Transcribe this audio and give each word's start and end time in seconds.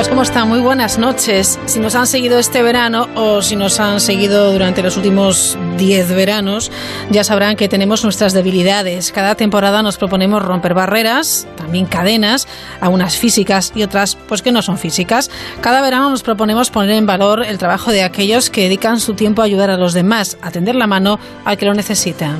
Amigos? 0.00 0.08
¿Cómo 0.08 0.22
están? 0.22 0.48
Muy 0.48 0.60
buenas 0.60 0.98
noches. 0.98 1.58
Si 1.66 1.78
nos 1.78 1.94
han 1.94 2.06
seguido 2.06 2.38
este 2.38 2.62
verano 2.62 3.08
o 3.16 3.42
si 3.42 3.54
nos 3.54 3.80
han 3.80 4.00
seguido 4.00 4.50
durante 4.52 4.82
los 4.82 4.96
últimos 4.96 5.58
10 5.76 6.14
veranos, 6.14 6.70
ya 7.10 7.22
sabrán 7.22 7.56
que 7.56 7.68
tenemos 7.68 8.02
nuestras 8.02 8.32
debilidades. 8.32 9.12
Cada 9.12 9.34
temporada 9.34 9.82
nos 9.82 9.98
proponemos 9.98 10.42
romper 10.42 10.72
barreras, 10.72 11.46
también 11.56 11.84
cadenas, 11.84 12.48
algunas 12.80 13.16
físicas 13.16 13.72
y 13.74 13.82
otras 13.82 14.16
pues 14.16 14.40
que 14.40 14.52
no 14.52 14.62
son 14.62 14.78
físicas. 14.78 15.30
Cada 15.60 15.82
verano 15.82 16.08
nos 16.08 16.22
proponemos 16.22 16.70
poner 16.70 16.92
en 16.92 17.06
valor 17.06 17.44
el 17.44 17.58
trabajo 17.58 17.90
de 17.90 18.02
aquellos 18.02 18.48
que 18.48 18.62
dedican 18.62 19.00
su 19.00 19.14
tiempo 19.14 19.42
a 19.42 19.46
ayudar 19.46 19.70
a 19.70 19.76
los 19.76 19.92
demás, 19.92 20.38
a 20.40 20.50
tender 20.50 20.76
la 20.76 20.86
mano 20.86 21.18
al 21.44 21.58
que 21.58 21.66
lo 21.66 21.74
necesita. 21.74 22.36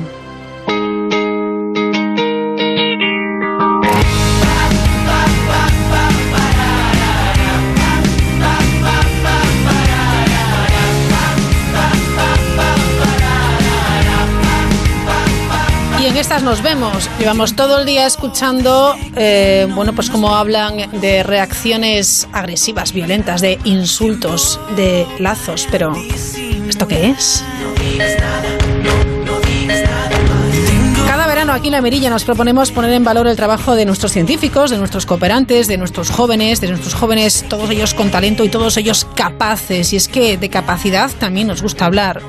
Nos 16.43 16.61
vemos. 16.63 17.09
Llevamos 17.19 17.55
todo 17.55 17.79
el 17.79 17.85
día 17.85 18.07
escuchando, 18.07 18.95
eh, 19.15 19.67
bueno, 19.75 19.93
pues 19.93 20.09
cómo 20.09 20.35
hablan 20.35 20.89
de 20.99 21.23
reacciones 21.23 22.27
agresivas, 22.31 22.93
violentas, 22.93 23.41
de 23.41 23.59
insultos, 23.63 24.59
de 24.75 25.05
lazos. 25.19 25.67
Pero, 25.69 25.93
¿esto 26.67 26.87
qué 26.87 27.09
es? 27.09 27.43
Cada 31.05 31.27
verano 31.27 31.53
aquí 31.53 31.67
en 31.67 31.73
La 31.73 31.81
Merilla 31.81 32.09
nos 32.09 32.23
proponemos 32.23 32.71
poner 32.71 32.93
en 32.93 33.03
valor 33.03 33.27
el 33.27 33.35
trabajo 33.35 33.75
de 33.75 33.85
nuestros 33.85 34.11
científicos, 34.11 34.71
de 34.71 34.77
nuestros 34.77 35.05
cooperantes, 35.05 35.67
de 35.67 35.77
nuestros 35.77 36.09
jóvenes, 36.09 36.61
de 36.61 36.69
nuestros 36.69 36.93
jóvenes, 36.93 37.45
todos 37.49 37.69
ellos 37.69 37.93
con 37.93 38.09
talento 38.09 38.43
y 38.43 38.49
todos 38.49 38.77
ellos 38.77 39.05
capaces. 39.15 39.93
Y 39.93 39.97
es 39.97 40.07
que 40.07 40.37
de 40.37 40.49
capacidad 40.49 41.11
también 41.19 41.47
nos 41.47 41.61
gusta 41.61 41.85
hablar. 41.85 42.21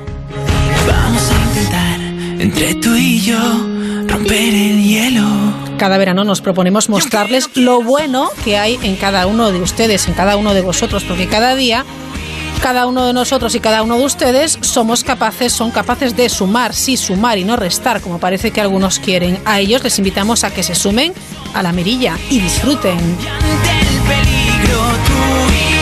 Vamos 0.87 1.31
a 1.31 1.43
intentar 1.49 1.99
entre 2.41 2.75
tú 2.75 2.95
y 2.95 3.21
yo 3.21 3.72
romper 4.23 4.53
el 4.53 4.81
hielo. 4.81 5.27
Cada 5.77 5.97
verano 5.97 6.23
nos 6.23 6.39
proponemos 6.39 6.87
mostrarles 6.87 7.49
lo 7.55 7.81
bueno 7.81 8.29
que 8.45 8.57
hay 8.57 8.79
en 8.81 8.95
cada 8.95 9.27
uno 9.27 9.51
de 9.51 9.59
ustedes, 9.59 10.07
en 10.07 10.13
cada 10.13 10.37
uno 10.37 10.53
de 10.53 10.61
vosotros, 10.61 11.03
porque 11.03 11.27
cada 11.27 11.55
día 11.55 11.85
cada 12.61 12.87
uno 12.87 13.05
de 13.05 13.11
nosotros 13.11 13.53
y 13.55 13.59
cada 13.59 13.83
uno 13.83 13.97
de 13.97 14.05
ustedes 14.05 14.57
somos 14.61 15.03
capaces, 15.03 15.51
son 15.51 15.71
capaces 15.71 16.15
de 16.15 16.29
sumar, 16.29 16.73
sí, 16.73 16.95
sumar 16.95 17.37
y 17.37 17.43
no 17.43 17.57
restar, 17.57 17.99
como 17.99 18.19
parece 18.19 18.51
que 18.51 18.61
algunos 18.61 18.99
quieren. 18.99 19.37
A 19.43 19.59
ellos 19.59 19.83
les 19.83 19.97
invitamos 19.97 20.45
a 20.45 20.51
que 20.53 20.63
se 20.63 20.73
sumen 20.73 21.13
a 21.53 21.61
la 21.61 21.73
mirilla 21.73 22.17
y 22.29 22.39
disfruten. 22.39 22.97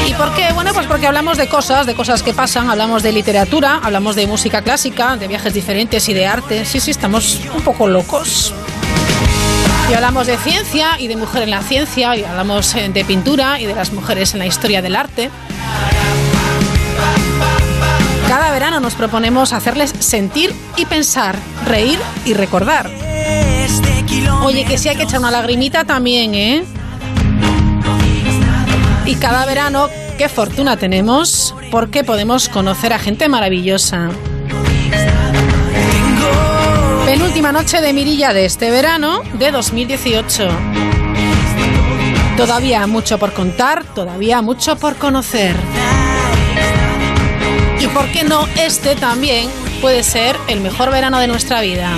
¿Y 0.07 0.13
por 0.13 0.33
qué? 0.33 0.51
Bueno, 0.53 0.73
pues 0.73 0.87
porque 0.87 1.07
hablamos 1.07 1.37
de 1.37 1.47
cosas, 1.47 1.85
de 1.85 1.93
cosas 1.93 2.23
que 2.23 2.33
pasan, 2.33 2.69
hablamos 2.69 3.03
de 3.03 3.11
literatura, 3.11 3.79
hablamos 3.83 4.15
de 4.15 4.27
música 4.27 4.61
clásica, 4.61 5.15
de 5.17 5.27
viajes 5.27 5.53
diferentes 5.53 6.07
y 6.09 6.13
de 6.13 6.25
arte. 6.25 6.65
Sí, 6.65 6.79
sí, 6.79 6.91
estamos 6.91 7.39
un 7.55 7.61
poco 7.61 7.87
locos. 7.87 8.53
Y 9.89 9.93
hablamos 9.93 10.27
de 10.27 10.37
ciencia 10.37 10.99
y 10.99 11.07
de 11.07 11.17
mujer 11.17 11.43
en 11.43 11.51
la 11.51 11.61
ciencia, 11.61 12.15
y 12.15 12.23
hablamos 12.23 12.73
eh, 12.75 12.89
de 12.89 13.05
pintura 13.05 13.59
y 13.59 13.65
de 13.65 13.75
las 13.75 13.91
mujeres 13.91 14.33
en 14.33 14.39
la 14.39 14.45
historia 14.45 14.81
del 14.81 14.95
arte. 14.95 15.29
Cada 18.27 18.51
verano 18.51 18.79
nos 18.79 18.95
proponemos 18.95 19.51
hacerles 19.51 19.93
sentir 19.99 20.53
y 20.77 20.85
pensar, 20.85 21.37
reír 21.65 21.99
y 22.23 22.33
recordar. 22.33 22.89
Oye, 24.43 24.65
que 24.65 24.77
si 24.77 24.89
hay 24.89 24.95
que 24.95 25.03
echar 25.03 25.19
una 25.19 25.31
lagrimita 25.31 25.83
también, 25.83 26.33
¿eh? 26.33 26.63
Y 29.05 29.15
cada 29.15 29.45
verano, 29.45 29.89
qué 30.17 30.29
fortuna 30.29 30.77
tenemos, 30.77 31.55
porque 31.71 32.03
podemos 32.03 32.49
conocer 32.49 32.93
a 32.93 32.99
gente 32.99 33.27
maravillosa. 33.27 34.09
Penúltima 37.05 37.51
noche 37.51 37.81
de 37.81 37.93
Mirilla 37.93 38.31
de 38.33 38.45
este 38.45 38.71
verano 38.71 39.21
de 39.33 39.51
2018. 39.51 40.47
Todavía 42.37 42.87
mucho 42.87 43.17
por 43.17 43.33
contar, 43.33 43.83
todavía 43.83 44.41
mucho 44.41 44.75
por 44.77 44.95
conocer. 44.95 45.55
Y 47.79 47.87
por 47.87 48.05
qué 48.11 48.23
no, 48.23 48.47
este 48.55 48.95
también 48.95 49.49
puede 49.81 50.03
ser 50.03 50.37
el 50.47 50.61
mejor 50.61 50.91
verano 50.91 51.19
de 51.19 51.27
nuestra 51.27 51.61
vida. 51.61 51.91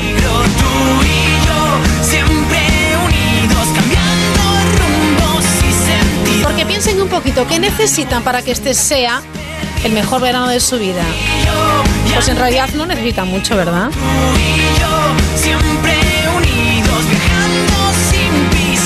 Piensen 6.68 7.02
un 7.02 7.10
poquito, 7.10 7.46
¿qué 7.48 7.60
necesitan 7.60 8.24
para 8.24 8.42
que 8.42 8.52
este 8.52 8.74
sea 8.74 9.22
el 9.84 9.92
mejor 9.92 10.22
verano 10.22 10.48
de 10.48 10.60
su 10.60 10.80
vida? 10.80 11.04
Pues 12.14 12.28
en 12.28 12.38
realidad 12.38 12.70
no 12.76 12.86
necesitan 12.86 13.28
mucho, 13.28 13.56
¿verdad? 13.56 13.90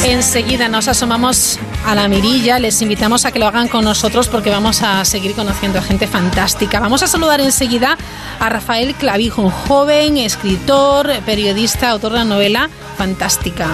Enseguida 0.03 0.69
nos 0.69 0.87
asomamos 0.87 1.59
a 1.85 1.93
la 1.93 2.07
mirilla, 2.07 2.59
les 2.59 2.81
invitamos 2.81 3.25
a 3.25 3.31
que 3.31 3.39
lo 3.39 3.47
hagan 3.47 3.67
con 3.67 3.83
nosotros 3.83 4.27
porque 4.27 4.49
vamos 4.49 4.81
a 4.81 5.03
seguir 5.05 5.33
conociendo 5.33 5.79
a 5.79 5.81
gente 5.81 6.07
fantástica. 6.07 6.79
Vamos 6.79 7.03
a 7.03 7.07
saludar 7.07 7.41
enseguida 7.41 7.97
a 8.39 8.49
Rafael 8.49 8.95
Clavijo, 8.95 9.41
un 9.41 9.51
joven 9.51 10.17
escritor, 10.17 11.11
periodista, 11.25 11.89
autor 11.91 12.13
de 12.13 12.19
la 12.19 12.25
novela 12.25 12.69
fantástica. 12.97 13.67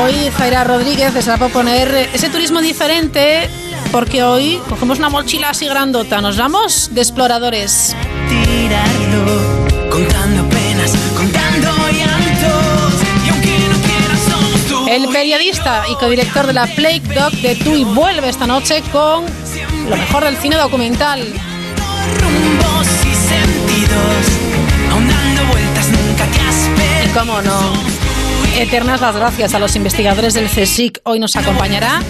Hoy 0.00 0.30
Zaira 0.36 0.64
Rodríguez 0.64 1.12
les 1.12 1.28
va 1.28 1.34
a 1.34 1.38
proponer 1.38 2.08
ese 2.14 2.30
turismo 2.30 2.62
diferente 2.62 3.48
porque 3.90 4.22
hoy 4.22 4.58
cogemos 4.68 4.98
una 4.98 5.10
mochila 5.10 5.50
así 5.50 5.66
grandota, 5.66 6.22
nos 6.22 6.38
vamos 6.38 6.94
de 6.94 7.02
exploradores. 7.02 7.94
Tirarlo, 8.28 9.90
contando 9.90 10.48
penas, 10.48 10.92
contando 11.14 11.68
llantos, 11.90 12.94
y 13.26 13.28
aunque 13.28 13.58
no 14.78 14.88
El 14.88 15.08
periodista 15.08 15.82
y 15.90 15.94
codirector 15.96 16.46
de 16.46 16.54
la 16.54 16.66
Plague 16.66 17.02
Dog 17.14 17.32
de 17.42 17.54
TUI 17.56 17.84
vuelve 17.84 18.30
esta 18.30 18.46
noche 18.46 18.82
con 18.92 19.26
lo 19.90 19.96
mejor 19.96 20.24
del 20.24 20.38
cine 20.38 20.56
documental. 20.56 21.20
Rumbos 22.18 22.88
y 23.04 23.14
sentidos, 23.14 24.26
vueltas 25.50 25.88
nunca 25.88 26.24
te 26.26 27.04
Y 27.04 27.08
cómo 27.10 27.42
no 27.42 27.91
eternas 28.58 29.00
las 29.00 29.16
gracias 29.16 29.54
a 29.54 29.58
los 29.58 29.76
investigadores 29.76 30.34
del 30.34 30.48
CSIC. 30.48 31.00
Hoy 31.04 31.18
nos 31.18 31.36
acompañará 31.36 32.02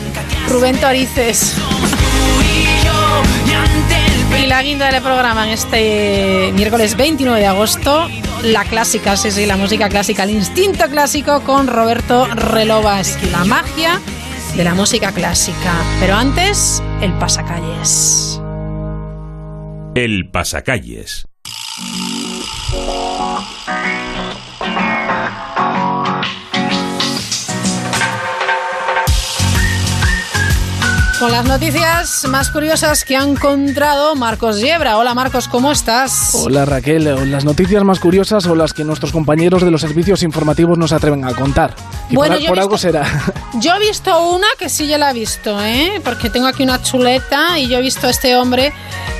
Rubén 0.48 0.76
Torices. 0.80 1.56
Y 4.42 4.46
la 4.46 4.62
guinda 4.62 4.90
del 4.90 5.02
programa 5.02 5.46
en 5.46 5.52
este 5.52 6.50
miércoles 6.54 6.96
29 6.96 7.40
de 7.40 7.46
agosto, 7.46 8.08
la 8.42 8.64
clásica, 8.64 9.16
sí, 9.16 9.30
sí, 9.30 9.46
la 9.46 9.56
música 9.56 9.88
clásica, 9.88 10.24
el 10.24 10.30
instinto 10.30 10.88
clásico 10.88 11.42
con 11.42 11.68
Roberto 11.68 12.26
Relovas, 12.26 13.18
la 13.30 13.44
magia 13.44 14.00
de 14.56 14.64
la 14.64 14.74
música 14.74 15.12
clásica. 15.12 15.74
Pero 16.00 16.14
antes, 16.14 16.82
el 17.00 17.12
pasacalles. 17.14 18.40
El 19.94 20.30
pasacalles. 20.30 21.26
Con 31.22 31.30
las 31.30 31.44
noticias 31.44 32.26
más 32.28 32.50
curiosas 32.50 33.04
que 33.04 33.16
ha 33.16 33.22
encontrado 33.22 34.16
Marcos 34.16 34.60
Yebra. 34.60 34.98
Hola 34.98 35.14
Marcos, 35.14 35.46
¿cómo 35.46 35.70
estás? 35.70 36.32
Hola 36.34 36.64
Raquel, 36.64 37.30
las 37.30 37.44
noticias 37.44 37.84
más 37.84 38.00
curiosas 38.00 38.44
o 38.46 38.56
las 38.56 38.74
que 38.74 38.82
nuestros 38.82 39.12
compañeros 39.12 39.62
de 39.62 39.70
los 39.70 39.82
servicios 39.82 40.24
informativos 40.24 40.78
nos 40.78 40.90
atreven 40.90 41.24
a 41.24 41.32
contar. 41.32 41.76
Y 42.10 42.16
bueno, 42.16 42.38
por, 42.48 42.58
algo 42.58 42.76
será. 42.76 43.06
Yo 43.60 43.72
he 43.76 43.78
visto 43.78 44.30
una 44.30 44.48
que 44.58 44.68
sí 44.68 44.88
ya 44.88 44.98
la 44.98 45.12
he 45.12 45.14
visto, 45.14 45.62
¿eh? 45.62 46.00
porque 46.02 46.28
tengo 46.28 46.48
aquí 46.48 46.64
una 46.64 46.82
chuleta 46.82 47.56
y 47.56 47.68
yo 47.68 47.78
he 47.78 47.82
visto 47.82 48.08
a 48.08 48.10
este 48.10 48.34
hombre 48.34 48.72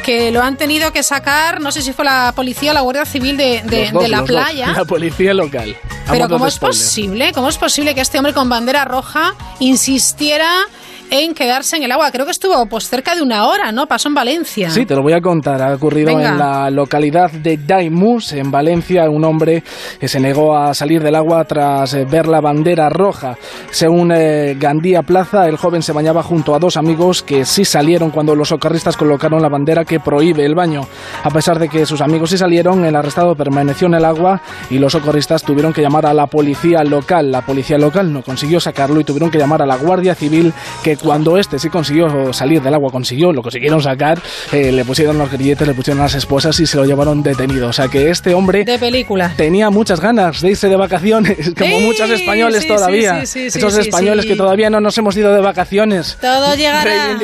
que 0.05 0.33
lo 0.33 0.43
han 0.43 0.57
tenido 0.57 0.93
que 0.93 1.05
sacar, 1.05 1.61
no 1.61 1.71
sé 1.71 1.83
si 1.83 1.93
fue 1.93 2.05
la 2.05 2.33
policía 2.35 2.73
o 2.73 2.75
la 2.75 2.81
Guardia 2.81 3.05
Civil 3.05 3.37
de, 3.37 3.63
de, 3.63 4.09
la 4.09 4.25
playa. 4.25 4.73
La 4.73 4.85
policía 4.85 5.35
local. 5.35 5.77
Pero 6.11 6.29
¿cómo 6.29 6.49
es 6.49 6.59
posible? 6.59 7.31
¿Cómo 7.33 7.49
es 7.49 7.59
posible 7.59 7.95
que 7.95 8.01
este 8.01 8.19
hombre 8.19 8.35
con 8.35 8.49
bandera 8.49 8.85
roja 8.85 9.37
insistiera 9.61 10.67
en 11.13 11.35
quedarse 11.35 11.77
en 11.77 11.83
el 11.83 11.93
agua. 11.93 12.11
Creo 12.11 12.25
que 12.25 12.33
estuvo 12.33 12.65
pues 12.67 12.89
cerca 12.89 13.15
de 13.15 13.21
una 13.21 13.47
hora, 13.47 13.71
¿no? 13.71 13.87
Pasó 13.87 14.09
en 14.09 14.15
Valencia. 14.15 14.71
Sí, 14.71 14.87
te 14.87 14.95
lo 14.95 15.03
voy 15.03 15.13
a 15.13 15.21
contar. 15.21 15.61
Ha 15.61 15.75
ocurrido 15.75 16.19
en 16.19 16.39
la 16.39 16.71
localidad 16.71 17.31
de 17.31 17.59
Daimus, 17.59 18.33
en 18.33 18.51
Valencia. 18.51 19.11
Un 19.11 19.23
hombre 19.25 19.63
que 20.01 20.09
se 20.09 20.19
negó 20.19 20.57
a 20.57 20.73
salir 20.73 21.03
del 21.03 21.15
agua 21.15 21.45
tras 21.45 21.93
eh, 21.93 22.07
ver 22.07 22.27
la 22.27 22.41
bandera 22.41 22.89
roja. 22.89 23.37
Según 23.71 24.11
eh, 24.11 24.57
Gandía 24.59 25.03
Plaza, 25.03 25.47
el 25.49 25.59
joven 25.59 25.83
se 25.83 25.93
bañaba 25.93 26.23
junto 26.23 26.55
a 26.55 26.59
dos 26.59 26.79
amigos 26.79 27.23
que 27.23 27.45
sí 27.45 27.67
salieron 27.67 28.11
cuando 28.11 28.35
los 28.35 28.49
socorristas 28.49 28.97
colocaron 28.97 29.43
la 29.43 29.51
bandera 29.51 29.85
que 29.85 30.01
prohíbe 30.01 30.47
el 30.47 30.55
baño. 30.55 30.87
A 31.25 31.29
pesar 31.29 31.59
de 31.59 31.69
que 31.69 31.85
sus 31.85 32.01
amigos 32.01 32.31
sí 32.31 32.39
salieron, 32.39 32.87
el 32.87 32.97
arrestado 32.97 33.35
permaneció 33.35 33.87
en 33.87 33.95
el 33.95 34.07
agua 34.07 34.41
y 34.71 34.79
los 34.79 34.93
socorristas 34.93 35.43
tuvieron 35.43 35.75
que 35.75 35.83
llamar 35.83 36.07
a 36.07 36.15
la 36.15 36.27
policía 36.27 36.83
local. 36.85 37.31
La 37.31 37.43
policía 37.43 37.77
local 37.77 38.11
no 38.11 38.23
consiguió 38.23 38.61
sacarlo 38.61 38.99
y 38.99 39.05
tuvieron 39.05 39.31
que 39.31 39.39
llamar 39.39 39.61
a 39.61 39.67
la 39.67 39.77
Guardia 39.77 40.15
Civil 40.15 40.55
que 40.83 41.02
cuando 41.03 41.37
este 41.39 41.59
sí 41.59 41.69
consiguió 41.69 42.33
salir 42.33 42.63
del 42.63 42.75
agua, 42.75 42.91
consiguió, 42.91 43.33
lo 43.33 43.43
consiguieron 43.43 43.83
sacar, 43.83 44.21
eh, 44.53 44.73
le 44.73 44.85
pusieron 44.85 45.19
los 45.19 45.31
grilletes, 45.31 45.67
le 45.67 45.75
pusieron 45.75 46.03
las 46.03 46.15
esposas 46.15 46.59
y 46.61 46.67
se 46.67 46.77
lo 46.77 46.85
llevaron 46.85 47.23
detenido. 47.23 47.69
O 47.69 47.73
sea 47.73 47.89
que 47.89 48.11
este 48.11 48.35
hombre 48.35 48.65
de 48.65 48.79
película. 48.79 49.33
tenía 49.37 49.71
muchas 49.71 50.01
ganas 50.01 50.41
de 50.41 50.51
irse 50.51 50.69
de 50.69 50.77
vacaciones, 50.77 51.53
como 51.59 51.81
muchos 51.81 52.09
españoles 52.11 52.67
todavía. 52.67 53.23
Esos 53.23 53.77
españoles 53.77 54.27
que 54.27 54.37
todavía 54.37 54.71
no 54.71 54.81
nos 54.81 54.97
hemos 54.99 55.17
ido 55.17 55.33
de 55.35 55.41
vacaciones. 55.41 56.17
Todo 56.21 56.55
llegará. 56.55 57.19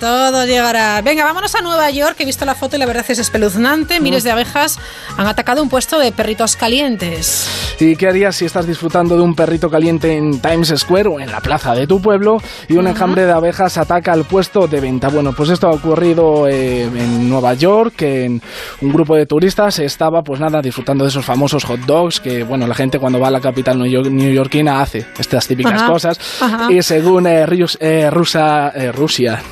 Todo 0.00 0.44
llegará. 0.44 1.00
Venga, 1.02 1.24
vámonos 1.24 1.54
a 1.54 1.60
Nueva 1.60 1.90
York, 1.90 2.16
he 2.18 2.24
visto 2.24 2.44
la 2.44 2.54
foto 2.54 2.76
y 2.76 2.78
la 2.78 2.86
verdad 2.86 3.04
es 3.08 3.18
espeluznante. 3.18 4.00
Miles 4.00 4.24
de 4.24 4.30
abejas 4.30 4.78
han 5.16 5.26
atacado 5.26 5.62
un 5.62 5.68
puesto 5.68 5.98
de 5.98 6.12
perritos 6.12 6.56
calientes. 6.56 7.46
¿Y 7.78 7.96
qué 7.96 8.08
harías 8.08 8.36
si 8.36 8.44
estás 8.44 8.66
disfrutando 8.66 9.16
de 9.16 9.22
un 9.22 9.34
perrito 9.34 9.70
caliente 9.70 10.16
en 10.16 10.40
Times 10.40 10.72
Square 10.76 11.08
o 11.08 11.20
en 11.20 11.30
la 11.30 11.40
plaza 11.40 11.74
de 11.74 11.86
tu 11.86 12.00
pueblo 12.00 12.42
y 12.68 12.76
un 12.76 12.86
enjambre 12.96 13.26
de 13.26 13.32
abejas 13.32 13.76
ataca 13.76 14.12
al 14.12 14.24
puesto 14.24 14.66
de 14.66 14.80
venta? 14.80 15.08
Bueno, 15.08 15.32
pues 15.32 15.50
esto 15.50 15.68
ha 15.68 15.72
ocurrido 15.72 16.48
eh, 16.48 16.84
en 16.84 17.28
Nueva 17.28 17.52
York, 17.52 18.00
en 18.02 18.40
un 18.80 18.92
grupo 18.92 19.14
de 19.14 19.26
turistas 19.26 19.78
estaba, 19.80 20.22
pues 20.22 20.40
nada, 20.40 20.62
disfrutando 20.62 21.04
de 21.04 21.10
esos 21.10 21.24
famosos 21.24 21.64
hot 21.64 21.80
dogs 21.80 22.20
que, 22.20 22.42
bueno, 22.42 22.66
la 22.66 22.74
gente 22.74 22.98
cuando 22.98 23.20
va 23.20 23.28
a 23.28 23.30
la 23.30 23.40
capital 23.40 23.78
neoyorquina 23.78 24.80
hace 24.80 25.04
estas 25.18 25.46
típicas 25.46 25.82
cosas. 25.82 26.18
Y 26.70 26.80
según 26.80 27.26
eh, 27.26 27.46
eh, 27.80 28.10
Rusa, 28.10 28.72
Rusia 28.92 29.42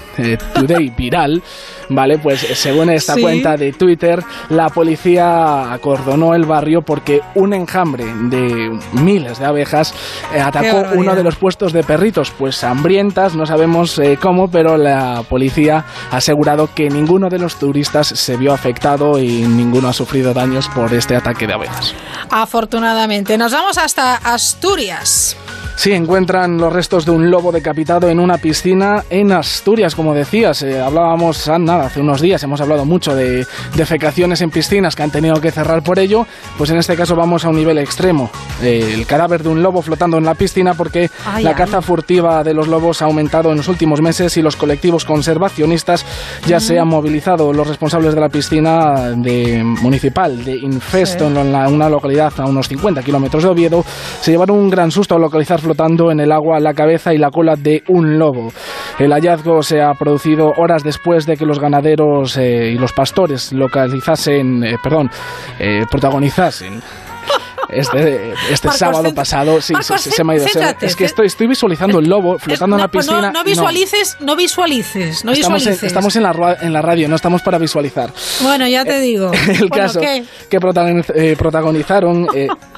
Today 0.55 0.91
Viral, 0.97 1.43
¿vale? 1.89 2.19
Pues 2.19 2.41
según 2.41 2.91
esta 2.91 3.15
cuenta 3.17 3.57
de 3.57 3.73
Twitter, 3.73 4.23
la 4.49 4.69
policía 4.69 5.73
acordonó 5.73 6.35
el 6.35 6.45
barrio 6.45 6.83
porque 6.83 7.21
un 7.35 7.55
enjambre 7.55 8.05
de 8.05 8.79
miles 8.93 9.39
de 9.39 9.47
abejas 9.47 9.95
eh, 10.35 10.41
atacó 10.41 10.85
uno 10.95 11.15
de 11.15 11.23
los 11.23 11.37
puestos 11.37 11.73
de 11.73 11.83
perritos, 11.83 12.31
pues 12.31 12.63
hambrientas, 12.65 13.35
no 13.35 13.47
sabemos 13.47 13.99
eh, 13.99 14.19
cómo, 14.21 14.51
pero 14.51 14.77
la 14.77 15.23
policía 15.29 15.85
ha 16.11 16.17
asegurado 16.17 16.71
que 16.75 16.89
ninguno 16.91 17.29
de 17.29 17.39
los 17.39 17.57
turistas 17.57 18.09
se 18.09 18.37
vio 18.37 18.53
afectado 18.53 19.19
y 19.19 19.43
ninguno 19.43 19.89
ha 19.89 19.93
sufrido 19.93 20.35
daños 20.35 20.69
por 20.69 20.93
este 20.93 21.17
ataque 21.17 21.47
de 21.47 21.55
abejas. 21.55 21.95
Afortunadamente, 22.31 23.39
nos 23.39 23.53
vamos 23.53 23.79
hasta 23.79 24.17
Asturias. 24.17 25.37
Sí, 25.77 25.93
encuentran 25.93 26.57
los 26.57 26.73
restos 26.73 27.05
de 27.05 27.11
un 27.11 27.31
lobo 27.31 27.51
decapitado 27.53 28.09
en 28.09 28.21
una 28.21 28.39
piscina 28.39 29.05
en 29.11 29.33
Asturias, 29.33 29.95
como 29.95 30.15
decías. 30.15 30.63
Eh, 30.63 30.81
hablábamos 30.81 31.49
ah, 31.49 31.59
nada, 31.59 31.87
hace 31.87 32.01
unos 32.01 32.21
días, 32.21 32.43
hemos 32.43 32.61
hablado 32.61 32.85
mucho 32.85 33.15
de 33.15 33.45
defecaciones 33.75 34.41
en 34.41 34.51
piscinas 34.51 34.95
que 34.95 35.03
han 35.03 35.11
tenido 35.11 35.41
que 35.41 35.51
cerrar 35.51 35.83
por 35.83 35.99
ello. 35.99 36.27
Pues 36.57 36.71
en 36.71 36.79
este 36.79 36.97
caso 36.97 37.17
vamos 37.17 37.45
a 37.45 37.49
un 37.49 37.57
nivel 37.57 37.79
extremo. 37.79 38.31
Eh, 38.63 38.93
el 38.95 39.05
cadáver 39.05 39.43
de 39.43 39.49
un 39.49 39.63
lobo 39.63 39.83
flotando 39.83 40.17
en 40.17 40.25
la 40.25 40.35
piscina 40.35 40.75
porque 40.75 41.11
la 41.41 41.55
caza 41.55 41.83
furtiva 41.83 42.45
de 42.45 42.55
los 42.55 42.69
lobos 42.69 43.03
ha 43.03 43.07
aumentado 43.07 43.51
en 43.51 43.59
los 43.59 43.69
últimos 43.69 44.01
meses 44.01 44.37
y 44.37 44.43
los 44.43 44.57
colectivos 44.57 45.05
conservacionistas 45.05 46.07
ya 46.47 46.61
se 46.61 46.79
han 46.79 46.89
movilizado. 46.89 47.53
Los 47.53 47.67
responsables 47.67 48.15
de 48.15 48.21
la 48.21 48.29
piscina 48.29 49.11
de, 49.11 49.63
municipal 49.65 50.45
de 50.45 50.57
Infesto, 50.57 51.27
en 51.27 51.37
una 51.37 51.91
localidad 51.91 52.33
a 52.39 52.47
unos 52.47 52.69
50 52.69 53.03
kilómetros 53.03 53.43
de 53.43 53.49
Oviedo, 53.49 53.85
se 54.21 54.31
llevaron 54.31 54.57
un 54.57 54.71
gran 54.71 54.91
susto 54.91 55.17
al 55.17 55.21
localizar 55.21 55.61
flotando 55.65 56.13
en 56.13 56.21
el 56.21 56.31
agua 56.31 56.61
la 56.61 56.75
cabeza 56.75 57.13
y 57.13 57.19
la 57.19 57.31
cola 57.31 57.57
de 57.57 57.83
un 57.89 58.19
lobo. 58.19 58.53
El 58.99 59.13
hallazgo 59.13 59.63
se 59.63 59.83
ha 59.83 59.95
producido 59.95 60.53
horas 60.57 60.85
después 60.85 61.27
de 61.27 61.37
que 61.37 61.45
los 61.45 61.59
ganaderos 61.59 62.37
eh, 62.37 62.71
y 62.75 62.79
los 62.79 62.93
pastores 62.93 63.53
localizasen, 63.53 64.63
eh, 64.63 64.77
perdón, 64.83 65.11
eh, 65.59 65.85
protagonizasen 65.91 66.81
este, 67.69 68.35
este 68.51 68.71
sábado 68.71 69.13
pasado. 69.15 69.61
Sí, 69.61 69.75
se, 69.81 70.23
me 70.23 70.35
ha 70.35 70.37
ido. 70.37 70.47
es 70.81 70.95
que 70.95 71.05
estoy, 71.05 71.27
estoy 71.27 71.47
visualizando 71.47 71.99
el 71.99 72.09
lobo 72.09 72.39
flotando 72.39 72.77
en 72.77 72.83
la 72.83 72.89
pues 72.89 73.07
piscina. 73.07 73.33
No, 73.33 73.43
visualices, 73.43 74.17
no, 74.21 74.37
visualices, 74.37 75.25
no 75.25 75.33
estamos 75.33 75.61
visualices. 75.61 75.83
En, 75.83 75.87
estamos 75.89 76.17
en 76.17 76.23
la, 76.23 76.59
en 76.61 76.73
la 76.73 76.83
radio, 76.83 77.09
no 77.09 77.17
estamos 77.17 77.43
para 77.43 77.59
visualizar. 77.59 78.13
Bueno, 78.43 78.69
ya 78.69 78.85
te 78.85 79.01
digo. 79.01 79.33
El 79.49 79.71
caso 79.71 80.01
que 80.01 80.61
protagonizaron 80.61 82.29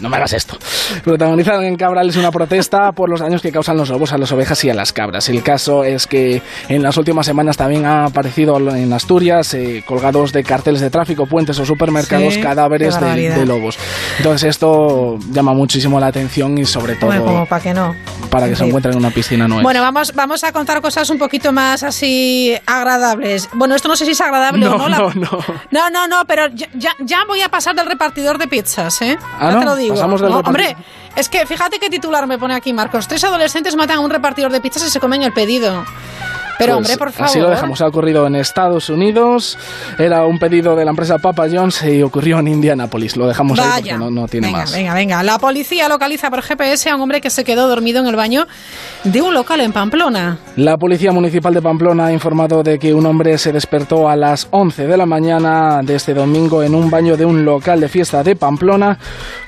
no 0.00 0.08
me 0.08 0.16
hagas 0.16 0.32
esto. 0.32 0.58
Protagonizaron 1.04 1.64
en 1.64 1.76
Cabrales 1.76 2.16
una 2.16 2.30
protesta 2.30 2.92
por 2.92 3.08
los 3.08 3.20
daños 3.20 3.42
que 3.42 3.52
causan 3.52 3.76
los 3.76 3.88
lobos 3.90 4.12
a 4.12 4.18
las 4.18 4.32
ovejas 4.32 4.64
y 4.64 4.70
a 4.70 4.74
las 4.74 4.92
cabras. 4.92 5.28
El 5.28 5.42
caso 5.42 5.84
es 5.84 6.06
que 6.06 6.42
en 6.68 6.82
las 6.82 6.96
últimas 6.96 7.26
semanas 7.26 7.56
también 7.56 7.86
ha 7.86 8.06
aparecido 8.06 8.58
en 8.74 8.92
Asturias 8.92 9.54
eh, 9.54 9.84
colgados 9.86 10.32
de 10.32 10.42
carteles 10.44 10.80
de 10.80 10.90
tráfico, 10.90 11.26
puentes 11.26 11.58
o 11.58 11.66
supermercados 11.66 12.38
cadáveres 12.38 13.00
de, 13.00 13.46
lobos. 13.46 13.78
Entonces 14.18 14.50
esto 14.50 15.18
llama 15.30 15.52
muchísimo 15.52 16.00
la 16.00 16.06
atención 16.06 16.56
y 16.58 16.64
sobre 16.64 16.96
todo 16.96 17.46
para 17.46 17.62
que 17.62 17.74
no 17.74 17.94
para 18.30 18.48
que 18.48 18.56
se 18.56 18.64
encuentren 18.64 18.94
en 18.94 18.98
una 18.98 19.10
piscina 19.10 19.46
no 19.46 19.62
Bueno, 19.62 19.80
vamos 19.80 20.12
vamos 20.14 20.42
a 20.44 20.52
contar 20.52 20.80
cosas 20.80 21.08
un 21.10 21.18
poquito 21.18 21.52
más 21.52 21.82
así 21.82 22.54
agradables. 22.66 23.48
Bueno, 23.52 23.74
esto 23.74 23.88
no 23.88 23.96
sé 23.96 24.04
si 24.04 24.12
es 24.12 24.20
agradable 24.20 24.66
o 24.66 24.78
no. 24.78 24.88
No, 24.88 25.10
no. 25.14 25.38
No, 25.70 25.90
no, 25.90 26.08
no, 26.08 26.24
pero 26.26 26.48
ya, 26.48 26.92
ya, 27.00 27.24
voy 27.26 27.40
a 27.40 27.48
pasar 27.48 27.74
del 27.74 27.86
repartidor 27.86 28.38
de 28.38 28.48
pizzas, 28.48 29.02
¿eh? 29.02 29.18
Ah, 29.38 29.52
ya 29.52 29.58
te 29.60 29.64
lo 29.64 29.76
digo. 29.76 29.83
Pasamos 29.88 30.20
del 30.20 30.32
hombre, 30.32 30.76
es 31.16 31.28
que 31.28 31.46
fíjate 31.46 31.78
qué 31.78 31.88
titular 31.88 32.26
me 32.26 32.38
pone 32.38 32.54
aquí, 32.54 32.72
Marcos. 32.72 33.08
Tres 33.08 33.24
adolescentes 33.24 33.76
matan 33.76 33.98
a 33.98 34.00
un 34.00 34.10
repartidor 34.10 34.52
de 34.52 34.60
pizzas 34.60 34.86
y 34.86 34.90
se 34.90 35.00
comen 35.00 35.22
el 35.22 35.32
pedido. 35.32 35.84
Pero 36.58 36.74
pues 36.74 36.86
hombre, 36.88 36.98
por 36.98 37.12
favor. 37.12 37.30
Así 37.30 37.40
lo 37.40 37.50
dejamos. 37.50 37.80
Ha 37.80 37.86
ocurrido 37.86 38.26
en 38.26 38.36
Estados 38.36 38.88
Unidos. 38.88 39.58
Era 39.98 40.24
un 40.24 40.38
pedido 40.38 40.76
de 40.76 40.84
la 40.84 40.90
empresa 40.90 41.18
Papa 41.18 41.46
John's 41.50 41.82
y 41.82 42.02
ocurrió 42.02 42.38
en 42.38 42.48
Indianapolis. 42.48 43.16
Lo 43.16 43.26
dejamos 43.26 43.58
ahí 43.58 43.82
porque 43.82 44.10
no, 44.10 44.28
tiene 44.28 44.48
venga, 44.48 44.58
más. 44.60 44.72
Venga, 44.72 44.94
venga. 44.94 45.22
La 45.22 45.38
policía 45.38 45.88
localiza 45.88 46.30
por 46.30 46.42
GPS 46.42 46.90
a 46.90 46.96
un 46.96 47.02
hombre 47.02 47.20
que 47.20 47.30
se 47.30 47.44
quedó 47.44 47.68
dormido 47.68 48.00
en 48.00 48.06
el 48.06 48.16
baño 48.16 48.46
de 49.02 49.22
un 49.22 49.34
local 49.34 49.60
en 49.60 49.72
Pamplona. 49.72 50.38
La 50.56 50.76
policía 50.76 51.12
municipal 51.12 51.52
de 51.52 51.62
Pamplona 51.62 52.06
ha 52.06 52.12
informado 52.12 52.62
de 52.62 52.78
que 52.78 52.94
un 52.94 53.04
hombre 53.06 53.36
se 53.38 53.52
despertó 53.52 54.08
a 54.08 54.16
las 54.16 54.48
11 54.50 54.86
de 54.86 54.96
la 54.96 55.06
mañana 55.06 55.80
de 55.82 55.96
este 55.96 56.14
domingo 56.14 56.62
en 56.62 56.74
un 56.74 56.90
baño 56.90 57.16
de 57.16 57.24
un 57.24 57.44
local 57.44 57.80
de 57.80 57.88
fiesta 57.88 58.22
de 58.22 58.36
Pamplona. 58.36 58.98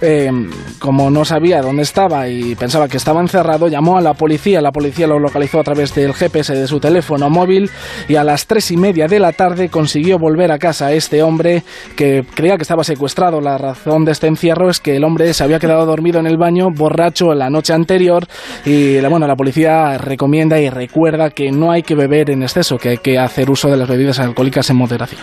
Eh, 0.01 0.31
como 0.79 1.11
no 1.11 1.25
sabía 1.25 1.63
dónde 1.63 1.83
estaba 1.83 2.29
y 2.29 2.55
pensaba 2.55 2.89
que 2.89 2.97
estaba 2.97 3.21
encerrado, 3.21 3.69
llamó 3.69 3.97
a 3.97 4.01
la 4.01 4.15
policía. 4.15 4.61
La 4.61 4.73
policía 4.73 5.07
lo 5.07 5.19
localizó 5.19 5.61
a 5.61 5.65
través 5.65 5.95
del 5.95 6.13
GPS 6.13 6.55
de 6.55 6.67
su 6.67 6.81
teléfono 6.81 6.96
teléfono 6.97 7.29
móvil 7.29 7.71
y 8.09 8.17
a 8.17 8.25
las 8.25 8.47
tres 8.47 8.71
y 8.71 8.79
media 8.79 9.07
de 9.07 9.19
la 9.19 9.33
tarde 9.33 9.69
consiguió 9.69 10.19
volver 10.19 10.51
a 10.51 10.59
casa 10.59 10.93
este 10.93 11.23
hombre 11.23 11.63
que 11.95 12.25
creía 12.35 12.57
que 12.57 12.63
estaba 12.63 12.85
secuestrado. 12.85 13.43
La 13.43 13.59
razón 13.59 14.07
de 14.07 14.13
este 14.13 14.29
encierro 14.29 14.71
es 14.71 14.81
que 14.81 14.97
el 14.97 15.05
hombre 15.05 15.35
se 15.35 15.45
había 15.45 15.59
quedado 15.59 15.85
dormido 15.85 16.21
en 16.21 16.27
el 16.27 16.39
baño, 16.39 16.71
borracho 16.71 17.35
la 17.35 17.51
noche 17.51 17.75
anterior 17.75 18.27
y 18.65 18.99
bueno, 19.01 19.27
la 19.27 19.37
policía 19.37 19.99
recomienda 19.99 20.59
y 20.59 20.71
recuerda 20.71 21.29
que 21.29 21.53
no 21.53 21.71
hay 21.71 21.83
que 21.83 21.95
beber 21.95 22.31
en 22.31 22.43
exceso, 22.43 22.79
que 22.79 22.89
hay 22.89 22.99
que 22.99 23.19
hacer 23.19 23.51
uso 23.51 23.71
de 23.71 23.77
las 23.77 23.89
bebidas 23.89 24.19
alcohólicas 24.19 24.71
en 24.71 24.77
moderación. 24.77 25.21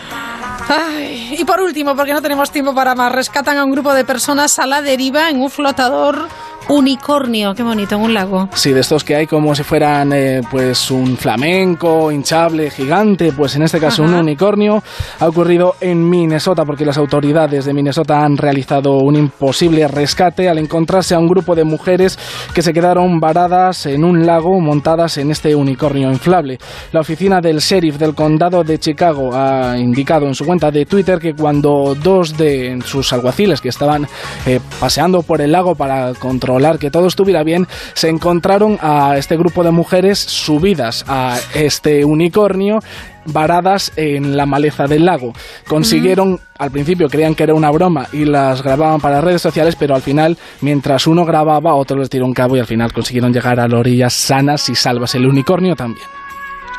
Y 1.37 1.43
por 1.45 1.61
último, 1.61 1.95
porque 1.95 2.13
no 2.13 2.21
tenemos 2.21 2.51
tiempo 2.51 2.73
para 2.73 2.95
más, 2.95 3.11
rescatan 3.11 3.57
a 3.57 3.65
un 3.65 3.71
grupo 3.71 3.93
de 3.93 4.05
personas 4.05 4.59
a 4.59 4.65
la 4.65 4.81
deriva 4.81 5.29
en 5.29 5.41
un 5.41 5.49
flotador 5.49 6.27
unicornio, 6.69 7.53
qué 7.53 7.63
bonito, 7.63 7.95
en 7.95 8.01
un 8.01 8.13
lago. 8.13 8.49
Sí, 8.53 8.71
de 8.71 8.79
estos 8.79 9.03
que 9.03 9.15
hay 9.15 9.27
como 9.27 9.53
si 9.55 9.63
fueran 9.63 10.13
eh, 10.13 10.41
pues 10.49 10.91
un 10.91 11.17
flamenco 11.17 12.11
hinchable 12.11 12.69
gigante, 12.69 13.31
pues 13.33 13.55
en 13.55 13.63
este 13.63 13.79
caso 13.79 14.03
un 14.03 14.13
unicornio 14.13 14.81
ha 15.19 15.27
ocurrido 15.27 15.75
en 15.81 16.09
Minnesota 16.09 16.65
porque 16.65 16.85
las 16.85 16.97
autoridades 16.97 17.65
de 17.65 17.73
Minnesota 17.73 18.23
han 18.23 18.37
realizado 18.37 18.97
un 18.97 19.15
imposible 19.15 19.87
rescate 19.87 20.49
al 20.49 20.57
encontrarse 20.57 21.15
a 21.15 21.19
un 21.19 21.27
grupo 21.27 21.55
de 21.55 21.63
mujeres 21.63 22.17
que 22.53 22.61
se 22.61 22.73
quedaron 22.73 23.19
varadas 23.19 23.85
en 23.85 24.03
un 24.03 24.25
lago 24.25 24.59
montadas 24.59 25.17
en 25.17 25.31
este 25.31 25.55
unicornio 25.55 26.09
inflable. 26.11 26.57
La 26.91 27.01
oficina 27.01 27.41
del 27.41 27.59
sheriff 27.59 27.97
del 27.97 28.15
condado 28.15 28.63
de 28.63 28.79
Chicago 28.79 29.31
ha 29.33 29.77
indicado 29.77 30.27
en 30.27 30.35
su 30.35 30.45
cuenta 30.53 30.69
de 30.69 30.85
Twitter 30.85 31.17
que 31.17 31.33
cuando 31.33 31.95
dos 31.95 32.37
de 32.37 32.79
sus 32.85 33.11
alguaciles 33.11 33.59
que 33.59 33.69
estaban 33.69 34.07
eh, 34.45 34.59
paseando 34.79 35.23
por 35.23 35.41
el 35.41 35.51
lago 35.51 35.73
para 35.73 36.13
controlar 36.13 36.77
que 36.77 36.91
todo 36.91 37.07
estuviera 37.07 37.41
bien, 37.41 37.67
se 37.95 38.09
encontraron 38.09 38.77
a 38.79 39.17
este 39.17 39.35
grupo 39.35 39.63
de 39.63 39.71
mujeres 39.71 40.19
subidas 40.19 41.05
a 41.07 41.39
este 41.55 42.05
unicornio 42.05 42.81
varadas 43.25 43.93
en 43.95 44.37
la 44.37 44.45
maleza 44.45 44.85
del 44.85 45.05
lago. 45.05 45.33
Consiguieron, 45.67 46.39
al 46.59 46.69
principio 46.69 47.09
creían 47.09 47.33
que 47.33 47.43
era 47.45 47.55
una 47.55 47.71
broma 47.71 48.05
y 48.13 48.25
las 48.25 48.61
grababan 48.61 49.01
para 49.01 49.21
redes 49.21 49.41
sociales, 49.41 49.75
pero 49.75 49.95
al 49.95 50.03
final, 50.03 50.37
mientras 50.61 51.07
uno 51.07 51.25
grababa, 51.25 51.73
otro 51.73 51.97
les 51.97 52.11
tiró 52.11 52.25
un 52.27 52.33
cabo 52.33 52.57
y 52.57 52.59
al 52.59 52.67
final 52.67 52.93
consiguieron 52.93 53.33
llegar 53.33 53.59
a 53.59 53.67
las 53.67 53.79
orillas 53.79 54.13
sanas 54.13 54.69
y 54.69 54.75
salvas. 54.75 55.15
El 55.15 55.25
unicornio 55.25 55.75
también. 55.75 56.05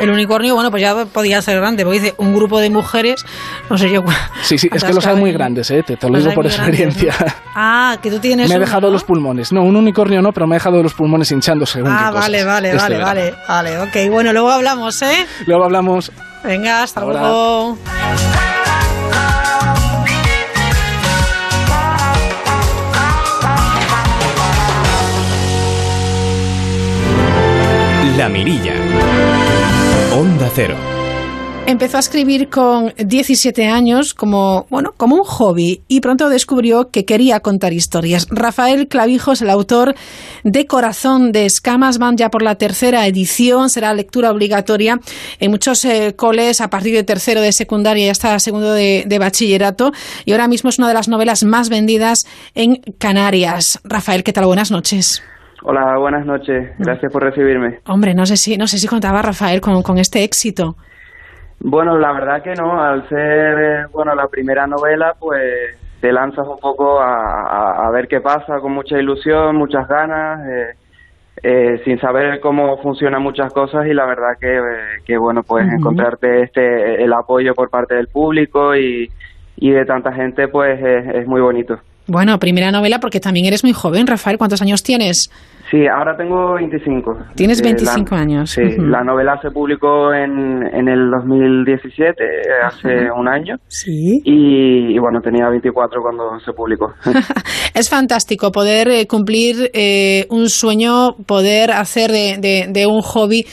El 0.00 0.10
unicornio, 0.10 0.54
bueno, 0.54 0.70
pues 0.70 0.82
ya 0.82 1.04
podía 1.06 1.40
ser 1.40 1.60
grande, 1.60 1.84
porque 1.84 2.00
dice 2.00 2.14
un 2.18 2.34
grupo 2.34 2.58
de 2.58 2.68
mujeres, 2.68 3.24
no 3.70 3.78
sé 3.78 3.90
yo. 3.90 4.04
Sí, 4.42 4.58
sí, 4.58 4.68
es 4.72 4.82
que 4.82 4.92
los 4.92 5.06
hay 5.06 5.16
muy 5.16 5.32
grandes, 5.32 5.70
¿eh? 5.70 5.82
te, 5.82 5.96
lo 6.08 6.18
digo 6.18 6.32
por 6.34 6.46
experiencia. 6.46 7.14
Ah, 7.56 7.96
que 8.02 8.10
tú 8.10 8.18
tienes. 8.18 8.48
Me 8.48 8.56
he 8.56 8.58
dejado 8.58 8.90
los 8.90 9.04
pulmones. 9.04 9.52
No, 9.52 9.62
un 9.62 9.76
unicornio 9.76 10.20
no, 10.20 10.32
pero 10.32 10.46
me 10.46 10.56
he 10.56 10.58
dejado 10.58 10.82
los 10.82 10.92
pulmones 10.92 11.30
hinchándose. 11.30 11.82
Ah, 11.86 12.10
vale, 12.12 12.44
vale, 12.44 12.70
este 12.70 12.82
vale, 12.82 12.98
vale, 12.98 13.34
vale. 13.48 13.78
Ok, 13.78 14.10
bueno, 14.10 14.32
luego 14.32 14.50
hablamos, 14.50 15.00
¿eh? 15.02 15.26
Luego 15.46 15.64
hablamos. 15.64 16.10
Venga, 16.42 16.82
hasta 16.82 17.04
luego. 17.04 17.78
La 28.16 28.28
Mirilla. 28.28 28.74
Onda. 30.24 30.50
Empezó 31.66 31.98
a 31.98 32.00
escribir 32.00 32.48
con 32.48 32.94
17 32.96 33.66
años 33.66 34.14
como, 34.14 34.66
bueno, 34.70 34.92
como 34.96 35.16
un 35.16 35.24
hobby 35.24 35.82
y 35.86 36.00
pronto 36.00 36.30
descubrió 36.30 36.90
que 36.90 37.04
quería 37.04 37.40
contar 37.40 37.74
historias. 37.74 38.26
Rafael 38.30 38.88
Clavijo 38.88 39.32
es 39.32 39.42
el 39.42 39.50
autor 39.50 39.94
de 40.42 40.66
Corazón 40.66 41.30
de 41.30 41.44
Escamas, 41.44 41.98
van 41.98 42.16
ya 42.16 42.30
por 42.30 42.42
la 42.42 42.54
tercera 42.54 43.06
edición, 43.06 43.68
será 43.68 43.92
lectura 43.92 44.30
obligatoria 44.30 44.98
en 45.40 45.50
muchos 45.50 45.84
eh, 45.84 46.14
coles 46.16 46.62
a 46.62 46.70
partir 46.70 46.94
de 46.94 47.02
tercero 47.02 47.42
de 47.42 47.52
secundaria 47.52 48.06
y 48.06 48.08
hasta 48.08 48.38
segundo 48.38 48.72
de 48.72 49.16
bachillerato 49.18 49.92
y 50.24 50.32
ahora 50.32 50.48
mismo 50.48 50.70
es 50.70 50.78
una 50.78 50.88
de 50.88 50.94
las 50.94 51.08
novelas 51.08 51.44
más 51.44 51.68
vendidas 51.68 52.24
en 52.54 52.76
Canarias. 52.98 53.78
Rafael, 53.84 54.24
¿qué 54.24 54.32
tal? 54.32 54.46
Buenas 54.46 54.70
noches. 54.70 55.22
Hola, 55.66 55.96
buenas 55.98 56.26
noches. 56.26 56.72
Gracias 56.78 57.10
por 57.10 57.22
recibirme. 57.22 57.78
Hombre, 57.86 58.14
no 58.14 58.26
sé 58.26 58.36
si, 58.36 58.58
no 58.58 58.66
sé 58.66 58.76
si 58.76 58.86
contaba 58.86 59.22
Rafael 59.22 59.62
con, 59.62 59.82
con 59.82 59.96
este 59.96 60.22
éxito. 60.22 60.76
Bueno, 61.60 61.96
la 61.98 62.12
verdad 62.12 62.42
que 62.42 62.52
no. 62.52 62.82
Al 62.82 63.08
ser, 63.08 63.58
eh, 63.58 63.86
bueno, 63.90 64.14
la 64.14 64.28
primera 64.28 64.66
novela, 64.66 65.14
pues 65.18 65.78
te 66.02 66.12
lanzas 66.12 66.46
un 66.46 66.58
poco 66.58 67.00
a, 67.00 67.86
a, 67.86 67.90
ver 67.90 68.08
qué 68.08 68.20
pasa 68.20 68.60
con 68.60 68.72
mucha 68.72 68.98
ilusión, 68.98 69.56
muchas 69.56 69.88
ganas, 69.88 70.46
eh, 70.46 70.74
eh, 71.42 71.80
sin 71.82 71.98
saber 71.98 72.40
cómo 72.40 72.76
funcionan 72.82 73.22
muchas 73.22 73.50
cosas 73.54 73.86
y 73.86 73.94
la 73.94 74.04
verdad 74.04 74.36
que, 74.38 74.54
eh, 74.54 75.00
que 75.06 75.16
bueno, 75.16 75.42
pues 75.42 75.66
encontrarte 75.66 76.42
este 76.42 77.02
el 77.02 77.10
apoyo 77.14 77.54
por 77.54 77.70
parte 77.70 77.94
del 77.94 78.08
público 78.08 78.76
y, 78.76 79.10
y 79.56 79.70
de 79.70 79.86
tanta 79.86 80.12
gente, 80.12 80.48
pues 80.48 80.78
es 80.78 81.26
muy 81.26 81.40
bonito. 81.40 81.78
Bueno, 82.06 82.38
primera 82.38 82.70
novela 82.70 82.98
porque 83.00 83.18
también 83.18 83.46
eres 83.46 83.64
muy 83.64 83.72
joven, 83.72 84.06
Rafael. 84.06 84.36
¿Cuántos 84.36 84.60
años 84.60 84.82
tienes? 84.82 85.30
Sí, 85.70 85.86
ahora 85.86 86.16
tengo 86.16 86.54
25. 86.54 87.16
Tienes 87.34 87.62
25 87.62 88.14
eh, 88.14 88.18
años. 88.18 88.50
Sí, 88.50 88.62
la 88.78 89.02
novela 89.02 89.38
se 89.40 89.50
publicó 89.50 90.12
en, 90.12 90.62
en 90.62 90.88
el 90.88 91.10
2017, 91.10 92.24
hace 92.64 93.10
un 93.10 93.28
año. 93.28 93.56
Sí. 93.68 94.20
Y, 94.24 94.98
bueno, 94.98 95.20
tenía 95.20 95.48
24 95.48 96.00
cuando 96.02 96.38
se 96.40 96.52
publicó. 96.52 96.92
es 97.74 97.88
fantástico 97.88 98.52
poder 98.52 98.88
eh, 98.88 99.06
cumplir 99.06 99.70
eh, 99.72 100.26
un 100.30 100.48
sueño, 100.48 101.14
poder 101.26 101.72
hacer 101.72 102.10
de, 102.10 102.36
de, 102.38 102.66
de 102.68 102.86
un 102.86 103.00
hobby 103.00 103.44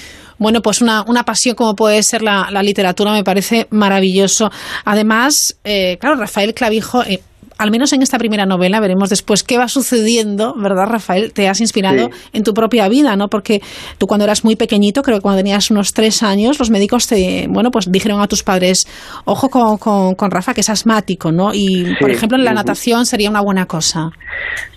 bueno, 0.41 0.61
pues 0.61 0.81
una, 0.81 1.03
una 1.03 1.21
pasión 1.23 1.53
como 1.53 1.75
puede 1.75 2.01
ser 2.01 2.23
la, 2.23 2.47
la, 2.49 2.63
literatura 2.63 3.11
me 3.11 3.23
parece 3.23 3.67
maravilloso. 3.69 4.49
Además, 4.85 5.59
eh, 5.63 5.97
claro, 5.99 6.15
Rafael 6.15 6.55
Clavijo, 6.55 7.03
eh, 7.03 7.19
al 7.61 7.69
menos 7.69 7.93
en 7.93 8.01
esta 8.01 8.17
primera 8.17 8.47
novela, 8.47 8.79
veremos 8.79 9.11
después 9.11 9.43
qué 9.43 9.59
va 9.59 9.67
sucediendo, 9.67 10.55
¿verdad, 10.57 10.87
Rafael? 10.87 11.31
Te 11.31 11.47
has 11.47 11.61
inspirado 11.61 12.09
en 12.33 12.43
tu 12.43 12.55
propia 12.55 12.89
vida, 12.89 13.15
¿no? 13.15 13.27
Porque 13.27 13.61
tú 13.99 14.07
cuando 14.07 14.25
eras 14.25 14.43
muy 14.43 14.55
pequeñito, 14.55 15.03
creo 15.03 15.17
que 15.17 15.21
cuando 15.21 15.43
tenías 15.43 15.69
unos 15.69 15.93
tres 15.93 16.23
años, 16.23 16.57
los 16.57 16.71
médicos 16.71 17.05
te, 17.05 17.45
bueno, 17.49 17.69
pues 17.69 17.91
dijeron 17.91 18.19
a 18.19 18.27
tus 18.27 18.41
padres, 18.41 18.87
ojo 19.25 19.49
con, 19.49 19.77
con, 20.15 20.31
Rafa, 20.31 20.55
que 20.55 20.61
es 20.61 20.71
asmático, 20.71 21.31
¿no? 21.31 21.51
Y, 21.53 21.95
por 21.99 22.09
ejemplo, 22.09 22.35
en 22.35 22.45
la 22.45 22.53
natación 22.53 23.05
sería 23.05 23.29
una 23.29 23.41
buena 23.41 23.67
cosa. 23.67 24.09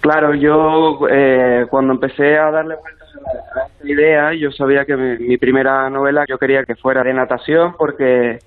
Claro, 0.00 0.34
yo 0.34 1.08
eh, 1.10 1.64
cuando 1.70 1.94
empecé 1.94 2.36
a 2.36 2.50
darle 2.50 2.74
vueltas 2.76 3.08
a 3.16 3.66
esta 3.66 3.88
idea, 3.88 4.34
yo 4.38 4.50
sabía 4.50 4.84
que 4.84 4.94
mi, 4.94 5.26
mi 5.26 5.38
primera 5.38 5.88
novela 5.88 6.26
yo 6.28 6.36
quería 6.36 6.64
que 6.64 6.74
fuera 6.74 7.02
de 7.02 7.14
natación 7.14 7.72
porque 7.78 8.40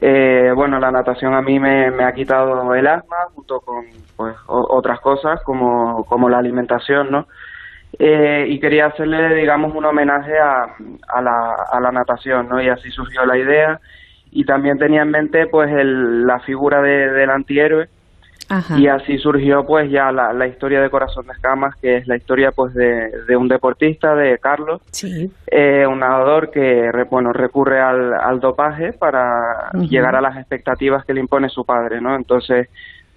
eh, 0.00 0.52
bueno, 0.54 0.78
la 0.80 0.90
natación 0.90 1.34
a 1.34 1.42
mí 1.42 1.58
me, 1.60 1.86
ha 2.04 2.12
quitado 2.12 2.74
el 2.74 2.86
asma 2.86 3.16
junto 3.34 3.60
con 3.60 3.84
pues, 4.16 4.34
otras 4.46 5.00
cosas 5.00 5.40
como, 5.44 6.04
como 6.04 6.28
la 6.28 6.38
alimentación, 6.38 7.10
¿no? 7.10 7.26
Eh, 7.98 8.46
y 8.48 8.58
quería 8.58 8.86
hacerle, 8.86 9.34
digamos, 9.36 9.74
un 9.74 9.84
homenaje 9.84 10.36
a, 10.38 10.64
a, 11.08 11.22
la, 11.22 11.54
a 11.70 11.80
la 11.80 11.92
natación, 11.92 12.48
¿no? 12.48 12.60
Y 12.60 12.68
así 12.68 12.90
surgió 12.90 13.24
la 13.24 13.38
idea. 13.38 13.80
Y 14.32 14.44
también 14.44 14.78
tenía 14.78 15.02
en 15.02 15.10
mente, 15.10 15.46
pues, 15.46 15.70
el, 15.70 16.26
la 16.26 16.40
figura 16.40 16.82
de, 16.82 17.10
del 17.10 17.30
antihéroe, 17.30 17.88
Ajá. 18.48 18.78
Y 18.78 18.86
así 18.88 19.18
surgió 19.18 19.64
pues 19.66 19.90
ya 19.90 20.12
la, 20.12 20.32
la, 20.32 20.46
historia 20.46 20.80
de 20.80 20.90
Corazón 20.90 21.26
de 21.26 21.32
Escamas, 21.32 21.74
que 21.80 21.96
es 21.96 22.06
la 22.06 22.16
historia 22.16 22.50
pues 22.54 22.74
de, 22.74 23.10
de 23.26 23.36
un 23.36 23.48
deportista, 23.48 24.14
de 24.14 24.38
Carlos, 24.38 24.82
sí. 24.90 25.30
eh, 25.50 25.86
un 25.86 26.00
nadador 26.00 26.50
que 26.50 26.90
bueno 27.10 27.32
recurre 27.32 27.80
al, 27.80 28.12
al 28.14 28.40
dopaje 28.40 28.92
para 28.92 29.70
uh 29.72 29.78
-huh. 29.78 29.88
llegar 29.88 30.14
a 30.14 30.20
las 30.20 30.36
expectativas 30.36 31.04
que 31.04 31.14
le 31.14 31.20
impone 31.20 31.48
su 31.48 31.64
padre, 31.64 32.00
¿no? 32.00 32.14
Entonces, 32.16 32.68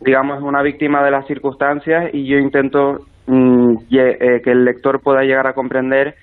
digamos, 0.01 0.37
es 0.37 0.43
una 0.43 0.61
víctima 0.61 1.03
de 1.03 1.11
las 1.11 1.25
circunstancias 1.27 2.09
y 2.13 2.27
yo 2.27 2.37
intento 2.37 2.99
mmm, 3.27 3.75
eh, 3.91 4.41
que 4.43 4.51
el 4.51 4.63
lector 4.63 5.01
pueda 5.01 5.23
llegar 5.23 5.47
a 5.47 5.53
comprender 5.53 6.15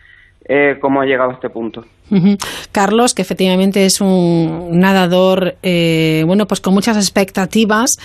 eh, 0.47 0.79
cómo 0.81 1.01
ha 1.01 1.05
llegado 1.07 1.31
a 1.31 1.35
este 1.35 1.49
punto. 1.49 1.85
Uh 2.11 2.17
-huh. 2.17 2.39
Carlos, 2.71 3.15
que 3.15 3.23
efectivamente 3.23 3.87
es 3.87 4.01
un 4.01 4.79
nadador, 4.79 5.55
eh, 5.63 6.23
bueno, 6.27 6.47
pues 6.47 6.61
con 6.61 6.75
muchas 6.75 6.97
expectativas 6.97 7.97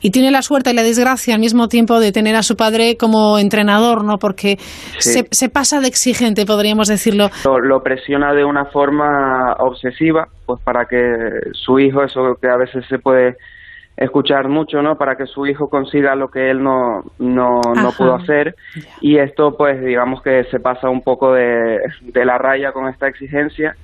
y 0.00 0.10
tiene 0.10 0.30
la 0.30 0.42
suerte 0.42 0.70
y 0.70 0.74
la 0.74 0.84
desgracia 0.84 1.34
al 1.34 1.40
mismo 1.40 1.66
tiempo 1.66 1.98
de 1.98 2.12
tener 2.12 2.36
a 2.36 2.42
su 2.42 2.54
padre 2.54 2.96
como 2.96 3.38
entrenador, 3.38 4.04
¿no? 4.04 4.18
Porque 4.18 4.58
sí. 4.98 5.10
se, 5.12 5.26
se, 5.32 5.48
pasa 5.48 5.80
de 5.80 5.88
exigente, 5.88 6.46
podríamos 6.46 6.86
decirlo. 6.86 7.30
Lo, 7.44 7.58
lo, 7.58 7.82
presiona 7.82 8.32
de 8.32 8.44
una 8.44 8.66
forma 8.66 9.54
obsesiva, 9.58 10.28
pues 10.46 10.60
para 10.62 10.84
que 10.84 11.00
su 11.52 11.80
hijo, 11.80 12.04
eso 12.04 12.36
que 12.40 12.48
a 12.48 12.56
veces 12.56 12.84
se 12.88 12.98
puede 12.98 13.36
escuchar 13.98 14.48
mucho, 14.48 14.80
¿no? 14.80 14.96
Para 14.96 15.16
que 15.16 15.26
su 15.26 15.46
hijo 15.46 15.68
consiga 15.68 16.14
lo 16.14 16.28
que 16.28 16.50
él 16.50 16.62
no, 16.62 17.02
no, 17.18 17.60
no 17.74 17.90
pudo 17.96 18.14
hacer. 18.14 18.54
Y 19.00 19.18
esto, 19.18 19.56
pues, 19.56 19.84
digamos 19.84 20.22
que 20.22 20.44
se 20.44 20.60
pasa 20.60 20.88
un 20.88 21.02
poco 21.02 21.34
de, 21.34 21.80
de 22.02 22.24
la 22.24 22.38
raya 22.38 22.72
con 22.72 22.88
esta 22.88 23.08
exigencia. 23.08 23.74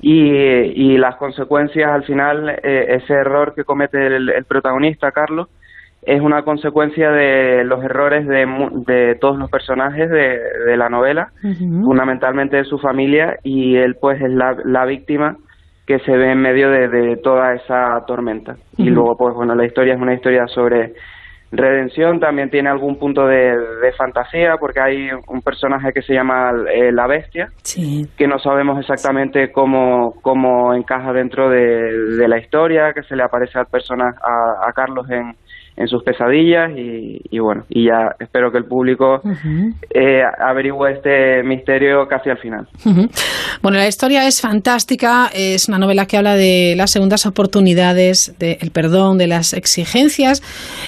Y, 0.00 0.28
y 0.30 0.98
las 0.98 1.16
consecuencias, 1.16 1.90
al 1.90 2.04
final, 2.04 2.50
eh, 2.62 2.86
ese 2.98 3.14
error 3.14 3.54
que 3.54 3.64
comete 3.64 4.06
el, 4.06 4.28
el, 4.28 4.44
protagonista, 4.44 5.10
Carlos, 5.12 5.48
es 6.02 6.20
una 6.20 6.42
consecuencia 6.42 7.10
de 7.10 7.62
los 7.64 7.82
errores 7.84 8.26
de, 8.26 8.44
de 8.86 9.14
todos 9.14 9.38
los 9.38 9.48
personajes 9.48 10.10
de, 10.10 10.40
de 10.66 10.76
la 10.76 10.88
novela, 10.88 11.30
uh 11.44 11.48
-huh. 11.48 11.84
fundamentalmente 11.84 12.56
de 12.56 12.64
su 12.64 12.78
familia, 12.78 13.38
y 13.44 13.76
él, 13.76 13.94
pues, 14.00 14.20
es 14.20 14.30
la, 14.32 14.56
la 14.64 14.84
víctima 14.84 15.36
que 15.92 16.04
se 16.04 16.16
ve 16.16 16.32
en 16.32 16.40
medio 16.40 16.70
de, 16.70 16.88
de 16.88 17.16
toda 17.16 17.54
esa 17.54 18.02
tormenta. 18.06 18.52
Uh 18.52 18.56
-huh. 18.56 18.86
Y 18.86 18.90
luego, 18.90 19.14
pues 19.16 19.34
bueno, 19.34 19.54
la 19.54 19.66
historia 19.66 19.94
es 19.94 20.00
una 20.00 20.14
historia 20.14 20.46
sobre 20.46 20.94
redención, 21.50 22.18
también 22.18 22.48
tiene 22.48 22.70
algún 22.70 22.98
punto 22.98 23.26
de, 23.26 23.54
de 23.82 23.92
fantasía, 23.92 24.56
porque 24.58 24.80
hay 24.80 25.10
un 25.28 25.42
personaje 25.42 25.92
que 25.92 26.00
se 26.00 26.14
llama 26.14 26.50
eh, 26.72 26.90
la 26.92 27.06
bestia, 27.06 27.48
sí. 27.62 28.06
que 28.16 28.26
no 28.26 28.38
sabemos 28.38 28.78
exactamente 28.80 29.52
cómo, 29.52 30.14
cómo 30.22 30.72
encaja 30.72 31.12
dentro 31.12 31.50
de, 31.50 32.16
de, 32.16 32.26
la 32.26 32.38
historia, 32.38 32.94
que 32.94 33.02
se 33.02 33.16
le 33.16 33.22
aparece 33.22 33.58
al 33.58 33.66
personaje, 33.66 34.16
a, 34.22 34.66
a 34.66 34.72
Carlos 34.72 35.06
en, 35.10 35.34
en 35.76 35.88
sus 35.88 36.02
pesadillas 36.02 36.70
y, 36.76 37.20
y, 37.30 37.38
bueno, 37.38 37.64
y 37.68 37.86
ya 37.86 38.14
espero 38.20 38.52
que 38.52 38.58
el 38.58 38.64
público 38.64 39.20
uh 39.24 39.28
-huh. 39.28 39.74
eh, 39.94 40.22
averigüe 40.38 40.92
este 40.92 41.42
misterio 41.42 42.06
casi 42.08 42.30
al 42.30 42.38
final. 42.38 42.66
Uh 42.84 42.90
-huh. 42.90 43.10
Bueno, 43.62 43.78
la 43.78 43.86
historia 43.86 44.26
es 44.26 44.40
fantástica, 44.40 45.30
es 45.32 45.68
una 45.68 45.78
novela 45.78 46.06
que 46.06 46.16
habla 46.16 46.34
de 46.34 46.74
las 46.76 46.90
segundas 46.90 47.26
oportunidades, 47.26 48.34
del 48.38 48.58
de 48.58 48.70
perdón, 48.70 49.18
de 49.18 49.26
las 49.26 49.52
exigencias. 49.54 50.42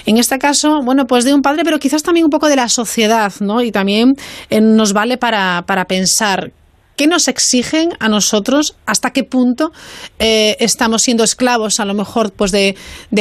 En 0.05 0.17
este 0.17 0.37
caso, 0.37 0.81
bueno, 0.83 1.05
pues 1.07 1.25
de 1.25 1.33
un 1.33 1.41
padre, 1.41 1.63
pero 1.63 1.79
quizás 1.79 2.03
también 2.03 2.25
un 2.25 2.31
poco 2.31 2.47
de 2.47 2.55
la 2.55 2.69
sociedad, 2.69 3.31
¿no? 3.39 3.61
Y 3.61 3.71
también 3.71 4.15
eh, 4.49 4.61
nos 4.61 4.93
vale 4.93 5.17
para, 5.17 5.63
para 5.65 5.85
pensar 5.85 6.51
¿Qué 6.95 7.07
nos 7.07 7.27
exigen 7.27 7.89
a 7.99 8.07
nosotros? 8.07 8.75
¿Hasta 8.85 9.11
qué 9.11 9.23
punto 9.23 9.71
eh, 10.17 10.55
estamos 10.59 11.01
siendo 11.01 11.23
esclavos, 11.23 11.79
a 11.81 11.85
lo 11.85 11.93
mejor, 11.93 12.31
pues 12.31 12.51
de, 12.51 12.75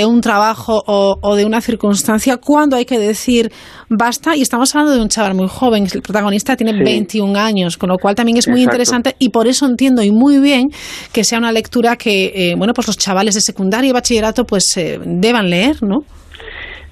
un 0.07 0.21
trabajo 0.21 0.83
o, 0.87 1.35
de 1.35 1.45
una 1.45 1.61
circunstancia? 1.61 2.37
¿Cuándo 2.37 2.77
hay 2.77 2.85
que 2.85 2.99
decir 2.99 3.51
basta? 3.89 4.37
Y 4.37 4.43
estamos 4.43 4.73
hablando 4.75 4.95
de 4.95 5.03
un 5.03 5.09
chaval 5.09 5.35
muy 5.35 5.49
joven, 5.49 5.89
el 5.93 6.03
protagonista 6.03 6.57
tiene 6.57 6.85
21 6.85 7.37
años, 7.37 7.77
con 7.77 7.89
lo 7.89 7.99
cual 7.99 8.15
también 8.15 8.39
es 8.39 8.47
muy 8.47 8.63
interesante 8.63 9.17
y 9.19 9.31
por 9.31 9.49
eso 9.49 9.67
entiendo 9.67 10.03
y 10.03 10.13
muy 10.13 10.39
bien 10.39 10.69
que 11.13 11.25
sea 11.25 11.39
una 11.39 11.51
lectura 11.51 11.97
que, 11.97 12.33
eh, 12.35 12.55
bueno, 12.57 12.75
pues 12.75 12.87
los 12.87 12.97
chavales 12.97 13.35
de 13.35 13.41
secundaria 13.41 13.91
y 13.91 13.93
bachillerato 13.93 14.45
pues 14.45 14.77
eh, 14.77 15.01
deban 15.05 15.51
leer, 15.51 15.83
¿no? 15.83 16.05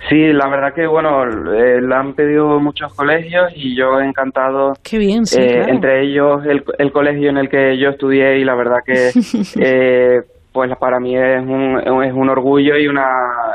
Sí, 0.08 0.32
la 0.32 0.48
verdad 0.48 0.74
que, 0.74 0.86
bueno, 0.86 1.24
eh, 1.54 1.80
la 1.80 2.00
han 2.00 2.14
pedido 2.14 2.58
muchos 2.58 2.92
colegios 2.94 3.52
y 3.54 3.76
yo 3.76 4.00
he 4.00 4.04
encantado. 4.04 4.72
Qué 4.82 4.98
bien, 4.98 5.26
sí, 5.26 5.40
eh, 5.40 5.64
Entre 5.68 6.02
ellos 6.02 6.44
el, 6.44 6.64
el, 6.78 6.92
colegio 6.92 7.30
en 7.30 7.38
el 7.38 7.48
que 7.48 7.78
yo 7.78 7.90
estudié 7.90 8.38
y 8.38 8.44
la 8.44 8.54
verdad 8.54 8.78
que, 8.84 9.10
eh, 9.60 10.22
pues 10.52 10.76
para 10.78 10.98
mí 10.98 11.16
es 11.16 11.40
un, 11.42 11.80
es 12.04 12.12
un 12.12 12.28
orgullo 12.28 12.76
y 12.76 12.88
una, 12.88 13.08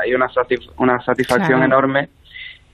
y 0.06 0.14
una, 0.14 0.28
una 0.78 1.00
satisfacción 1.00 1.62
enorme. 1.62 2.08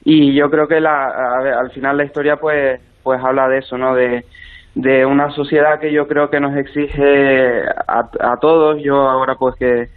Y 0.04 0.34
yo 0.34 0.50
creo 0.50 0.68
que 0.68 0.80
la, 0.80 1.58
al 1.58 1.70
final 1.70 1.96
la 1.96 2.04
historia 2.04 2.36
pues, 2.36 2.80
pues 3.02 3.20
habla 3.22 3.48
de 3.48 3.58
eso, 3.58 3.76
¿no? 3.76 3.94
De, 3.94 4.24
de 4.74 5.04
una 5.04 5.30
sociedad 5.30 5.80
que 5.80 5.92
yo 5.92 6.06
creo 6.06 6.30
que 6.30 6.40
nos 6.40 6.56
exige 6.56 7.62
a, 7.88 8.08
a 8.20 8.36
todos. 8.40 8.80
Yo 8.82 8.96
ahora 9.08 9.34
pues 9.34 9.56
que 9.56 9.88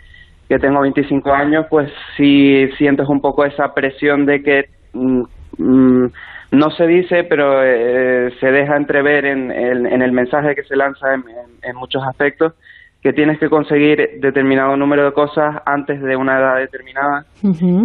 que 0.47 0.59
tengo 0.59 0.81
25 0.81 1.31
años, 1.31 1.65
pues 1.69 1.91
sí 2.15 2.67
sientes 2.77 3.07
un 3.09 3.19
poco 3.21 3.45
esa 3.45 3.73
presión 3.73 4.25
de 4.25 4.41
que 4.41 4.65
mm, 4.93 5.23
mm, 5.57 6.11
no 6.51 6.69
se 6.71 6.87
dice, 6.87 7.25
pero 7.25 7.63
eh, 7.63 8.31
se 8.39 8.47
deja 8.47 8.77
entrever 8.77 9.25
en, 9.25 9.51
en, 9.51 10.01
el 10.01 10.11
mensaje 10.13 10.55
que 10.55 10.63
se 10.63 10.77
lanza 10.77 11.13
en, 11.13 11.23
en, 11.61 11.75
muchos 11.75 12.01
aspectos, 12.07 12.53
que 13.01 13.11
tienes 13.11 13.39
que 13.39 13.49
conseguir 13.49 14.19
determinado 14.21 14.77
número 14.77 15.05
de 15.05 15.11
cosas 15.11 15.61
antes 15.65 16.01
de 16.01 16.15
una 16.15 16.39
edad 16.39 16.55
determinada 16.57 17.25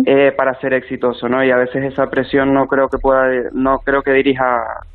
eh, 0.07 0.33
para 0.37 0.59
ser 0.61 0.75
exitoso, 0.75 1.29
¿no? 1.29 1.45
Y 1.45 1.51
a 1.51 1.57
veces 1.57 1.93
esa 1.93 2.07
presión 2.07 2.55
no 2.55 2.67
creo 2.67 2.89
que 2.89 2.99
pueda, 2.99 3.25
no 3.53 3.79
creo 3.85 4.03
que 4.03 4.13
dirija 4.13 4.45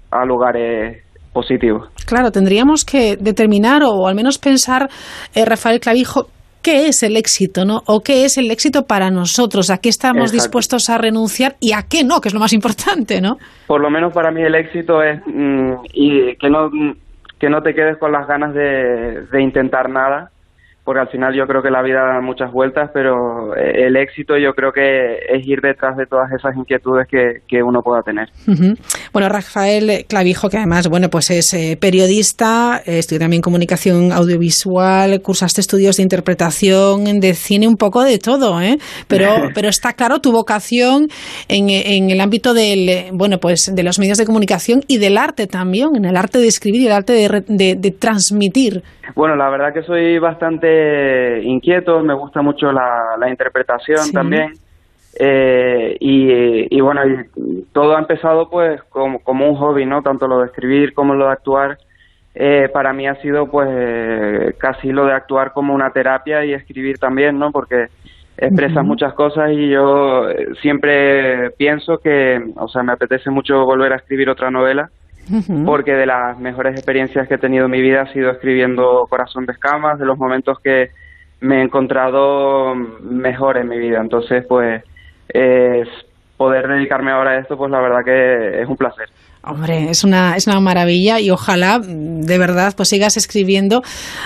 a 0.09 0.25
lugares 0.25 1.03
positivos. 1.33 1.89
Claro, 2.07 2.31
tendríamos 2.31 2.83
que 2.83 3.15
determinar 3.17 3.83
o 3.83 4.07
al 4.07 4.15
menos 4.15 4.39
pensar, 4.39 4.89
eh, 5.35 5.45
Rafael 5.45 5.79
Clavijo, 5.79 6.27
qué 6.67 6.87
es 6.87 7.01
el 7.01 7.15
éxito, 7.15 7.63
¿no? 7.63 7.81
O 7.85 8.01
qué 8.01 8.25
es 8.25 8.37
el 8.37 8.51
éxito 8.51 8.87
para 8.87 9.09
nosotros, 9.09 9.69
a 9.69 9.77
qué 9.77 9.87
estamos 9.87 10.33
dispuestos 10.33 10.89
a 10.89 10.97
renunciar 10.97 11.55
y 11.61 11.71
a 11.71 11.83
qué 11.83 12.03
no, 12.03 12.19
que 12.19 12.27
es 12.27 12.33
lo 12.33 12.41
más 12.41 12.51
importante, 12.51 13.21
¿no? 13.21 13.37
Por 13.67 13.79
lo 13.79 13.89
menos 13.89 14.11
para 14.11 14.31
mí 14.31 14.41
el 14.41 14.53
éxito 14.53 15.01
es 15.01 15.21
mm, 15.25 15.71
y 15.93 16.35
que 16.35 16.49
no 16.49 16.69
que 17.39 17.49
no 17.49 17.63
te 17.63 17.73
quedes 17.73 17.97
con 17.97 18.11
las 18.11 18.27
ganas 18.27 18.53
de, 18.53 19.27
de 19.31 19.41
intentar 19.41 19.89
nada, 19.89 20.29
porque 20.87 21.01
al 21.01 21.09
final 21.09 21.35
yo 21.35 21.45
creo 21.47 21.61
que 21.61 21.69
la 21.69 21.83
vida 21.83 21.99
da 21.99 22.21
muchas 22.21 22.49
vueltas, 22.49 22.89
pero 22.93 23.53
eh, 23.57 23.87
el 23.87 23.97
éxito 23.97 24.37
yo 24.37 24.53
creo 24.53 24.71
que 24.71 25.17
es 25.35 25.45
ir 25.45 25.59
detrás 25.59 25.97
de 25.97 26.05
todas 26.05 26.31
esas 26.31 26.55
inquietudes 26.55 27.05
que, 27.11 27.41
que 27.45 27.61
uno 27.61 27.81
pueda 27.81 28.03
tener. 28.03 28.29
Bueno, 29.11 29.27
Rafael 29.27 30.05
Clavijo, 30.07 30.47
que 30.47 30.55
además, 30.55 30.87
bueno, 30.87 31.09
pues 31.09 31.29
es 31.31 31.53
eh, 31.53 31.77
periodista, 31.77 32.81
estudia 32.85 33.19
también 33.19 33.41
comunicación 33.41 34.13
audiovisual, 34.13 35.21
cursaste 35.21 35.59
estudios 35.59 35.97
de 35.97 36.03
interpretación, 36.03 37.19
de 37.19 37.33
cine, 37.33 37.67
un 37.67 37.75
poco 37.75 38.01
de 38.05 38.17
todo, 38.17 38.61
¿eh? 38.61 38.77
Pero, 39.09 39.27
pero 39.53 39.67
está 39.67 39.91
claro 39.91 40.19
tu 40.19 40.31
vocación 40.31 41.07
en, 41.49 41.69
en 41.69 42.11
el 42.11 42.21
ámbito 42.21 42.53
del, 42.53 43.11
bueno, 43.11 43.39
pues 43.39 43.73
de 43.75 43.83
los 43.83 43.99
medios 43.99 44.17
de 44.17 44.25
comunicación 44.25 44.79
y 44.87 44.99
del 44.99 45.17
arte 45.17 45.47
también, 45.47 45.89
en 45.97 46.05
el 46.05 46.15
arte 46.15 46.37
de 46.37 46.47
escribir 46.47 46.83
y 46.83 46.85
el 46.85 46.93
arte 46.93 47.11
de, 47.11 47.75
de 47.75 47.91
transmitir. 47.91 48.83
Bueno, 49.15 49.35
la 49.35 49.49
verdad 49.49 49.73
que 49.73 49.83
soy 49.83 50.19
bastante 50.19 50.76
inquieto, 51.43 52.01
me 52.01 52.13
gusta 52.13 52.41
mucho 52.41 52.71
la, 52.71 53.29
interpretación 53.29 54.11
también. 54.11 54.53
Eh, 55.19 55.97
y, 55.99 56.79
bueno, 56.81 57.01
todo 57.71 57.95
ha 57.95 57.99
empezado 57.99 58.49
pues 58.49 58.81
como, 58.83 59.19
como, 59.19 59.49
un 59.49 59.55
hobby, 59.55 59.85
¿no? 59.85 60.01
Tanto 60.01 60.27
lo 60.27 60.39
de 60.39 60.47
escribir 60.47 60.93
como 60.93 61.15
lo 61.15 61.25
de 61.25 61.31
actuar. 61.31 61.77
Eh, 62.35 62.69
para 62.71 62.93
mí 62.93 63.07
ha 63.07 63.15
sido 63.21 63.47
pues 63.47 64.55
casi 64.59 64.91
lo 64.91 65.05
de 65.05 65.13
actuar 65.13 65.53
como 65.53 65.73
una 65.73 65.89
terapia 65.91 66.45
y 66.45 66.53
escribir 66.53 66.99
también, 66.99 67.39
¿no? 67.39 67.51
Porque 67.51 67.87
expresas 68.37 68.85
muchas 68.85 69.13
cosas 69.13 69.51
y 69.51 69.69
yo 69.69 70.27
siempre 70.61 71.49
pienso 71.57 71.97
que, 71.97 72.53
o 72.55 72.67
sea, 72.67 72.83
me 72.83 72.93
apetece 72.93 73.31
mucho 73.31 73.65
volver 73.65 73.93
a 73.93 73.95
escribir 73.95 74.29
otra 74.29 74.51
novela 74.51 74.91
porque 75.65 75.93
de 75.93 76.05
las 76.05 76.37
mejores 76.39 76.75
experiencias 76.75 77.27
que 77.27 77.35
he 77.35 77.37
tenido 77.37 77.65
en 77.65 77.71
mi 77.71 77.81
vida 77.81 78.01
ha 78.01 78.13
sido 78.13 78.31
escribiendo 78.31 79.05
Corazón 79.09 79.45
de 79.45 79.53
Escamas, 79.53 79.99
de 79.99 80.05
los 80.05 80.17
momentos 80.17 80.59
que 80.59 80.91
me 81.41 81.59
he 81.59 81.61
encontrado 81.61 82.75
mejor 82.75 83.57
en 83.57 83.69
mi 83.69 83.77
vida. 83.77 83.99
Entonces, 83.99 84.45
pues, 84.47 84.83
es 85.29 85.87
poder 86.37 86.67
dedicarme 86.67 87.11
ahora 87.11 87.31
a 87.31 87.39
esto, 87.39 87.57
pues 87.57 87.71
la 87.71 87.79
verdad 87.79 88.03
que 88.05 88.61
es 88.61 88.67
un 88.67 88.77
placer. 88.77 89.09
Hombre, 89.49 89.89
es 89.89 90.03
una, 90.03 90.35
es 90.35 90.45
una 90.47 90.59
maravilla 90.59 91.19
y 91.19 91.31
ojalá 91.31 91.79
de 91.79 92.37
verdad 92.37 92.73
pues 92.75 92.89
sigas 92.89 93.15
escribiendo, 93.15 93.81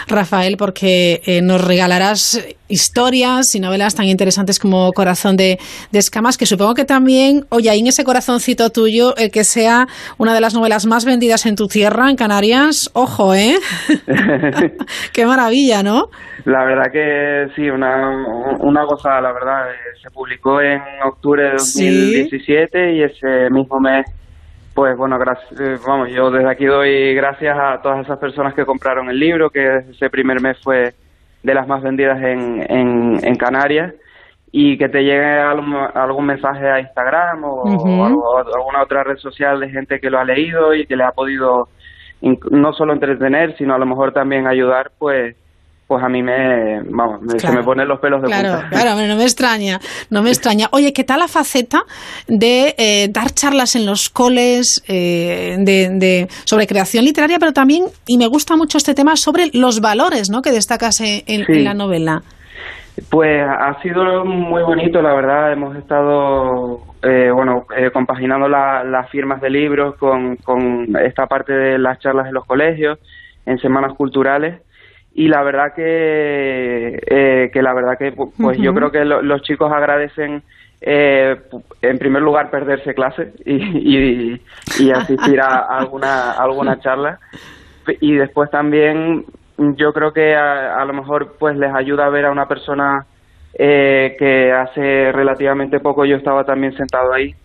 Rafael, 0.07 0.57
porque 0.57 1.21
eh, 1.25 1.41
nos 1.41 1.63
regalarás 1.63 2.43
historias 2.67 3.53
y 3.53 3.59
novelas 3.59 3.95
tan 3.95 4.05
interesantes 4.05 4.57
como 4.57 4.91
Corazón 4.93 5.35
de, 5.37 5.59
Escamas, 5.91 6.37
que 6.37 6.45
supongo 6.45 6.73
que 6.73 6.85
también, 6.85 7.45
oye, 7.49 7.69
ahí 7.69 7.79
en 7.79 7.87
ese 7.87 8.03
corazoncito 8.03 8.69
tuyo, 8.71 9.15
el 9.17 9.29
que 9.29 9.43
sea 9.43 9.87
una 10.17 10.33
de 10.33 10.41
las 10.41 10.53
novelas 10.53 10.85
más 10.87 11.05
vendidas 11.05 11.45
en 11.45 11.55
tu 11.55 11.67
tierra, 11.67 12.09
en 12.09 12.15
Canarias, 12.15 12.89
ojo, 12.93 13.35
¿eh? 13.35 13.55
Qué 15.13 15.25
maravilla, 15.25 15.83
¿no? 15.83 16.05
La 16.45 16.63
verdad 16.65 16.91
que 16.91 17.53
sí, 17.55 17.69
una, 17.69 18.57
una 18.59 18.83
gozada, 18.85 19.21
la 19.21 19.33
verdad. 19.33 19.71
Eh, 19.71 19.75
se 20.01 20.09
publicó 20.09 20.61
en 20.61 20.81
octubre 21.05 21.43
de 21.43 21.51
2017 21.51 22.95
y 22.95 23.03
ese 23.03 23.49
mismo 23.51 23.79
mes 23.79 24.05
pues 24.73 24.97
bueno, 24.97 25.17
gracias, 25.19 25.59
eh, 25.59 25.77
vamos, 25.85 26.09
yo 26.11 26.31
desde 26.31 26.49
aquí 26.49 26.65
doy 26.65 27.13
gracias 27.13 27.57
a 27.59 27.81
todas 27.81 28.05
esas 28.05 28.17
personas 28.19 28.53
que 28.53 28.65
compraron 28.65 29.09
el 29.09 29.19
libro, 29.19 29.49
que 29.49 29.77
ese 29.89 30.09
primer 30.09 30.41
mes 30.41 30.57
fue 30.63 30.93
de 31.43 31.53
las 31.53 31.67
más 31.67 31.81
vendidas 31.81 32.21
en, 32.21 32.65
en, 32.69 33.35
Canarias 33.35 33.93
y 34.51 34.77
que 34.77 34.89
te 34.89 35.03
llegue 35.03 35.25
algún, 35.25 36.25
mensaje 36.25 36.69
a 36.69 36.79
Instagram 36.79 37.43
o, 37.43 37.63
o, 37.63 38.37
alguna 38.37 38.83
otra 38.83 39.03
red 39.03 39.17
social 39.17 39.59
de 39.59 39.69
gente 39.69 39.99
que 39.99 40.09
lo 40.09 40.19
ha 40.19 40.23
leído 40.23 40.73
y 40.75 40.85
que 40.85 40.95
le 40.95 41.03
ha 41.03 41.11
podido 41.11 41.67
no 42.21 42.73
solo 42.73 42.93
entretener, 42.93 43.57
sino 43.57 43.73
a 43.73 43.79
lo 43.79 43.85
mejor 43.85 44.13
también 44.13 44.47
ayudar, 44.47 44.91
pues 44.99 45.35
pues 45.91 46.05
a 46.05 46.07
mí 46.07 46.23
me, 46.23 46.83
vamos, 46.83 47.19
se 47.35 47.51
me 47.51 47.63
ponen 47.63 47.85
los 47.85 47.99
pelos 47.99 48.21
de 48.21 48.29
claro, 48.29 48.61
punta. 48.61 48.69
Claro, 48.69 48.95
no 49.09 49.17
me 49.17 49.23
extraña, 49.23 49.77
no 50.09 50.23
me 50.23 50.29
extraña. 50.29 50.67
Oye, 50.71 50.93
¿qué 50.93 51.03
tal 51.03 51.19
la 51.19 51.27
faceta 51.27 51.79
de 52.29 52.75
eh, 52.77 53.09
dar 53.11 53.31
charlas 53.31 53.75
en 53.75 53.85
los 53.85 54.09
coles 54.09 54.81
eh, 54.87 55.57
de, 55.59 56.29
sobre 56.45 56.65
creación 56.65 57.03
literaria, 57.03 57.39
pero 57.39 57.51
también, 57.51 57.87
y 58.07 58.17
me 58.17 58.27
gusta 58.27 58.55
mucho 58.55 58.77
este 58.77 58.93
tema, 58.93 59.17
sobre 59.17 59.47
los 59.53 59.81
valores 59.81 60.29
¿no? 60.29 60.41
que 60.41 60.53
destacas 60.53 61.01
en, 61.01 61.65
la 61.65 61.73
novela? 61.73 62.21
Pues 63.09 63.43
ha 63.45 63.77
sido 63.81 64.23
muy 64.23 64.63
bonito, 64.63 65.01
la 65.01 65.13
verdad. 65.13 65.51
Hemos 65.51 65.75
estado, 65.75 66.83
eh, 67.03 67.31
bueno, 67.33 67.65
compaginando 67.91 68.47
las 68.47 69.09
firmas 69.09 69.41
de 69.41 69.49
libros 69.49 69.97
con, 69.97 70.37
con 70.37 70.87
esta 71.05 71.25
parte 71.27 71.51
de 71.51 71.77
las 71.77 71.99
charlas 71.99 72.27
en 72.27 72.35
los 72.35 72.45
colegios, 72.45 72.97
en 73.45 73.57
semanas 73.57 73.91
culturales 73.97 74.61
y 75.13 75.27
la 75.27 75.43
verdad 75.43 75.73
que 75.75 76.99
eh, 77.05 77.49
que 77.51 77.61
la 77.61 77.73
verdad 77.73 77.97
que 77.97 78.11
pues 78.13 78.57
yo 78.57 78.73
creo 78.73 78.91
que 78.91 79.03
los 79.03 79.41
chicos 79.41 79.71
agradecen 79.71 80.41
eh, 80.79 81.35
en 81.81 81.97
primer 81.99 82.21
lugar 82.21 82.49
perderse 82.49 82.93
clase 82.93 83.33
y, 83.45 84.33
y, 84.79 84.91
asistir 84.91 85.39
a, 85.41 85.67
alguna 85.77 86.31
alguna 86.31 86.79
charla. 86.79 87.19
Y 87.99 88.15
después 88.15 88.49
también 88.49 89.25
yo 89.57 89.91
creo 89.91 90.11
que 90.13 90.33
a, 90.35 90.83
lo 90.85 90.93
mejor 90.93 91.35
pues 91.37 91.57
les 91.57 91.73
ayuda 91.73 92.05
a 92.05 92.09
ver 92.09 92.25
a 92.25 92.31
una 92.31 92.47
persona 92.47 93.05
eh, 93.53 94.15
que 94.17 94.51
hace 94.51 95.11
relativamente 95.11 95.79
poco 95.79 96.05
yo 96.05 96.15
estaba 96.15 96.45
también 96.45 96.73
sentado 96.73 97.13
ahí. 97.13 97.35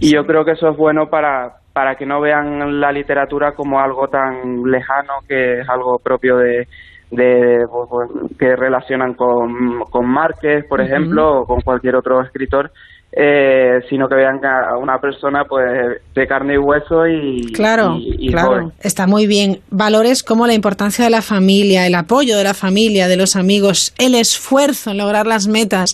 Y 0.00 0.12
yo 0.12 0.24
creo 0.24 0.44
que 0.44 0.52
eso 0.52 0.68
es 0.68 0.76
bueno 0.76 1.08
para 1.08 1.56
para 1.72 1.94
que 1.94 2.04
no 2.04 2.20
vean 2.20 2.80
la 2.80 2.92
literatura 2.92 3.52
como 3.52 3.80
algo 3.80 4.08
tan 4.08 4.62
lejano 4.64 5.14
que 5.26 5.60
es 5.60 5.68
algo 5.68 5.98
propio 5.98 6.36
de 6.36 6.68
de 7.12 7.66
pues, 7.70 7.88
pues, 7.90 8.38
que 8.38 8.56
relacionan 8.56 9.14
con, 9.14 9.80
con 9.90 10.08
Márquez, 10.08 10.64
por 10.66 10.80
ejemplo, 10.80 11.42
o 11.42 11.44
con 11.44 11.60
cualquier 11.60 11.94
otro 11.94 12.22
escritor, 12.22 12.72
eh, 13.14 13.80
sino 13.90 14.08
que 14.08 14.14
vean 14.14 14.40
a 14.42 14.78
una 14.78 14.98
persona 14.98 15.44
pues 15.44 15.66
de 16.14 16.26
carne 16.26 16.54
y 16.54 16.56
hueso 16.56 17.06
y 17.06 17.52
claro 17.52 17.98
claro. 18.30 18.72
está 18.80 19.06
muy 19.06 19.26
bien. 19.26 19.60
Valores 19.70 20.22
como 20.22 20.46
la 20.46 20.54
importancia 20.54 21.04
de 21.04 21.10
la 21.10 21.20
familia 21.20 21.86
el 21.86 21.94
apoyo 21.94 22.38
de 22.38 22.44
la 22.44 22.54
familia 22.54 23.08
de 23.08 23.18
los 23.18 23.36
amigos 23.36 23.92
el 23.98 24.14
esfuerzo 24.14 24.92
en 24.92 24.96
lograr 24.96 25.26
las 25.26 25.46
metas 25.46 25.92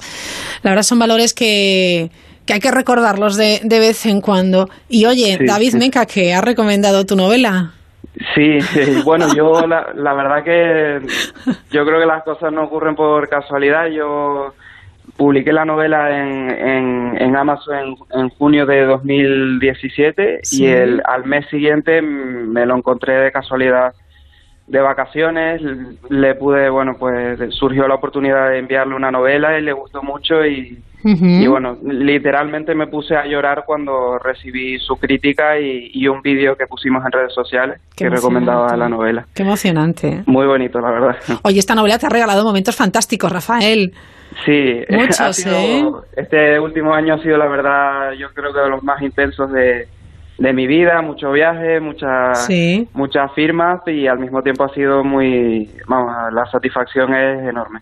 la 0.62 0.70
verdad 0.70 0.84
son 0.84 1.00
valores 1.00 1.34
que 1.34 2.12
que 2.46 2.52
hay 2.54 2.60
que 2.60 2.70
recordarlos 2.70 3.36
de, 3.36 3.60
de 3.62 3.78
vez 3.78 4.06
en 4.06 4.20
cuando. 4.20 4.68
Y 4.88 5.06
oye 5.06 5.38
David 5.44 5.74
Meca 5.74 6.06
que 6.06 6.32
ha 6.32 6.40
recomendado 6.40 7.04
tu 7.04 7.16
novela 7.16 7.72
Sí, 8.34 8.60
sí, 8.60 9.02
bueno, 9.04 9.26
yo 9.34 9.66
la, 9.66 9.92
la 9.94 10.14
verdad 10.14 10.42
que 10.42 11.00
yo 11.70 11.86
creo 11.86 12.00
que 12.00 12.06
las 12.06 12.24
cosas 12.24 12.52
no 12.52 12.64
ocurren 12.64 12.96
por 12.96 13.28
casualidad. 13.28 13.86
Yo 13.86 14.54
publiqué 15.16 15.52
la 15.52 15.64
novela 15.64 16.10
en, 16.10 16.50
en, 16.50 17.16
en 17.20 17.36
Amazon 17.36 17.96
en, 18.12 18.28
junio 18.30 18.66
de 18.66 18.84
2017 18.84 20.40
y 20.52 20.66
el, 20.66 21.02
al 21.04 21.24
mes 21.24 21.46
siguiente 21.48 22.02
me 22.02 22.66
lo 22.66 22.76
encontré 22.76 23.14
de 23.14 23.32
casualidad 23.32 23.94
de 24.68 24.80
vacaciones, 24.80 25.62
le 26.10 26.34
pude, 26.34 26.68
bueno, 26.68 26.96
pues 26.98 27.38
surgió 27.54 27.88
la 27.88 27.94
oportunidad 27.94 28.50
de 28.50 28.58
enviarle 28.58 28.94
una 28.94 29.10
novela 29.10 29.58
y 29.58 29.62
le 29.62 29.72
gustó 29.72 30.02
mucho 30.02 30.44
y, 30.44 30.78
y 31.04 31.46
bueno, 31.46 31.78
literalmente 31.82 32.74
me 32.74 32.86
puse 32.86 33.16
a 33.16 33.24
llorar 33.24 33.64
cuando 33.64 34.18
recibí 34.18 34.78
su 34.78 34.96
crítica 34.96 35.58
y, 35.58 36.06
un 36.08 36.22
vídeo 36.22 36.56
que 36.56 36.66
pusimos 36.66 37.04
en 37.04 37.12
redes 37.12 37.32
sociales 37.32 37.80
que 37.94 38.08
recomendaba 38.08 38.76
la 38.76 38.88
novela. 38.88 39.26
Qué 39.34 39.42
emocionante. 39.42 40.22
Muy 40.26 40.46
bonito, 40.46 40.80
la 40.80 40.90
verdad. 40.90 41.16
Oye, 41.42 41.58
esta 41.58 41.74
novela 41.74 41.98
te 41.98 42.06
ha 42.06 42.10
regalado 42.10 42.44
momentos 42.44 42.76
fantásticos, 42.76 43.30
Rafael. 43.30 43.92
Sí, 44.44 44.84
Muchos, 44.90 45.46
¿eh? 45.46 45.84
este 46.16 46.60
último 46.60 46.94
año 46.94 47.14
ha 47.14 47.22
sido 47.22 47.36
la 47.36 47.46
verdad, 47.46 48.12
yo 48.12 48.28
creo 48.34 48.52
que 48.52 48.60
de 48.60 48.68
los 48.68 48.82
más 48.82 49.00
intensos 49.02 49.50
de, 49.52 49.88
de 50.38 50.52
mi 50.52 50.68
vida, 50.68 51.02
mucho 51.02 51.32
viaje, 51.32 51.80
muchas 51.80 52.48
muchas 52.94 53.32
firmas 53.34 53.80
y 53.86 54.06
al 54.06 54.20
mismo 54.20 54.40
tiempo 54.40 54.64
ha 54.64 54.72
sido 54.72 55.02
muy, 55.02 55.68
vamos, 55.88 56.12
la 56.32 56.46
satisfacción 56.46 57.12
es 57.12 57.48
enorme. 57.48 57.80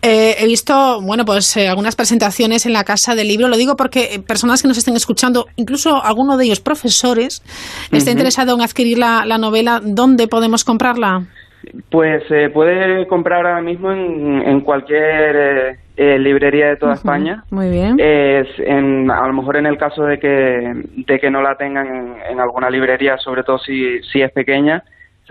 Eh, 0.00 0.36
he 0.38 0.46
visto, 0.46 1.00
bueno, 1.02 1.24
pues 1.24 1.56
eh, 1.56 1.68
algunas 1.68 1.96
presentaciones 1.96 2.64
en 2.64 2.72
la 2.72 2.84
Casa 2.84 3.16
del 3.16 3.26
Libro, 3.26 3.48
lo 3.48 3.56
digo 3.56 3.74
porque 3.76 4.14
eh, 4.14 4.20
personas 4.20 4.62
que 4.62 4.68
nos 4.68 4.78
estén 4.78 4.94
escuchando, 4.94 5.46
incluso 5.56 6.02
alguno 6.02 6.36
de 6.36 6.44
ellos 6.44 6.60
profesores, 6.60 7.42
está 7.90 8.12
interesado 8.12 8.54
en 8.54 8.62
adquirir 8.62 8.98
la, 8.98 9.24
la 9.26 9.38
novela, 9.38 9.80
¿dónde 9.82 10.28
podemos 10.28 10.64
comprarla? 10.64 11.26
Pues 11.90 12.22
se 12.28 12.50
puede 12.50 13.06
comprar 13.06 13.46
ahora 13.46 13.60
mismo 13.60 13.92
en, 13.92 14.42
en 14.42 14.60
cualquier 14.60 15.36
eh, 15.36 15.78
eh, 15.96 16.18
librería 16.18 16.68
de 16.68 16.76
toda 16.76 16.94
España. 16.94 17.44
Muy 17.50 17.70
bien. 17.70 17.96
Es 17.98 18.46
en, 18.58 19.10
a 19.10 19.26
lo 19.26 19.32
mejor 19.32 19.56
en 19.56 19.66
el 19.66 19.76
caso 19.76 20.04
de 20.04 20.18
que, 20.18 20.84
de 20.94 21.18
que 21.18 21.30
no 21.30 21.42
la 21.42 21.56
tengan 21.56 22.16
en, 22.28 22.40
alguna 22.40 22.70
librería, 22.70 23.18
sobre 23.18 23.42
todo 23.42 23.58
si, 23.58 24.00
si 24.04 24.22
es 24.22 24.30
pequeña, 24.32 24.84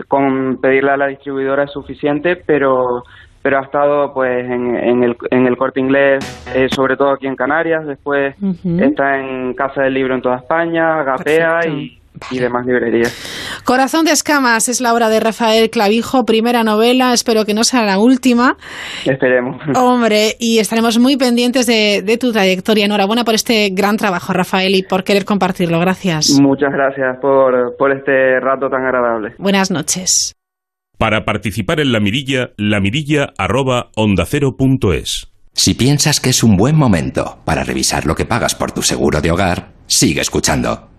con 0.06 0.58
pedirle 0.60 0.90
a 0.90 0.96
la 0.96 1.06
distribuidora 1.06 1.64
es 1.64 1.72
suficiente, 1.72 2.36
pero 2.36 3.02
pero 3.40 3.60
ha 3.60 3.62
estado 3.62 4.12
pues 4.12 4.44
en, 4.44 4.76
en, 4.76 5.04
el, 5.04 5.16
en 5.30 5.46
el 5.46 5.56
corte 5.56 5.80
inglés, 5.80 6.18
eh, 6.54 6.68
sobre 6.70 6.96
todo 6.96 7.12
aquí 7.12 7.26
en 7.26 7.36
Canarias, 7.36 7.86
después 7.86 8.34
está 8.62 9.20
en 9.20 9.54
Casa 9.54 9.82
del 9.82 9.94
Libro 9.94 10.14
en 10.14 10.20
toda 10.20 10.36
España, 10.36 11.02
Gapea 11.02 11.60
y 11.68 11.97
y 12.30 12.38
demás 12.38 12.66
librerías. 12.66 13.60
Corazón 13.64 14.04
de 14.04 14.12
escamas 14.12 14.68
es 14.68 14.80
la 14.80 14.94
obra 14.94 15.08
de 15.08 15.20
Rafael 15.20 15.70
Clavijo, 15.70 16.24
primera 16.24 16.64
novela, 16.64 17.12
espero 17.12 17.44
que 17.44 17.54
no 17.54 17.64
sea 17.64 17.84
la 17.84 17.98
última. 17.98 18.56
Esperemos. 19.04 19.60
Hombre, 19.74 20.36
y 20.38 20.58
estaremos 20.58 20.98
muy 20.98 21.16
pendientes 21.16 21.66
de, 21.66 22.02
de 22.02 22.18
tu 22.18 22.32
trayectoria. 22.32 22.86
Enhorabuena 22.86 23.24
por 23.24 23.34
este 23.34 23.70
gran 23.70 23.96
trabajo, 23.96 24.32
Rafael, 24.32 24.74
y 24.74 24.82
por 24.82 25.04
querer 25.04 25.24
compartirlo. 25.24 25.80
Gracias. 25.80 26.38
Muchas 26.40 26.72
gracias 26.72 27.18
por, 27.20 27.76
por 27.76 27.92
este 27.92 28.40
rato 28.40 28.68
tan 28.68 28.84
agradable. 28.84 29.34
Buenas 29.38 29.70
noches. 29.70 30.34
Para 30.98 31.24
participar 31.24 31.78
en 31.78 31.92
la 31.92 32.00
mirilla, 32.00 32.50
lamirilla 32.56 33.32
arroba 33.38 33.90
onda 33.94 34.24
cero 34.26 34.56
punto 34.56 34.92
es. 34.92 35.32
Si 35.52 35.74
piensas 35.74 36.20
que 36.20 36.30
es 36.30 36.42
un 36.42 36.56
buen 36.56 36.76
momento 36.76 37.38
para 37.44 37.64
revisar 37.64 38.04
lo 38.04 38.14
que 38.14 38.24
pagas 38.24 38.54
por 38.54 38.72
tu 38.72 38.82
seguro 38.82 39.20
de 39.20 39.30
hogar, 39.30 39.72
sigue 39.86 40.20
escuchando. 40.20 40.87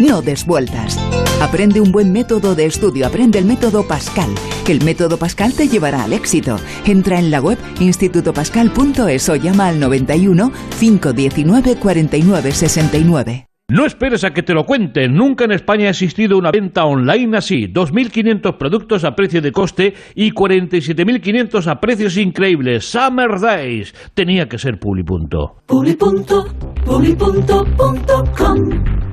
No 0.00 0.22
des 0.22 0.46
vueltas. 0.46 0.98
Aprende 1.40 1.80
un 1.80 1.92
buen 1.92 2.12
método 2.12 2.54
de 2.54 2.66
estudio, 2.66 3.06
aprende 3.06 3.38
el 3.38 3.44
método 3.44 3.86
Pascal, 3.86 4.30
que 4.64 4.72
el 4.72 4.82
método 4.84 5.18
Pascal 5.18 5.52
te 5.52 5.68
llevará 5.68 6.04
al 6.04 6.12
éxito. 6.12 6.56
Entra 6.86 7.18
en 7.18 7.30
la 7.30 7.40
web 7.40 7.58
institutopascal.es 7.78 9.28
o 9.28 9.36
llama 9.36 9.68
al 9.68 9.78
91 9.78 10.52
519 10.78 11.76
49 11.76 12.52
69. 12.52 13.46
No 13.68 13.86
esperes 13.86 14.24
a 14.24 14.32
que 14.32 14.42
te 14.42 14.54
lo 14.54 14.64
cuenten. 14.64 15.14
Nunca 15.14 15.44
en 15.44 15.52
España 15.52 15.86
ha 15.86 15.90
existido 15.90 16.36
una 16.36 16.50
venta 16.50 16.84
online 16.84 17.38
así. 17.38 17.68
2.500 17.68 18.58
productos 18.58 19.04
a 19.04 19.14
precio 19.14 19.40
de 19.40 19.52
coste 19.52 19.94
y 20.14 20.32
47.500 20.32 21.66
a 21.68 21.80
precios 21.80 22.18
increíbles. 22.18 22.84
Summer 22.84 23.40
Days. 23.40 23.94
Tenía 24.14 24.46
que 24.46 24.58
ser 24.58 24.78
Publipunto. 24.78 25.62
Publipunto, 25.66 26.44
publipunto.com 26.84 29.11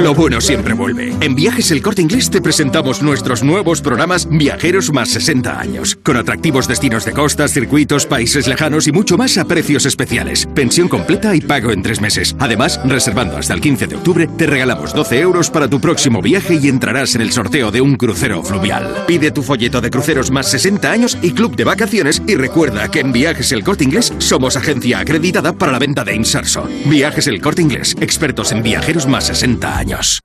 lo 0.00 0.14
bueno 0.14 0.40
siempre 0.40 0.74
vuelve. 0.74 1.14
En 1.20 1.34
Viajes 1.34 1.70
El 1.70 1.80
Corte 1.80 2.02
Inglés 2.02 2.28
te 2.30 2.42
presentamos 2.42 3.02
nuestros 3.02 3.42
nuevos 3.42 3.80
programas 3.80 4.28
Viajeros 4.28 4.92
más 4.92 5.08
60 5.10 5.58
años, 5.58 5.96
con 6.02 6.16
atractivos 6.16 6.68
destinos 6.68 7.04
de 7.04 7.12
costas, 7.12 7.52
circuitos, 7.52 8.04
países 8.04 8.46
lejanos 8.46 8.86
y 8.86 8.92
mucho 8.92 9.16
más 9.16 9.38
a 9.38 9.46
precios 9.46 9.86
especiales. 9.86 10.46
Pensión 10.54 10.88
completa 10.88 11.34
y 11.34 11.40
pago 11.40 11.70
en 11.70 11.82
tres 11.82 12.00
meses. 12.00 12.36
Además, 12.38 12.80
reservando 12.84 13.38
hasta 13.38 13.54
el 13.54 13.60
15 13.60 13.86
de 13.86 13.96
octubre, 13.96 14.28
te 14.36 14.46
regalamos 14.46 14.92
12 14.92 15.18
euros 15.20 15.50
para 15.50 15.68
tu 15.68 15.80
próximo 15.80 16.20
viaje 16.20 16.58
y 16.60 16.68
entrarás 16.68 17.14
en 17.14 17.22
el 17.22 17.32
sorteo 17.32 17.70
de 17.70 17.80
un 17.80 17.96
crucero 17.96 18.42
fluvial. 18.42 19.04
Pide 19.06 19.30
tu 19.30 19.42
folleto 19.42 19.80
de 19.80 19.90
cruceros 19.90 20.30
más 20.30 20.50
60 20.50 20.90
años 20.90 21.18
y 21.22 21.32
club 21.32 21.56
de 21.56 21.64
vacaciones 21.64 22.22
y 22.26 22.34
recuerda 22.34 22.90
que 22.90 23.00
en 23.00 23.12
Viajes 23.12 23.52
El 23.52 23.64
Corte 23.64 23.84
Inglés 23.84 24.12
somos 24.18 24.56
agencia 24.56 24.98
acreditada 24.98 25.52
para 25.52 25.72
la 25.72 25.78
venta 25.78 26.04
de 26.04 26.14
Insarso. 26.14 26.68
Viajes 26.84 27.26
El 27.28 27.40
Corte 27.40 27.62
Inglés, 27.62 27.96
expertos 28.00 28.52
en 28.52 28.62
viajeros 28.62 29.06
más 29.06 29.28
60 29.28 29.78
años. 29.78 29.85
Años. 29.86 30.20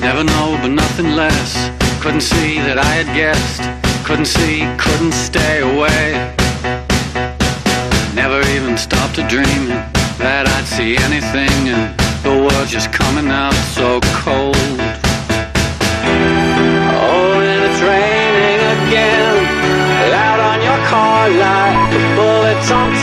Never 0.00 0.24
know, 0.24 0.58
but 0.60 0.68
nothing 0.68 1.14
less. 1.14 1.70
Couldn't 2.00 2.20
see 2.20 2.58
that 2.58 2.78
I 2.78 3.02
had 3.02 3.14
guessed. 3.14 3.62
Couldn't 4.04 4.26
see, 4.26 4.64
couldn't 4.78 5.12
stay 5.12 5.60
away. 5.60 6.34
Never 8.14 8.40
even 8.50 8.76
stopped 8.76 9.16
to 9.16 9.26
dream 9.28 9.68
that 10.18 10.46
I'd 10.48 10.66
see 10.66 10.96
anything. 10.96 11.68
And 11.68 11.98
the 12.22 12.30
world 12.30 12.68
just 12.68 12.92
coming 12.92 13.30
out 13.30 13.54
so 13.74 14.00
cold. 14.24 14.55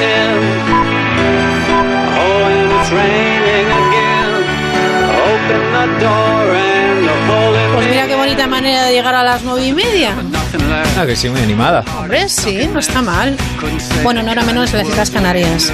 Tin. 0.03 0.31
Oh, 2.23 2.51
and 2.51 2.71
it's 2.77 2.91
raining 2.91 3.67
again. 3.81 4.31
Open 5.31 5.63
the 5.75 5.85
door 6.03 6.45
and 6.55 7.07
the. 7.07 7.13
Pues 7.75 7.87
mira 7.89 8.07
qué 8.07 8.15
bonita 8.15 8.47
manera 8.47 8.83
de 8.83 8.93
llegar 8.93 9.15
a 9.15 9.23
las 9.23 9.41
nueve 9.43 9.65
y 9.65 9.73
media. 9.73 10.13
Ah, 10.97 11.05
que 11.05 11.15
sí, 11.15 11.29
muy 11.29 11.41
animada. 11.41 11.83
Hombre, 11.97 12.29
sí, 12.29 12.69
no 12.71 12.79
está 12.79 13.01
mal. 13.01 13.35
Bueno, 14.03 14.21
no 14.21 14.31
era 14.31 14.43
menos 14.43 14.71
en 14.73 14.79
las 14.79 14.87
Islas 14.89 15.09
Canarias. 15.09 15.73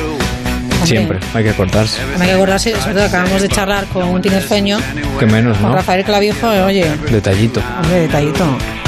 Hombre, 0.82 0.88
Siempre, 0.88 1.20
hay 1.34 1.44
que 1.44 1.54
cortarse. 1.54 2.02
Hay 2.20 2.28
que 2.28 2.34
acordarse, 2.34 2.76
sobre 2.80 2.94
todo 2.96 3.06
acabamos 3.06 3.42
de 3.42 3.50
charlar 3.50 3.86
con 3.88 4.04
un 4.08 4.22
tinerfeño, 4.22 4.80
Que 5.20 5.26
menos, 5.26 5.58
con 5.58 5.70
¿no? 5.70 5.76
Rafael 5.76 6.04
Clavijo, 6.06 6.52
eh, 6.52 6.62
oye, 6.63 6.89
Detallito. 7.12 7.62
hombre, 7.82 8.02
detallito. 8.02 8.46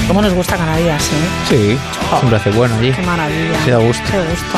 ¿Cómo 0.07 0.21
nos 0.21 0.33
gusta 0.33 0.57
Canarias, 0.57 1.03
eh? 1.03 1.47
Sí, 1.47 1.77
siempre 2.17 2.35
hace 2.37 2.49
bueno 2.51 2.75
allí. 2.75 2.91
Qué 2.91 3.01
maravilla. 3.03 3.63
Sí, 3.63 3.69
da 3.71 3.77
gusto. 3.77 4.03
Qué 4.11 4.17
gusto. 4.17 4.57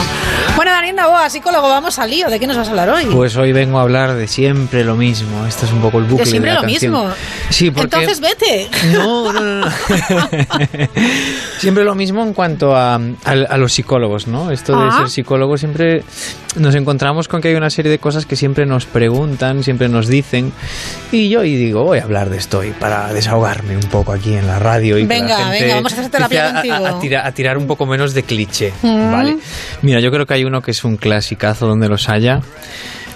Bueno, 0.55 0.71
Daniel 0.71 0.95
Novoa, 0.95 1.29
psicólogo, 1.29 1.67
vamos 1.69 1.99
al 1.99 2.09
lío. 2.09 2.29
¿De 2.29 2.39
qué 2.39 2.47
nos 2.47 2.57
vas 2.57 2.67
a 2.67 2.71
hablar 2.71 2.89
hoy? 2.89 3.05
Pues 3.05 3.35
hoy 3.35 3.51
vengo 3.51 3.77
a 3.77 3.81
hablar 3.83 4.13
de 4.15 4.27
siempre 4.27 4.83
lo 4.83 4.95
mismo. 4.95 5.45
Esto 5.45 5.65
es 5.65 5.71
un 5.73 5.81
poco 5.81 5.99
el 5.99 6.05
bucle 6.05 6.23
de 6.25 6.31
siempre 6.31 6.51
la 6.53 6.61
lo 6.61 6.67
canción. 6.67 6.91
mismo. 6.93 7.09
Sí, 7.49 7.69
porque 7.71 7.95
Entonces 7.97 8.19
vete. 8.21 8.69
No, 8.93 9.31
no, 9.33 9.41
no, 9.41 9.55
no. 9.65 9.67
siempre 11.59 11.83
lo 11.83 11.95
mismo 11.95 12.23
en 12.23 12.33
cuanto 12.33 12.75
a, 12.75 12.95
a- 12.95 12.99
a 13.49 13.57
los 13.57 13.73
psicólogos, 13.73 14.27
¿no? 14.27 14.49
Esto 14.51 14.79
de 14.79 14.87
Ah. 14.89 14.97
ser 14.99 15.09
psicólogo 15.09 15.57
siempre 15.57 16.03
nos 16.55 16.73
encontramos 16.75 17.22
con 17.27 17.41
que 17.41 17.49
hay 17.49 17.55
una 17.55 17.69
serie 17.69 17.91
de 17.91 17.99
cosas 17.99 18.25
que 18.25 18.35
siempre 18.35 18.65
nos 18.65 18.85
preguntan, 18.85 19.63
siempre 19.63 19.89
nos 19.89 20.07
dicen. 20.07 20.51
Y 21.11 21.29
yo 21.29 21.43
y 21.43 21.55
digo, 21.55 21.83
voy 21.83 21.99
a 21.99 22.03
hablar 22.03 22.29
de 22.29 22.37
esto 22.37 22.59
hoy 22.59 22.71
para 22.79 23.13
desahogarme 23.13 23.75
un 23.75 23.83
poco 23.89 24.11
aquí 24.13 24.33
en 24.33 24.47
la 24.47 24.59
radio. 24.59 24.97
Y 24.97 25.01
que 25.01 25.07
Venga, 25.07 25.27
la 25.39 25.45
gente 25.45 25.61
venga, 25.63 25.75
vamos 25.75 25.93
a 25.93 25.95
hacer 25.99 26.11
terapia 26.11 26.45
a- 26.45 26.49
a- 26.49 26.53
contigo. 26.53 26.75
A, 26.87 26.99
tira- 26.99 27.25
a 27.27 27.31
tirar 27.31 27.57
un 27.57 27.67
poco 27.67 27.85
menos 27.85 28.13
de 28.13 28.23
cliché, 28.23 28.73
Mm. 28.81 29.11
¿vale? 29.11 29.37
Mira, 29.81 29.99
yo 29.99 30.11
creo 30.11 30.25
que 30.25 30.33
hay 30.35 30.43
uno 30.45 30.61
que 30.61 30.71
es 30.71 30.83
un 30.83 30.97
clasicazo 30.97 31.67
donde 31.67 31.87
los 31.89 32.09
haya. 32.09 32.41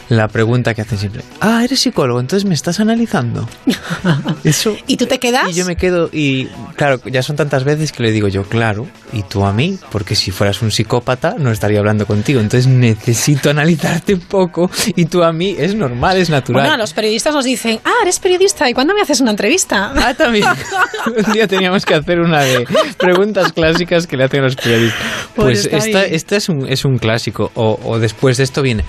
La 0.09 0.27
pregunta 0.27 0.73
que 0.73 0.81
hacen 0.81 0.97
siempre. 0.97 1.23
Ah, 1.41 1.63
eres 1.63 1.79
psicólogo, 1.79 2.19
entonces 2.19 2.47
me 2.47 2.53
estás 2.53 2.79
analizando. 2.79 3.47
Eso. 4.43 4.75
¿Y 4.87 4.97
tú 4.97 5.05
te 5.05 5.19
quedas? 5.19 5.49
Y 5.49 5.53
yo 5.53 5.65
me 5.65 5.75
quedo 5.75 6.09
y 6.11 6.45
claro, 6.75 7.01
ya 7.05 7.21
son 7.23 7.35
tantas 7.35 7.63
veces 7.63 7.91
que 7.91 8.03
le 8.03 8.11
digo 8.11 8.27
yo, 8.27 8.43
claro, 8.43 8.87
y 9.11 9.23
tú 9.23 9.43
a 9.43 9.53
mí, 9.53 9.77
porque 9.91 10.15
si 10.15 10.31
fueras 10.31 10.61
un 10.61 10.71
psicópata 10.71 11.35
no 11.37 11.51
estaría 11.51 11.79
hablando 11.79 12.05
contigo, 12.05 12.39
entonces 12.39 12.67
necesito 12.67 13.49
analizarte 13.49 14.13
un 14.13 14.21
poco 14.21 14.69
y 14.95 15.05
tú 15.05 15.23
a 15.23 15.31
mí 15.31 15.55
es 15.57 15.75
normal, 15.75 16.17
es 16.17 16.29
natural. 16.29 16.63
Bueno, 16.63 16.77
los 16.77 16.93
periodistas 16.93 17.33
nos 17.33 17.45
dicen, 17.45 17.79
ah, 17.83 17.93
eres 18.01 18.19
periodista, 18.19 18.69
¿y 18.69 18.73
cuándo 18.73 18.93
me 18.93 19.01
haces 19.01 19.21
una 19.21 19.31
entrevista? 19.31 19.91
Ah, 19.95 20.13
también. 20.13 20.45
un 21.27 21.33
día 21.33 21.47
teníamos 21.47 21.85
que 21.85 21.95
hacer 21.95 22.19
una 22.19 22.41
de 22.41 22.65
preguntas 22.97 23.51
clásicas 23.51 24.07
que 24.07 24.17
le 24.17 24.25
hacen 24.25 24.41
los 24.41 24.55
periodistas. 24.55 25.01
Pues, 25.35 25.65
esta, 25.71 26.05
esta, 26.05 26.35
es, 26.35 26.49
un, 26.49 26.67
es 26.67 26.85
un 26.85 26.97
clásico, 26.97 27.51
o, 27.55 27.79
o 27.83 27.99
después 27.99 28.37
de 28.37 28.43
esto 28.43 28.61
viene... 28.61 28.83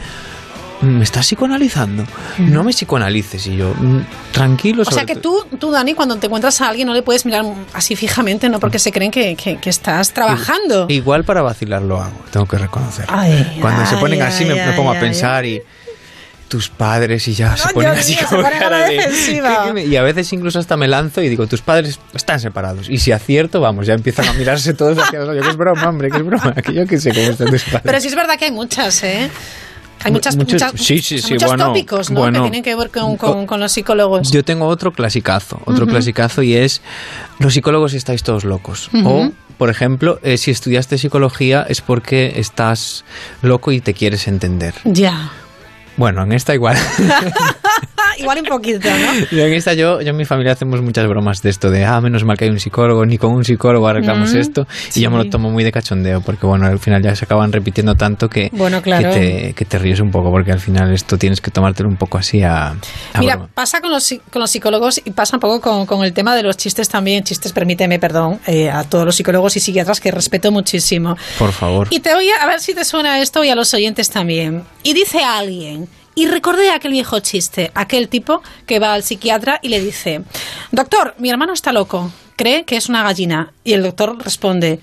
¿me 0.82 1.04
estás 1.04 1.26
psicoanalizando? 1.26 2.04
No 2.38 2.64
me 2.64 2.72
psicoanalices. 2.72 3.46
Y 3.46 3.56
yo, 3.56 3.74
mm, 3.74 4.32
tranquilo. 4.32 4.82
O 4.86 4.90
sea 4.90 5.04
que 5.04 5.16
tú, 5.16 5.44
tú, 5.58 5.70
Dani, 5.70 5.94
cuando 5.94 6.16
te 6.16 6.26
encuentras 6.26 6.60
a 6.60 6.68
alguien 6.68 6.86
no 6.86 6.94
le 6.94 7.02
puedes 7.02 7.26
mirar 7.26 7.44
así 7.72 7.96
fijamente, 7.96 8.48
¿no? 8.48 8.60
Porque 8.60 8.78
se 8.78 8.92
creen 8.92 9.10
que, 9.10 9.36
que, 9.36 9.58
estás 9.68 10.12
trabajando. 10.12 10.86
Igual 10.88 11.24
para 11.24 11.42
vacilar 11.42 11.82
lo 11.82 12.00
hago, 12.00 12.16
tengo 12.30 12.46
que 12.46 12.58
reconocer. 12.58 13.06
cuando 13.60 13.86
se 13.86 13.96
ponen 13.96 14.22
así 14.22 14.44
me, 14.44 14.56
pongo 14.72 14.90
a 14.90 14.98
pensar 14.98 15.44
y 15.44 15.60
tus 16.48 16.70
padres 16.70 17.28
y 17.28 17.34
ya 17.34 17.56
se 17.58 17.74
ponen 17.74 17.90
así 17.90 18.16
como 18.28 18.42
cara 18.42 18.88
de, 18.88 19.84
y 19.86 19.96
a 19.96 20.02
veces 20.02 20.32
incluso 20.32 20.58
hasta 20.58 20.78
me 20.78 20.88
lanzo 20.88 21.20
y 21.20 21.28
digo 21.28 21.46
tus 21.46 21.60
padres 21.60 22.00
están 22.14 22.40
separados 22.40 22.88
y 22.88 22.96
si 22.96 23.12
acierto 23.12 23.60
vamos 23.60 23.86
ya 23.86 23.92
empiezan 23.92 24.28
a 24.28 24.32
mirarse 24.32 24.72
todos 24.72 24.96
hacia 24.96 25.18
los 25.18 25.28
ojos 25.28 25.42
que 25.42 25.50
es 25.50 25.56
broma 25.58 25.86
hombre 25.86 26.10
que 26.10 26.16
es 26.16 26.24
broma 26.24 26.54
que 26.54 26.72
yo 26.72 26.86
que 26.86 26.98
sé 26.98 27.12
cómo 27.12 27.28
están 27.28 27.50
tus 27.50 27.64
padres 27.64 27.82
pero 27.84 28.00
sí 28.00 28.08
es 28.08 28.14
verdad 28.14 28.38
que 28.38 28.46
hay 28.46 28.50
muchas 28.50 29.02
eh 29.02 29.30
hay 30.04 30.12
muchas, 30.12 30.36
muchos, 30.36 30.62
muchos 30.72 31.56
tópicos 31.56 32.10
¿no? 32.10 32.24
que 32.24 32.40
tienen 32.40 32.62
que 32.62 32.74
ver 32.74 32.90
con, 32.90 33.60
los 33.60 33.72
psicólogos. 33.72 34.30
Yo 34.30 34.44
tengo 34.44 34.66
otro 34.66 34.92
clasicazo, 34.92 35.60
otro 35.64 35.86
clasicazo 35.86 36.42
y 36.42 36.54
es 36.54 36.82
los 37.38 37.54
psicólogos 37.54 37.94
estáis 37.94 38.22
todos 38.22 38.44
locos. 38.44 38.90
O, 39.04 39.30
por 39.56 39.70
ejemplo, 39.70 40.20
eh, 40.22 40.36
si 40.36 40.50
estudiaste 40.50 40.98
psicología 40.98 41.66
es 41.68 41.80
porque 41.80 42.34
estás 42.36 43.04
loco 43.42 43.72
y 43.72 43.80
te 43.80 43.94
quieres 43.94 44.28
entender. 44.28 44.74
Ya. 44.84 45.32
Bueno, 45.98 46.22
en 46.22 46.32
esta 46.32 46.54
igual. 46.54 46.76
igual 48.18 48.38
un 48.38 48.44
poquito, 48.44 48.88
¿no? 48.88 49.38
En 49.48 49.52
esta, 49.52 49.74
yo, 49.74 50.00
yo 50.00 50.10
en 50.10 50.16
mi 50.16 50.24
familia 50.24 50.52
hacemos 50.52 50.80
muchas 50.80 51.06
bromas 51.06 51.42
de 51.42 51.50
esto, 51.50 51.70
de, 51.70 51.84
ah, 51.84 52.00
menos 52.00 52.24
mal 52.24 52.36
que 52.36 52.44
hay 52.44 52.50
un 52.50 52.60
psicólogo, 52.60 53.04
ni 53.04 53.18
con 53.18 53.32
un 53.32 53.44
psicólogo 53.44 53.88
arreglamos 53.88 54.32
mm, 54.32 54.36
esto. 54.36 54.66
Y 54.94 55.00
yo 55.00 55.10
me 55.10 55.16
lo 55.16 55.28
tomo 55.28 55.50
muy 55.50 55.64
de 55.64 55.72
cachondeo, 55.72 56.20
porque 56.20 56.46
bueno, 56.46 56.66
al 56.66 56.78
final 56.78 57.02
ya 57.02 57.14
se 57.16 57.24
acaban 57.24 57.52
repitiendo 57.52 57.94
tanto 57.94 58.28
que, 58.28 58.48
bueno, 58.52 58.80
claro. 58.80 59.12
que, 59.12 59.66
te, 59.68 59.78
ríes 59.78 60.00
un 60.00 60.10
poco, 60.10 60.30
porque 60.30 60.52
al 60.52 60.60
final 60.60 60.92
esto 60.92 61.18
tienes 61.18 61.40
que 61.40 61.50
tomártelo 61.50 61.88
un 61.88 61.96
poco 61.96 62.18
así 62.18 62.42
a... 62.42 62.76
Mira, 63.18 63.48
pasa 63.52 63.80
con 63.80 63.90
los, 63.90 64.14
con 64.30 64.40
los 64.40 64.50
psicólogos 64.50 65.00
y 65.04 65.10
pasa 65.10 65.36
un 65.36 65.40
poco 65.40 65.60
con, 65.60 65.86
con 65.86 66.04
el 66.04 66.12
tema 66.12 66.36
de 66.36 66.42
los 66.42 66.56
chistes 66.56 66.88
también, 66.88 67.24
chistes, 67.24 67.52
permíteme, 67.52 67.98
perdón, 67.98 68.40
eh, 68.46 68.70
a 68.70 68.84
todos 68.84 69.04
los 69.04 69.16
psicólogos 69.16 69.56
y 69.56 69.60
psiquiatras 69.60 70.00
que 70.00 70.12
respeto 70.12 70.52
muchísimo. 70.52 71.16
Por 71.38 71.52
favor. 71.52 71.88
Y 71.90 72.00
te 72.00 72.14
voy 72.14 72.28
a, 72.30 72.42
a 72.42 72.46
ver 72.46 72.60
si 72.60 72.74
te 72.74 72.84
suena 72.84 73.20
esto 73.20 73.42
y 73.44 73.50
a 73.50 73.54
los 73.54 73.72
oyentes 73.74 74.10
también. 74.10 74.64
Y 74.82 74.94
dice 74.94 75.22
alguien, 75.22 75.87
y 76.18 76.26
recordé 76.26 76.72
aquel 76.72 76.90
viejo 76.90 77.20
chiste, 77.20 77.70
aquel 77.76 78.08
tipo 78.08 78.42
que 78.66 78.80
va 78.80 78.92
al 78.92 79.04
psiquiatra 79.04 79.60
y 79.62 79.68
le 79.68 79.80
dice, 79.80 80.22
doctor, 80.72 81.14
mi 81.18 81.30
hermano 81.30 81.52
está 81.52 81.72
loco, 81.72 82.10
cree 82.34 82.64
que 82.64 82.76
es 82.76 82.88
una 82.88 83.04
gallina. 83.04 83.52
Y 83.62 83.74
el 83.74 83.84
doctor 83.84 84.18
responde, 84.20 84.80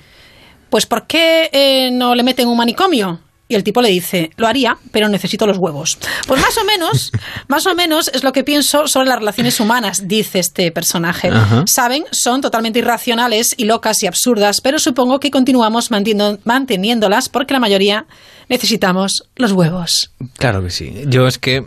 pues 0.70 0.86
¿por 0.86 1.08
qué 1.08 1.50
eh, 1.52 1.90
no 1.92 2.16
le 2.16 2.24
meten 2.24 2.48
un 2.48 2.56
manicomio? 2.56 3.20
Y 3.50 3.56
el 3.56 3.66
tipo 3.66 3.82
le 3.82 3.90
dice, 3.90 4.32
lo 4.38 4.48
haría, 4.48 4.78
pero 4.94 5.10
necesito 5.10 5.46
los 5.46 5.58
huevos. 5.58 5.98
Pues 6.26 6.42
más 6.42 6.58
o 6.58 6.64
menos, 6.64 7.12
más 7.50 7.68
o 7.68 7.76
menos 7.76 8.10
es 8.14 8.24
lo 8.24 8.32
que 8.32 8.46
pienso 8.46 8.88
sobre 8.88 9.10
las 9.10 9.20
relaciones 9.20 9.60
humanas, 9.60 10.08
dice 10.08 10.40
este 10.40 10.72
personaje. 10.72 11.32
Saben, 11.66 12.06
son 12.12 12.40
totalmente 12.40 12.80
irracionales 12.80 13.54
y 13.58 13.66
locas 13.66 14.02
y 14.04 14.08
absurdas, 14.08 14.62
pero 14.62 14.80
supongo 14.80 15.20
que 15.20 15.32
continuamos 15.32 15.92
manteniéndolas 15.92 17.28
porque 17.28 17.54
la 17.54 17.60
mayoría 17.60 18.06
necesitamos 18.50 19.24
los 19.36 19.52
huevos. 19.52 20.12
Claro 20.38 20.62
que 20.64 20.70
sí. 20.70 21.04
Yo 21.08 21.28
es 21.28 21.38
que 21.38 21.64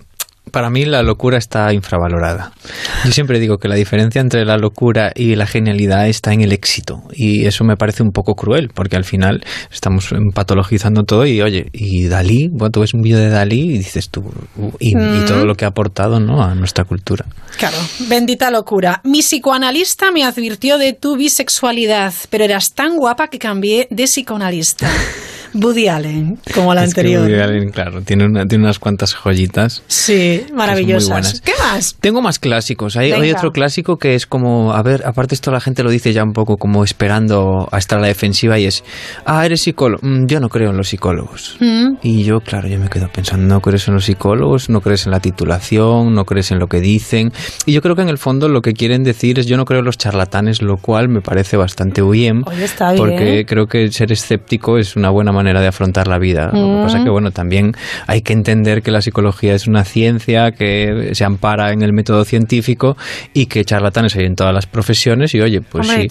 para 0.50 0.70
mí 0.70 0.84
la 0.84 1.02
locura 1.02 1.38
está 1.38 1.72
infravalorada. 1.72 2.52
Yo 3.04 3.12
siempre 3.12 3.38
digo 3.38 3.58
que 3.58 3.68
la 3.68 3.74
diferencia 3.74 4.20
entre 4.20 4.44
la 4.44 4.56
locura 4.56 5.12
y 5.14 5.34
la 5.36 5.46
genialidad 5.46 6.08
está 6.08 6.32
en 6.32 6.40
el 6.40 6.52
éxito. 6.52 7.02
Y 7.12 7.46
eso 7.46 7.64
me 7.64 7.76
parece 7.76 8.02
un 8.02 8.10
poco 8.10 8.34
cruel, 8.34 8.70
porque 8.74 8.96
al 8.96 9.04
final 9.04 9.44
estamos 9.70 10.10
patologizando 10.34 11.04
todo 11.04 11.26
y 11.26 11.40
oye, 11.42 11.68
y 11.72 12.06
Dalí, 12.06 12.48
bueno, 12.50 12.70
tú 12.70 12.80
ves 12.80 12.94
un 12.94 13.02
vídeo 13.02 13.18
de 13.18 13.28
Dalí 13.28 13.74
y 13.74 13.78
dices 13.78 14.10
tú, 14.10 14.24
y, 14.78 14.94
mm. 14.94 15.26
todo 15.26 15.44
lo 15.44 15.54
que 15.54 15.64
ha 15.64 15.68
aportado 15.68 16.20
¿no? 16.20 16.42
a 16.42 16.54
nuestra 16.54 16.84
cultura. 16.84 17.26
Claro, 17.56 17.76
bendita 18.08 18.50
locura. 18.50 19.00
Mi 19.04 19.20
psicoanalista 19.20 20.10
me 20.10 20.24
advirtió 20.24 20.78
de 20.78 20.92
tu 20.92 21.16
bisexualidad, 21.16 22.12
pero 22.30 22.44
eras 22.44 22.72
tan 22.74 22.96
guapa 22.96 23.28
que 23.28 23.38
cambié 23.38 23.88
de 23.90 24.04
psicoanalista. 24.04 24.88
Woody 25.54 25.88
Allen, 25.88 26.38
como 26.54 26.74
la 26.74 26.82
anterior. 26.82 27.22
Woody 27.22 27.40
Allen, 27.40 27.70
claro, 27.70 28.02
tiene, 28.02 28.46
tiene 28.46 28.64
unas 28.64 28.78
cuantas 28.78 29.14
joyitas. 29.14 29.82
Sí, 29.86 30.44
maravillosas. 30.54 31.40
¿Qué 31.40 31.52
más? 31.58 31.96
Tengo 32.00 32.20
más 32.20 32.38
clásicos. 32.38 32.96
Hay, 32.96 33.12
hay, 33.12 33.30
otro 33.32 33.50
clásico 33.52 33.96
que 33.96 34.14
es 34.14 34.26
como, 34.26 34.72
a 34.72 34.82
ver, 34.82 35.02
aparte 35.06 35.34
esto 35.34 35.50
la 35.50 35.60
gente 35.60 35.82
lo 35.82 35.90
dice 35.90 36.12
ya 36.12 36.22
un 36.22 36.32
poco 36.32 36.56
como 36.56 36.84
esperando 36.84 37.68
a 37.70 37.78
estar 37.78 37.98
a 37.98 38.02
la 38.02 38.08
defensiva 38.08 38.58
y 38.58 38.66
es, 38.66 38.84
ah, 39.24 39.44
eres 39.44 39.62
psicólogo. 39.62 40.00
Mm, 40.06 40.26
yo 40.26 40.40
no 40.40 40.48
creo 40.48 40.70
en 40.70 40.76
los 40.76 40.88
psicólogos. 40.88 41.56
Mm. 41.60 41.96
Y 42.02 42.24
yo, 42.24 42.40
claro, 42.40 42.68
yo 42.68 42.78
me 42.78 42.88
quedo 42.88 43.08
pensando, 43.12 43.46
no 43.46 43.60
crees 43.60 43.88
en 43.88 43.94
los 43.94 44.04
psicólogos, 44.04 44.68
no 44.70 44.80
crees 44.80 45.06
en 45.06 45.12
la 45.12 45.20
titulación, 45.20 46.14
no 46.14 46.24
crees 46.24 46.50
en 46.50 46.58
lo 46.58 46.66
que 46.66 46.80
dicen. 46.80 47.32
Y 47.66 47.72
yo 47.72 47.82
creo 47.82 47.96
que 47.96 48.02
en 48.02 48.08
el 48.08 48.18
fondo 48.18 48.48
lo 48.48 48.62
que 48.62 48.72
quieren 48.72 49.02
decir 49.02 49.38
es, 49.38 49.46
yo 49.46 49.56
no 49.56 49.64
creo 49.64 49.80
en 49.80 49.86
los 49.86 49.98
charlatanes, 49.98 50.62
lo 50.62 50.76
cual 50.76 51.08
me 51.08 51.20
parece 51.20 51.56
bastante 51.56 52.02
bien. 52.02 52.42
Oye, 52.46 52.64
está 52.64 52.92
bien. 52.92 52.98
Porque 52.98 53.44
creo 53.46 53.66
que 53.66 53.90
ser 53.90 54.12
escéptico 54.12 54.78
es 54.78 54.96
una 54.96 55.10
buena 55.10 55.32
manera 55.32 55.37
de 55.42 55.66
afrontar 55.66 56.08
la 56.08 56.18
vida. 56.18 56.50
Lo 56.52 56.76
que 56.76 56.82
pasa 56.82 56.98
es 56.98 57.04
que, 57.04 57.10
mm. 57.10 57.12
bueno, 57.12 57.30
también 57.30 57.72
hay 58.06 58.22
que 58.22 58.32
entender 58.32 58.82
que 58.82 58.90
la 58.90 59.00
psicología 59.00 59.54
es 59.54 59.66
una 59.66 59.84
ciencia 59.84 60.52
que 60.52 61.10
se 61.12 61.24
ampara 61.24 61.72
en 61.72 61.82
el 61.82 61.92
método 61.92 62.24
científico 62.24 62.96
y 63.32 63.46
que 63.46 63.64
charlatanes 63.64 64.16
hay 64.16 64.26
en 64.26 64.34
todas 64.34 64.54
las 64.54 64.66
profesiones 64.66 65.34
y, 65.34 65.40
oye, 65.40 65.60
pues 65.60 65.88
sí. 65.88 66.08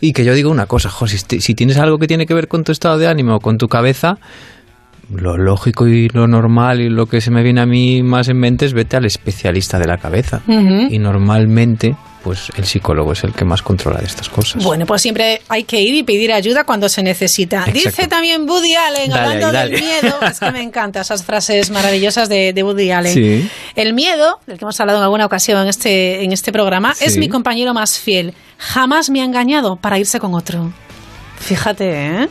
Y 0.00 0.12
que 0.12 0.24
yo 0.24 0.34
digo 0.34 0.50
una 0.50 0.66
cosa, 0.66 0.90
jo, 0.90 1.06
si, 1.06 1.54
tienes 1.54 1.78
algo 1.78 1.98
que 1.98 2.06
tiene 2.06 2.26
que 2.26 2.34
ver 2.34 2.48
con 2.48 2.64
tu 2.64 2.72
estado 2.72 2.98
de 2.98 3.06
ánimo 3.06 3.36
o 3.36 3.40
con 3.40 3.58
tu 3.58 3.68
cabeza, 3.68 4.18
lo 5.14 5.36
lógico 5.36 5.86
y 5.86 6.08
lo 6.08 6.26
normal 6.26 6.80
y 6.80 6.88
lo 6.88 7.06
que 7.06 7.20
se 7.20 7.30
me 7.30 7.42
viene 7.42 7.60
a 7.60 7.66
mí 7.66 8.02
más 8.02 8.28
en 8.28 8.38
mente 8.38 8.66
es 8.66 8.72
vete 8.72 8.96
al 8.96 9.04
especialista 9.04 9.78
de 9.78 9.86
la 9.86 9.98
cabeza. 9.98 10.40
Y 10.46 10.98
normalmente 10.98 11.96
pues 12.22 12.50
el 12.56 12.64
psicólogo 12.64 13.12
es 13.12 13.24
el 13.24 13.32
que 13.32 13.44
más 13.44 13.62
controla 13.62 13.98
de 13.98 14.06
estas 14.06 14.28
cosas. 14.28 14.62
Bueno, 14.62 14.86
pues 14.86 15.02
siempre 15.02 15.42
hay 15.48 15.64
que 15.64 15.80
ir 15.80 15.94
y 15.94 16.02
pedir 16.02 16.32
ayuda 16.32 16.64
cuando 16.64 16.88
se 16.88 17.02
necesita. 17.02 17.64
Dice 17.72 18.06
también 18.08 18.48
Woody 18.48 18.74
Allen, 18.74 19.12
hablando 19.12 19.52
del 19.52 19.70
miedo, 19.72 20.18
es 20.22 20.40
que 20.40 20.50
me 20.50 20.62
encantan 20.62 21.02
esas 21.02 21.24
frases 21.24 21.70
maravillosas 21.70 22.28
de, 22.28 22.52
de 22.52 22.62
Woody 22.62 22.90
Allen. 22.90 23.50
El 23.74 23.92
miedo, 23.94 24.40
del 24.46 24.58
que 24.58 24.64
hemos 24.64 24.78
hablado 24.80 24.98
en 24.98 25.04
alguna 25.04 25.26
ocasión 25.26 25.62
en 25.62 25.68
este, 25.68 26.22
en 26.24 26.32
este 26.32 26.52
programa, 26.52 26.94
es 27.00 27.16
mi 27.16 27.28
compañero 27.28 27.74
más 27.74 27.98
fiel. 27.98 28.34
Jamás 28.58 29.10
me 29.10 29.22
ha 29.22 29.24
engañado 29.24 29.76
para 29.76 29.98
irse 29.98 30.20
con 30.20 30.34
otro. 30.34 30.72
Fíjate, 31.38 32.06
¿eh? 32.06 32.28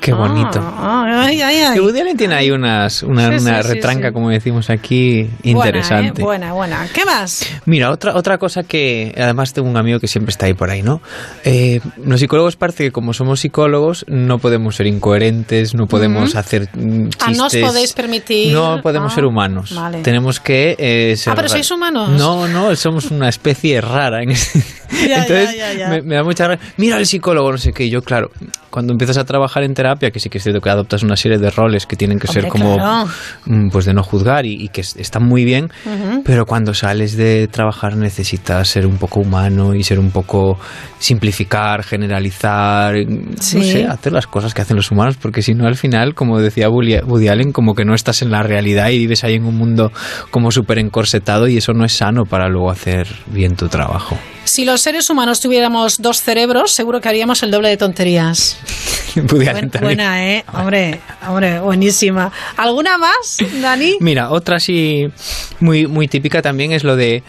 Qué, 0.00 0.12
bonito. 0.12 0.60
Ah, 0.60 1.24
ay, 1.26 1.40
ay, 1.40 1.74
Que 1.74 1.80
Woody 1.80 2.00
Allen 2.00 2.16
tiene 2.16 2.34
ahí 2.34 2.50
unas, 2.50 3.02
una, 3.02 3.62
retranca, 3.62 4.12
como 4.12 4.30
decimos 4.30 4.70
aquí, 4.70 5.28
interesante. 5.42 6.22
Buena, 6.22 6.52
buena, 6.52 6.88
¿Qué 6.92 7.04
más? 7.04 7.46
Mira, 7.64 7.90
otra, 7.90 8.16
otra 8.16 8.38
cosa 8.38 8.62
que 8.64 9.14
además 9.16 9.52
tengo 9.52 9.68
un 9.68 9.76
amigo 9.76 10.00
que 10.00 10.08
siempre 10.08 10.30
está 10.30 10.46
ahí 10.46 10.54
por 10.54 10.70
ahí, 10.70 10.82
¿no? 10.82 11.00
Eh, 11.44 11.80
los 12.04 12.20
psicólogos 12.20 12.56
parece 12.56 12.84
que 12.84 12.92
como 12.92 13.12
somos 13.12 13.40
psicólogos 13.40 14.04
no 14.08 14.38
podemos 14.38 14.76
ser 14.76 14.86
incoherentes, 14.86 15.74
no 15.74 15.86
podemos 15.86 16.34
hacer 16.34 16.68
chistes. 16.70 17.16
Ah, 17.20 17.32
no 17.36 17.46
os 17.46 17.56
podéis 17.56 17.92
permitir. 17.92 18.52
No 18.52 18.80
podemos 18.82 19.14
ser 19.14 19.24
humanos. 19.24 19.74
Tenemos 20.02 20.40
que 20.40 20.76
eh, 20.78 21.16
ser. 21.16 21.32
Ah, 21.32 21.36
pero 21.36 21.48
sois 21.48 21.70
humanos. 21.70 22.10
No, 22.10 22.48
no, 22.48 22.74
somos 22.74 23.10
una 23.10 23.28
especie 23.28 23.80
rara. 23.80 24.22
En 24.22 24.30
Entonces 24.90 25.56
me, 26.04 26.14
da 26.14 26.24
mucha 26.24 26.58
Mira 26.76 26.98
el 26.98 27.06
psicólogo, 27.06 27.52
no 27.52 27.58
sé 27.58 27.72
qué. 27.72 27.88
yo, 27.88 28.02
claro, 28.02 28.30
cuando 28.70 28.92
empiezas 28.92 29.18
a 29.18 29.24
trabajar 29.24 29.57
en 29.62 29.74
terapia, 29.74 30.10
que 30.10 30.20
sí 30.20 30.28
que 30.28 30.38
es 30.38 30.44
cierto 30.44 30.60
que 30.60 30.70
adoptas 30.70 31.02
una 31.02 31.16
serie 31.16 31.38
de 31.38 31.50
roles 31.50 31.86
que 31.86 31.96
tienen 31.96 32.18
que 32.18 32.26
ser 32.26 32.48
como, 32.48 32.76
mm, 33.46 33.68
pues 33.70 33.84
de 33.84 33.94
no 33.94 34.02
juzgar 34.02 34.46
y, 34.46 34.68
que 34.68 34.80
están 34.80 35.24
muy 35.24 35.44
bien, 35.44 35.70
pero 36.24 36.46
cuando 36.46 36.74
sales 36.74 37.16
de 37.16 37.48
trabajar 37.48 37.96
necesitas 37.96 38.68
ser 38.68 38.86
un 38.86 38.98
poco 38.98 39.20
humano 39.20 39.74
y 39.74 39.82
ser 39.82 39.98
un 39.98 40.10
poco 40.10 40.58
simplificar, 40.98 41.82
generalizar, 41.82 42.94
no 43.06 43.42
sé, 43.42 43.86
hacer 43.86 44.12
las 44.12 44.26
cosas 44.26 44.54
que 44.54 44.62
hacen 44.62 44.76
los 44.76 44.90
humanos, 44.90 45.16
porque 45.20 45.42
si 45.42 45.54
no 45.54 45.66
al 45.66 45.76
final, 45.76 46.14
como 46.14 46.40
decía 46.40 46.68
Woody 46.68 47.28
Allen, 47.28 47.52
como 47.52 47.74
que 47.74 47.84
no 47.84 47.94
estás 47.94 48.22
en 48.22 48.30
la 48.30 48.42
realidad 48.42 48.90
y 48.90 48.98
vives 48.98 49.24
ahí 49.24 49.34
en 49.34 49.44
un 49.44 49.56
mundo 49.56 49.92
como 50.30 50.50
súper 50.50 50.78
encorsetado 50.78 51.48
y 51.48 51.56
eso 51.56 51.72
no 51.72 51.84
es 51.84 51.92
sano 51.92 52.24
para 52.24 52.48
luego 52.48 52.70
hacer 52.70 53.06
bien 53.26 53.56
tu 53.56 53.68
trabajo. 53.68 54.18
Si 54.48 54.64
los 54.64 54.80
seres 54.80 55.10
humanos 55.10 55.40
tuviéramos 55.40 56.00
dos 56.00 56.22
cerebros, 56.22 56.72
seguro 56.72 57.02
que 57.02 57.08
haríamos 57.08 57.42
el 57.42 57.50
doble 57.50 57.68
de 57.68 57.76
tonterías. 57.76 58.56
buena, 59.80 60.26
¿eh? 60.26 60.44
Hombre, 60.54 61.00
hombre, 61.28 61.60
buenísima. 61.60 62.32
¿Alguna 62.56 62.96
más, 62.96 63.36
Dani? 63.60 63.96
Mira, 64.00 64.30
otra 64.30 64.58
sí 64.58 65.10
muy, 65.60 65.86
muy 65.86 66.08
típica 66.08 66.40
también 66.40 66.72
es 66.72 66.82
lo 66.82 66.96
de 66.96 67.22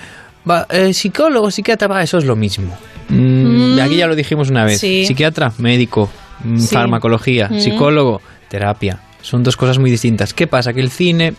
eh, 0.70 0.94
psicólogo, 0.94 1.52
psiquiatra, 1.52 2.02
eso 2.02 2.20
es 2.20 2.24
lo 2.24 2.38
mismo. 2.38 2.78
Mm, 3.10 3.76
mm. 3.76 3.80
Aquí 3.82 3.98
ya 3.98 4.08
lo 4.08 4.16
dijimos 4.16 4.50
una 4.50 4.64
vez. 4.64 4.80
Psiquiatra, 4.80 5.52
médico, 5.58 6.10
mm, 6.46 6.60
farmacología, 6.62 7.50
psicólogo, 7.60 8.22
terapia. 8.48 9.02
Son 9.22 9.44
dos 9.44 9.58
cosas 9.58 9.78
muy 9.78 9.92
distintas. 9.92 10.34
¿Qué 10.34 10.48
pasa? 10.48 10.72
Que 10.72 10.80
el 10.80 10.90
cine 10.90 11.34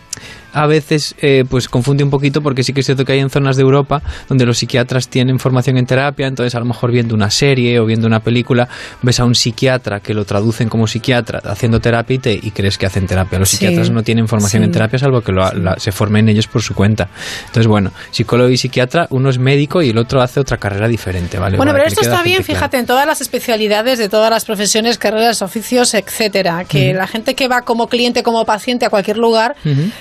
a 0.53 0.67
veces 0.67 1.15
eh, 1.21 1.43
pues 1.49 1.67
confunde 1.67 2.03
un 2.03 2.09
poquito 2.09 2.41
porque 2.41 2.63
sí 2.63 2.73
que 2.73 2.81
es 2.81 2.85
cierto 2.85 3.05
que 3.05 3.13
hay 3.13 3.19
en 3.19 3.29
zonas 3.29 3.55
de 3.55 3.63
Europa 3.63 4.01
donde 4.27 4.45
los 4.45 4.57
psiquiatras 4.57 5.07
tienen 5.07 5.39
formación 5.39 5.77
en 5.77 5.85
terapia, 5.85 6.27
entonces 6.27 6.55
a 6.55 6.59
lo 6.59 6.65
mejor 6.65 6.91
viendo 6.91 7.15
una 7.15 7.29
serie 7.29 7.79
o 7.79 7.85
viendo 7.85 8.07
una 8.07 8.19
película 8.19 8.67
ves 9.01 9.19
a 9.19 9.25
un 9.25 9.35
psiquiatra 9.35 9.99
que 9.99 10.13
lo 10.13 10.25
traducen 10.25 10.69
como 10.69 10.87
psiquiatra 10.87 11.41
haciendo 11.45 11.79
terapia 11.79 12.11
y, 12.11 12.51
crees 12.51 12.77
que 12.77 12.85
hacen 12.85 13.07
terapia. 13.07 13.39
Los 13.39 13.49
psiquiatras 13.49 13.89
no 13.89 14.03
tienen 14.03 14.27
formación 14.27 14.63
en 14.63 14.71
terapia 14.71 14.99
salvo 14.99 15.21
que 15.21 15.33
se 15.77 15.91
formen 15.91 16.27
ellos 16.29 16.47
por 16.47 16.61
su 16.61 16.73
cuenta. 16.73 17.09
Entonces, 17.41 17.67
bueno, 17.67 17.91
psicólogo 18.11 18.49
y 18.49 18.57
psiquiatra, 18.57 19.07
uno 19.11 19.29
es 19.29 19.39
médico 19.39 19.81
y 19.81 19.89
el 19.89 19.97
otro 19.97 20.21
hace 20.21 20.39
otra 20.39 20.57
carrera 20.57 20.87
diferente, 20.87 21.39
¿vale? 21.39 21.57
Bueno, 21.57 21.71
pero 21.73 21.85
esto 21.85 22.01
está 22.01 22.23
bien, 22.23 22.43
fíjate, 22.43 22.77
en 22.77 22.85
todas 22.85 23.05
las 23.05 23.21
especialidades 23.21 23.99
de 23.99 24.09
todas 24.09 24.29
las 24.29 24.45
profesiones, 24.45 24.97
carreras, 24.97 25.41
oficios, 25.41 25.93
etcétera, 25.93 26.65
que 26.65 26.93
la 26.93 27.07
gente 27.07 27.35
que 27.35 27.47
va 27.47 27.61
como 27.61 27.87
cliente, 27.87 28.23
como 28.23 28.45
paciente 28.45 28.85
a 28.85 28.89
cualquier 28.89 29.17
lugar, 29.17 29.55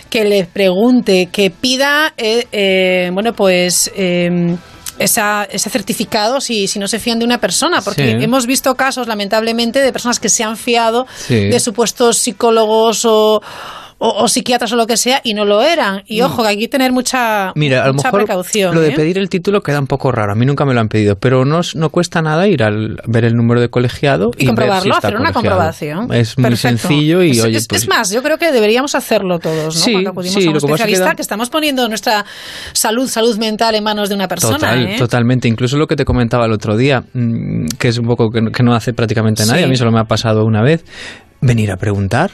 que 0.08 0.24
le 0.24 0.39
pregunte, 0.46 1.28
que 1.32 1.50
pida, 1.50 2.12
eh, 2.16 2.46
eh, 2.52 3.10
bueno, 3.12 3.32
pues... 3.34 3.90
Em, 3.94 4.56
esa, 4.98 5.44
ese 5.50 5.70
certificado 5.70 6.42
si, 6.42 6.68
si 6.68 6.78
no 6.78 6.86
se 6.86 6.98
fían 6.98 7.18
de 7.18 7.24
una 7.24 7.38
persona, 7.38 7.80
porque 7.80 8.18
hemos 8.20 8.46
visto 8.46 8.74
casos, 8.74 9.08
lamentablemente, 9.08 9.80
de 9.80 9.92
personas 9.92 10.20
que 10.20 10.28
se 10.28 10.44
han 10.44 10.58
fiado 10.58 11.06
de 11.30 11.58
supuestos 11.58 12.18
psicólogos 12.18 13.06
o, 13.06 13.40
o, 14.02 14.28
psiquiatras 14.28 14.72
o 14.72 14.76
lo 14.76 14.86
que 14.86 14.96
sea 14.96 15.20
y 15.22 15.34
no 15.34 15.44
lo 15.44 15.62
eran. 15.62 16.02
Y 16.06 16.22
mm. 16.22 16.24
ojo, 16.24 16.42
que 16.42 16.48
hay 16.48 16.58
que 16.58 16.68
tener 16.68 16.90
mucha, 16.90 17.52
Mira, 17.54 17.84
a 17.84 17.88
lo 17.88 17.94
mejor 17.94 18.12
precaución. 18.12 18.74
Lo 18.74 18.80
de 18.80 18.90
¿eh? 18.90 18.96
pedir 18.96 19.18
el 19.18 19.28
título 19.28 19.60
queda 19.60 19.78
un 19.78 19.86
poco 19.86 20.10
raro. 20.10 20.32
A 20.32 20.34
mí 20.34 20.46
nunca 20.46 20.64
me 20.64 20.72
lo 20.72 20.80
han 20.80 20.88
pedido, 20.88 21.16
pero 21.16 21.44
no, 21.44 21.60
no 21.74 21.90
cuesta 21.90 22.22
nada 22.22 22.48
ir 22.48 22.62
al 22.62 22.96
ver 23.06 23.26
el 23.26 23.34
número 23.34 23.60
de 23.60 23.68
colegiado 23.68 24.30
y, 24.38 24.46
comprobarlo, 24.46 24.96
hacer 24.96 25.16
una 25.16 25.32
comprobación. 25.32 26.12
Es 26.14 26.38
muy 26.38 26.56
sencillo 26.56 27.22
y 27.22 27.32
es, 27.32 27.44
oye, 27.44 27.58
es, 27.58 27.68
pues 27.68 27.88
más, 27.88 28.10
yo 28.10 28.22
creo 28.22 28.38
que 28.38 28.50
deberíamos 28.52 28.94
hacerlo 28.94 29.38
todos, 29.38 29.86
¿no? 29.86 29.92
Cuando 29.92 30.10
acudimos 30.10 30.46
a 30.46 30.50
un 30.50 30.56
especialista, 30.56 31.14
que, 31.14 31.22
estamos 31.22 31.50
poniendo 31.50 31.86
nuestra 31.86 32.24
salud, 32.72 33.06
salud 33.06 33.36
mental 33.36 33.74
en 33.74 33.84
manos 33.84 34.08
de 34.08 34.14
una 34.14 34.28
persona. 34.28 34.80
¿eh? 34.80 34.96
Totalmente. 34.98 35.46
Incluso 35.46 35.76
lo 35.76 35.86
que 35.86 35.96
te 35.96 36.06
comentaba 36.06 36.46
el 36.46 36.52
otro 36.52 36.76
día, 36.76 37.04
mm, 37.12 37.66
que 37.78 37.88
es 37.88 37.98
un 37.98 38.06
poco 38.06 38.30
que, 38.30 38.50
que 38.50 38.62
no 38.62 38.74
hace 38.74 38.94
prácticamente 38.94 39.44
nadie, 39.44 39.64
a 39.64 39.68
mí 39.68 39.76
solo 39.76 39.92
me 39.92 40.00
ha 40.00 40.04
pasado 40.04 40.46
una 40.46 40.62
vez, 40.62 40.84
venir 41.42 41.70
a 41.70 41.76
preguntar 41.76 42.30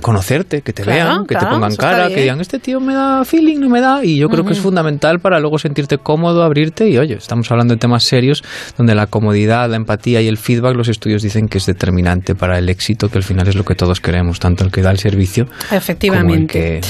conocerte, 0.00 0.62
que 0.62 0.72
te 0.72 0.82
vean, 0.82 1.26
que 1.26 1.36
te 1.36 1.46
pongan 1.46 1.76
cara, 1.76 2.08
que 2.08 2.22
digan, 2.22 2.40
este 2.40 2.58
tío 2.58 2.80
me 2.80 2.94
da 2.94 3.24
feeling, 3.24 3.58
no 3.58 3.68
me 3.68 3.80
da. 3.80 4.04
Y 4.04 4.18
yo 4.18 4.28
creo 4.28 4.44
que 4.44 4.52
es 4.52 4.60
fundamental 4.60 5.20
para 5.20 5.40
luego 5.40 5.58
sentirte 5.58 5.98
cómodo, 5.98 6.42
abrirte. 6.42 6.88
Y 6.88 6.98
oye, 6.98 7.14
estamos 7.14 7.50
hablando 7.50 7.74
de 7.74 7.78
temas 7.78 8.04
serios 8.04 8.42
donde 8.76 8.94
la 8.94 9.06
comodidad, 9.06 9.68
la 9.70 9.76
empatía 9.76 10.20
y 10.20 10.28
el 10.28 10.38
feedback, 10.38 10.76
los 10.76 10.88
estudios 10.88 11.22
dicen 11.22 11.48
que 11.48 11.58
es 11.58 11.66
determinante 11.66 12.34
para 12.34 12.58
el 12.58 12.68
éxito, 12.68 13.08
que 13.08 13.18
al 13.18 13.24
final 13.24 13.48
es 13.48 13.54
lo 13.54 13.64
que 13.64 13.74
todos 13.74 14.00
queremos, 14.00 14.40
tanto 14.40 14.64
el 14.64 14.70
que 14.70 14.82
da 14.82 14.90
el 14.90 14.98
servicio 14.98 15.46
Efectivamente. 15.70 16.80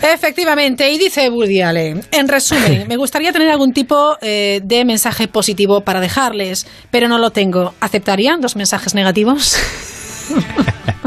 Efectivamente, 0.00 0.90
y 0.90 0.98
dice 0.98 1.28
Woody 1.28 1.60
Allen, 1.60 2.02
en 2.12 2.28
resumen, 2.28 2.86
me 2.88 2.96
gustaría 2.96 3.32
tener 3.32 3.50
algún 3.50 3.72
tipo 3.72 4.16
eh, 4.20 4.60
de 4.62 4.84
mensaje 4.84 5.28
positivo 5.28 5.80
para 5.80 6.00
dejarles, 6.00 6.66
pero 6.90 7.08
no 7.08 7.18
lo 7.18 7.30
tengo. 7.30 7.74
¿Aceptarían 7.80 8.40
dos 8.40 8.54
mensajes 8.54 8.94
negativos? 8.94 9.56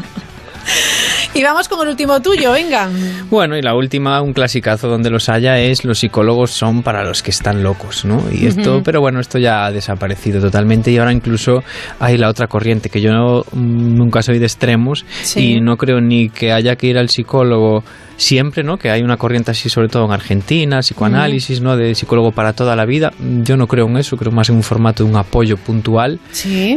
Y 1.34 1.44
vamos 1.44 1.70
con 1.70 1.82
el 1.82 1.90
último 1.90 2.22
tuyo, 2.22 2.52
venga. 2.52 2.90
Bueno, 3.30 3.58
y 3.58 3.62
la 3.62 3.74
última, 3.74 4.22
un 4.22 4.34
clasicazo 4.34 4.90
donde 4.90 5.10
los 5.10 5.30
haya, 5.30 5.58
es 5.60 5.86
los 5.86 6.00
psicólogos 6.00 6.52
son 6.52 6.84
para 6.84 7.04
los 7.06 7.24
que 7.24 7.32
están 7.32 7.64
locos, 7.64 8.04
¿no? 8.04 8.22
Y 8.32 8.48
esto, 8.48 8.82
pero 8.84 9.00
bueno, 9.00 9.22
esto 9.22 9.40
ya 9.40 9.66
ha 9.66 9.72
desaparecido 9.72 10.42
totalmente 10.42 10.92
y 10.92 10.98
ahora 10.98 11.14
incluso 11.14 11.64
hay 12.00 12.18
la 12.18 12.30
otra 12.30 12.48
corriente, 12.48 12.90
que 12.90 13.00
yo 13.00 13.12
nunca 13.54 14.22
soy 14.22 14.40
de 14.40 14.46
extremos 14.46 15.06
y 15.36 15.62
no 15.62 15.78
creo 15.78 16.02
ni 16.02 16.30
que 16.30 16.52
haya 16.52 16.76
que 16.76 16.88
ir 16.88 16.98
al 16.98 17.10
psicólogo 17.10 17.84
siempre, 18.18 18.64
¿no? 18.64 18.78
Que 18.78 18.90
hay 18.90 19.02
una 19.02 19.18
corriente 19.18 19.52
así, 19.52 19.70
sobre 19.70 19.88
todo 19.88 20.06
en 20.06 20.12
Argentina, 20.12 20.80
psicoanálisis, 20.80 21.62
¿no? 21.62 21.76
De 21.76 21.96
psicólogo 21.96 22.32
para 22.32 22.54
toda 22.54 22.76
la 22.76 22.86
vida. 22.86 23.12
Yo 23.44 23.58
no 23.58 23.68
creo 23.68 23.88
en 23.88 23.98
eso, 23.98 24.18
creo 24.18 24.32
más 24.32 24.50
en 24.50 24.56
un 24.58 24.64
formato 24.64 25.04
de 25.04 25.10
un 25.10 25.18
apoyo 25.18 25.58
puntual. 25.58 26.20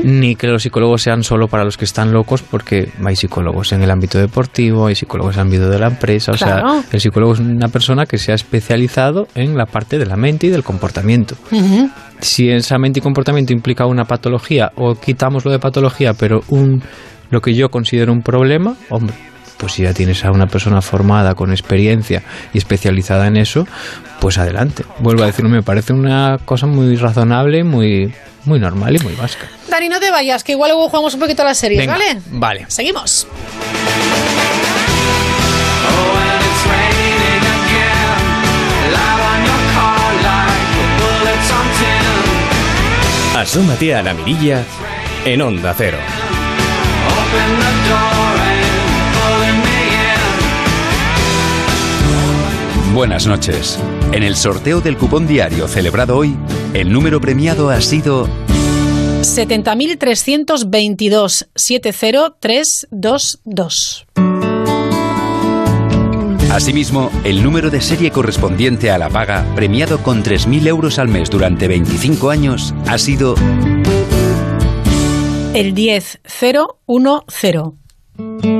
Ni 0.03 0.37
que 0.37 0.47
los 0.47 0.62
psicólogos 0.62 1.03
sean 1.03 1.23
solo 1.23 1.49
para 1.49 1.64
los 1.64 1.77
que 1.77 1.85
están 1.85 2.12
locos, 2.12 2.42
porque 2.42 2.88
hay 3.05 3.16
psicólogos 3.16 3.73
en 3.73 3.83
el 3.83 3.90
ámbito 3.90 4.18
deportivo, 4.18 4.87
hay 4.87 4.94
psicólogos 4.94 5.35
en 5.35 5.40
el 5.40 5.47
ámbito 5.47 5.68
de 5.68 5.79
la 5.79 5.88
empresa. 5.88 6.33
O 6.33 6.37
sea, 6.37 6.62
el 6.90 7.01
psicólogo 7.01 7.35
es 7.35 7.40
una 7.40 7.68
persona 7.68 8.07
que 8.07 8.18
se 8.18 8.33
ha 8.33 8.35
especializado 8.35 9.29
en 9.35 9.57
la 9.57 9.66
parte 9.66 9.99
de 9.99 10.07
la 10.07 10.16
mente 10.16 10.47
y 10.47 10.51
del 10.51 10.62
comportamiento. 10.62 11.37
Si 12.20 12.49
esa 12.49 12.79
mente 12.79 13.01
y 13.01 13.03
comportamiento 13.03 13.53
implica 13.53 13.87
una 13.87 14.05
patología, 14.05 14.70
o 14.77 14.94
quitamos 14.94 15.44
lo 15.44 15.51
de 15.51 15.59
patología, 15.59 16.14
pero 16.14 16.42
un 16.49 16.83
lo 17.31 17.40
que 17.40 17.55
yo 17.55 17.68
considero 17.68 18.12
un 18.12 18.23
problema, 18.23 18.77
hombre, 18.90 19.14
pues 19.57 19.73
si 19.73 19.83
ya 19.83 19.95
tienes 19.95 20.25
a 20.25 20.31
una 20.31 20.47
persona 20.47 20.83
formada, 20.83 21.35
con 21.35 21.51
experiencia 21.51 22.23
y 22.53 22.59
especializada 22.59 23.27
en 23.27 23.37
eso, 23.37 23.67
pues 24.21 24.38
adelante. 24.38 24.85
Vuelvo 24.99 25.23
a 25.23 25.27
decir, 25.27 25.45
me 25.45 25.62
parece 25.62 25.93
una 25.93 26.38
cosa 26.45 26.67
muy 26.67 26.97
razonable, 26.97 27.64
muy, 27.64 28.12
muy 28.45 28.59
normal 28.59 28.97
y 28.97 28.99
muy 29.01 29.14
básica. 29.14 29.49
Dani, 29.69 29.88
no 29.88 30.01
te 30.01 30.11
vayas, 30.11 30.45
que 30.45 30.53
igual 30.53 30.71
luego 30.71 30.88
jugamos 30.88 31.14
un 31.14 31.21
poquito 31.21 31.43
a 31.43 31.47
las 31.47 31.59
series, 31.59 31.87
¿vale? 31.87 32.21
Vale. 32.31 32.64
Seguimos. 32.69 33.27
Asómate 43.37 43.95
a 43.95 44.03
la 44.03 44.14
mirilla 44.14 44.62
en 45.25 45.43
Onda 45.43 45.75
Cero. 45.77 45.99
Buenas 52.95 53.27
noches. 53.27 53.79
En 54.13 54.23
el 54.23 54.37
sorteo 54.37 54.81
del 54.81 54.97
cupón 54.97 55.27
diario 55.27 55.67
celebrado 55.67 56.17
hoy, 56.17 56.37
el 56.75 56.93
número 56.93 57.21
premiado 57.21 57.71
ha 57.71 57.81
sido 57.81 58.29
70.322 59.21 61.49
70322. 61.57 64.07
Asimismo, 66.53 67.11
el 67.25 67.43
número 67.43 67.69
de 67.69 67.81
serie 67.81 68.13
correspondiente 68.13 68.93
a 68.93 68.99
la 68.99 69.11
paga, 69.11 69.45
premiado 69.57 70.01
con 70.01 70.23
3.000 70.23 70.69
euros 70.69 71.01
al 71.01 71.09
mes 71.09 71.31
durante 71.31 71.67
25 71.67 72.31
años, 72.31 72.77
ha 72.87 72.97
sido 72.99 73.35
el 75.53 75.75
10010. 75.75 76.21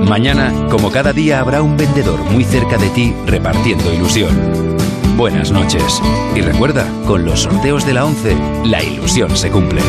Mañana, 0.09 0.53
como 0.71 0.91
cada 0.91 1.13
día, 1.13 1.41
habrá 1.41 1.63
un 1.63 1.77
vendedor 1.77 2.21
muy 2.31 2.45
cerca 2.45 2.77
de 2.77 2.91
ti 2.91 3.15
repartiendo 3.27 3.93
ilusión. 3.93 4.77
Buenas 5.17 5.51
noches. 5.51 6.01
Y 6.35 6.43
recuerda, 6.43 6.87
con 7.07 7.25
los 7.25 7.41
sorteos 7.43 7.87
de 7.87 7.95
la 7.95 8.05
11, 8.05 8.37
la 8.65 8.83
ilusión 8.83 9.35
se 9.37 9.51
cumple. 9.51 9.81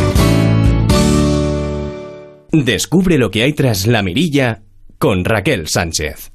Descubre 2.51 3.17
lo 3.17 3.29
que 3.29 3.43
hay 3.43 3.53
tras 3.53 3.87
la 3.87 4.01
mirilla 4.01 4.61
con 4.97 5.25
Raquel 5.25 5.67
Sánchez. 5.67 6.31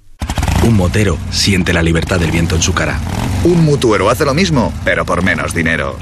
Un 0.66 0.76
motero 0.76 1.16
siente 1.30 1.72
la 1.72 1.82
libertad 1.82 2.20
del 2.20 2.30
viento 2.30 2.56
en 2.56 2.62
su 2.62 2.74
cara. 2.74 3.00
Un 3.44 3.64
mutuero 3.64 4.10
hace 4.10 4.26
lo 4.26 4.34
mismo, 4.34 4.74
pero 4.84 5.06
por 5.06 5.22
menos 5.22 5.54
dinero. 5.54 5.96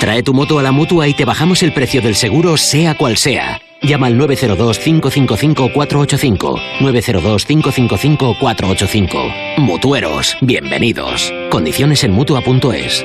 Trae 0.00 0.24
tu 0.24 0.34
moto 0.34 0.58
a 0.58 0.62
la 0.62 0.72
mutua 0.72 1.06
y 1.06 1.14
te 1.14 1.24
bajamos 1.24 1.62
el 1.62 1.72
precio 1.72 2.02
del 2.02 2.16
seguro, 2.16 2.56
sea 2.56 2.96
cual 2.96 3.16
sea. 3.16 3.60
Llama 3.86 4.06
al 4.06 4.18
902-555-485. 4.18 6.58
902-555-485. 6.80 9.58
Mutueros, 9.58 10.34
bienvenidos. 10.40 11.30
Condiciones 11.50 12.02
en 12.04 12.12
mutua.es. 12.12 13.04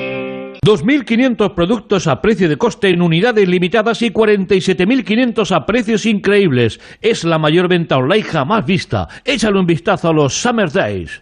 2.500 0.65 1.53
productos 1.53 2.07
a 2.07 2.21
precio 2.21 2.47
de 2.47 2.55
coste 2.57 2.87
en 2.89 3.01
unidades 3.01 3.49
limitadas 3.49 4.01
y 4.01 4.11
47.500 4.11 5.53
a 5.55 5.65
precios 5.65 6.05
increíbles. 6.05 6.79
Es 7.01 7.25
la 7.25 7.37
mayor 7.37 7.67
venta 7.67 7.97
online 7.97 8.23
jamás 8.23 8.65
vista. 8.65 9.09
Échale 9.25 9.59
un 9.59 9.65
vistazo 9.65 10.07
a 10.09 10.13
los 10.13 10.33
Summer 10.33 10.71
Days. 10.71 11.21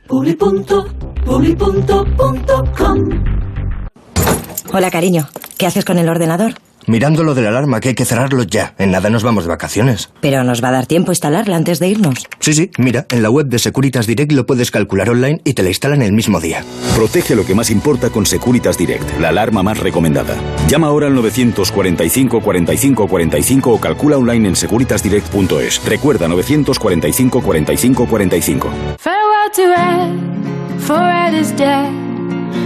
Hola, 4.72 4.92
cariño. 4.92 5.28
¿Qué 5.58 5.66
haces 5.66 5.84
con 5.86 5.98
el 5.98 6.10
ordenador? 6.10 6.54
Mirando 6.88 7.24
lo 7.24 7.36
de 7.36 7.44
la 7.44 7.50
alarma, 7.50 7.80
que 7.80 7.90
hay 7.90 7.96
que 7.96 8.06
cerrarlo 8.06 8.44
ya. 8.44 8.74
En 8.78 8.92
nada 8.92 9.10
nos 9.10 9.24
vamos 9.24 9.44
de 9.44 9.50
vacaciones. 9.50 10.10
Pero 10.22 10.44
nos 10.44 10.64
va 10.64 10.70
a 10.70 10.72
dar 10.72 10.86
tiempo 10.88 11.12
a 11.12 11.14
instalarla 11.14 11.56
antes 11.56 11.80
de 11.80 11.90
irnos. 11.90 12.26
Sí, 12.40 12.54
sí, 12.54 12.72
mira, 12.78 13.06
en 13.10 13.22
la 13.22 13.30
web 13.30 13.48
de 13.48 13.60
Securitas 13.60 14.08
Direct 14.08 14.32
lo 14.32 14.46
puedes 14.46 14.72
calcular 14.72 15.10
online 15.10 15.42
y 15.44 15.54
te 15.54 15.64
la 15.64 15.70
instalan 15.70 16.02
el 16.02 16.14
mismo 16.14 16.40
día. 16.40 16.64
Protege 16.96 17.36
lo 17.36 17.46
que 17.46 17.56
más 17.56 17.70
importa 17.70 18.10
con 18.10 18.26
Securitas 18.26 18.78
Direct, 18.78 19.20
la 19.20 19.30
alarma 19.30 19.64
más 19.64 19.80
recomendada. 19.80 20.36
Llama 20.68 20.88
ahora 20.88 21.08
al 21.08 21.16
945 21.16 22.42
45 22.42 23.08
45 23.08 23.72
o 23.72 23.80
calcula 23.80 24.18
online 24.18 24.50
en 24.50 24.56
securitasdirect.es. 24.56 25.86
Recuerda 25.86 26.28
945 26.28 27.42
45 27.42 28.08
45. 28.08 28.70
Farewell 28.98 29.52
to 29.54 29.74
Ed, 29.74 30.80
for 30.80 31.02
Ed 31.02 31.34
is 31.34 31.56
dead. 31.56 31.92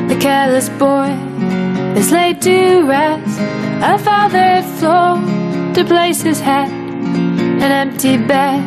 The 0.08 0.18
careless 0.18 0.70
boy 0.78 1.61
is 1.98 2.12
laid 2.12 2.42
to 2.42 2.84
rest. 2.88 3.40
A 3.84 3.98
father 3.98 4.62
floor 4.78 5.18
to 5.74 5.84
place 5.84 6.22
his 6.22 6.40
head. 6.40 6.70
An 6.70 7.72
empty 7.72 8.18
bed, 8.18 8.62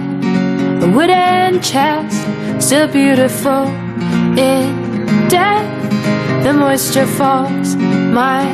a 0.83 0.89
wooden 0.89 1.61
chest, 1.63 2.17
still 2.65 2.89
beautiful 2.89 3.67
in 4.39 5.29
death. 5.29 5.69
The 6.45 6.53
moisture 6.53 7.07
fogs 7.07 7.77
my 7.77 8.45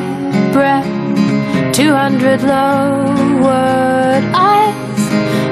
breath. 0.53 0.87
Two 1.73 1.93
hundred 1.93 2.41
lowered 2.43 4.25
eyes, 4.33 5.01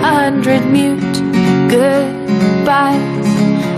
a 0.03 0.11
hundred 0.21 0.65
mute 0.65 1.17
goodbyes. 1.69 3.27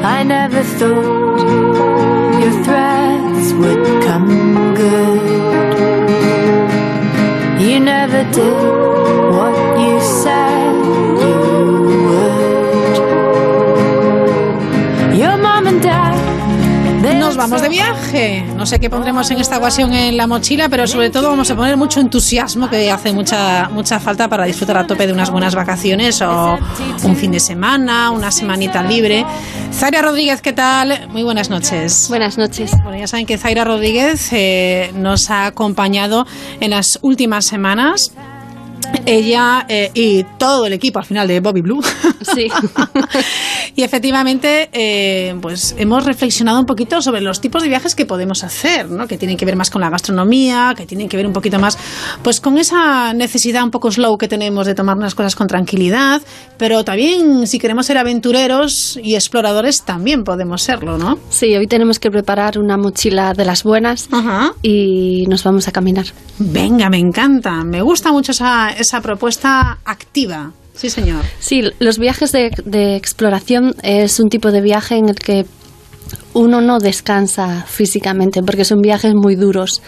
I 0.04 0.24
never 0.24 0.64
thought 0.64 2.11
your 2.42 2.64
threats 2.64 3.54
would 3.54 3.84
come 4.04 4.74
good. 4.74 5.22
You 7.62 7.80
never 7.80 8.24
did 8.32 8.64
what 9.36 9.80
you 9.80 10.00
said 10.02 10.71
Nos 17.32 17.38
vamos 17.38 17.62
de 17.62 17.70
viaje. 17.70 18.44
No 18.58 18.66
sé 18.66 18.78
qué 18.78 18.90
pondremos 18.90 19.32
en 19.32 19.40
esta 19.40 19.58
ocasión 19.58 19.94
en 19.94 20.18
la 20.18 20.28
mochila, 20.28 20.68
pero 20.68 20.86
sobre 20.86 21.10
todo 21.10 21.30
vamos 21.30 21.50
a 21.50 21.56
poner 21.56 21.78
mucho 21.78 22.02
entusiasmo 22.02 22.70
que 22.70 22.92
hace 22.92 23.14
mucha 23.14 23.70
mucha 23.70 24.02
falta 24.02 24.28
para 24.28 24.44
disfrutar 24.44 24.76
a 24.76 24.86
tope 24.86 25.08
de 25.08 25.14
unas 25.14 25.30
buenas 25.30 25.56
vacaciones 25.56 26.22
o 26.22 26.60
un 27.06 27.16
fin 27.16 27.32
de 27.32 27.40
semana, 27.40 28.12
una 28.12 28.32
semanita 28.32 28.84
libre. 28.84 29.26
Zaira 29.74 30.02
Rodríguez, 30.02 30.42
¿qué 30.42 30.52
tal? 30.52 31.08
Muy 31.08 31.24
buenas 31.24 31.50
noches. 31.50 32.08
Buenas 32.10 32.38
noches. 32.38 32.74
Bueno, 32.84 32.98
ya 32.98 33.08
saben 33.08 33.26
que 33.26 33.38
Zaira 33.38 33.64
Rodríguez 33.64 34.28
eh, 34.34 34.92
nos 34.94 35.30
ha 35.30 35.46
acompañado 35.46 36.28
en 36.60 36.72
las 36.72 37.00
últimas 37.02 37.46
semanas 37.46 38.12
ella 39.06 39.66
eh, 39.68 39.92
y 39.94 40.24
todo 40.38 40.66
el 40.66 40.74
equipo 40.74 41.00
al 41.00 41.06
final 41.06 41.28
de 41.28 41.40
Bobby 41.40 41.62
Blue. 41.62 41.82
Sí. 42.36 42.48
y 43.76 43.82
efectivamente, 43.82 44.70
eh, 44.72 45.36
pues 45.42 45.76
hemos 45.78 46.06
reflexionado 46.06 46.60
un 46.60 46.66
poquito 46.66 47.02
sobre 47.02 47.22
los 47.22 47.42
tipos 47.42 47.64
de 47.64 47.70
viajes 47.70 47.96
que 47.96 48.06
podemos 48.06 48.44
hacer, 48.44 48.90
¿no? 48.90 49.08
Que 49.08 49.18
tienen 49.18 49.38
que 49.38 49.46
ver 49.46 49.56
más 49.56 49.70
con 49.70 49.82
la 49.82 49.90
gastronomía, 49.90 50.74
que 50.78 50.86
tienen 50.86 51.10
que 51.10 51.18
ver 51.18 51.26
un 51.26 51.34
poquito 51.34 51.60
más, 51.60 51.78
pues 52.24 52.40
con 52.40 52.58
esa 52.58 53.14
necesidad 53.14 53.64
un 53.64 53.72
poco 53.72 53.92
slow 53.92 54.18
que 54.18 54.28
tenemos 54.28 54.68
de 54.68 54.76
tomar 54.76 54.98
las 54.98 55.16
cosas 55.16 55.36
con 55.36 55.48
tranquilidad, 55.48 56.22
pero 56.58 56.84
también 56.84 57.48
si 57.48 57.60
queremos 57.60 57.86
ser 57.86 57.98
aventureros 57.98 59.00
y 59.02 59.16
exploradores 59.16 59.84
también 59.84 60.24
podemos 60.24 60.62
serlo, 60.62 60.98
¿no? 60.98 61.18
Sí, 61.30 61.56
hoy 61.56 61.68
tenemos 61.68 62.00
que 62.00 62.12
preparar 62.12 62.60
una 62.60 62.78
mochila 62.78 63.34
de 63.34 63.46
las 63.46 63.64
buenas 63.64 64.10
y 64.62 65.26
nos 65.28 65.44
vamos 65.44 65.68
a 65.68 65.72
caminar. 65.72 66.06
Venga, 66.40 66.90
me 66.90 66.98
encanta. 66.98 67.64
Me 67.64 67.82
gusta 67.82 68.12
mucho 68.12 68.32
esa, 68.32 68.71
esa 68.72 69.02
propuesta 69.02 69.80
activa. 69.86 70.52
Sí, 70.74 70.90
señor. 70.90 71.24
Sí, 71.40 71.64
los 71.80 72.00
viajes 72.00 72.32
de, 72.32 72.96
exploración 72.96 73.76
es 73.84 74.20
un 74.20 74.30
tipo 74.30 74.52
de 74.52 74.62
viaje 74.62 74.96
en 74.96 75.10
el 75.10 75.16
que 75.16 75.46
uno 76.34 76.62
no 76.62 76.80
descansa 76.80 77.66
físicamente 77.68 78.42
porque 78.44 78.66
son 78.66 78.82
viajes 78.82 79.14
muy 79.16 79.36
duros. 79.36 79.82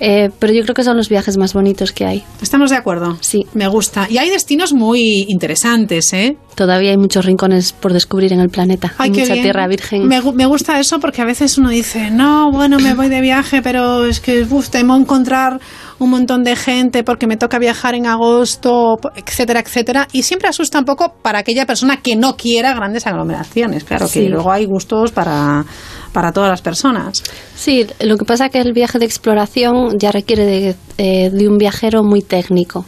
Eh, 0.00 0.30
pero 0.38 0.52
yo 0.52 0.62
creo 0.62 0.74
que 0.74 0.84
son 0.84 0.96
los 0.96 1.08
viajes 1.08 1.36
más 1.36 1.52
bonitos 1.54 1.92
que 1.92 2.04
hay. 2.06 2.24
¿Estamos 2.40 2.70
de 2.70 2.76
acuerdo? 2.76 3.16
Sí. 3.20 3.46
Me 3.54 3.68
gusta. 3.68 4.06
Y 4.10 4.18
hay 4.18 4.30
destinos 4.30 4.72
muy 4.72 5.26
interesantes, 5.28 6.12
¿eh? 6.12 6.36
Todavía 6.54 6.90
hay 6.90 6.96
muchos 6.98 7.24
rincones 7.24 7.72
por 7.72 7.92
descubrir 7.92 8.32
en 8.32 8.40
el 8.40 8.48
planeta. 8.50 8.92
Ay, 8.98 9.10
hay 9.12 9.20
mucha 9.20 9.32
bien. 9.34 9.42
tierra 9.44 9.66
virgen. 9.68 10.06
Me, 10.06 10.20
gu- 10.22 10.34
me 10.34 10.46
gusta 10.46 10.78
eso 10.78 10.98
porque 11.00 11.22
a 11.22 11.24
veces 11.24 11.56
uno 11.58 11.70
dice, 11.70 12.10
no, 12.10 12.50
bueno, 12.50 12.78
me 12.78 12.94
voy 12.94 13.08
de 13.08 13.20
viaje, 13.20 13.62
pero 13.62 14.04
es 14.06 14.20
que 14.20 14.42
uf, 14.42 14.68
temo 14.68 14.96
encontrar 14.96 15.60
un 15.98 16.10
montón 16.10 16.42
de 16.42 16.56
gente 16.56 17.04
porque 17.04 17.26
me 17.26 17.36
toca 17.36 17.58
viajar 17.58 17.94
en 17.94 18.06
agosto, 18.06 18.98
etcétera, 19.14 19.60
etcétera. 19.60 20.08
Y 20.12 20.24
siempre 20.24 20.48
asusta 20.48 20.78
un 20.78 20.84
poco 20.84 21.14
para 21.22 21.38
aquella 21.38 21.64
persona 21.64 21.98
que 22.02 22.16
no 22.16 22.36
quiera 22.36 22.74
grandes 22.74 23.06
aglomeraciones. 23.06 23.84
Claro 23.84 24.06
que 24.06 24.12
Sí. 24.12 24.28
luego 24.28 24.50
hay 24.52 24.64
gustos 24.66 25.12
para, 25.12 25.64
para 26.12 26.32
todas 26.32 26.50
las 26.50 26.62
personas. 26.62 27.22
Sí, 27.54 27.86
lo 28.00 28.16
que 28.16 28.24
pasa 28.24 28.46
es 28.46 28.52
que 28.52 28.60
el 28.60 28.72
viaje 28.72 28.98
de 28.98 29.04
exploración 29.04 29.98
ya 29.98 30.10
requiere 30.12 30.44
de, 30.44 30.76
eh, 30.98 31.30
de 31.30 31.48
un 31.48 31.58
viajero 31.58 32.02
muy 32.02 32.22
técnico. 32.22 32.84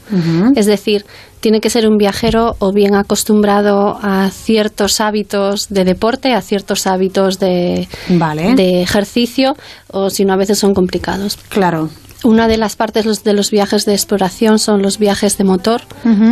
Es 0.57 0.66
decir, 0.66 1.05
tiene 1.40 1.61
que 1.61 1.68
ser 1.68 1.86
un 1.86 1.99
viajero 1.99 2.57
o 2.59 2.72
bien 2.72 2.95
acostumbrado 2.95 3.99
a 4.01 4.30
ciertos 4.30 5.03
hábitos 5.03 5.68
de 5.68 5.84
deporte, 5.84 6.32
a 6.32 6.40
ciertos 6.40 6.86
hábitos 6.86 7.38
de, 7.38 7.86
Vale. 8.09 8.55
de 8.55 8.80
ejercicio, 8.80 9.55
o 9.90 10.09
si 10.09 10.24
no, 10.24 10.32
a 10.32 10.36
veces 10.36 10.59
son 10.59 10.72
complicados. 10.72 11.36
Claro. 11.51 11.90
Una 12.25 12.49
de 12.49 12.57
las 12.57 12.75
partes 12.75 13.22
de 13.22 13.33
los 13.35 13.51
viajes 13.51 13.85
de 13.85 13.93
exploración 13.93 14.59
son 14.59 14.81
los 14.83 14.99
viajes 14.99 15.37
de 15.39 15.45
motor, 15.45 15.83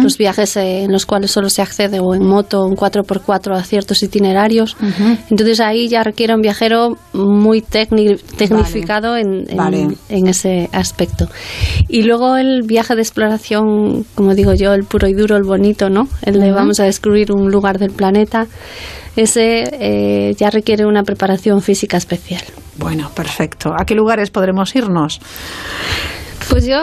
los 0.03 0.17
viajes 0.19 0.57
en 0.57 0.91
los 0.91 1.05
cuales 1.07 1.31
solo 1.31 1.51
se 1.51 1.61
accede 1.63 2.01
o 2.01 2.15
en 2.15 2.27
moto 2.27 2.63
o 2.63 2.69
en 2.69 2.75
4x4 2.77 3.55
a 3.57 3.63
ciertos 3.63 4.03
itinerarios. 4.03 4.77
Entonces 5.31 5.61
ahí 5.61 5.89
ya 5.89 6.03
requiere 6.03 6.35
un 6.35 6.41
viajero 6.41 6.97
muy 7.13 7.61
tecnificado 7.63 9.17
en, 9.17 9.45
en- 9.51 9.57
Vale. 9.57 9.89
en 10.09 10.27
ese 10.27 10.69
aspecto. 10.73 11.29
Y 11.89 12.03
luego 12.03 12.37
el 12.37 12.63
viaje 12.63 12.95
de 12.95 13.03
exploración, 13.03 14.05
como 14.15 14.35
digo 14.35 14.55
yo, 14.55 14.73
el 14.73 14.85
puro 14.85 15.09
y 15.09 15.13
duro, 15.15 15.37
el 15.37 15.45
bonito, 15.45 15.91
¿no? 15.91 16.09
El 16.23 16.41
de 16.41 16.53
vamos 16.53 16.81
a 16.81 16.85
descubrir 16.85 17.33
un 17.33 17.51
lugar 17.51 17.79
del 17.79 17.91
planeta. 17.91 18.47
Ese 19.17 19.65
eh, 19.73 20.35
ya 20.39 20.51
requiere 20.51 20.87
una 20.87 21.03
preparación 21.03 21.61
física 21.63 21.97
especial. 21.97 22.43
Bueno, 22.77 23.11
perfecto. 23.15 23.73
¿A 23.79 23.85
qué 23.85 23.95
lugares 23.95 24.31
podremos 24.31 24.75
irnos? 24.75 25.21
Pues 26.49 26.67
yo, 26.67 26.77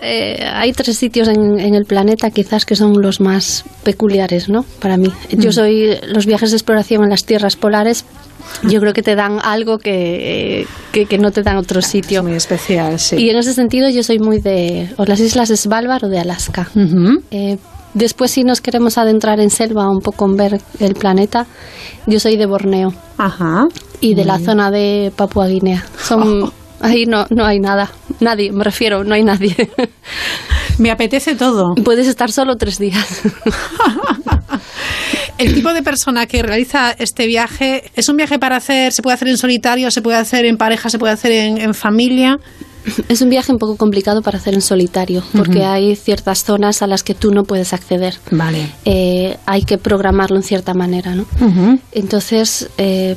eh, 0.00 0.42
hay 0.54 0.72
tres 0.72 0.96
sitios 0.96 1.28
en, 1.28 1.58
en 1.58 1.74
el 1.74 1.84
planeta 1.84 2.30
quizás 2.30 2.64
que 2.64 2.76
son 2.76 3.00
los 3.02 3.20
más 3.20 3.64
peculiares, 3.82 4.48
¿no? 4.48 4.64
Para 4.80 4.96
mí. 4.96 5.12
Yo 5.30 5.50
Mm. 5.50 5.52
soy 5.52 5.96
los 6.08 6.26
viajes 6.26 6.50
de 6.50 6.56
exploración 6.56 7.02
en 7.04 7.10
las 7.10 7.24
tierras 7.24 7.56
polares. 7.56 8.04
Yo 8.62 8.80
creo 8.80 8.92
que 8.94 9.02
te 9.02 9.14
dan 9.16 9.38
algo 9.42 9.78
que, 9.78 10.60
eh, 10.60 10.66
que, 10.92 11.06
que 11.06 11.18
no 11.18 11.30
te 11.32 11.42
dan 11.42 11.56
otro 11.56 11.82
sitio. 11.82 12.22
Muy 12.22 12.32
especial, 12.34 12.98
sí. 12.98 13.16
Y 13.16 13.30
en 13.30 13.36
ese 13.36 13.52
sentido 13.52 13.88
yo 13.90 14.02
soy 14.02 14.18
muy 14.18 14.40
de 14.40 14.88
o 14.96 15.04
las 15.04 15.20
islas 15.20 15.48
de 15.50 15.56
Svalbard 15.56 16.04
o 16.04 16.08
de 16.08 16.18
Alaska. 16.18 16.68
Eh, 17.30 17.58
después 17.94 18.30
si 18.30 18.44
nos 18.44 18.60
queremos 18.60 18.98
adentrar 18.98 19.40
en 19.40 19.50
selva 19.50 19.88
un 19.88 20.00
poco 20.00 20.26
en 20.26 20.36
ver 20.36 20.60
el 20.78 20.94
planeta, 20.94 21.46
yo 22.06 22.20
soy 22.20 22.36
de 22.36 22.46
Borneo. 22.46 22.92
Ajá. 23.18 23.66
Y 24.00 24.14
de 24.14 24.24
la 24.24 24.38
zona 24.38 24.70
de 24.70 25.12
Papua 25.14 25.46
Guinea. 25.46 25.84
Son, 26.02 26.50
Ahí 26.80 27.04
no, 27.04 27.26
no 27.30 27.44
hay 27.44 27.60
nada. 27.60 27.90
Nadie, 28.20 28.52
me 28.52 28.64
refiero, 28.64 29.04
no 29.04 29.14
hay 29.14 29.22
nadie. 29.22 29.54
Me 30.78 30.90
apetece 30.90 31.34
todo. 31.34 31.74
Puedes 31.84 32.08
estar 32.08 32.32
solo 32.32 32.56
tres 32.56 32.78
días. 32.78 33.20
El 35.38 35.54
tipo 35.54 35.72
de 35.72 35.82
persona 35.82 36.26
que 36.26 36.42
realiza 36.42 36.92
este 36.92 37.26
viaje 37.26 37.90
es 37.94 38.08
un 38.08 38.16
viaje 38.16 38.38
para 38.38 38.56
hacer, 38.56 38.92
se 38.92 39.02
puede 39.02 39.14
hacer 39.14 39.28
en 39.28 39.36
solitario, 39.36 39.90
se 39.90 40.02
puede 40.02 40.18
hacer 40.18 40.46
en 40.46 40.56
pareja, 40.56 40.88
se 40.88 40.98
puede 40.98 41.12
hacer 41.12 41.32
en, 41.32 41.58
en 41.58 41.74
familia. 41.74 42.38
Es 43.08 43.20
un 43.20 43.28
viaje 43.28 43.52
un 43.52 43.58
poco 43.58 43.76
complicado 43.76 44.22
para 44.22 44.38
hacer 44.38 44.54
en 44.54 44.62
solitario, 44.62 45.22
porque 45.36 45.64
hay 45.64 45.96
ciertas 45.96 46.44
zonas 46.44 46.82
a 46.82 46.86
las 46.86 47.02
que 47.02 47.14
tú 47.14 47.30
no 47.32 47.44
puedes 47.44 47.72
acceder. 47.72 48.14
Vale. 48.30 48.70
Eh, 48.84 49.36
hay 49.46 49.62
que 49.62 49.78
programarlo 49.78 50.36
en 50.36 50.42
cierta 50.42 50.74
manera, 50.74 51.14
¿no? 51.14 51.26
Entonces, 51.92 52.68
eh, 52.78 53.16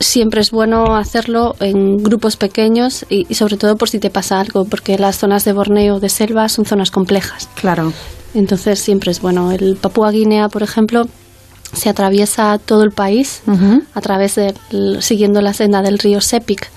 siempre 0.00 0.40
es 0.40 0.50
bueno 0.50 0.96
hacerlo 0.96 1.56
en 1.60 1.98
grupos 1.98 2.36
pequeños 2.36 3.04
y, 3.08 3.26
y 3.28 3.34
sobre 3.34 3.56
todo 3.56 3.76
por 3.76 3.88
si 3.88 3.98
te 3.98 4.10
pasa 4.10 4.40
algo, 4.40 4.64
porque 4.64 4.98
las 4.98 5.18
zonas 5.18 5.44
de 5.44 5.52
Borneo, 5.52 6.00
de 6.00 6.08
selva, 6.08 6.48
son 6.48 6.64
zonas 6.64 6.90
complejas. 6.90 7.48
Claro. 7.54 7.92
Entonces, 8.34 8.80
siempre 8.80 9.10
es 9.12 9.20
bueno. 9.20 9.52
El 9.52 9.76
Papúa 9.76 10.10
Guinea, 10.10 10.48
por 10.48 10.62
ejemplo, 10.62 11.06
se 11.74 11.88
atraviesa 11.88 12.58
todo 12.58 12.82
el 12.82 12.90
país 12.90 13.42
a 13.94 14.00
través 14.00 14.36
de 14.36 14.54
siguiendo 15.00 15.40
la 15.40 15.52
senda 15.52 15.82
del 15.82 15.98
río 15.98 16.20
Sepik. 16.20 16.70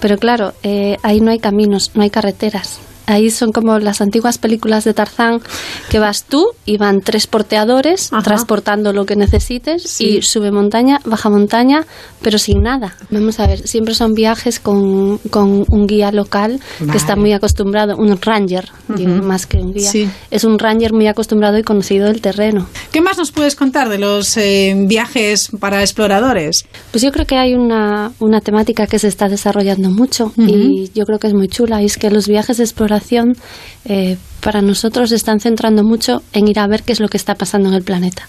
Pero 0.00 0.16
claro, 0.18 0.54
eh, 0.62 0.96
ahí 1.02 1.20
no 1.20 1.30
hay 1.30 1.38
caminos, 1.38 1.92
no 1.94 2.02
hay 2.02 2.10
carreteras. 2.10 2.80
Ahí 3.06 3.30
son 3.30 3.52
como 3.52 3.78
las 3.78 4.00
antiguas 4.00 4.38
películas 4.38 4.84
de 4.84 4.94
Tarzán, 4.94 5.40
que 5.88 5.98
vas 5.98 6.24
tú 6.24 6.46
y 6.66 6.76
van 6.76 7.00
tres 7.00 7.26
porteadores 7.26 8.10
transportando 8.24 8.92
lo 8.92 9.04
que 9.06 9.16
necesites 9.16 10.00
y 10.00 10.22
sube 10.22 10.50
montaña, 10.50 11.00
baja 11.04 11.28
montaña, 11.30 11.86
pero 12.22 12.38
sin 12.38 12.62
nada. 12.62 12.96
Vamos 13.10 13.40
a 13.40 13.46
ver, 13.46 13.66
siempre 13.66 13.94
son 13.94 14.12
viajes 14.14 14.60
con, 14.60 15.18
con 15.30 15.64
un 15.68 15.86
guía 15.86 16.12
local 16.12 16.60
que 16.90 16.96
está 16.96 17.16
muy 17.16 17.32
acostumbrado, 17.32 17.96
un 17.96 18.20
ranger, 18.20 18.68
digo, 18.88 19.14
Ujú. 19.14 19.22
más 19.24 19.46
que 19.46 19.58
un 19.58 19.72
guía. 19.72 19.90
Sí. 19.90 20.08
Es 20.30 20.44
un 20.44 20.58
ranger 20.58 20.92
muy 20.92 21.06
acostumbrado 21.06 21.58
y 21.58 21.62
conocido 21.62 22.06
del 22.06 22.20
terreno. 22.20 22.66
¿Qué 22.92 23.00
más 23.00 23.18
nos 23.18 23.32
puedes 23.32 23.56
contar 23.56 23.88
de 23.88 23.98
los 23.98 24.36
eh, 24.36 24.74
viajes 24.86 25.48
para 25.58 25.80
exploradores? 25.80 26.64
Pues 26.92 27.02
yo 27.02 27.10
creo 27.12 27.26
que 27.26 27.36
hay 27.36 27.54
una, 27.54 28.12
una 28.20 28.40
temática 28.40 28.86
que 28.86 28.98
se 28.98 29.08
está 29.08 29.28
desarrollando 29.28 29.90
mucho 29.90 30.32
y 30.36 30.90
yo 30.94 31.04
creo 31.06 31.18
que 31.18 31.26
es 31.26 31.34
muy 31.34 31.48
chula 31.48 31.82
y 31.82 31.86
es 31.86 31.96
que 31.96 32.10
los 32.10 32.28
viajes 32.28 32.56
de 32.58 32.64
exploración 32.96 33.34
eh, 33.84 34.16
para 34.40 34.62
nosotros 34.62 35.10
se 35.10 35.16
están 35.16 35.40
centrando 35.40 35.82
mucho 35.84 36.22
en 36.32 36.48
ir 36.48 36.58
a 36.58 36.66
ver 36.66 36.82
qué 36.82 36.92
es 36.92 37.00
lo 37.00 37.08
que 37.08 37.16
está 37.16 37.34
pasando 37.34 37.68
en 37.68 37.74
el 37.74 37.82
planeta. 37.82 38.26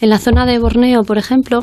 En 0.00 0.10
la 0.10 0.18
zona 0.18 0.44
de 0.46 0.58
Borneo, 0.58 1.02
por 1.04 1.18
ejemplo, 1.18 1.60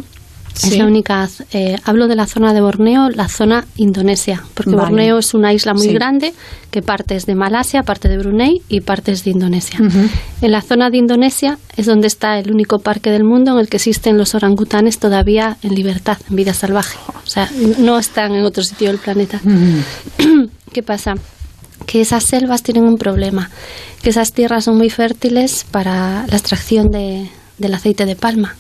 es 0.56 0.62
Sí. 0.72 0.78
la 0.80 0.86
única. 0.88 1.28
eh, 1.52 1.76
hablo 1.84 2.08
de 2.08 2.16
la 2.16 2.26
zona 2.26 2.54
de 2.54 2.62
Borneo, 2.62 3.10
la 3.10 3.28
zona 3.28 3.66
Indonesia, 3.76 4.42
porque 4.56 4.72
Vale. 4.72 4.90
Borneo 4.90 5.18
es 5.20 5.34
una 5.36 5.54
isla 5.54 5.74
muy 5.74 5.88
Sí. 5.88 5.94
grande 5.94 6.34
que 6.72 6.82
parte 6.82 7.16
es 7.16 7.26
de 7.28 7.36
Malasia, 7.36 7.84
parte 7.84 8.08
de 8.10 8.18
Brunei 8.18 8.62
y 8.68 8.82
parte 8.82 9.12
es 9.12 9.24
de 9.24 9.32
Indonesia. 9.32 9.80
En 10.42 10.52
la 10.52 10.62
zona 10.62 10.90
de 10.90 10.98
Indonesia 10.98 11.60
es 11.76 11.86
donde 11.86 12.08
está 12.08 12.40
el 12.40 12.52
único 12.52 12.80
parque 12.80 13.12
del 13.12 13.24
mundo 13.24 13.52
en 13.52 13.60
el 13.60 13.68
que 13.70 13.78
existen 13.78 14.18
los 14.18 14.34
orangutanes 14.34 14.98
todavía 14.98 15.58
en 15.62 15.76
libertad, 15.76 16.18
en 16.30 16.36
vida 16.36 16.54
salvaje. 16.54 16.98
O 17.24 17.28
sea, 17.30 17.50
no 17.80 18.00
están 18.00 18.34
en 18.34 18.44
otro 18.44 18.64
sitio 18.64 18.88
del 18.88 18.98
planeta. 19.00 19.40
¿Qué 20.74 20.82
pasa? 20.84 21.14
Que 21.88 22.02
esas 22.02 22.24
selvas 22.26 22.62
tienen 22.62 22.84
un 22.84 22.98
problema, 23.00 23.50
que 24.04 24.12
esas 24.12 24.32
tierras 24.34 24.66
son 24.66 24.78
muy 24.78 24.92
fértiles 24.92 25.66
para 25.72 26.28
la 26.28 26.38
extracción 26.38 26.92
de- 26.92 27.30
del 27.58 27.74
aceite 27.74 28.06
de 28.06 28.16
palma. 28.16 28.56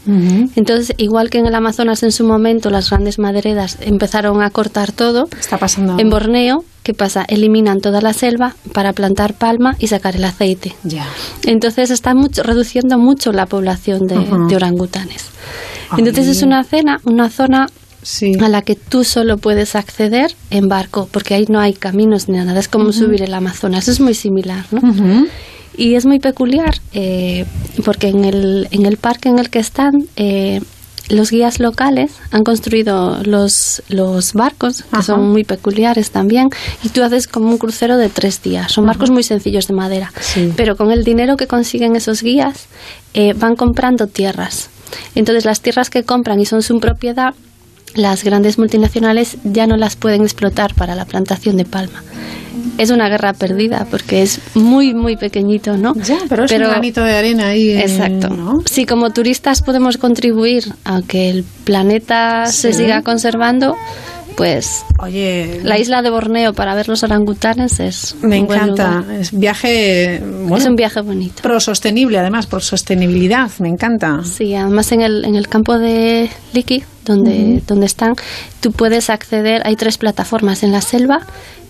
Entonces, 0.55 0.95
igual 0.97 1.29
que 1.29 1.37
en 1.37 1.45
el 1.45 1.53
Amazonas 1.53 2.01
en 2.01 2.11
su 2.11 2.23
momento 2.23 2.71
las 2.71 2.89
grandes 2.89 3.19
madereras 3.19 3.77
empezaron 3.81 4.41
a 4.41 4.49
cortar 4.49 4.91
todo, 4.91 5.29
está 5.39 5.59
pasando 5.59 5.99
en 5.99 6.09
Borneo, 6.09 6.65
¿qué 6.81 6.95
pasa? 6.95 7.23
Eliminan 7.27 7.79
toda 7.79 8.01
la 8.01 8.13
selva 8.13 8.55
para 8.73 8.93
plantar 8.93 9.35
palma 9.35 9.75
y 9.77 9.85
sacar 9.87 10.15
el 10.15 10.23
aceite. 10.25 10.73
Entonces 11.45 11.91
está 11.91 12.15
mucho, 12.15 12.41
reduciendo 12.41 12.97
mucho 12.97 13.31
la 13.33 13.45
población 13.45 14.07
de, 14.07 14.15
orangutanes. 14.55 15.25
Entonces 15.95 16.25
es 16.27 16.41
una 16.41 16.63
cena, 16.63 16.99
una 17.03 17.29
zona 17.29 17.67
a 18.41 18.49
la 18.49 18.61
que 18.61 18.75
tú 18.75 19.03
solo 19.03 19.37
puedes 19.37 19.75
acceder 19.75 20.33
en 20.49 20.67
barco, 20.67 21.09
porque 21.11 21.33
ahí 21.33 21.45
no 21.49 21.59
hay 21.59 21.73
caminos 21.73 22.29
ni 22.29 22.37
nada. 22.37 22.59
Es 22.59 22.67
como 22.67 22.93
subir 22.93 23.21
el 23.21 23.33
Amazonas, 23.33 23.87
es 23.87 23.99
muy 23.99 24.13
similar, 24.13 24.65
¿no? 24.71 25.25
Y 25.75 25.93
es 25.93 26.05
muy 26.05 26.19
peculiar 26.19 26.75
eh, 26.93 27.45
porque 27.85 28.07
en 28.07 28.25
el, 28.25 28.67
en 28.71 28.85
el 28.85 28.97
parque 28.97 29.29
en 29.29 29.37
el 29.37 29.51
que 29.51 29.59
están, 29.59 30.07
eh, 30.15 30.59
los 31.09 31.29
guías 31.29 31.59
locales 31.59 32.13
han 32.31 32.43
construido 32.43 33.19
los, 33.23 33.83
los 33.87 34.33
barcos, 34.33 34.83
que 34.83 35.03
son 35.03 35.29
muy 35.29 35.43
peculiares 35.43 36.11
también, 36.11 36.49
y 36.83 36.89
tú 36.89 37.03
haces 37.03 37.27
como 37.27 37.49
un 37.49 37.57
crucero 37.57 37.97
de 37.97 38.09
tres 38.09 38.41
días. 38.41 38.71
Son 38.71 38.85
barcos 38.85 39.09
muy 39.11 39.23
sencillos 39.23 39.67
de 39.67 39.73
madera, 39.73 40.11
pero 40.55 40.75
con 40.75 40.91
el 40.91 41.03
dinero 41.03 41.37
que 41.37 41.47
consiguen 41.47 41.95
esos 41.95 42.23
guías 42.23 42.67
eh, 43.13 43.33
van 43.33 43.55
comprando 43.55 44.07
tierras. 44.07 44.69
Entonces 45.15 45.45
las 45.45 45.61
tierras 45.61 45.89
que 45.89 46.03
compran 46.03 46.39
y 46.39 46.45
son 46.45 46.63
su 46.63 46.79
propiedad, 46.79 47.35
las 47.97 48.23
grandes 48.23 48.57
multinacionales 48.57 49.37
ya 49.43 49.67
no 49.67 49.75
las 49.77 49.95
pueden 49.95 50.21
explotar 50.21 50.73
para 50.75 50.95
la 50.95 51.05
plantación 51.05 51.57
de 51.57 51.65
palma. 51.65 52.03
Es 52.77 52.91
una 52.91 53.09
guerra 53.09 53.33
perdida 53.33 53.87
porque 53.89 54.21
es 54.21 54.39
muy, 54.53 54.93
muy 54.93 55.15
pequeñito, 55.17 55.77
¿no? 55.77 55.93
Ya, 55.95 56.19
pero 56.29 56.43
es 56.45 56.51
un 56.51 56.59
granito 56.59 57.03
de 57.03 57.15
arena 57.15 57.47
ahí. 57.47 57.69
eh, 57.69 57.81
Exacto. 57.81 58.29
Si 58.65 58.85
como 58.85 59.09
turistas 59.11 59.61
podemos 59.63 59.97
contribuir 59.97 60.65
a 60.85 61.01
que 61.01 61.29
el 61.29 61.43
planeta 61.63 62.45
se 62.45 62.73
siga 62.73 63.01
conservando, 63.01 63.75
pues 64.37 64.85
Oye, 64.99 65.59
la 65.63 65.77
isla 65.79 66.01
de 66.03 66.09
Borneo 66.11 66.53
para 66.53 66.73
ver 66.75 66.87
los 66.87 67.01
orangutanes 67.03 67.79
es 67.79 68.15
Me 68.21 68.39
un 68.39 68.45
buen 68.47 68.61
encanta. 68.61 68.99
lugar. 69.01 69.15
Es 69.19 69.31
viaje. 69.37 70.21
Bueno, 70.23 70.57
es 70.57 70.65
un 70.65 70.75
viaje 70.75 71.01
bonito. 71.01 71.41
Pro 71.41 71.59
sostenible, 71.59 72.19
además, 72.19 72.45
por 72.45 72.61
sostenibilidad. 72.61 73.49
Me 73.59 73.67
encanta. 73.67 74.21
Sí, 74.23 74.53
además 74.55 74.91
en 74.91 75.01
el, 75.01 75.25
en 75.25 75.35
el 75.35 75.47
campo 75.49 75.77
de 75.79 76.29
Liki, 76.53 76.83
donde, 77.03 77.55
Ujú. 77.57 77.61
donde 77.67 77.85
están, 77.87 78.13
tú 78.61 78.71
puedes 78.71 79.09
acceder, 79.09 79.61
hay 79.65 79.75
tres 79.75 79.97
plataformas 79.97 80.61
en 80.63 80.71
la 80.71 80.81
selva, 80.81 81.21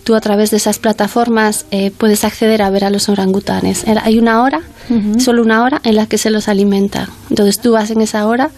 tú 0.03 0.15
a 0.15 0.21
través 0.21 0.51
de 0.51 0.57
esas 0.57 0.77
plataformas 0.79 1.65
eh, 1.71 1.91
puedes 1.97 2.23
acceder 2.25 2.61
a 2.61 2.69
ver 2.69 2.83
a 2.85 2.89
los 2.89 3.07
orangutanes. 3.09 3.85
Hay 4.03 4.19
una 4.19 4.41
hora, 4.43 4.61
solo 5.19 5.41
una 5.41 5.63
hora, 5.63 5.81
en 5.83 5.95
la 5.95 6.05
que 6.05 6.17
se 6.17 6.29
los 6.29 6.47
alimenta. 6.49 7.09
Entonces 7.29 7.59
tú 7.59 7.71
vas 7.73 7.91
en 7.91 8.01
esa 8.01 8.25
hora, 8.27 8.49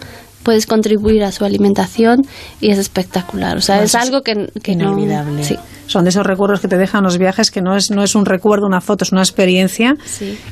puedes 0.42 0.66
contribuir 0.66 1.24
a 1.24 1.32
su 1.32 1.44
alimentación 1.44 2.22
y 2.60 2.70
es 2.70 2.78
espectacular. 2.78 3.56
O 3.56 3.60
sea, 3.60 3.76
No, 3.78 3.82
es 3.82 3.94
algo 3.94 4.22
que, 4.22 4.48
que 4.62 4.76
no... 4.76 4.92
Inolvidable. 4.92 5.44
Sí. 5.44 5.56
Son 5.86 6.04
de 6.04 6.10
esos 6.10 6.24
recuerdos 6.24 6.60
que 6.60 6.68
te 6.68 6.76
dejan 6.76 7.02
los 7.02 7.18
viajes 7.18 7.50
que 7.50 7.60
no 7.60 7.76
es, 7.76 7.90
no 7.90 8.02
es 8.02 8.14
un 8.14 8.24
recuerdo, 8.24 8.66
una 8.66 8.80
foto, 8.80 9.04
es 9.04 9.12
una 9.12 9.22
experiencia 9.22 9.96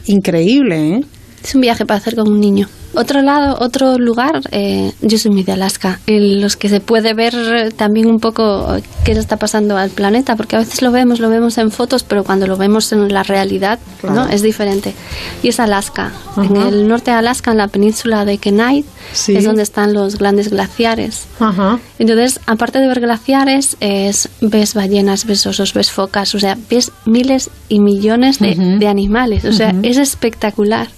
increíble. 0.06 0.94
¿eh? 0.94 1.00
Es 1.42 1.54
un 1.54 1.60
viaje 1.60 1.86
para 1.86 1.98
hacer 1.98 2.16
con 2.16 2.28
un 2.28 2.40
niño. 2.40 2.68
Otro 2.94 3.22
lado, 3.22 3.56
otro 3.60 3.98
lugar, 3.98 4.40
eh, 4.50 4.92
yo 5.02 5.18
soy 5.18 5.30
muy 5.30 5.42
de 5.44 5.52
Alaska, 5.52 6.00
en 6.06 6.40
los 6.40 6.56
que 6.56 6.68
se 6.68 6.80
puede 6.80 7.14
ver 7.14 7.72
también 7.76 8.06
un 8.06 8.18
poco 8.18 8.66
qué 9.04 9.14
le 9.14 9.20
está 9.20 9.36
pasando 9.36 9.76
al 9.76 9.90
planeta, 9.90 10.36
porque 10.36 10.56
a 10.56 10.60
veces 10.60 10.82
lo 10.82 10.90
vemos, 10.90 11.20
lo 11.20 11.28
vemos 11.30 11.58
en 11.58 11.70
fotos, 11.70 12.02
pero 12.02 12.24
cuando 12.24 12.46
lo 12.46 12.56
vemos 12.56 12.92
en 12.92 13.12
la 13.12 13.22
realidad, 13.22 13.78
Claro. 14.00 14.14
¿no? 14.14 14.28
Es 14.28 14.42
diferente. 14.42 14.94
Y 15.42 15.48
es 15.48 15.58
Alaska. 15.60 16.12
En 16.36 16.54
el 16.56 16.86
norte 16.88 17.10
de 17.10 17.16
Alaska, 17.16 17.50
en 17.50 17.58
la 17.58 17.68
península 17.68 18.24
de 18.24 18.38
Kenai, 18.38 18.84
Sí. 19.12 19.34
es 19.36 19.44
donde 19.44 19.62
están 19.62 19.92
los 19.94 20.18
grandes 20.18 20.50
glaciares. 20.50 21.26
Entonces, 21.98 22.40
aparte 22.46 22.78
de 22.78 22.86
ver 22.86 23.00
glaciares, 23.00 23.76
es, 23.80 24.28
ves 24.40 24.74
ballenas, 24.74 25.24
ves 25.26 25.46
osos, 25.46 25.74
ves 25.74 25.90
focas, 25.90 26.34
o 26.34 26.38
sea, 26.40 26.56
ves 26.70 26.92
miles 27.06 27.50
y 27.68 27.80
millones 27.80 28.38
de, 28.38 28.54
de 28.54 28.86
animales, 28.88 29.44
o 29.44 29.52
sea, 29.52 29.74
es 29.82 29.96
espectacular. 29.98 30.88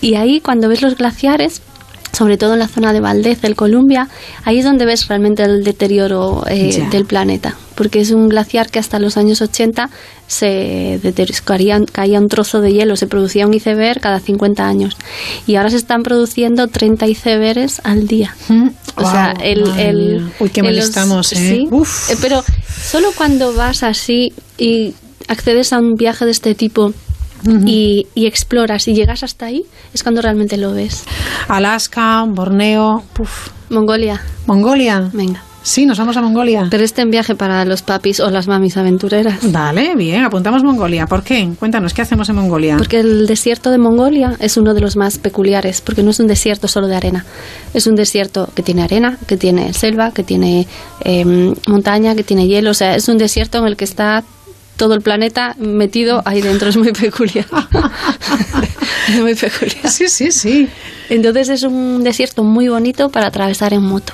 Y 0.00 0.16
ahí, 0.16 0.40
cuando 0.40 0.68
ves 0.68 0.82
los 0.82 0.96
glaciares, 0.96 1.23
sobre 2.12 2.36
todo 2.36 2.52
en 2.52 2.60
la 2.60 2.68
zona 2.68 2.92
de 2.92 3.00
Valdez, 3.00 3.42
el 3.42 3.56
Columbia, 3.56 4.08
ahí 4.44 4.58
es 4.60 4.64
donde 4.64 4.84
ves 4.84 5.08
realmente 5.08 5.42
el 5.42 5.64
deterioro 5.64 6.44
eh, 6.46 6.86
del 6.90 7.06
planeta, 7.06 7.56
porque 7.74 8.00
es 8.00 8.12
un 8.12 8.28
glaciar 8.28 8.70
que 8.70 8.78
hasta 8.78 9.00
los 9.00 9.16
años 9.16 9.42
80 9.42 9.90
se 10.28 11.00
caía, 11.44 11.80
caía 11.90 12.20
un 12.20 12.28
trozo 12.28 12.60
de 12.60 12.72
hielo, 12.72 12.94
se 12.96 13.06
producía 13.08 13.46
un 13.46 13.54
iceberg 13.54 14.00
cada 14.00 14.20
50 14.20 14.64
años, 14.66 14.96
y 15.46 15.56
ahora 15.56 15.70
se 15.70 15.76
están 15.76 16.02
produciendo 16.02 16.68
30 16.68 17.06
icebergs 17.08 17.80
al 17.84 18.06
día. 18.06 18.34
O 18.96 19.00
sea, 19.00 19.32
Guau, 19.34 19.44
el, 19.44 19.64
madre 19.64 19.88
el- 19.90 20.20
mía. 20.22 20.32
Uy, 20.38 20.48
qué 20.50 20.62
mal 20.62 20.76
los- 20.76 20.84
estamos, 20.84 21.32
¿eh? 21.32 21.36
sí, 21.36 21.68
eh, 22.12 22.16
pero 22.20 22.44
solo 22.80 23.08
cuando 23.16 23.54
vas 23.54 23.82
así 23.82 24.32
y 24.56 24.94
accedes 25.26 25.72
a 25.72 25.78
un 25.80 25.94
viaje 25.94 26.24
de 26.26 26.30
este 26.30 26.54
tipo 26.54 26.92
y, 27.66 28.06
y 28.14 28.26
exploras 28.26 28.88
y 28.88 28.94
llegas 28.94 29.22
hasta 29.22 29.46
ahí, 29.46 29.64
es 29.92 30.02
cuando 30.02 30.22
realmente 30.22 30.56
lo 30.56 30.72
ves. 30.72 31.04
Alaska, 31.48 32.24
Borneo, 32.28 33.02
puf. 33.12 33.48
Mongolia. 33.70 34.20
Mongolia. 34.46 35.10
Venga. 35.12 35.42
Sí, 35.64 35.86
nos 35.86 35.98
vamos 35.98 36.14
a 36.18 36.20
Mongolia. 36.20 36.66
Pero 36.70 36.84
este 36.84 37.00
en 37.00 37.10
viaje 37.10 37.34
para 37.34 37.64
los 37.64 37.80
papis 37.80 38.20
o 38.20 38.28
las 38.28 38.46
mamis 38.46 38.76
aventureras. 38.76 39.50
Vale, 39.50 39.94
bien, 39.96 40.22
apuntamos 40.22 40.62
Mongolia. 40.62 41.06
¿Por 41.06 41.22
qué? 41.22 41.48
Cuéntanos, 41.58 41.94
¿qué 41.94 42.02
hacemos 42.02 42.28
en 42.28 42.36
Mongolia? 42.36 42.76
Porque 42.76 43.00
el 43.00 43.26
desierto 43.26 43.70
de 43.70 43.78
Mongolia 43.78 44.36
es 44.40 44.58
uno 44.58 44.74
de 44.74 44.82
los 44.82 44.94
más 44.96 45.16
peculiares, 45.16 45.80
porque 45.80 46.02
no 46.02 46.10
es 46.10 46.20
un 46.20 46.26
desierto 46.26 46.68
solo 46.68 46.86
de 46.86 46.96
arena. 46.96 47.24
Es 47.72 47.86
un 47.86 47.94
desierto 47.94 48.50
que 48.54 48.62
tiene 48.62 48.82
arena, 48.82 49.16
que 49.26 49.38
tiene 49.38 49.72
selva, 49.72 50.10
que 50.10 50.22
tiene 50.22 50.66
eh, 51.02 51.24
montaña, 51.66 52.14
que 52.14 52.24
tiene 52.24 52.46
hielo. 52.46 52.72
O 52.72 52.74
sea, 52.74 52.94
es 52.94 53.08
un 53.08 53.16
desierto 53.16 53.56
en 53.56 53.64
el 53.64 53.78
que 53.78 53.84
está 53.84 54.22
todo 54.76 54.94
el 54.94 55.00
planeta 55.00 55.54
metido 55.58 56.22
ahí 56.24 56.40
dentro. 56.40 56.68
Es 56.68 56.76
muy 56.76 56.92
peculiar. 56.92 57.46
es 59.08 59.20
muy 59.20 59.34
peculiar. 59.34 59.88
Sí, 59.88 60.08
sí, 60.08 60.32
sí. 60.32 60.68
Entonces 61.08 61.48
es 61.48 61.62
un 61.62 62.02
desierto 62.02 62.44
muy 62.44 62.68
bonito 62.68 63.08
para 63.08 63.26
atravesar 63.26 63.72
en 63.72 63.82
moto. 63.82 64.12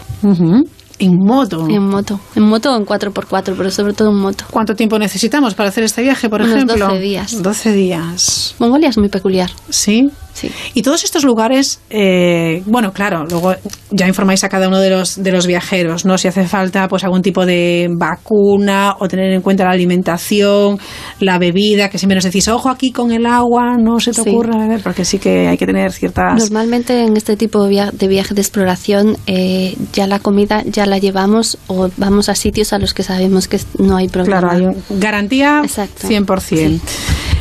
¿En 1.00 1.16
moto? 1.16 1.66
En 1.68 1.82
moto. 1.82 2.20
En 2.34 2.42
moto 2.42 2.74
o 2.74 2.76
en 2.76 2.84
4x4, 2.84 3.54
pero 3.56 3.70
sobre 3.70 3.94
todo 3.94 4.10
en 4.10 4.16
moto. 4.16 4.44
¿Cuánto 4.50 4.74
tiempo 4.74 4.98
necesitamos 4.98 5.54
para 5.54 5.70
hacer 5.70 5.84
este 5.84 6.02
viaje, 6.02 6.28
por 6.28 6.42
Unos 6.42 6.54
ejemplo? 6.54 6.88
12 6.88 7.00
días. 7.00 7.42
12 7.42 7.72
días. 7.72 8.54
Mongolia 8.58 8.90
es 8.90 8.98
muy 8.98 9.08
peculiar. 9.08 9.50
¿Sí? 9.70 10.10
Sí. 10.32 10.50
Y 10.74 10.82
todos 10.82 11.04
estos 11.04 11.24
lugares, 11.24 11.80
eh, 11.90 12.62
bueno, 12.66 12.92
claro, 12.92 13.24
luego 13.28 13.54
ya 13.90 14.06
informáis 14.06 14.42
a 14.44 14.48
cada 14.48 14.68
uno 14.68 14.78
de 14.78 14.90
los, 14.90 15.22
de 15.22 15.32
los 15.32 15.46
viajeros, 15.46 16.04
¿no? 16.04 16.16
Si 16.18 16.28
hace 16.28 16.46
falta 16.46 16.86
pues 16.88 17.04
algún 17.04 17.22
tipo 17.22 17.44
de 17.46 17.88
vacuna 17.98 18.96
o 18.98 19.08
tener 19.08 19.32
en 19.32 19.40
cuenta 19.42 19.64
la 19.64 19.70
alimentación, 19.70 20.78
la 21.20 21.38
bebida, 21.38 21.88
que 21.88 21.98
siempre 21.98 22.14
nos 22.16 22.24
decís, 22.24 22.48
ojo 22.48 22.68
aquí 22.68 22.92
con 22.92 23.12
el 23.12 23.26
agua, 23.26 23.76
no 23.78 23.98
se 24.00 24.12
te 24.12 24.22
Sí. 24.22 24.30
ocurra 24.30 24.58
beber, 24.58 24.82
porque 24.82 25.04
sí 25.04 25.18
que 25.18 25.48
hay 25.48 25.56
que 25.58 25.66
tener 25.66 25.92
ciertas... 25.92 26.38
Normalmente 26.38 27.02
en 27.02 27.16
este 27.16 27.36
tipo 27.36 27.62
de, 27.64 27.70
via- 27.70 27.90
de 27.92 28.08
viaje 28.08 28.34
de 28.34 28.40
exploración 28.40 29.16
eh, 29.26 29.76
ya 29.92 30.06
la 30.06 30.18
comida 30.20 30.62
ya 30.66 30.86
la 30.86 30.98
llevamos 30.98 31.58
o 31.66 31.88
vamos 31.96 32.28
a 32.28 32.34
sitios 32.34 32.72
a 32.72 32.78
los 32.78 32.94
que 32.94 33.02
sabemos 33.02 33.48
que 33.48 33.58
no 33.78 33.96
hay 33.96 34.08
problema. 34.08 34.40
Claro, 34.40 34.56
hay 34.56 34.62
un- 34.66 35.00
garantía 35.00 35.62
100%. 35.62 36.80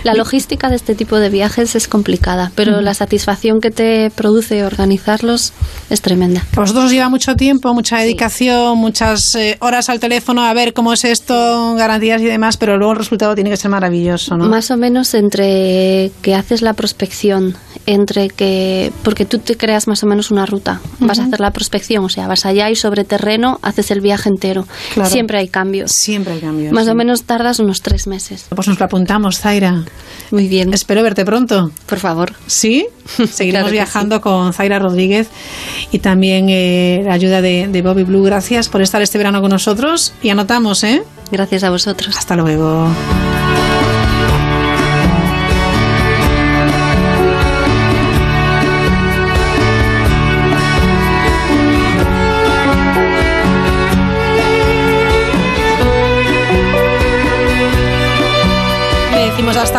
La 0.03 0.13
logística 0.13 0.69
de 0.69 0.75
este 0.75 0.95
tipo 0.95 1.17
de 1.17 1.29
viajes 1.29 1.75
es 1.75 1.87
complicada, 1.87 2.51
pero 2.55 2.81
la 2.81 2.93
satisfacción 2.93 3.59
que 3.59 3.71
te 3.71 4.11
produce 4.15 4.63
organizarlos 4.63 5.53
es 5.89 6.01
tremenda. 6.01 6.45
A 6.55 6.59
vosotros 6.61 6.85
os 6.85 6.91
lleva 6.91 7.09
mucho 7.09 7.35
tiempo, 7.35 7.73
mucha 7.73 7.97
dedicación, 7.97 8.77
muchas 8.77 9.35
eh, 9.35 9.57
horas 9.59 9.89
al 9.89 9.99
teléfono 9.99 10.43
a 10.43 10.53
ver 10.53 10.73
cómo 10.73 10.93
es 10.93 11.03
esto, 11.03 11.75
garantías 11.75 12.21
y 12.21 12.25
demás, 12.25 12.57
pero 12.57 12.77
luego 12.77 12.93
el 12.93 12.99
resultado 12.99 13.35
tiene 13.35 13.49
que 13.49 13.57
ser 13.57 13.71
maravilloso, 13.71 14.37
¿no? 14.37 14.45
Más 14.45 14.71
o 14.71 14.77
menos 14.77 15.13
entre 15.13 16.11
que 16.21 16.35
haces 16.35 16.61
la 16.61 16.73
prospección, 16.73 17.55
entre 17.85 18.29
que. 18.29 18.91
porque 19.03 19.25
tú 19.25 19.39
te 19.39 19.57
creas 19.57 19.87
más 19.87 20.03
o 20.03 20.07
menos 20.07 20.31
una 20.31 20.45
ruta. 20.45 20.79
Vas 20.99 21.19
a 21.19 21.23
hacer 21.23 21.39
la 21.39 21.51
prospección, 21.51 22.03
o 22.03 22.09
sea, 22.09 22.27
vas 22.27 22.45
allá 22.45 22.69
y 22.69 22.75
sobre 22.75 23.03
terreno 23.03 23.59
haces 23.61 23.91
el 23.91 24.01
viaje 24.01 24.29
entero. 24.29 24.67
Claro. 24.93 25.09
Siempre 25.09 25.39
hay 25.39 25.47
cambios. 25.47 25.91
Siempre 25.91 26.33
hay 26.33 26.39
cambios. 26.39 26.71
Más 26.71 26.85
sí. 26.85 26.91
o 26.91 26.95
menos 26.95 27.23
tardas 27.23 27.59
unos 27.59 27.81
tres 27.81 28.07
meses. 28.07 28.45
Pues 28.49 28.67
nos 28.67 28.79
lo 28.79 28.85
apuntamos, 28.85 29.39
Zaira. 29.39 29.83
Muy 30.31 30.47
bien. 30.47 30.73
Espero 30.73 31.01
verte 31.03 31.25
pronto. 31.25 31.71
Por 31.85 31.99
favor. 31.99 32.33
¿Sí? 32.47 32.87
Seguiremos 33.31 33.69
Claro 33.69 33.71
viajando 33.71 34.21
con 34.21 34.53
Zaira 34.53 34.79
Rodríguez 34.79 35.27
y 35.91 35.99
también 35.99 36.47
eh, 36.49 37.01
la 37.03 37.13
ayuda 37.13 37.41
de, 37.41 37.67
de 37.67 37.81
Bobby 37.81 38.03
Blue. 38.03 38.23
Gracias 38.23 38.69
por 38.69 38.81
estar 38.81 39.01
este 39.01 39.17
verano 39.17 39.41
con 39.41 39.51
nosotros 39.51 40.13
y 40.21 40.29
anotamos, 40.29 40.83
¿eh? 40.83 41.03
Gracias 41.31 41.63
a 41.63 41.69
vosotros. 41.69 42.15
Hasta 42.17 42.35
luego. 42.35 42.89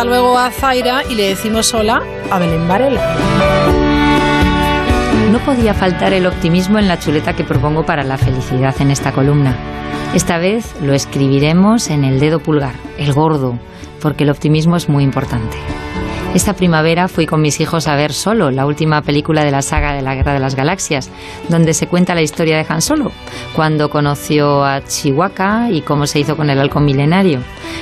Luego 0.03 0.37
a 0.37 0.51
Zaira 0.51 1.03
y 1.09 1.15
le 1.15 1.29
decimos 1.29 1.73
hola 1.73 2.01
a 2.29 2.39
Belén 2.39 2.67
Varela. 2.67 3.01
No 5.31 5.39
podía 5.39 5.73
faltar 5.73 6.13
el 6.13 6.25
optimismo 6.25 6.79
en 6.79 6.87
la 6.87 6.99
chuleta 6.99 7.33
que 7.33 7.43
propongo 7.43 7.85
para 7.85 8.03
la 8.03 8.17
felicidad 8.17 8.75
en 8.79 8.91
esta 8.91 9.11
columna. 9.11 9.55
Esta 10.13 10.37
vez 10.37 10.75
lo 10.81 10.93
escribiremos 10.93 11.89
en 11.89 12.03
el 12.03 12.19
dedo 12.19 12.39
pulgar, 12.39 12.75
el 12.97 13.13
gordo, 13.13 13.57
porque 14.01 14.23
el 14.23 14.29
optimismo 14.29 14.75
es 14.75 14.89
muy 14.89 15.03
importante. 15.03 15.57
Esta 16.33 16.53
primavera 16.53 17.09
fui 17.09 17.25
con 17.25 17.41
mis 17.41 17.59
hijos 17.59 17.89
a 17.89 17.95
ver 17.97 18.13
Solo, 18.13 18.51
la 18.51 18.65
última 18.65 19.01
película 19.01 19.43
de 19.43 19.51
la 19.51 19.61
saga 19.61 19.91
de 19.93 20.01
la 20.01 20.15
Guerra 20.15 20.33
de 20.33 20.39
las 20.39 20.55
Galaxias, 20.55 21.09
donde 21.49 21.73
se 21.73 21.87
cuenta 21.87 22.15
la 22.15 22.21
historia 22.21 22.55
de 22.55 22.65
Han 22.69 22.81
Solo, 22.81 23.11
cuando 23.53 23.89
conoció 23.89 24.63
a 24.63 24.81
Chihuahua 24.81 25.69
y 25.71 25.81
cómo 25.81 26.07
se 26.07 26.19
hizo 26.19 26.37
con 26.37 26.49
el 26.49 26.61
halcón 26.61 26.85
milenario. 26.85 27.39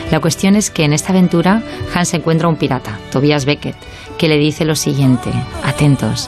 La 0.09 0.19
cuestión 0.19 0.55
es 0.55 0.71
que 0.71 0.83
en 0.83 0.93
esta 0.93 1.13
aventura 1.13 1.61
Han 1.93 2.07
se 2.07 2.17
encuentra 2.17 2.47
un 2.47 2.55
pirata, 2.55 2.97
Tobias 3.11 3.45
Beckett, 3.45 3.75
que 4.17 4.27
le 4.27 4.37
dice 4.37 4.65
lo 4.65 4.75
siguiente, 4.75 5.29
atentos, 5.63 6.27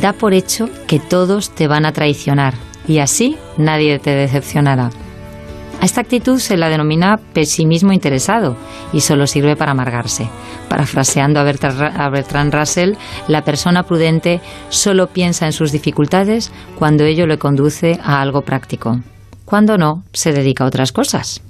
da 0.00 0.12
por 0.12 0.34
hecho 0.34 0.70
que 0.86 1.00
todos 1.00 1.50
te 1.50 1.66
van 1.66 1.84
a 1.84 1.92
traicionar 1.92 2.54
y 2.86 3.00
así 3.00 3.36
nadie 3.56 3.98
te 3.98 4.14
decepcionará. 4.14 4.90
A 5.80 5.86
esta 5.86 6.02
actitud 6.02 6.38
se 6.38 6.58
la 6.58 6.68
denomina 6.68 7.18
pesimismo 7.32 7.92
interesado 7.92 8.54
y 8.92 9.00
solo 9.00 9.26
sirve 9.26 9.56
para 9.56 9.72
amargarse. 9.72 10.28
Parafraseando 10.68 11.40
a 11.40 12.10
Bertrand 12.10 12.54
Russell, 12.54 12.96
la 13.28 13.42
persona 13.42 13.84
prudente 13.84 14.42
solo 14.68 15.06
piensa 15.06 15.46
en 15.46 15.52
sus 15.52 15.72
dificultades 15.72 16.52
cuando 16.78 17.04
ello 17.04 17.26
le 17.26 17.38
conduce 17.38 17.98
a 18.02 18.20
algo 18.20 18.42
práctico. 18.42 19.00
Cuando 19.46 19.78
no, 19.78 20.04
se 20.12 20.32
dedica 20.32 20.64
a 20.64 20.66
otras 20.66 20.92
cosas. 20.92 21.40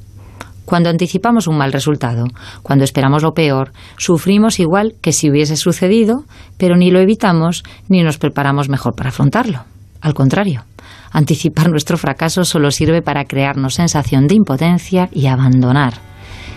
Cuando 0.64 0.90
anticipamos 0.90 1.48
un 1.48 1.58
mal 1.58 1.72
resultado, 1.72 2.24
cuando 2.62 2.84
esperamos 2.84 3.24
lo 3.24 3.32
peor, 3.32 3.72
sufrimos 3.98 4.60
igual 4.60 4.94
que 5.02 5.12
si 5.12 5.28
hubiese 5.28 5.56
sucedido, 5.56 6.22
pero 6.56 6.76
ni 6.76 6.92
lo 6.92 7.00
evitamos 7.00 7.64
ni 7.88 8.04
nos 8.04 8.18
preparamos 8.18 8.68
mejor 8.68 8.94
para 8.94 9.08
afrontarlo. 9.08 9.64
Al 10.00 10.14
contrario, 10.14 10.62
anticipar 11.10 11.70
nuestro 11.70 11.98
fracaso 11.98 12.44
solo 12.44 12.70
sirve 12.70 13.02
para 13.02 13.24
crearnos 13.24 13.74
sensación 13.74 14.26
de 14.26 14.34
impotencia 14.34 15.08
y 15.12 15.26
abandonar. 15.26 15.94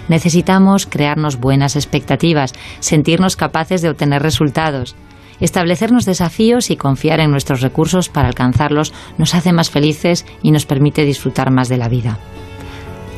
Necesitamos 0.10 0.86
crearnos 0.86 1.39
buenas 1.39 1.76
expectativas, 1.76 2.54
sentirnos 2.80 3.36
capaces 3.36 3.82
de 3.82 3.89
obtener 3.89 4.22
resultados. 4.22 4.95
Establecernos 5.39 6.06
desafíos 6.06 6.70
y 6.70 6.78
confiar 6.78 7.20
en 7.20 7.32
nuestros 7.32 7.62
recursos 7.62 8.10
para 8.10 8.28
alcanzarlos 8.28 8.93
nos 9.18 9.34
hace 9.34 9.51
más 9.51 9.70
felices 9.70 10.26
y 10.41 10.51
nos 10.51 10.66
permite 10.66 11.06
disfrutar 11.06 11.51
más 11.51 11.70
de 11.70 11.78
la 11.78 11.89
vida. 11.89 12.20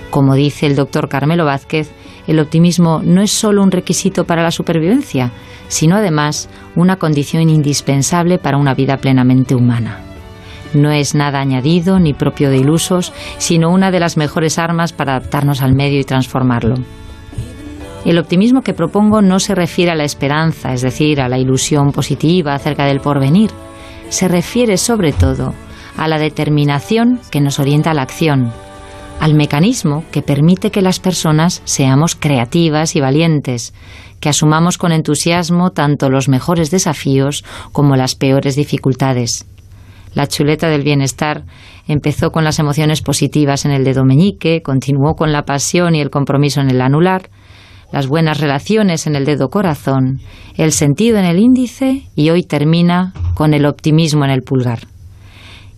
Como 0.10 0.36
dice 0.36 0.66
el 0.66 0.76
doctor 0.76 1.10
Carmelo 1.10 1.46
Vázquez, 1.46 1.92
el 2.28 2.40
optimismo 2.40 3.02
no 3.04 3.22
es 3.22 3.32
solo 3.32 3.62
un 3.62 3.72
requisito 3.72 4.26
para 4.26 4.44
la 4.44 4.52
supervivencia, 4.52 5.32
sino 5.68 5.98
además 5.98 6.50
una 6.76 6.96
condición 6.96 7.50
indispensable 7.50 8.40
para 8.40 8.58
una 8.58 8.74
vida 8.74 8.98
plenamente 8.98 9.56
humana. 9.56 10.05
No 10.74 10.92
es 10.92 11.16
nada 11.16 11.40
añadido 11.40 12.00
ni 12.00 12.14
propio 12.14 12.50
de 12.50 12.58
ilusos, 12.58 13.14
sino 13.38 13.70
una 13.70 13.92
de 13.92 14.00
las 14.00 14.18
mejores 14.18 14.60
armas 14.60 14.94
para 14.94 15.16
adaptarnos 15.16 15.62
al 15.62 15.74
medio 15.74 16.00
y 16.00 16.04
transformarlo. 16.04 16.76
El 18.06 18.20
optimismo 18.20 18.62
que 18.62 18.74
propongo 18.74 19.22
no 19.22 19.40
se 19.40 19.56
refiere 19.56 19.92
a 19.92 19.96
la 19.96 20.04
esperanza, 20.04 20.74
es 20.74 20.82
decir, 20.82 21.20
a 21.22 21.28
la 21.30 21.40
ilusión 21.40 21.92
positiva 21.92 22.54
acerca 22.54 22.86
del 22.86 23.00
porvenir. 23.00 23.50
Se 24.10 24.28
refiere 24.28 24.78
sobre 24.78 25.12
todo 25.12 25.56
a 25.98 26.08
la 26.08 26.20
determinación 26.20 27.20
que 27.32 27.42
nos 27.42 27.60
orienta 27.60 27.92
a 27.92 27.94
la 27.96 28.04
acción, 28.04 28.52
al 29.20 29.34
mecanismo 29.34 30.04
que 30.12 30.22
permite 30.22 30.70
que 30.70 30.82
las 30.82 31.00
personas 31.00 31.62
seamos 31.66 32.16
creativas 32.16 32.96
y 32.96 33.02
valientes, 33.02 33.74
que 34.20 34.30
asumamos 34.30 34.78
con 34.78 34.92
entusiasmo 34.92 35.72
tanto 35.72 36.10
los 36.10 36.30
mejores 36.30 36.70
desafíos 36.70 37.44
como 37.72 37.96
las 37.96 38.16
peores 38.16 38.56
dificultades. 38.56 39.46
La 40.16 40.28
chuleta 40.28 40.70
del 40.70 40.84
bienestar 40.84 41.44
empezó 41.88 42.32
con 42.32 42.44
las 42.44 42.58
emociones 42.58 43.02
positivas 43.02 43.66
en 43.66 43.72
el 43.72 43.84
dedo 43.84 44.06
meñique, 44.06 44.62
continuó 44.64 45.16
con 45.16 45.32
la 45.32 45.44
pasión 45.44 45.94
y 45.94 46.02
el 46.02 46.10
compromiso 46.10 46.62
en 46.62 46.70
el 46.70 46.82
anular, 46.82 47.30
las 47.92 48.08
buenas 48.08 48.40
relaciones 48.40 49.08
en 49.08 49.16
el 49.16 49.26
dedo 49.26 49.50
corazón, 49.50 50.22
el 50.56 50.72
sentido 50.72 51.18
en 51.18 51.26
el 51.26 51.40
índice 51.40 52.04
y 52.16 52.30
hoy 52.30 52.44
termina 52.44 53.14
con 53.36 53.54
el 53.54 53.66
optimismo 53.66 54.24
en 54.26 54.32
el 54.32 54.42
pulgar. 54.42 54.88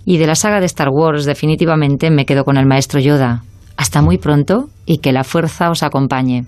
Y 0.06 0.20
de 0.20 0.28
la 0.28 0.36
saga 0.36 0.60
de 0.60 0.68
Star 0.68 0.90
Wars 0.90 1.26
definitivamente 1.26 2.12
me 2.12 2.26
quedo 2.26 2.46
con 2.46 2.58
el 2.58 2.66
maestro 2.66 3.00
Yoda. 3.00 3.44
Hasta 3.76 4.02
muy 4.02 4.18
pronto 4.18 4.70
y 4.86 5.00
que 5.00 5.12
la 5.12 5.24
fuerza 5.24 5.70
os 5.70 5.84
acompañe. 5.84 6.46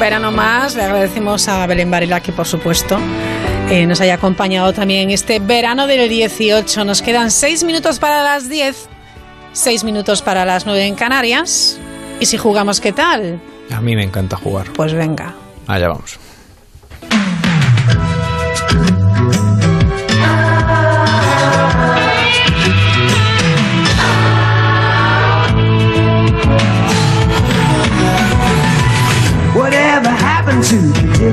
Verano 0.00 0.32
más. 0.32 0.74
Le 0.74 0.82
agradecemos 0.82 1.46
a 1.46 1.66
Belén 1.66 1.90
Varela 1.90 2.20
que, 2.20 2.32
por 2.32 2.46
supuesto, 2.46 2.98
eh, 3.68 3.86
nos 3.86 4.00
haya 4.00 4.14
acompañado 4.14 4.72
también 4.72 5.10
este 5.10 5.38
verano 5.38 5.86
del 5.86 6.08
18. 6.08 6.84
Nos 6.84 7.02
quedan 7.02 7.30
seis 7.30 7.62
minutos 7.62 7.98
para 7.98 8.22
las 8.22 8.48
10, 8.48 8.88
seis 9.52 9.84
minutos 9.84 10.22
para 10.22 10.44
las 10.44 10.64
9 10.64 10.86
en 10.86 10.94
Canarias. 10.94 11.78
¿Y 12.18 12.26
si 12.26 12.38
jugamos 12.38 12.80
qué 12.80 12.92
tal? 12.92 13.40
A 13.70 13.80
mí 13.80 13.94
me 13.94 14.02
encanta 14.02 14.36
jugar. 14.36 14.72
Pues 14.72 14.94
venga. 14.94 15.34
Allá 15.66 15.88
vamos. 15.88 16.18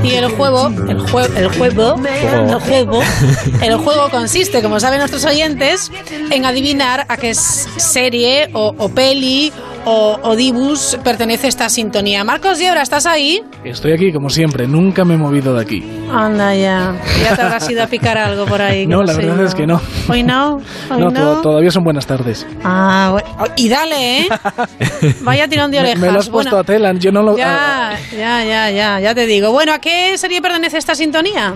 Y 0.04 0.12
el 0.14 0.30
juego, 0.30 0.68
el, 0.68 1.00
jue- 1.00 1.36
el 1.38 1.48
juego, 1.58 1.96
el 2.06 2.60
juego, 2.60 3.02
el 3.62 3.76
juego 3.78 4.10
consiste, 4.10 4.62
como 4.62 4.80
saben 4.80 5.00
nuestros 5.00 5.26
oyentes, 5.26 5.92
en 6.32 6.46
adivinar 6.46 7.06
a 7.10 7.18
qué 7.18 7.34
serie 7.36 8.50
o, 8.54 8.74
o 8.78 8.90
peli 8.90 9.52
o, 9.90 10.20
o 10.22 10.36
dibus 10.36 10.98
pertenece 11.04 11.48
esta 11.48 11.70
sintonía. 11.70 12.24
Marcos 12.26 12.58
Diebra, 12.60 12.82
¿estás 12.82 13.06
ahí? 13.06 13.42
Estoy 13.64 13.94
aquí 13.94 14.12
como 14.12 14.30
siempre, 14.30 14.68
nunca 14.68 15.06
me 15.06 15.14
he 15.14 15.18
movido 15.18 15.54
de 15.56 15.62
aquí. 15.62 15.84
Anda 16.12 16.54
ya, 16.56 16.94
ya 17.24 17.36
te 17.36 17.42
habrás 17.42 17.70
ido 17.70 17.84
a 17.84 17.88
picar 17.88 18.18
algo 18.18 18.46
por 18.46 18.62
ahí. 18.62 18.86
No, 18.86 19.02
la 19.04 19.14
verdad 19.14 19.38
yo. 19.38 19.46
es 19.46 19.56
que 19.56 19.66
no. 19.66 19.80
Hoy 20.10 20.24
no, 20.24 20.56
hoy 20.90 21.00
No, 21.00 21.10
no. 21.10 21.36
to- 21.36 21.42
todavía 21.42 21.72
son 21.72 21.84
buenas 21.86 22.06
tardes. 22.06 22.46
Ah, 22.64 23.10
bueno. 23.14 23.54
Y 23.56 23.70
dale, 23.70 24.20
¿eh? 24.20 24.28
Vaya 25.22 25.48
tirón 25.48 25.72
de 25.72 25.80
orejas. 25.80 26.00
me 26.00 26.12
lo 26.12 26.20
has 26.20 26.30
Bueno, 26.30 26.52
puesto 26.52 26.58
a 26.60 26.64
tela, 26.66 26.94
yo 26.94 27.12
no 27.14 27.24
lo... 27.24 27.38
ya, 27.38 27.98
ya, 28.12 28.44
ya, 28.44 28.70
ya, 28.72 29.00
ya 29.00 29.16
te 29.16 29.26
digo. 29.26 29.52
Bueno, 29.52 29.72
¿a 29.74 29.80
qué 29.80 30.18
serie 30.18 30.42
pertenece 30.42 30.78
esta 30.78 30.96
sintonía? 30.96 31.54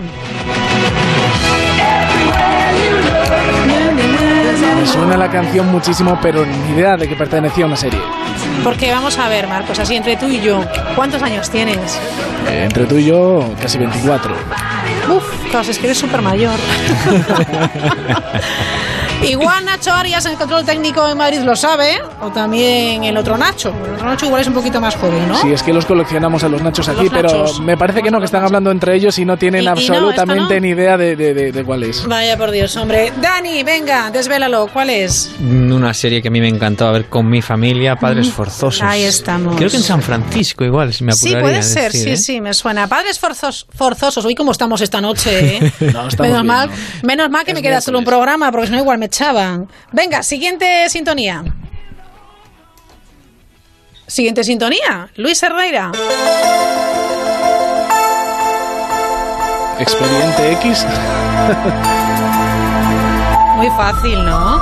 Me 4.74 4.86
suena 4.86 5.16
la 5.16 5.30
canción 5.30 5.70
muchísimo, 5.70 6.18
pero 6.20 6.44
ni 6.44 6.74
idea 6.74 6.96
de 6.96 7.08
que 7.08 7.14
pertenecía 7.14 7.64
a 7.64 7.66
una 7.68 7.76
serie. 7.76 8.00
Porque 8.64 8.90
vamos 8.90 9.18
a 9.18 9.28
ver, 9.28 9.46
Marcos, 9.46 9.78
así 9.78 9.94
entre 9.96 10.16
tú 10.16 10.28
y 10.28 10.40
yo, 10.40 10.64
¿cuántos 10.96 11.22
años 11.22 11.50
tienes? 11.50 11.98
Eh, 12.48 12.64
entre 12.64 12.86
tú 12.86 12.96
y 12.96 13.04
yo, 13.06 13.48
casi 13.60 13.78
24. 13.78 14.34
Uf, 15.14 15.24
claro, 15.50 15.70
es 15.70 15.78
que 15.78 15.86
eres 15.86 15.98
súper 15.98 16.22
mayor. 16.22 16.58
Igual 19.22 19.64
Nacho 19.64 19.92
Arias, 19.92 20.24
el 20.26 20.36
control 20.36 20.64
técnico 20.64 21.08
en 21.08 21.16
Madrid, 21.16 21.40
lo 21.40 21.54
sabe, 21.56 22.00
o 22.20 22.30
también 22.30 23.04
el 23.04 23.16
otro 23.16 23.36
Nacho. 23.38 23.72
El 23.86 23.94
otro 23.94 24.06
Nacho 24.06 24.26
igual 24.26 24.42
es 24.42 24.48
un 24.48 24.54
poquito 24.54 24.80
más 24.80 24.96
joven, 24.96 25.28
¿no? 25.28 25.40
Sí, 25.40 25.52
es 25.52 25.62
que 25.62 25.72
los 25.72 25.86
coleccionamos 25.86 26.42
a 26.44 26.48
los 26.48 26.62
nachos 26.62 26.88
aquí, 26.88 27.04
Los 27.04 27.12
pero 27.12 27.28
nachos. 27.30 27.60
me 27.60 27.76
parece 27.76 28.02
que 28.02 28.10
no, 28.10 28.18
que 28.18 28.24
están 28.26 28.44
hablando 28.44 28.70
entre 28.70 28.94
ellos 28.96 29.18
y 29.18 29.24
no 29.24 29.36
tienen 29.36 29.60
Y- 29.60 29.64
y 29.64 29.66
no, 29.66 29.72
absolutamente 29.72 30.54
no. 30.56 30.60
ni 30.60 30.68
idea 30.70 30.96
de, 30.96 31.16
de- 31.16 31.34
de- 31.34 31.52
de 31.52 31.64
cuál 31.64 31.82
es. 31.84 32.06
Vaya 32.06 32.36
por 32.36 32.50
Dios, 32.50 32.76
hombre. 32.76 33.12
Dani, 33.20 33.62
venga, 33.62 34.10
desvélalo. 34.10 34.68
¿Cuál 34.72 34.90
es? 34.90 35.30
Una 35.40 35.94
serie 35.94 36.20
que 36.22 36.28
a 36.28 36.30
mí 36.30 36.40
me 36.40 36.48
encantó 36.48 36.86
a 36.86 36.92
ver 36.92 37.06
con 37.06 37.28
mi 37.28 37.42
familia, 37.42 37.96
Padres 37.96 38.28
Mm, 38.28 38.32
Forzosos. 38.32 38.82
ahí 38.82 39.02
estamos. 39.02 39.56
Creo 39.56 39.70
que 39.70 39.76
en 39.76 39.82
San 39.82 40.02
Francisco 40.02 40.64
igual, 40.64 40.92
si 40.92 41.04
me 41.04 41.12
Sí, 41.12 41.28
apuraría 41.28 41.42
puede 41.42 41.58
a 41.58 41.62
ser, 41.62 41.92
decir, 41.92 42.02
sí, 42.04 42.10
¿eh? 42.10 42.16
sí, 42.16 42.40
me 42.40 42.54
suena. 42.54 42.86
Padres 42.88 43.18
forzos, 43.18 43.66
forzosos. 43.74 44.24
Uy, 44.24 44.34
cómo 44.34 44.52
estamos 44.52 44.80
esta 44.80 45.00
noche, 45.00 45.56
¿eh? 45.56 45.72
No, 45.92 46.08
estamos 46.08 46.18
menos, 46.18 46.32
bien, 46.42 46.46
mal, 46.46 46.68
¿no? 46.70 46.74
menos 47.06 47.30
mal 47.30 47.44
que 47.44 47.50
Es 47.52 47.54
me 47.56 47.62
queda 47.62 47.80
solo 47.80 47.98
un 47.98 48.04
programa, 48.04 48.50
porque 48.50 48.66
si 48.66 48.72
no 48.72 48.78
igual 48.78 48.98
me 48.98 49.08
Venga, 49.92 50.22
siguiente 50.22 50.88
sintonía. 50.88 51.44
Siguiente 54.06 54.44
sintonía. 54.44 55.08
Luis 55.16 55.42
Herrera. 55.42 55.92
Expediente 59.78 60.52
X. 60.52 60.86
Muy 63.56 63.68
fácil, 63.70 64.24
¿no? 64.24 64.60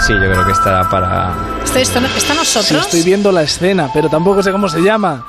Sí, 0.00 0.12
yo 0.12 0.18
creo 0.30 0.46
que 0.46 0.52
estará 0.52 0.88
para... 0.88 1.32
¿Está, 1.64 1.80
está, 1.80 1.98
está 2.16 2.32
Sí, 2.34 2.38
nosotros? 2.38 2.84
estoy 2.86 3.02
viendo 3.02 3.32
la 3.32 3.42
escena, 3.42 3.90
pero 3.92 4.08
tampoco 4.08 4.42
sé 4.42 4.52
cómo 4.52 4.68
se 4.68 4.80
llama. 4.80 5.24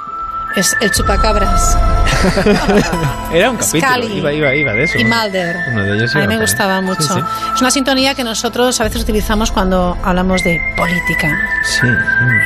Es 0.55 0.75
el 0.81 0.91
chupacabras. 0.91 1.75
Era 3.33 3.49
un 3.51 3.57
capítulo, 3.57 3.81
Scully. 3.93 4.17
iba, 4.17 4.33
iba, 4.33 4.55
iba 4.55 4.73
de 4.73 4.83
eso. 4.83 4.97
Y 4.97 5.05
Mulder. 5.05 5.55
Uno 5.71 5.83
de 5.83 5.95
ellos 5.97 6.15
A 6.15 6.19
mí 6.19 6.27
me 6.27 6.37
gustaba 6.37 6.81
mucho. 6.81 7.01
Sí, 7.01 7.13
sí. 7.13 7.19
Es 7.55 7.61
una 7.61 7.71
sintonía 7.71 8.15
que 8.15 8.23
nosotros 8.23 8.79
a 8.81 8.83
veces 8.83 9.03
utilizamos 9.03 9.51
cuando 9.51 9.97
hablamos 10.03 10.43
de 10.43 10.59
política. 10.75 11.37
Sí. 11.63 11.87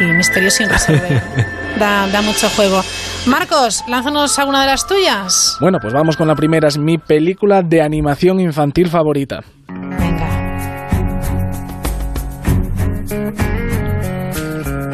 y 0.01 0.05
misterio 0.13 0.51
sin 0.51 0.69
resolver. 0.69 1.21
da, 1.80 2.07
da 2.07 2.21
mucho 2.21 2.49
juego. 2.49 2.84
Marcos, 3.26 3.84
lánzanos 3.88 4.38
alguna 4.39 4.61
de 4.61 4.67
las 4.67 4.86
tuyas. 4.86 5.57
Bueno, 5.59 5.80
pues 5.82 5.93
vamos 5.93 6.17
con 6.17 6.28
la 6.28 6.36
primera. 6.36 6.67
Es 6.67 6.78
mi 6.78 6.97
película 6.97 7.61
de 7.61 7.82
animación 7.82 8.39
infantil 8.39 8.89
favorita. 8.89 9.41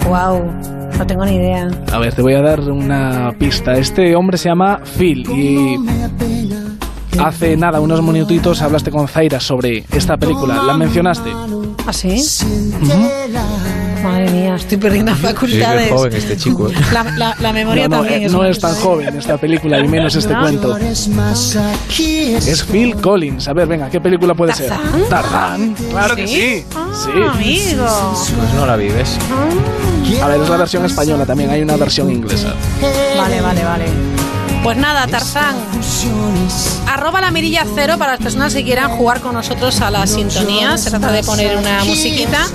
Wow, 0.06 0.52
no 1.00 1.08
tengo 1.08 1.26
ni 1.26 1.36
idea. 1.36 1.68
A 1.92 1.98
ver, 1.98 2.14
te 2.14 2.22
voy 2.22 2.34
a 2.34 2.42
dar 2.42 2.60
una 2.62 3.32
pista. 3.40 3.74
Este 3.74 4.16
hombre 4.16 4.38
se 4.38 4.50
llama 4.50 4.82
Phil 4.98 5.26
y 5.30 5.78
hace 7.20 7.56
nada, 7.58 7.80
unos 7.80 8.02
minutitos, 8.04 8.62
hablaste 8.62 8.92
con 8.92 9.08
Zaira 9.08 9.40
sobre 9.40 9.86
esta 9.92 10.18
película. 10.18 10.62
¿La 10.64 10.74
mencionaste? 10.78 11.32
¿Ah, 11.88 11.94
sí? 11.94 12.22
Madre 14.04 14.30
mía, 14.32 14.56
estoy 14.56 14.78
perdiendo 14.78 15.12
Es 15.12 15.18
facultades. 15.18 15.90
muy 15.90 15.98
joven 15.98 16.14
este 16.14 16.38
chico. 16.38 16.70
¿eh? 16.70 16.74
La, 16.94 17.04
la- 17.04 17.36
la 17.40 17.52
memoria 17.54 17.88
no, 17.90 17.98
no, 17.98 18.02
también 18.04 18.22
eh, 18.24 18.26
es 18.28 18.32
no 18.32 18.46
es 18.46 18.58
tan 18.60 18.74
joven 18.76 19.18
esta 19.18 19.38
película 19.38 19.78
y 19.80 19.88
menos 19.90 20.16
este 20.16 20.34
¿No? 20.34 20.42
cuento. 20.42 20.78
Es 20.78 21.10
Phil 22.72 22.96
Collins. 22.96 23.48
A 23.50 23.54
ver, 23.54 23.68
venga, 23.68 23.90
¿qué 23.90 24.00
película 24.00 24.34
puede 24.36 24.54
ser? 24.54 24.72
Tarzán. 25.10 25.76
Claro 25.92 26.16
que 26.16 26.28
sí. 26.28 26.36
Sí. 26.36 26.66
Ah, 26.76 27.32
amigo. 27.34 27.86
Pues 28.38 28.54
no 28.56 28.66
la 28.66 28.76
vives. 28.78 29.18
A 30.18 30.28
ver, 30.28 30.42
es 30.42 30.50
la 30.50 30.58
versión 30.58 30.86
española 30.86 31.26
también, 31.26 31.50
hay 31.50 31.62
una 31.62 31.78
versión 31.78 32.10
inglesa. 32.12 32.54
Vale, 33.18 33.42
vale, 33.42 33.64
vale. 33.64 33.86
Pues 34.64 34.78
nada, 34.78 35.08
Tarzán. 35.08 35.56
Arroba 36.88 37.22
la 37.22 37.32
mirilla 37.32 37.66
cero 37.76 37.96
para 37.98 38.14
las 38.14 38.22
personas 38.22 38.54
que 38.54 38.64
quieran 38.64 38.92
jugar 38.92 39.22
con 39.22 39.34
nosotros 39.34 39.80
a 39.82 39.90
la 39.90 40.06
sintonía. 40.06 40.78
Se 40.78 40.90
trata 40.90 41.12
de 41.12 41.24
poner 41.24 41.58
una 41.58 41.84
musiquita 41.86 42.46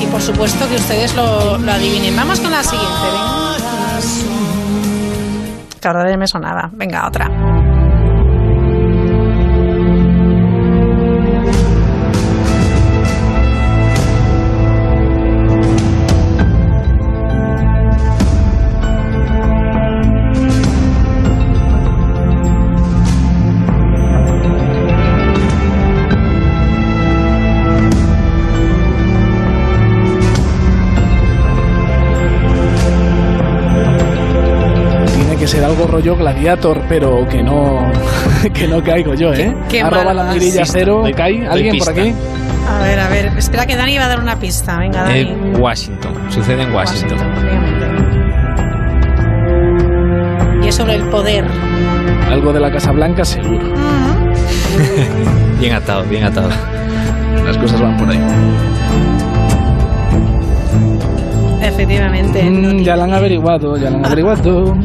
y 0.00 0.06
por 0.06 0.20
supuesto 0.20 0.68
que 0.68 0.76
ustedes 0.76 1.14
lo, 1.14 1.56
lo 1.58 1.72
adivinen. 1.72 2.14
Vamos 2.14 2.40
con 2.40 2.50
la 2.50 2.62
siguiente, 2.62 2.88
venga. 3.12 3.36
Que 5.80 5.88
ahora 5.88 6.16
me 6.16 6.26
sonaba. 6.26 6.70
Venga, 6.72 7.06
otra. 7.06 7.65
Rollo 35.96 36.14
gladiator, 36.14 36.82
pero 36.90 37.26
que 37.26 37.42
no 37.42 37.90
que 38.52 38.68
no 38.68 38.82
caigo 38.82 39.14
yo, 39.14 39.32
¿eh? 39.32 39.56
qué 39.70 39.80
Arroba 39.80 40.12
la 40.12 40.24
mirilla 40.34 40.66
cero. 40.66 41.00
Doy- 41.02 41.14
¿Cae 41.14 41.46
alguien 41.48 41.78
por 41.78 41.88
aquí? 41.88 42.12
A 42.68 42.82
ver, 42.82 43.00
a 43.00 43.08
ver. 43.08 43.32
Espera 43.38 43.64
que 43.64 43.76
Dani 43.76 43.96
va 43.96 44.04
a 44.04 44.08
dar 44.08 44.20
una 44.20 44.38
pista. 44.38 44.78
Venga, 44.78 45.04
Dani. 45.04 45.20
Eh, 45.20 45.54
Washington. 45.58 46.12
Sucede 46.28 46.64
en 46.64 46.74
Washington. 46.74 47.16
Y 50.62 50.68
es 50.68 50.74
sobre 50.74 50.96
el 50.96 51.04
poder. 51.04 51.46
Algo 52.30 52.52
de 52.52 52.60
la 52.60 52.70
Casa 52.70 52.92
Blanca, 52.92 53.24
seguro. 53.24 53.66
Bien 55.60 55.72
atado, 55.72 56.04
bien 56.04 56.24
atado. 56.24 56.50
Las 57.46 57.56
cosas 57.56 57.80
van 57.80 57.96
por 57.96 58.10
ahí. 58.10 58.20
Efectivamente. 61.62 62.42
Mm, 62.42 62.82
ya 62.82 62.96
la 62.96 63.04
han 63.04 63.14
averiguado, 63.14 63.78
ya 63.78 63.88
la 63.88 63.96
han 63.96 64.04
averiguado. 64.04 64.76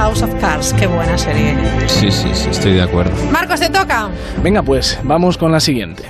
House 0.00 0.22
of 0.22 0.34
Cards. 0.40 0.72
Qué 0.72 0.86
buena 0.86 1.18
serie. 1.18 1.54
Sí, 1.86 2.10
sí, 2.10 2.30
sí, 2.32 2.48
estoy 2.48 2.72
de 2.72 2.80
acuerdo. 2.80 3.12
Marcos, 3.30 3.60
te 3.60 3.68
toca. 3.68 4.08
Venga, 4.42 4.62
pues, 4.62 4.98
vamos 5.02 5.36
con 5.36 5.52
la 5.52 5.60
siguiente. 5.60 6.04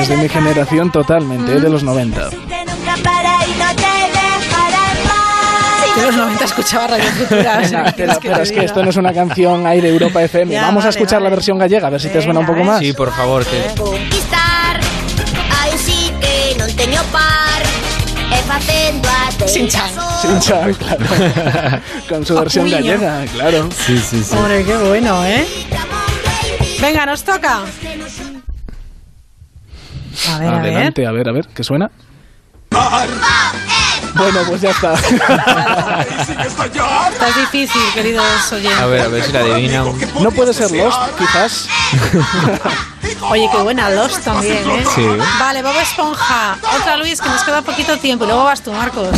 Es 0.00 0.08
de 0.08 0.16
mi 0.16 0.28
generación 0.28 0.90
totalmente, 0.90 1.54
es 1.54 1.62
de 1.62 1.70
los 1.70 1.84
90. 1.84 2.30
que 2.30 2.36
nunca 2.36 2.96
para 3.04 3.46
y 3.46 3.50
no 3.50 3.74
te 3.76 3.82
dejará 3.86 4.90
en 4.90 5.06
paz. 5.06 5.96
De 5.96 6.02
los 6.02 6.16
90 6.16 6.44
escuchaba 6.44 6.86
Radio 6.88 7.04
Futura. 7.18 7.60
o 7.62 7.64
sea, 7.64 7.78
Venga, 7.78 7.84
¿qué 7.84 7.94
quieres 7.94 8.18
pero, 8.18 8.32
pero 8.32 8.42
es 8.42 8.50
que 8.52 8.64
esto 8.64 8.82
no 8.82 8.90
es 8.90 8.96
una 8.96 9.12
canción 9.14 9.66
ahí 9.68 9.80
de 9.80 9.88
Europa 9.90 10.20
FM. 10.24 10.52
Ya, 10.52 10.62
Vamos 10.62 10.82
a 10.84 10.88
vale, 10.88 10.98
escuchar 10.98 11.22
la 11.22 11.30
versión 11.30 11.58
gallega, 11.58 11.86
a 11.86 11.90
ver 11.90 12.00
si 12.00 12.08
te 12.08 12.20
suena 12.20 12.40
un 12.40 12.46
poco 12.46 12.64
más. 12.64 12.80
Sí, 12.80 12.92
por 12.92 13.12
favor, 13.12 13.46
que... 13.46 14.15
Sin 19.46 19.68
chan. 19.68 19.90
Sin 20.20 20.40
chan, 20.40 20.74
claro. 20.74 21.04
Con 22.08 22.26
su 22.26 22.34
versión 22.34 22.70
gallega, 22.70 23.24
claro. 23.26 23.68
Sí, 23.70 23.98
sí, 23.98 24.22
sí. 24.22 24.36
Hombre, 24.36 24.64
qué 24.64 24.76
bueno, 24.76 25.24
¿eh? 25.24 25.46
Venga, 26.80 27.06
nos 27.06 27.22
toca. 27.22 27.60
A 30.28 30.38
ver, 30.38 30.48
a 30.48 30.60
ver. 30.60 30.72
Adelante, 30.72 31.06
a 31.06 31.12
ver, 31.12 31.28
a 31.28 31.32
ver, 31.32 31.48
¿qué 31.54 31.62
suena? 31.62 31.90
Bueno, 34.16 34.40
pues 34.48 34.60
ya 34.62 34.70
está. 34.70 34.94
Esta 36.54 37.28
es 37.28 37.36
difícil, 37.36 37.80
queridos 37.94 38.52
oyentes. 38.52 38.80
A 38.80 38.86
ver, 38.86 39.02
a 39.02 39.08
ver 39.08 39.22
si 39.24 39.32
la 39.32 39.40
adivina. 39.40 39.84
No 40.20 40.30
puede 40.30 40.54
ser 40.54 40.70
Lost, 40.70 40.98
quizás. 41.18 41.68
Oye, 43.30 43.48
qué 43.50 43.58
buena 43.58 43.90
Lost 43.90 44.24
también, 44.24 44.68
¿eh? 44.70 44.84
Sí. 44.94 45.06
Vale, 45.38 45.62
Bob 45.62 45.76
Esponja. 45.80 46.56
Otra 46.78 46.96
Luis, 46.96 47.20
que 47.20 47.28
nos 47.28 47.42
queda 47.42 47.62
poquito 47.62 47.96
tiempo. 47.98 48.24
Y 48.24 48.28
luego 48.28 48.44
vas 48.44 48.62
tú, 48.62 48.72
Marcos. 48.72 49.08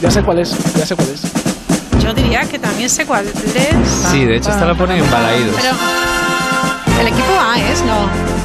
Ya 0.00 0.10
sé 0.10 0.22
cuál 0.22 0.40
es, 0.40 0.56
ya 0.74 0.84
sé 0.84 0.96
cuál 0.96 1.08
es. 1.10 1.22
Yo 2.02 2.12
diría 2.12 2.40
que 2.48 2.58
también 2.58 2.90
sé 2.90 3.06
cuál 3.06 3.26
es. 3.26 3.34
Sí, 4.10 4.24
de 4.24 4.36
hecho 4.36 4.50
esta 4.50 4.66
la 4.66 4.74
ponen 4.74 4.98
en 5.02 5.10
balaídos. 5.10 5.54
Pero. 5.56 6.21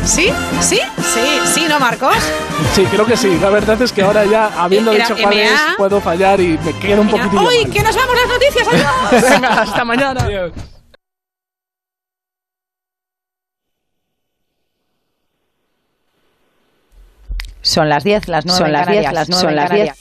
¿Sí? 0.07 0.31
¿Sí? 0.61 0.79
Sí, 1.13 1.39
sí, 1.53 1.65
¿no, 1.67 1.79
Marcos? 1.81 2.15
Sí, 2.73 2.85
creo 2.85 3.05
que 3.05 3.17
sí. 3.17 3.37
La 3.41 3.49
verdad 3.49 3.79
es 3.81 3.91
que 3.91 4.01
ahora 4.01 4.25
ya, 4.25 4.47
habiendo 4.57 4.93
Era 4.93 5.05
dicho 5.05 5.21
cuál 5.21 5.37
es, 5.37 5.51
puedo 5.77 5.99
fallar 5.99 6.39
y 6.39 6.57
me 6.59 6.71
quedo 6.79 7.01
un 7.01 7.09
poquitillo 7.09 7.41
¡Uy, 7.41 7.63
mal. 7.65 7.73
que 7.73 7.81
nos 7.83 7.95
vamos 7.95 8.15
las 8.15 8.27
noticias! 8.29 8.67
¡Adiós! 8.67 9.21
Venga, 9.29 9.61
hasta 9.61 9.83
mañana. 9.83 10.27
Son 17.61 17.89
las 17.89 18.03
10, 18.05 18.29
las 18.29 18.45
9 18.45 18.57
Son 18.57 18.71
las 18.71 18.85
Canarias, 18.85 19.11
10, 19.11 19.13
las 19.13 19.29
9 19.29 19.41
son 19.41 19.55
las 19.55 19.69
Canarias. 19.69 19.97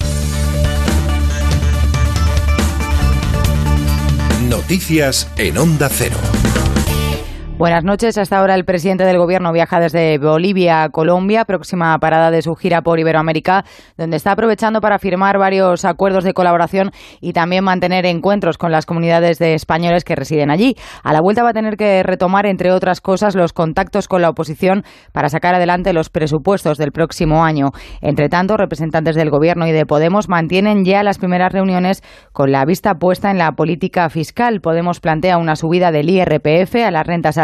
10. 4.39 4.51
Noticias 4.51 5.29
en 5.37 5.59
Onda 5.59 5.89
Cero. 5.91 6.17
Buenas 7.59 7.85
noches. 7.85 8.19
Hasta 8.19 8.39
ahora 8.39 8.55
el 8.55 8.67
presidente 8.67 9.05
del 9.05 9.17
gobierno 9.17 9.51
viaja 9.51 9.81
desde 9.81 10.19
Bolivia 10.19 10.83
a 10.83 10.91
Colombia, 10.91 11.47
próxima 11.47 11.99
parada 11.99 12.31
de 12.31 12.43
su 12.43 12.55
gira 12.55 12.83
por 12.83 13.01
Iberoamérica, 13.01 13.65
donde 13.97 14.19
está 14.19 14.33
aprovechando 14.33 14.83
para 14.83 14.99
firmar 14.99 15.39
varios 15.39 15.87
acuerdos 15.87 16.23
de 16.23 16.35
colaboración 16.35 16.91
y 17.23 17.33
también 17.33 17.65
mantener 17.65 18.05
encuentros 18.05 18.59
con 18.59 18.73
las 18.73 18.85
comunidades 18.85 19.39
de 19.39 19.55
españoles 19.55 20.05
que 20.05 20.15
residen 20.15 20.51
allí. 20.51 20.77
A 21.03 21.15
la 21.15 21.23
vuelta 21.23 21.45
va 21.45 21.51
a 21.51 21.55
tener 21.55 21.79
que 21.79 22.03
retomar, 22.03 22.45
entre 22.45 22.73
otras 22.73 23.01
cosas, 23.01 23.35
los 23.35 23.55
contactos 23.55 24.07
con 24.07 24.21
la 24.21 24.29
oposición 24.29 24.83
para 25.13 25.31
sacar 25.31 25.55
adelante 25.55 25.95
los 25.95 26.11
presupuestos 26.11 26.77
del 26.77 26.93
próximo 26.93 27.43
año. 27.43 27.71
Entre 28.03 28.29
tanto, 28.29 28.59
representantes 28.59 29.17
del 29.17 29.31
gobierno 29.31 29.67
y 29.67 29.73
de 29.73 29.87
Podemos 29.87 30.29
mantienen 30.29 30.85
ya 30.85 31.03
las 31.03 31.17
primeras 31.17 31.53
reuniones 31.53 32.03
con 32.35 32.53
la 32.53 32.67
vista 32.67 32.97
puesta 32.97 33.31
en 33.31 33.39
la 33.39 33.53
política 33.53 34.11
fiscal. 34.11 34.61
Podemos 34.61 35.01
plantea 35.01 35.39
una 35.39 35.57
subida 35.57 35.91
del 35.91 36.11
IRPF 36.11 36.75
a 36.85 36.91
las 36.91 37.07
rentas 37.07 37.39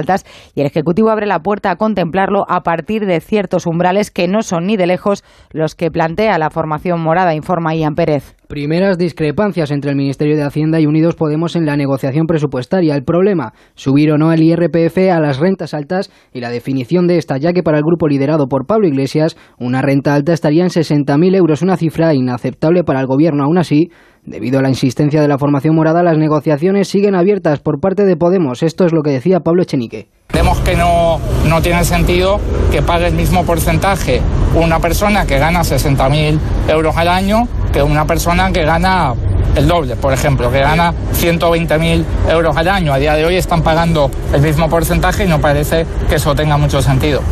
y 0.55 0.61
el 0.61 0.67
Ejecutivo 0.67 1.11
abre 1.11 1.27
la 1.27 1.41
puerta 1.41 1.71
a 1.71 1.77
contemplarlo 1.77 2.45
a 2.49 2.63
partir 2.63 3.07
de 3.07 3.21
ciertos 3.21 3.67
umbrales 3.67 4.11
que 4.11 4.29
no 4.29 4.43
son 4.43 4.67
ni 4.67 4.77
de 4.77 4.87
lejos 4.87 5.25
los 5.51 5.75
que 5.75 5.91
plantea 5.91 6.39
la 6.39 6.51
formación 6.51 7.01
morada, 7.01 7.35
informa 7.35 7.75
Ian 7.75 7.95
Pérez. 7.95 8.37
Primeras 8.49 8.99
discrepancias 8.99 9.71
entre 9.71 9.91
el 9.91 9.97
Ministerio 9.97 10.37
de 10.37 10.43
Hacienda 10.43 10.79
y 10.79 10.85
Unidos 10.85 11.15
Podemos 11.15 11.57
en 11.57 11.65
la 11.65 11.77
negociación 11.77 12.27
presupuestaria. 12.27 12.95
El 12.95 13.03
problema, 13.03 13.55
subir 13.75 14.13
o 14.13 14.19
no 14.19 14.31
el 14.31 14.43
IRPF 14.43 15.11
a 15.11 15.21
las 15.21 15.39
rentas 15.39 15.73
altas 15.73 16.11
y 16.35 16.41
la 16.41 16.51
definición 16.51 17.07
de 17.07 17.17
esta, 17.17 17.39
ya 17.39 17.55
que 17.55 17.63
para 17.63 17.79
el 17.79 17.85
grupo 17.85 18.09
liderado 18.09 18.49
por 18.49 18.67
Pablo 18.67 18.87
Iglesias, 18.87 19.39
una 19.59 19.81
renta 19.81 20.15
alta 20.15 20.35
estaría 20.35 20.65
en 20.65 20.69
60.000 20.69 21.35
euros, 21.35 21.63
una 21.63 21.79
cifra 21.79 22.13
inaceptable 22.13 22.85
para 22.85 23.01
el 23.01 23.07
Gobierno. 23.07 23.45
Aún 23.45 23.57
así, 23.57 23.89
Debido 24.25 24.61
a 24.61 24.63
la 24.63 24.69
insistencia 24.69 25.21
de 25.21 25.27
la 25.27 25.37
formación 25.37 25.75
morada, 25.75 26.05
las 26.05 26.17
negociaciones 26.17 26.87
siguen 26.87 27.17
abiertas 27.17 27.59
por 27.59 27.81
parte 27.81 28.05
de 28.05 28.17
Podemos. 28.17 28.63
Esto 28.63 28.87
es 28.87 28.93
lo 28.93 29.03
que 29.03 29.11
decía 29.11 29.41
Pablo 29.41 29.63
Echenique. 29.63 30.09
Vemos 30.33 30.61
que 30.61 30.77
no, 30.77 31.19
no 31.49 31.61
tiene 31.61 31.85
sentido 31.85 32.39
que 32.71 32.83
pague 32.83 33.09
el 33.09 33.15
mismo 33.15 33.45
porcentaje 33.45 34.23
una 34.55 34.79
persona 34.79 35.27
que 35.27 35.39
gana 35.39 35.63
60.000 35.63 36.39
euros 36.69 36.97
al 36.97 37.09
año 37.09 37.49
que 37.73 37.83
una 37.83 38.07
persona 38.07 38.53
que 38.53 38.65
gana 38.65 39.15
el 39.57 39.67
doble, 39.67 39.97
por 39.97 40.13
ejemplo, 40.13 40.53
que 40.53 40.61
gana 40.61 40.95
120.000 41.21 42.05
euros 42.31 42.57
al 42.57 42.69
año. 42.69 42.93
A 42.93 42.99
día 42.99 43.15
de 43.15 43.25
hoy 43.25 43.37
están 43.37 43.63
pagando 43.63 44.11
el 44.33 44.41
mismo 44.41 44.69
porcentaje 44.69 45.25
y 45.25 45.29
no 45.29 45.41
parece 45.41 45.85
que 46.09 46.15
eso 46.15 46.35
tenga 46.35 46.57
mucho 46.57 46.81
sentido. 46.81 47.23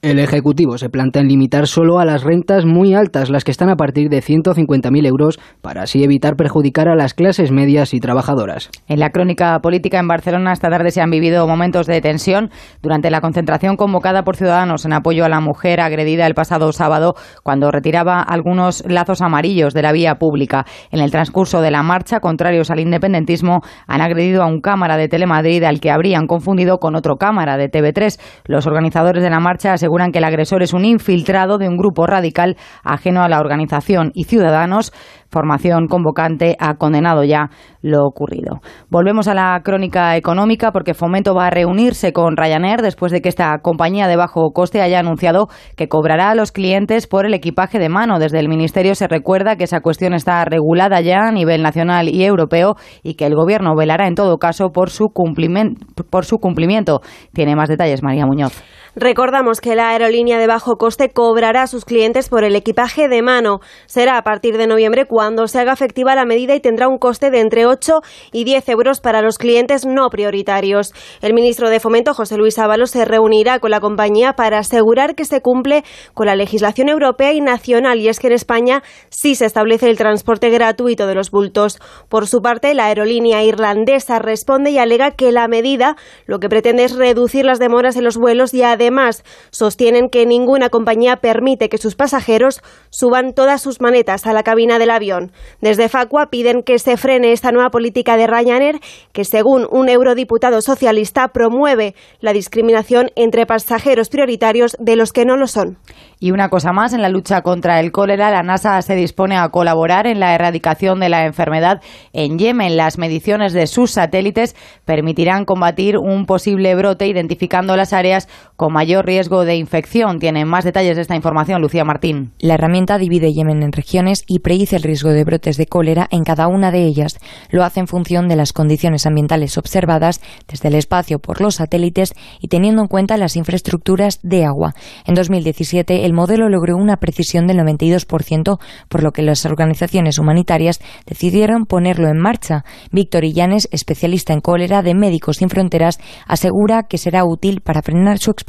El 0.00 0.20
Ejecutivo 0.20 0.78
se 0.78 0.90
plantea 0.90 1.22
en 1.22 1.28
limitar 1.28 1.66
solo 1.66 1.98
a 1.98 2.04
las 2.04 2.22
rentas 2.22 2.64
muy 2.64 2.94
altas, 2.94 3.30
las 3.30 3.42
que 3.42 3.50
están 3.50 3.68
a 3.68 3.74
partir 3.74 4.08
de 4.10 4.22
150.000 4.22 5.06
euros, 5.08 5.40
para 5.60 5.82
así 5.82 6.04
evitar 6.04 6.36
perjudicar 6.36 6.88
a 6.88 6.94
las 6.94 7.14
clases 7.14 7.50
medias 7.50 7.92
y 7.92 7.98
trabajadoras. 7.98 8.70
En 8.86 9.00
la 9.00 9.10
crónica 9.10 9.58
política 9.58 9.98
en 9.98 10.06
Barcelona 10.06 10.52
esta 10.52 10.70
tarde 10.70 10.92
se 10.92 11.00
han 11.00 11.10
vivido 11.10 11.48
momentos 11.48 11.88
de 11.88 12.00
tensión 12.00 12.50
durante 12.80 13.10
la 13.10 13.20
concentración 13.20 13.74
convocada 13.74 14.22
por 14.22 14.36
Ciudadanos 14.36 14.84
en 14.84 14.92
apoyo 14.92 15.24
a 15.24 15.28
la 15.28 15.40
mujer 15.40 15.80
agredida 15.80 16.28
el 16.28 16.34
pasado 16.34 16.70
sábado 16.70 17.14
cuando 17.42 17.72
retiraba 17.72 18.22
algunos 18.22 18.84
lazos 18.86 19.20
amarillos 19.20 19.74
de 19.74 19.82
la 19.82 19.90
vía 19.90 20.14
pública. 20.14 20.64
En 20.92 21.00
el 21.00 21.10
transcurso 21.10 21.60
de 21.60 21.72
la 21.72 21.82
marcha, 21.82 22.20
contrarios 22.20 22.70
al 22.70 22.78
independentismo, 22.78 23.62
han 23.88 24.00
agredido 24.00 24.44
a 24.44 24.46
un 24.46 24.60
cámara 24.60 24.96
de 24.96 25.08
Telemadrid 25.08 25.64
al 25.64 25.80
que 25.80 25.90
habrían 25.90 26.28
confundido 26.28 26.78
con 26.78 26.94
otro 26.94 27.16
cámara 27.16 27.56
de 27.56 27.68
TV3. 27.68 28.20
Los 28.44 28.68
organizadores 28.68 29.24
de 29.24 29.30
la 29.30 29.40
marcha 29.40 29.74
aseguran 29.88 30.12
que 30.12 30.18
el 30.18 30.24
agresor 30.24 30.62
es 30.62 30.74
un 30.74 30.84
infiltrado 30.84 31.56
de 31.56 31.66
un 31.66 31.78
grupo 31.78 32.06
radical 32.06 32.56
ajeno 32.84 33.22
a 33.22 33.28
la 33.28 33.40
organización 33.40 34.10
y 34.12 34.24
Ciudadanos, 34.24 34.92
formación 35.30 35.86
convocante, 35.88 36.56
ha 36.58 36.74
condenado 36.74 37.24
ya 37.24 37.48
lo 37.80 38.04
ocurrido. 38.04 38.60
Volvemos 38.90 39.28
a 39.28 39.34
la 39.34 39.58
crónica 39.64 40.16
económica 40.16 40.72
porque 40.72 40.92
Fomento 40.92 41.34
va 41.34 41.46
a 41.46 41.50
reunirse 41.50 42.12
con 42.12 42.36
Ryanair 42.36 42.82
después 42.82 43.12
de 43.12 43.22
que 43.22 43.30
esta 43.30 43.58
compañía 43.62 44.08
de 44.08 44.16
bajo 44.16 44.50
coste 44.52 44.82
haya 44.82 44.98
anunciado 44.98 45.48
que 45.76 45.88
cobrará 45.88 46.30
a 46.30 46.34
los 46.34 46.52
clientes 46.52 47.06
por 47.06 47.24
el 47.24 47.32
equipaje 47.32 47.78
de 47.78 47.88
mano. 47.88 48.18
Desde 48.18 48.40
el 48.40 48.48
Ministerio 48.48 48.94
se 48.94 49.08
recuerda 49.08 49.56
que 49.56 49.64
esa 49.64 49.80
cuestión 49.80 50.12
está 50.12 50.44
regulada 50.44 51.00
ya 51.00 51.28
a 51.28 51.32
nivel 51.32 51.62
nacional 51.62 52.08
y 52.10 52.24
europeo 52.24 52.74
y 53.02 53.14
que 53.14 53.24
el 53.24 53.34
Gobierno 53.34 53.74
velará 53.74 54.06
en 54.06 54.14
todo 54.14 54.36
caso 54.36 54.70
por 54.70 54.90
su 54.90 55.08
cumplimiento. 55.08 55.86
Por 56.10 56.26
su 56.26 56.38
cumplimiento. 56.38 57.00
Tiene 57.32 57.56
más 57.56 57.68
detalles 57.68 58.02
María 58.02 58.26
Muñoz. 58.26 58.62
Recordamos 59.00 59.60
que 59.60 59.76
la 59.76 59.90
aerolínea 59.90 60.40
de 60.40 60.48
bajo 60.48 60.76
coste 60.76 61.10
cobrará 61.10 61.62
a 61.62 61.66
sus 61.68 61.84
clientes 61.84 62.28
por 62.28 62.42
el 62.42 62.56
equipaje 62.56 63.06
de 63.06 63.22
mano. 63.22 63.60
Será 63.86 64.18
a 64.18 64.22
partir 64.22 64.58
de 64.58 64.66
noviembre 64.66 65.06
cuando 65.06 65.46
se 65.46 65.60
haga 65.60 65.72
efectiva 65.72 66.16
la 66.16 66.24
medida 66.24 66.56
y 66.56 66.60
tendrá 66.60 66.88
un 66.88 66.98
coste 66.98 67.30
de 67.30 67.38
entre 67.38 67.64
8 67.64 68.00
y 68.32 68.42
10 68.42 68.68
euros 68.70 69.00
para 69.00 69.22
los 69.22 69.38
clientes 69.38 69.86
no 69.86 70.10
prioritarios. 70.10 70.94
El 71.20 71.32
ministro 71.32 71.70
de 71.70 71.78
Fomento, 71.78 72.12
José 72.12 72.36
Luis 72.38 72.58
Ábalos, 72.58 72.90
se 72.90 73.04
reunirá 73.04 73.60
con 73.60 73.70
la 73.70 73.78
compañía 73.78 74.32
para 74.32 74.58
asegurar 74.58 75.14
que 75.14 75.24
se 75.24 75.42
cumple 75.42 75.84
con 76.12 76.26
la 76.26 76.34
legislación 76.34 76.88
europea 76.88 77.32
y 77.32 77.40
nacional. 77.40 78.00
Y 78.00 78.08
es 78.08 78.18
que 78.18 78.26
en 78.26 78.32
España 78.32 78.82
sí 79.10 79.36
se 79.36 79.46
establece 79.46 79.88
el 79.88 79.96
transporte 79.96 80.50
gratuito 80.50 81.06
de 81.06 81.14
los 81.14 81.30
bultos. 81.30 81.78
Por 82.08 82.26
su 82.26 82.40
parte, 82.40 82.74
la 82.74 82.86
aerolínea 82.86 83.44
irlandesa 83.44 84.18
responde 84.18 84.72
y 84.72 84.78
alega 84.78 85.12
que 85.12 85.30
la 85.30 85.46
medida 85.46 85.94
lo 86.26 86.40
que 86.40 86.48
pretende 86.48 86.82
es 86.82 86.96
reducir 86.96 87.44
las 87.44 87.60
demoras 87.60 87.94
en 87.94 88.02
los 88.02 88.16
vuelos 88.16 88.52
y 88.54 88.64
además 88.64 88.87
Además, 88.88 89.22
sostienen 89.50 90.08
que 90.08 90.24
ninguna 90.24 90.70
compañía 90.70 91.16
permite 91.16 91.68
que 91.68 91.76
sus 91.76 91.94
pasajeros 91.94 92.62
suban 92.88 93.34
todas 93.34 93.60
sus 93.60 93.82
maletas 93.82 94.26
a 94.26 94.32
la 94.32 94.42
cabina 94.42 94.78
del 94.78 94.90
avión. 94.90 95.30
Desde 95.60 95.90
Facua 95.90 96.30
piden 96.30 96.62
que 96.62 96.78
se 96.78 96.96
frene 96.96 97.32
esta 97.32 97.52
nueva 97.52 97.68
política 97.68 98.16
de 98.16 98.26
Ryanair 98.26 98.80
que, 99.12 99.26
según 99.26 99.66
un 99.70 99.90
eurodiputado 99.90 100.62
socialista, 100.62 101.28
promueve 101.28 101.94
la 102.20 102.32
discriminación 102.32 103.10
entre 103.14 103.44
pasajeros 103.44 104.08
prioritarios 104.08 104.74
de 104.80 104.96
los 104.96 105.12
que 105.12 105.26
no 105.26 105.36
lo 105.36 105.48
son. 105.48 105.76
Y 106.18 106.30
una 106.30 106.48
cosa 106.48 106.72
más, 106.72 106.94
en 106.94 107.02
la 107.02 107.10
lucha 107.10 107.42
contra 107.42 107.80
el 107.80 107.92
cólera, 107.92 108.30
la 108.30 108.42
NASA 108.42 108.80
se 108.80 108.94
dispone 108.94 109.36
a 109.36 109.50
colaborar 109.50 110.06
en 110.06 110.18
la 110.18 110.34
erradicación 110.34 110.98
de 110.98 111.10
la 111.10 111.26
enfermedad 111.26 111.82
en 112.14 112.38
Yemen. 112.38 112.78
Las 112.78 112.96
mediciones 112.96 113.52
de 113.52 113.66
sus 113.66 113.90
satélites 113.90 114.56
permitirán 114.86 115.44
combatir 115.44 115.98
un 115.98 116.24
posible 116.24 116.74
brote 116.74 117.06
identificando 117.06 117.76
las 117.76 117.92
áreas 117.92 118.28
con 118.58 118.72
mayor 118.72 119.06
riesgo 119.06 119.44
de 119.44 119.54
infección. 119.54 120.18
Tienen 120.18 120.48
más 120.48 120.64
detalles 120.64 120.96
de 120.96 121.02
esta 121.02 121.14
información 121.14 121.62
Lucía 121.62 121.84
Martín. 121.84 122.32
La 122.40 122.54
herramienta 122.54 122.98
divide 122.98 123.32
Yemen 123.32 123.62
en 123.62 123.70
regiones 123.70 124.24
y 124.26 124.40
predice 124.40 124.74
el 124.74 124.82
riesgo 124.82 125.10
de 125.10 125.22
brotes 125.22 125.56
de 125.56 125.66
cólera 125.66 126.08
en 126.10 126.24
cada 126.24 126.48
una 126.48 126.72
de 126.72 126.82
ellas. 126.84 127.20
Lo 127.50 127.62
hace 127.62 127.78
en 127.78 127.86
función 127.86 128.26
de 128.26 128.34
las 128.34 128.52
condiciones 128.52 129.06
ambientales 129.06 129.56
observadas 129.58 130.20
desde 130.48 130.70
el 130.70 130.74
espacio 130.74 131.20
por 131.20 131.40
los 131.40 131.54
satélites 131.54 132.14
y 132.40 132.48
teniendo 132.48 132.82
en 132.82 132.88
cuenta 132.88 133.16
las 133.16 133.36
infraestructuras 133.36 134.18
de 134.24 134.44
agua. 134.44 134.74
En 135.06 135.14
2017 135.14 136.04
el 136.04 136.12
modelo 136.12 136.48
logró 136.48 136.76
una 136.76 136.96
precisión 136.96 137.46
del 137.46 137.58
92%, 137.58 138.58
por 138.88 139.04
lo 139.04 139.12
que 139.12 139.22
las 139.22 139.46
organizaciones 139.46 140.18
humanitarias 140.18 140.80
decidieron 141.06 141.64
ponerlo 141.64 142.08
en 142.08 142.18
marcha. 142.18 142.64
Víctor 142.90 143.24
Illanes, 143.24 143.68
especialista 143.70 144.32
en 144.32 144.40
cólera 144.40 144.82
de 144.82 144.96
Médicos 144.96 145.36
Sin 145.36 145.48
Fronteras, 145.48 146.00
asegura 146.26 146.88
que 146.90 146.98
será 146.98 147.24
útil 147.24 147.60
para 147.60 147.82
frenar 147.82 148.18
su 148.18 148.32
expansión 148.32 148.47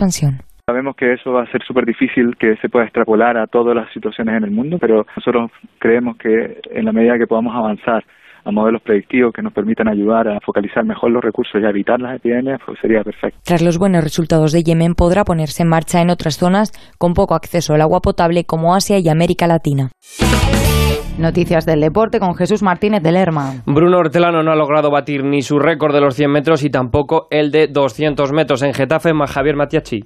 Sabemos 0.66 0.96
que 0.96 1.14
eso 1.14 1.32
va 1.32 1.44
a 1.44 1.52
ser 1.52 1.64
súper 1.64 1.86
difícil 1.86 2.36
que 2.38 2.56
se 2.58 2.70
pueda 2.70 2.86
extrapolar 2.86 3.38
a 3.38 3.48
todas 3.48 3.76
las 3.76 3.92
situaciones 3.92 4.38
en 4.38 4.44
el 4.44 4.52
mundo, 4.52 4.78
pero 4.80 5.06
nosotros 5.16 5.52
creemos 5.80 6.16
que 6.18 6.62
en 6.70 6.86
la 6.86 6.92
medida 6.92 7.18
que 7.18 7.26
podamos 7.26 7.56
avanzar 7.56 8.04
a 8.46 8.52
modelos 8.52 8.82
predictivos 8.82 9.34
que 9.34 9.42
nos 9.42 9.54
permitan 9.54 9.88
ayudar 9.88 10.28
a 10.28 10.40
focalizar 10.40 10.86
mejor 10.86 11.12
los 11.12 11.24
recursos 11.24 11.62
y 11.62 11.66
a 11.66 11.70
evitar 11.70 12.00
las 12.00 12.16
epidemias, 12.16 12.60
pues 12.66 12.80
sería 12.80 13.04
perfecto. 13.04 13.40
Tras 13.44 13.62
los 13.62 13.78
buenos 13.78 14.04
resultados 14.04 14.52
de 14.52 14.64
Yemen, 14.64 14.96
podrá 14.96 15.24
ponerse 15.24 15.64
en 15.64 15.70
marcha 15.70 16.02
en 16.02 16.10
otras 16.10 16.38
zonas 16.38 16.72
con 16.98 17.14
poco 17.14 17.36
acceso 17.36 17.74
al 17.74 17.82
agua 17.82 18.02
potable 18.02 18.46
como 18.46 18.76
Asia 18.76 19.00
y 19.00 19.10
América 19.10 19.48
Latina. 19.48 19.90
Noticias 21.20 21.66
del 21.66 21.82
deporte 21.82 22.18
con 22.18 22.34
Jesús 22.34 22.64
Martínez 22.64 23.04
de 23.04 23.12
Lerma. 23.12 23.56
Bruno 23.66 23.98
Hortelano 23.98 24.42
no 24.42 24.52
ha 24.52 24.56
logrado 24.56 24.90
batir 24.90 25.26
ni 25.26 25.42
su 25.42 25.60
récord 25.60 25.94
de 25.94 26.00
los 26.00 26.16
100 26.16 26.32
metros 26.32 26.64
y 26.64 26.70
tampoco 26.70 27.28
el 27.30 27.52
de 27.52 27.68
200 27.68 28.32
metros 28.32 28.62
en 28.62 28.74
Getafe 28.74 29.14
más 29.14 29.30
Javier 29.30 29.58
Matiachi. 29.58 30.06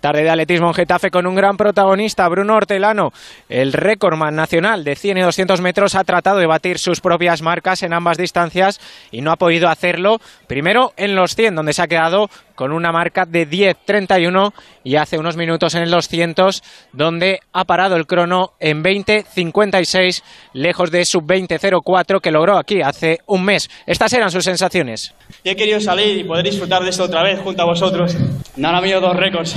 Tarde 0.00 0.22
de 0.22 0.30
atletismo 0.30 0.68
en 0.68 0.74
Getafe 0.74 1.10
con 1.10 1.26
un 1.26 1.34
gran 1.34 1.56
protagonista, 1.56 2.28
Bruno 2.28 2.54
Hortelano. 2.54 3.10
El 3.48 3.72
récordman 3.72 4.36
nacional 4.36 4.84
de 4.84 4.94
100 4.94 5.16
y 5.16 5.20
200 5.22 5.62
metros 5.62 5.94
ha 5.94 6.04
tratado 6.04 6.38
de 6.38 6.46
batir 6.46 6.78
sus 6.78 7.00
propias 7.00 7.40
marcas 7.40 7.82
en 7.82 7.94
ambas 7.94 8.18
distancias 8.18 8.78
y 9.10 9.22
no 9.22 9.32
ha 9.32 9.36
podido 9.36 9.68
hacerlo. 9.68 10.18
Primero 10.46 10.92
en 10.98 11.16
los 11.16 11.34
100, 11.34 11.54
donde 11.54 11.72
se 11.72 11.82
ha 11.82 11.88
quedado 11.88 12.28
con 12.56 12.72
una 12.72 12.90
marca 12.90 13.24
de 13.24 13.48
10.31 13.48 14.52
y 14.82 14.96
hace 14.96 15.18
unos 15.18 15.36
minutos 15.36 15.74
en 15.76 15.82
el 15.82 15.90
200, 15.90 16.62
donde 16.92 17.40
ha 17.52 17.64
parado 17.64 17.94
el 17.94 18.06
crono 18.06 18.54
en 18.58 18.82
20.56, 18.82 20.22
lejos 20.54 20.90
de 20.90 21.04
su 21.04 21.20
20.04 21.20 22.20
que 22.20 22.32
logró 22.32 22.58
aquí 22.58 22.82
hace 22.82 23.20
un 23.26 23.44
mes. 23.44 23.70
Estas 23.86 24.12
eran 24.12 24.30
sus 24.30 24.44
sensaciones. 24.44 25.14
He 25.44 25.54
querido 25.54 25.80
salir 25.80 26.18
y 26.18 26.24
poder 26.24 26.44
disfrutar 26.44 26.82
de 26.82 26.90
esto 26.90 27.04
otra 27.04 27.22
vez 27.22 27.38
junto 27.40 27.62
a 27.62 27.66
vosotros. 27.66 28.16
No 28.56 28.68
han 28.68 28.74
habido 28.74 29.00
dos 29.00 29.14
récords, 29.14 29.54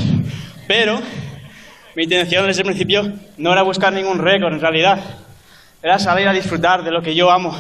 pero 0.68 1.02
mi 1.96 2.04
intención 2.04 2.46
desde 2.46 2.62
el 2.62 2.68
principio 2.68 3.12
no 3.38 3.52
era 3.52 3.64
buscar 3.64 3.94
ningún 3.94 4.20
récord 4.20 4.54
en 4.54 4.62
realidad. 4.62 5.00
Era 5.82 5.98
salir 5.98 6.28
a 6.28 6.34
disfrutar 6.34 6.84
de 6.84 6.92
lo 6.92 7.02
que 7.02 7.16
yo 7.16 7.32
amo 7.32 7.58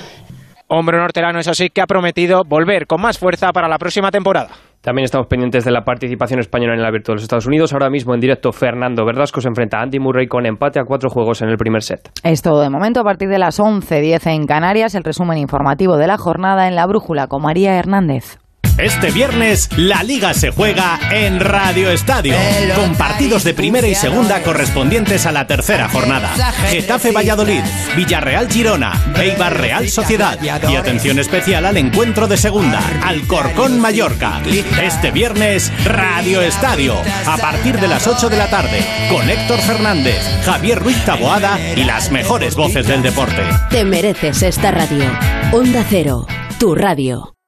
Hombre 0.72 1.00
norterano, 1.00 1.40
eso 1.40 1.56
sí, 1.56 1.70
que 1.70 1.82
ha 1.82 1.88
prometido 1.88 2.44
volver 2.48 2.86
con 2.86 3.02
más 3.02 3.18
fuerza 3.18 3.52
para 3.52 3.68
la 3.68 3.80
próxima 3.80 4.12
temporada. 4.12 4.50
También 4.82 5.06
estamos 5.06 5.26
pendientes 5.26 5.66
de 5.66 5.72
la 5.72 5.82
participación 5.82 6.40
española 6.40 6.76
en 6.76 6.80
el 6.82 6.86
Abierto 6.86 7.12
de 7.12 7.16
los 7.16 7.24
Estados 7.24 7.48
Unidos. 7.48 7.74
Ahora 7.74 7.90
mismo 7.90 8.14
en 8.14 8.20
directo 8.20 8.52
Fernando 8.52 9.04
Verdasco 9.04 9.42
se 9.42 9.48
enfrenta 9.48 9.80
a 9.80 9.82
Andy 9.82 9.98
Murray 10.00 10.28
con 10.28 10.46
empate 10.46 10.80
a 10.80 10.84
cuatro 10.84 11.10
juegos 11.10 11.42
en 11.42 11.50
el 11.50 11.58
primer 11.58 11.82
set. 11.82 12.12
Es 12.24 12.44
todo 12.44 12.62
de 12.62 12.70
momento 12.70 13.00
a 13.00 13.04
partir 13.04 13.30
de 13.30 13.40
las 13.40 13.60
11.10 13.60 14.28
en 14.28 14.46
Canarias. 14.46 14.94
El 14.94 15.04
resumen 15.04 15.40
informativo 15.40 15.98
de 15.98 16.06
la 16.06 16.18
jornada 16.18 16.68
en 16.68 16.76
la 16.76 16.86
brújula 16.86 17.26
con 17.26 17.42
María 17.42 17.76
Hernández. 17.76 18.38
Este 18.80 19.12
viernes 19.12 19.70
la 19.76 20.04
liga 20.04 20.34
se 20.34 20.52
juega 20.52 20.98
en 21.12 21.42
Radio 21.42 21.92
Estadio, 21.92 22.36
con 22.76 22.96
partidos 22.96 23.44
de 23.44 23.54
primera 23.54 23.88
y 23.88 23.94
segunda 23.94 24.42
correspondientes 24.42 25.26
a 25.26 25.34
la 25.34 25.48
tercera 25.48 25.90
jornada. 25.90 26.30
Getafe 26.70 27.12
Valladolid, 27.12 27.62
Villarreal 27.98 28.50
Girona, 28.50 28.94
Eibar 29.18 29.60
Real 29.60 29.90
Sociedad 29.90 30.40
y 30.42 30.48
atención 30.48 31.20
especial 31.20 31.66
al 31.66 31.76
encuentro 31.76 32.28
de 32.30 32.38
segunda, 32.38 32.82
Alcorcón 33.04 33.82
Mallorca. 33.82 34.42
Este 34.82 35.12
viernes 35.12 35.74
Radio 35.84 36.42
Estadio, 36.42 36.96
a 37.26 37.36
partir 37.38 37.80
de 37.82 37.88
las 37.90 38.08
8 38.08 38.30
de 38.30 38.38
la 38.38 38.50
tarde, 38.50 38.80
con 39.10 39.30
Héctor 39.30 39.60
Fernández, 39.60 40.24
Javier 40.46 40.80
Ruiz 40.80 41.04
Taboada 41.04 41.60
y 41.76 41.84
las 41.84 42.12
mejores 42.12 42.56
voces 42.56 42.88
del 42.88 43.02
deporte. 43.02 43.44
Te 43.70 43.84
mereces 43.84 44.42
esta 44.42 44.72
radio. 44.72 45.04
Onda 45.52 45.86
Cero, 45.90 46.26
tu 46.60 46.76
radio. 46.76 47.39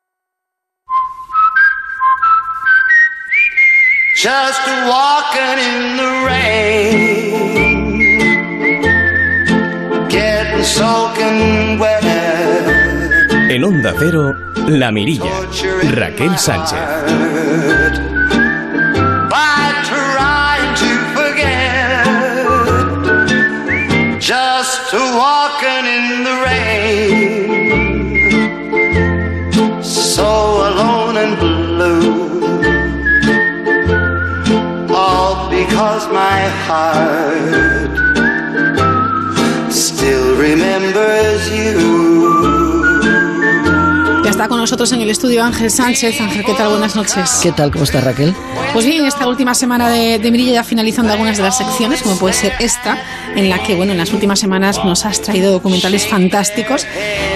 Just 4.22 4.68
walking 4.86 5.58
in 5.58 5.98
the 5.98 6.10
rain. 6.28 6.72
En 13.50 13.64
Onda 13.64 13.94
Cero, 13.98 14.36
La 14.68 14.92
Mirilla, 14.92 15.26
Raquel 15.92 16.38
Sánchez. 16.38 16.80
Because 36.02 36.14
my 36.14 36.42
heart 36.68 37.92
still 39.72 40.36
remembers 40.38 41.50
you. 41.52 42.22
Ya 44.24 44.30
está 44.30 44.48
con 44.48 44.60
nosotros 44.60 44.92
en 44.92 45.02
el 45.02 45.10
estudio 45.10 45.44
Ángel 45.44 45.70
Sánchez. 45.72 46.20
Ángel, 46.22 46.44
¿qué 46.46 46.54
tal? 46.54 46.70
Buenas 46.70 46.96
noches. 46.96 47.40
¿Qué 47.42 47.52
tal? 47.52 47.72
¿Cómo 47.72 47.84
estás, 47.84 48.04
Raquel? 48.04 48.34
Pues 48.74 48.86
bien, 48.86 49.06
esta 49.06 49.28
última 49.28 49.54
semana 49.56 49.90
de, 49.90 50.20
de 50.20 50.32
Mirilla 50.32 50.54
ya 50.54 50.64
finalizando 50.64 51.12
algunas 51.12 51.38
de 51.38 51.44
las 51.44 51.58
secciones, 51.58 52.02
como 52.02 52.16
puede 52.18 52.34
ser 52.34 52.54
esta, 52.60 52.98
en 53.36 53.50
la 53.50 53.62
que, 53.64 53.76
bueno, 53.76 53.92
en 53.92 53.98
las 53.98 54.14
últimas 54.14 54.40
semanas 54.40 54.84
nos 54.86 55.06
has 55.06 55.22
traído 55.22 55.52
documentales 55.52 56.08
fantásticos. 56.08 56.86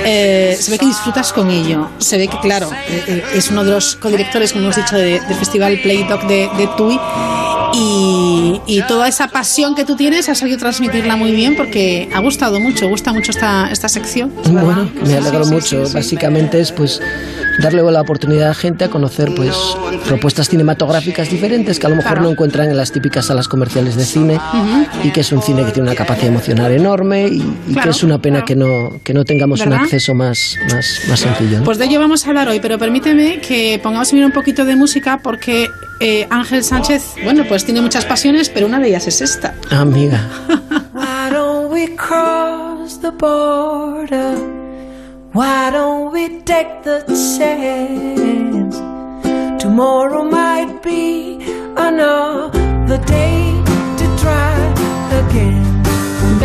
Eh, 0.06 0.56
se 0.60 0.72
ve 0.72 0.78
que 0.80 0.86
disfrutas 0.86 1.34
con 1.34 1.50
ello. 1.52 1.90
Se 1.98 2.18
ve 2.18 2.28
que, 2.28 2.38
claro, 2.40 2.70
eh, 2.88 3.04
eh, 3.08 3.24
es 3.34 3.50
uno 3.52 3.64
de 3.64 3.72
los 3.72 3.96
codirectores, 3.96 4.54
como 4.54 4.66
hemos 4.66 4.76
dicho, 4.78 4.96
de- 4.96 5.20
del 5.20 5.36
Festival 5.38 5.80
Play 5.82 6.04
Doc 6.04 6.24
de, 6.24 6.50
de 6.58 6.70
TUI. 6.78 7.00
Y, 7.76 8.62
y 8.68 8.82
toda 8.84 9.08
esa 9.08 9.28
pasión 9.28 9.76
que 9.76 9.86
tú 9.86 9.96
tienes 9.96 10.30
has 10.30 10.38
sabido 10.38 10.58
transmitirla 10.58 11.16
muy 11.16 11.32
bien 11.32 11.56
porque 11.56 12.10
ha 12.14 12.20
gustado 12.20 12.60
mucho, 12.60 12.88
gusta 12.88 13.12
mucho 13.12 13.32
esta, 13.32 13.70
esta 13.72 13.90
sección. 13.90 14.32
Bueno, 14.50 14.90
me 15.06 15.18
alegro 15.18 15.46
mucho. 15.46 15.84
Básicamente 15.94 16.60
es 16.60 16.72
pues 16.72 17.02
darle 17.60 17.82
la 17.92 18.02
oportunidad 18.02 18.50
a 18.50 18.54
gente 18.54 18.86
a 18.86 18.90
conocer 18.90 19.34
pues 19.36 19.56
propuestas 20.08 20.50
cinematográficas 20.50 21.30
diferentes 21.30 21.80
que 21.80 21.88
a 21.88 21.90
lo 21.90 21.96
mejor 21.96 22.12
Claro. 22.14 22.24
no 22.24 22.32
encuentran 22.32 22.70
en 22.70 22.78
las 22.78 22.92
típicas 22.92 23.26
salas 23.26 23.48
comerciales 23.48 23.96
de 23.96 24.06
cine 24.06 24.36
Ujú. 24.36 25.08
y 25.08 25.12
que 25.12 25.22
es 25.22 25.32
un 25.32 25.42
cine 25.42 25.64
que 25.66 25.72
tiene 25.72 25.90
una 25.90 25.96
capacidad 25.96 26.28
emocional 26.28 26.72
enorme 26.72 27.28
y, 27.28 27.38
y 27.68 27.74
Claro, 27.74 27.84
que 27.84 27.90
es 27.90 28.04
una 28.04 28.20
pena 28.20 28.44
que 28.46 28.56
no 28.56 29.00
que 29.04 29.14
no 29.14 29.26
tengamos 29.26 29.60
un 29.62 29.70
¿Verdad? 29.70 29.84
acceso 29.86 30.14
más 30.14 30.56
más, 30.72 31.02
más 31.10 31.20
sencillo. 31.20 31.60
¿no? 31.60 31.64
Pues 31.64 31.78
de 31.78 31.86
ello 31.86 32.00
vamos 32.00 32.26
a 32.26 32.30
hablar 32.30 32.48
hoy, 32.50 32.60
pero 32.60 32.78
permíteme 32.78 33.40
que 33.40 33.80
pongamos 33.82 34.12
un 34.14 34.32
poquito 34.32 34.66
de 34.66 34.76
música 34.76 35.20
porque 35.24 35.70
eh, 36.00 36.28
Ángel 36.30 36.64
Sánchez, 36.64 37.16
bueno, 37.24 37.44
pues 37.48 37.66
tiene 37.66 37.82
muchas 37.82 38.06
pasiones, 38.06 38.50
pero 38.50 38.66
una 38.68 38.80
de 38.80 38.90
ellas 38.90 39.08
es 39.08 39.22
esta. 39.22 39.54
Amiga. 39.72 40.28
Why 45.36 45.70
don't 45.70 46.14
we 46.14 46.40
take 46.44 46.84
the 46.84 47.04
chance? 47.36 48.78
Tomorrow 49.62 50.24
might 50.24 50.82
be 50.82 51.44
another 51.76 52.98
day 53.06 53.45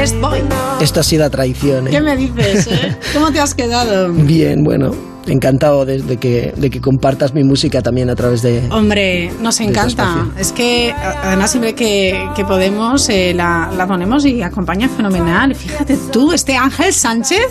Best 0.01 0.19
Boy. 0.19 0.41
Esta 0.81 1.01
ha 1.01 1.03
sido 1.03 1.25
la 1.25 1.29
traición. 1.29 1.87
¿eh? 1.89 1.91
¿Qué 1.91 2.01
me 2.01 2.17
dices? 2.17 2.67
eh? 2.69 2.97
¿Cómo 3.13 3.31
te 3.31 3.39
has 3.39 3.55
quedado? 3.55 4.11
Bien, 4.11 4.65
bueno, 4.65 4.95
encantado 5.27 5.85
de, 5.85 6.01
de 6.01 6.17
que, 6.17 6.55
de 6.57 6.71
que 6.71 6.81
compartas 6.81 7.35
mi 7.35 7.45
música 7.45 7.83
también 7.83 8.09
a 8.09 8.15
través 8.17 8.41
de... 8.41 8.67
Hombre, 8.71 9.31
nos 9.43 9.59
Desde 9.59 9.71
encanta. 9.71 10.27
Es 10.39 10.53
que 10.53 10.91
a- 10.93 11.21
además 11.29 11.51
siempre 11.51 11.75
que, 11.75 12.19
que 12.35 12.47
podemos 12.47 13.11
eh, 13.11 13.35
la, 13.35 13.71
la 13.77 13.87
ponemos 13.87 14.25
y 14.25 14.41
acompaña 14.41 14.89
fenomenal. 14.89 15.55
Fíjate 15.55 15.99
tú, 16.11 16.33
este 16.33 16.57
Ángel 16.57 16.95
Sánchez, 16.95 17.49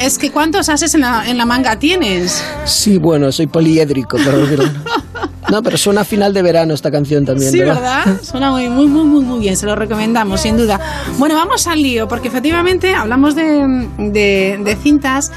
es 0.00 0.16
que 0.16 0.30
¿cuántos 0.30 0.70
ases 0.70 0.94
en 0.94 1.02
la, 1.02 1.28
en 1.28 1.36
la 1.36 1.44
manga 1.44 1.78
tienes? 1.78 2.42
Sí, 2.64 2.96
bueno, 2.96 3.30
soy 3.32 3.48
poliédrico, 3.48 4.16
pero... 4.24 4.38
No, 5.50 5.62
pero 5.62 5.76
suena 5.76 6.00
a 6.02 6.04
final 6.04 6.32
de 6.32 6.40
verano 6.42 6.72
esta 6.72 6.90
canción 6.90 7.24
también, 7.26 7.50
Sí, 7.52 7.58
¿verdad? 7.58 8.20
Suena 8.22 8.50
muy, 8.50 8.68
muy, 8.70 8.86
muy, 8.86 9.04
muy, 9.04 9.24
muy 9.24 9.40
bien, 9.40 9.56
se 9.56 9.66
lo 9.66 9.74
recomendamos, 9.76 10.40
sin 10.40 10.56
duda. 10.56 10.80
Bueno, 11.18 11.34
vamos 11.34 11.66
al 11.66 11.82
lío, 11.82 12.08
porque 12.08 12.28
efectivamente 12.28 12.94
hablamos 12.94 13.34
de, 13.34 13.88
de- 13.98 14.58
de 14.64 14.76
cintas 14.82 15.30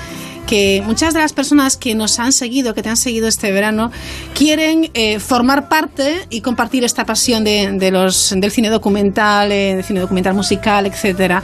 que 0.45 0.81
muchas 0.85 1.13
de 1.13 1.19
las 1.19 1.33
personas 1.33 1.77
que 1.77 1.95
nos 1.95 2.19
han 2.19 2.31
seguido, 2.31 2.73
que 2.73 2.81
te 2.81 2.89
han 2.89 2.97
seguido 2.97 3.27
este 3.27 3.51
verano, 3.51 3.91
quieren 4.33 4.89
eh, 4.93 5.19
formar 5.19 5.67
parte 5.69 6.25
y 6.29 6.41
compartir 6.41 6.83
esta 6.83 7.05
pasión 7.05 7.43
de, 7.43 7.71
de 7.79 7.91
los, 7.91 8.33
del 8.35 8.51
cine 8.51 8.69
documental, 8.69 9.51
eh, 9.51 9.75
del 9.75 9.83
cine 9.83 9.99
documental 9.99 10.33
musical, 10.33 10.85
etcétera. 10.85 11.43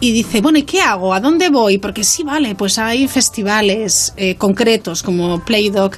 Y 0.00 0.12
dice, 0.12 0.40
bueno, 0.40 0.58
¿y 0.58 0.62
qué 0.62 0.80
hago? 0.80 1.14
¿A 1.14 1.20
dónde 1.20 1.48
voy? 1.48 1.78
Porque 1.78 2.04
sí, 2.04 2.22
vale, 2.22 2.54
pues 2.54 2.78
hay 2.78 3.08
festivales 3.08 4.12
eh, 4.16 4.34
concretos 4.36 5.02
como 5.02 5.40
Playdoc, 5.44 5.96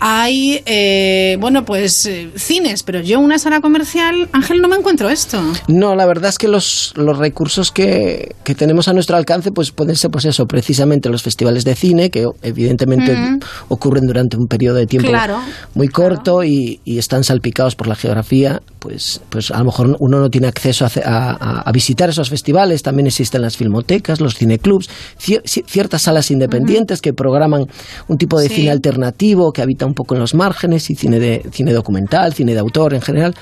hay, 0.00 0.60
eh, 0.66 1.36
bueno, 1.40 1.64
pues 1.64 2.06
eh, 2.06 2.30
cines, 2.36 2.82
pero 2.82 3.00
yo 3.00 3.20
una 3.20 3.38
sala 3.38 3.60
comercial, 3.60 4.28
Ángel, 4.32 4.60
no 4.60 4.68
me 4.68 4.76
encuentro 4.76 5.08
esto. 5.08 5.40
No, 5.68 5.94
la 5.94 6.06
verdad 6.06 6.30
es 6.30 6.38
que 6.38 6.48
los, 6.48 6.92
los 6.96 7.16
recursos 7.18 7.70
que, 7.70 8.34
que 8.44 8.54
tenemos 8.54 8.88
a 8.88 8.92
nuestro 8.92 9.16
alcance 9.16 9.52
pues 9.52 9.70
pueden 9.70 9.96
ser 9.96 10.10
pues 10.10 10.24
eso, 10.24 10.46
precisamente 10.46 11.08
los 11.08 11.22
festivales 11.22 11.64
de 11.64 11.74
cine, 11.74 11.93
que 12.10 12.26
evidentemente 12.42 13.16
ocurren 13.68 14.06
durante 14.06 14.36
un 14.36 14.46
periodo 14.46 14.76
de 14.76 14.86
tiempo 14.86 15.08
Claro, 15.08 15.38
muy 15.74 15.88
corto 15.88 16.44
y, 16.44 16.80
y 16.84 16.98
están 16.98 17.24
salpicados 17.24 17.74
por 17.76 17.86
la 17.86 17.94
geografía, 17.94 18.62
pues, 18.84 19.18
pues 19.30 19.50
a 19.50 19.58
lo 19.60 19.64
mejor 19.64 19.96
uno 19.98 20.20
no 20.20 20.28
tiene 20.28 20.46
acceso 20.46 20.86
a, 21.06 21.70
visitar 21.72 22.10
esos 22.10 22.28
festivales. 22.28 22.82
También 22.82 23.06
existen 23.06 23.40
las 23.40 23.56
filmotecas, 23.56 24.20
los 24.20 24.34
cineclubs, 24.36 24.90
cier- 25.18 25.42
ci- 25.44 25.64
ciertas 25.66 26.02
salas 26.02 26.30
independientes 26.30 27.00
que 27.00 27.14
programan 27.14 27.64
un 28.08 28.16
tipo 28.18 28.38
de 28.38 28.48
Sí. 28.48 28.56
cine 28.56 28.70
alternativo 28.70 29.52
que 29.52 29.62
habita 29.62 29.86
un 29.86 29.94
poco 29.94 30.14
en 30.14 30.20
los 30.20 30.34
márgenes 30.34 30.90
y 30.90 30.94
cine 30.96 31.18
de 31.18 31.42
cine 31.50 31.72
documental, 31.72 32.34
cine 32.34 32.52
de 32.52 32.58
autor 32.60 32.92
en 32.92 33.00
general. 33.00 33.34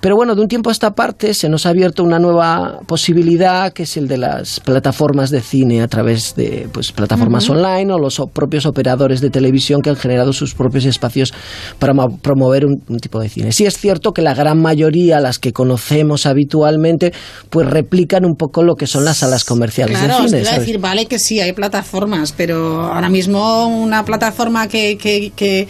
Pero 0.00 0.16
bueno, 0.16 0.34
de 0.34 0.40
un 0.40 0.48
tiempo 0.48 0.70
a 0.70 0.72
esta 0.72 0.92
parte 0.92 1.34
se 1.34 1.50
nos 1.50 1.66
ha 1.66 1.68
abierto 1.68 2.02
una 2.02 2.18
nueva 2.18 2.78
posibilidad 2.86 3.72
que 3.74 3.82
es 3.82 3.96
el 3.98 4.08
de 4.08 4.16
las 4.16 4.60
plataformas 4.60 5.30
de 5.30 5.42
cine 5.42 5.82
a 5.82 5.88
través 5.88 6.34
de 6.36 6.68
pues 6.72 6.90
plataformas 6.92 7.50
online 7.50 7.92
o 7.92 7.98
los 7.98 8.18
propios 8.32 8.64
operadores 8.64 9.20
de 9.20 9.28
televisión 9.28 9.82
que 9.82 9.90
han 9.90 9.96
generado 9.96 10.32
sus 10.32 10.54
propios 10.54 10.86
espacios 10.86 11.34
para 11.78 11.92
promover 12.22 12.64
un, 12.64 12.82
un 12.88 12.98
tipo 12.98 13.20
de 13.20 13.28
cine. 13.28 13.52
Sí 13.52 13.66
es 13.66 13.76
cierto 13.76 14.12
que 14.12 14.22
la 14.22 14.32
gran 14.34 14.58
mayoría, 14.62 14.85
las 15.20 15.38
que 15.38 15.52
conocemos 15.52 16.26
habitualmente, 16.26 17.12
pues 17.50 17.68
replican 17.68 18.24
un 18.24 18.36
poco 18.36 18.62
lo 18.62 18.76
que 18.76 18.86
son 18.86 19.04
las 19.04 19.18
salas 19.18 19.44
comerciales 19.44 19.98
Claro, 19.98 20.22
de 20.22 20.28
cine. 20.44 20.58
decir, 20.58 20.78
vale 20.78 21.06
que 21.06 21.18
sí, 21.18 21.40
hay 21.40 21.52
plataformas, 21.52 22.32
pero 22.32 22.82
ahora 22.92 23.08
mismo 23.08 23.66
una 23.66 24.04
plataforma 24.04 24.68
que, 24.68 24.96
que, 24.98 25.32
que, 25.34 25.68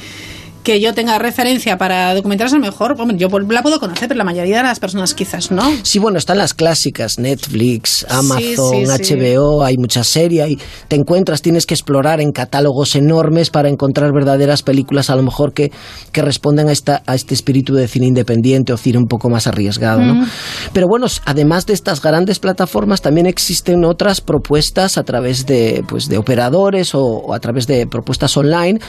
que 0.67 0.81
yo 0.81 0.93
tenga 0.95 1.17
referencia 1.21 1.79
para 1.79 2.13
documentarse, 2.13 2.57
a 2.57 2.59
lo 2.59 2.65
mejor, 2.65 2.97
hombre, 2.99 3.17
yo 3.17 3.29
la 3.29 3.63
puedo 3.63 3.79
conocer, 3.79 4.09
pero 4.09 4.19
la 4.19 4.25
mayoría 4.25 4.57
de 4.57 4.63
las 4.65 4.81
personas 4.81 5.15
quizás 5.15 5.53
no. 5.53 5.63
Sí, 5.85 6.01
bueno, 6.01 6.19
están 6.19 6.39
las 6.39 6.55
clásicas, 6.55 7.21
Netflix, 7.21 8.05
Amazon, 8.09 8.85
sí, 8.85 9.05
sí. 9.05 9.15
HBO, 9.15 9.63
hay 9.63 9.79
mucha 9.79 10.03
serie, 10.03 10.45
y 10.49 10.59
te 10.89 10.97
encuentras, 10.97 11.41
tienes 11.41 11.67
que 11.67 11.75
explorar 11.75 12.21
en 12.21 12.33
catálogos 12.33 12.97
enormes 12.97 13.51
para 13.51 13.69
encontrar 13.69 14.11
verdaderas 14.13 14.65
películas 14.65 15.09
a 15.09 15.15
lo 15.15 15.23
mejor 15.23 15.53
que, 15.53 15.71
que 16.11 16.21
respondan 16.21 16.69
a, 16.69 16.73
esta, 16.73 17.01
a 17.07 17.15
este 17.15 17.35
espíritu 17.35 17.73
de 17.75 17.87
cine 17.87 18.07
independiente 18.07 18.73
o 18.73 18.77
cine 18.77 18.99
un 18.99 19.07
poco 19.07 19.31
más 19.31 19.47
arriesgado, 19.47 20.01
¿no? 20.01 20.17
Mm. 20.17 20.27
Pero 20.73 20.89
bueno, 20.89 21.07
además 21.27 21.67
de 21.67 21.75
estas 21.75 22.03
grandes 22.03 22.41
plataformas, 22.41 23.03
también 23.03 23.27
existen 23.27 23.85
otras 23.85 24.21
propuestas 24.21 24.99
a 24.99 25.05
través 25.05 25.47
de, 25.47 25.85
pues, 25.89 26.09
de 26.09 26.19
operadores 26.19 26.93
o, 26.97 27.05
o 27.05 27.35
a 27.35 27.39
través 27.39 27.69
de 27.69 27.87
propuestas 27.87 28.37
online. 28.37 28.81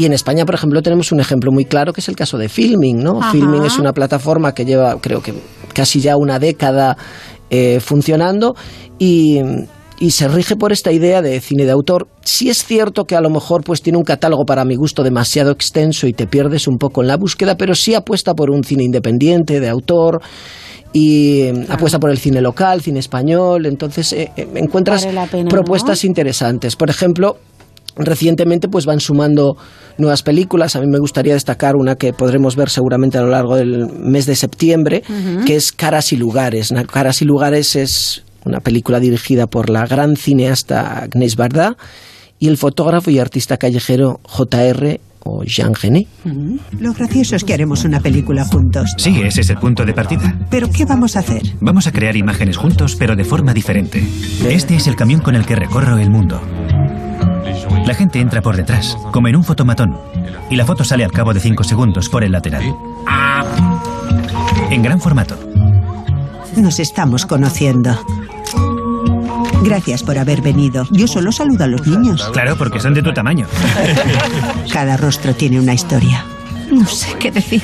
Y 0.00 0.06
en 0.06 0.14
España, 0.14 0.46
por 0.46 0.54
ejemplo, 0.54 0.80
tenemos 0.80 1.12
un 1.12 1.20
ejemplo 1.20 1.52
muy 1.52 1.66
claro 1.66 1.92
que 1.92 2.00
es 2.00 2.08
el 2.08 2.16
caso 2.16 2.38
de 2.38 2.48
Filming, 2.48 3.02
¿no? 3.02 3.20
Ajá. 3.20 3.32
Filming 3.32 3.66
es 3.66 3.78
una 3.78 3.92
plataforma 3.92 4.54
que 4.54 4.64
lleva, 4.64 4.98
creo 4.98 5.20
que 5.20 5.34
casi 5.74 6.00
ya 6.00 6.16
una 6.16 6.38
década 6.38 6.96
eh, 7.50 7.80
funcionando 7.80 8.54
y, 8.98 9.42
y 9.98 10.12
se 10.12 10.26
rige 10.28 10.56
por 10.56 10.72
esta 10.72 10.90
idea 10.90 11.20
de 11.20 11.38
cine 11.40 11.66
de 11.66 11.72
autor. 11.72 12.08
Sí 12.22 12.48
es 12.48 12.64
cierto 12.64 13.04
que 13.04 13.14
a 13.14 13.20
lo 13.20 13.28
mejor 13.28 13.62
pues 13.62 13.82
tiene 13.82 13.98
un 13.98 14.04
catálogo 14.04 14.46
para 14.46 14.64
mi 14.64 14.74
gusto 14.74 15.02
demasiado 15.02 15.50
extenso 15.50 16.06
y 16.06 16.14
te 16.14 16.26
pierdes 16.26 16.66
un 16.66 16.78
poco 16.78 17.02
en 17.02 17.08
la 17.08 17.18
búsqueda, 17.18 17.58
pero 17.58 17.74
sí 17.74 17.94
apuesta 17.94 18.32
por 18.32 18.50
un 18.50 18.64
cine 18.64 18.84
independiente 18.84 19.60
de 19.60 19.68
autor 19.68 20.22
y 20.94 21.48
apuesta 21.68 21.98
por 21.98 22.08
el 22.08 22.16
cine 22.16 22.40
local, 22.40 22.80
cine 22.80 23.00
español, 23.00 23.66
entonces 23.66 24.14
eh, 24.14 24.32
eh, 24.34 24.48
encuentras 24.54 25.06
propuestas 25.50 26.04
interesantes. 26.06 26.74
Por 26.74 26.88
ejemplo, 26.88 27.36
recientemente 28.04 28.68
pues 28.68 28.86
van 28.86 29.00
sumando 29.00 29.56
nuevas 29.98 30.22
películas. 30.22 30.76
A 30.76 30.80
mí 30.80 30.86
me 30.88 30.98
gustaría 30.98 31.34
destacar 31.34 31.76
una 31.76 31.96
que 31.96 32.12
podremos 32.12 32.56
ver 32.56 32.70
seguramente 32.70 33.18
a 33.18 33.22
lo 33.22 33.28
largo 33.28 33.56
del 33.56 33.86
mes 33.88 34.26
de 34.26 34.36
septiembre, 34.36 35.02
que 35.46 35.56
es 35.56 35.72
Caras 35.72 36.12
y 36.12 36.16
Lugares. 36.16 36.72
Caras 36.90 37.22
y 37.22 37.24
Lugares 37.24 37.76
es 37.76 38.24
una 38.44 38.60
película 38.60 39.00
dirigida 39.00 39.46
por 39.46 39.70
la 39.70 39.86
gran 39.86 40.16
cineasta 40.16 41.02
Agnès 41.02 41.36
Varda 41.36 41.76
y 42.38 42.48
el 42.48 42.56
fotógrafo 42.56 43.10
y 43.10 43.18
artista 43.18 43.58
callejero 43.58 44.20
J.R. 44.22 45.00
o 45.24 45.44
Jean 45.44 45.74
Genet. 45.74 46.08
Lo 46.78 46.94
gracioso 46.94 47.36
es 47.36 47.44
que 47.44 47.52
haremos 47.52 47.84
una 47.84 48.00
película 48.00 48.46
juntos. 48.46 48.94
Sí, 48.96 49.20
ese 49.22 49.42
es 49.42 49.50
el 49.50 49.58
punto 49.58 49.84
de 49.84 49.92
partida. 49.92 50.38
¿Pero 50.50 50.70
qué 50.70 50.86
vamos 50.86 51.16
a 51.16 51.18
hacer? 51.18 51.42
Vamos 51.60 51.86
a 51.86 51.92
crear 51.92 52.16
imágenes 52.16 52.56
juntos, 52.56 52.96
pero 52.98 53.14
de 53.14 53.24
forma 53.24 53.52
diferente. 53.52 54.02
Este 54.48 54.76
es 54.76 54.86
el 54.86 54.96
camión 54.96 55.20
con 55.20 55.34
el 55.34 55.44
que 55.44 55.54
recorro 55.54 55.98
el 55.98 56.08
mundo. 56.08 56.40
La 57.86 57.94
gente 57.94 58.20
entra 58.20 58.42
por 58.42 58.56
detrás, 58.56 58.96
como 59.10 59.28
en 59.28 59.36
un 59.36 59.44
fotomatón, 59.44 59.98
y 60.48 60.56
la 60.56 60.64
foto 60.64 60.84
sale 60.84 61.04
al 61.04 61.12
cabo 61.12 61.32
de 61.34 61.40
5 61.40 61.64
segundos 61.64 62.08
por 62.08 62.22
el 62.22 62.32
lateral. 62.32 62.62
En 64.70 64.82
gran 64.82 65.00
formato. 65.00 65.36
Nos 66.56 66.78
estamos 66.78 67.26
conociendo. 67.26 67.98
Gracias 69.62 70.02
por 70.02 70.18
haber 70.18 70.40
venido. 70.40 70.86
Yo 70.90 71.06
solo 71.06 71.32
saludo 71.32 71.64
a 71.64 71.66
los 71.66 71.86
niños. 71.86 72.28
Claro, 72.32 72.56
porque 72.56 72.80
son 72.80 72.94
de 72.94 73.02
tu 73.02 73.12
tamaño. 73.12 73.46
Cada 74.72 74.96
rostro 74.96 75.34
tiene 75.34 75.60
una 75.60 75.74
historia. 75.74 76.24
No 76.70 76.86
sé 76.86 77.14
qué 77.18 77.30
decir. 77.30 77.62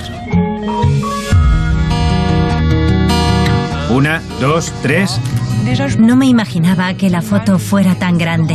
Una, 3.90 4.20
dos, 4.40 4.72
tres. 4.82 5.20
No 5.98 6.16
me 6.16 6.26
imaginaba 6.26 6.94
que 6.94 7.11
la 7.11 7.22
foto 7.22 7.59
fuera 7.59 7.94
tan 7.94 8.18
grande. 8.18 8.54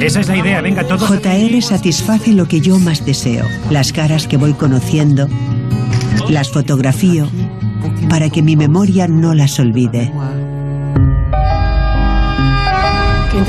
Esa 0.00 0.20
es 0.20 0.28
la 0.28 0.36
idea, 0.36 0.60
venga 0.60 0.86
todos. 0.86 1.08
JR 1.08 1.62
satisface 1.62 2.32
lo 2.32 2.46
que 2.46 2.60
yo 2.60 2.78
más 2.78 3.04
deseo. 3.04 3.46
Las 3.70 3.92
caras 3.92 4.26
que 4.26 4.36
voy 4.36 4.54
conociendo, 4.54 5.28
las 6.28 6.50
fotografío 6.50 7.28
para 8.08 8.30
que 8.30 8.42
mi 8.42 8.56
memoria 8.56 9.08
no 9.08 9.34
las 9.34 9.58
olvide. 9.58 10.12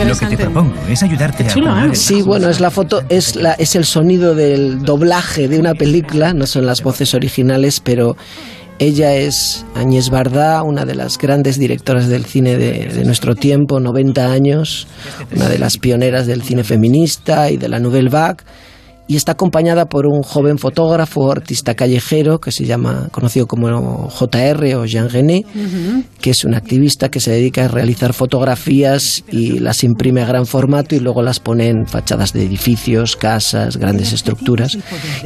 Lo 0.07 0.15
que 0.15 0.25
te 0.25 0.37
propongo 0.37 0.73
es 0.89 1.03
ayudarte 1.03 1.43
a 1.43 1.47
chulo, 1.47 1.77
¿eh? 1.77 1.89
Sí, 1.93 2.21
bueno, 2.21 2.49
es 2.49 2.59
la 2.59 2.71
foto, 2.71 3.03
es 3.09 3.35
la, 3.35 3.53
es 3.53 3.75
el 3.75 3.85
sonido 3.85 4.33
del 4.33 4.81
doblaje 4.81 5.47
de 5.47 5.59
una 5.59 5.75
película, 5.75 6.33
no 6.33 6.47
son 6.47 6.65
las 6.65 6.81
voces 6.81 7.13
originales, 7.13 7.79
pero 7.79 8.17
ella 8.83 9.15
es 9.15 9.65
Agnès 9.75 10.09
Varda, 10.09 10.61
una 10.63 10.85
de 10.85 10.95
las 10.95 11.17
grandes 11.17 11.57
directoras 11.57 12.07
del 12.07 12.25
cine 12.25 12.57
de, 12.57 12.87
de 12.87 13.05
nuestro 13.05 13.35
tiempo, 13.35 13.79
90 13.79 14.31
años, 14.31 14.87
una 15.35 15.49
de 15.49 15.57
las 15.57 15.77
pioneras 15.77 16.27
del 16.27 16.43
cine 16.43 16.63
feminista 16.63 17.49
y 17.49 17.57
de 17.57 17.69
la 17.69 17.79
Nouvelle 17.79 18.09
Vague. 18.09 18.43
Y 19.05 19.17
está 19.17 19.33
acompañada 19.33 19.85
por 19.85 20.07
un 20.07 20.23
joven 20.23 20.57
fotógrafo, 20.57 21.29
artista 21.29 21.75
callejero, 21.75 22.39
que 22.39 22.51
se 22.51 22.65
llama, 22.65 23.09
conocido 23.11 23.47
como 23.47 24.09
JR 24.09 24.75
o 24.75 24.85
Jean 24.85 25.09
Genet, 25.09 25.45
que 26.21 26.29
es 26.29 26.45
un 26.45 26.55
activista 26.55 27.09
que 27.09 27.19
se 27.19 27.31
dedica 27.31 27.65
a 27.65 27.67
realizar 27.67 28.13
fotografías 28.13 29.25
y 29.29 29.59
las 29.59 29.83
imprime 29.83 30.21
a 30.21 30.25
gran 30.25 30.45
formato 30.45 30.95
y 30.95 31.01
luego 31.01 31.21
las 31.21 31.41
pone 31.41 31.67
en 31.67 31.85
fachadas 31.85 32.31
de 32.31 32.45
edificios, 32.45 33.17
casas, 33.17 33.75
grandes 33.75 34.13
estructuras. 34.13 34.77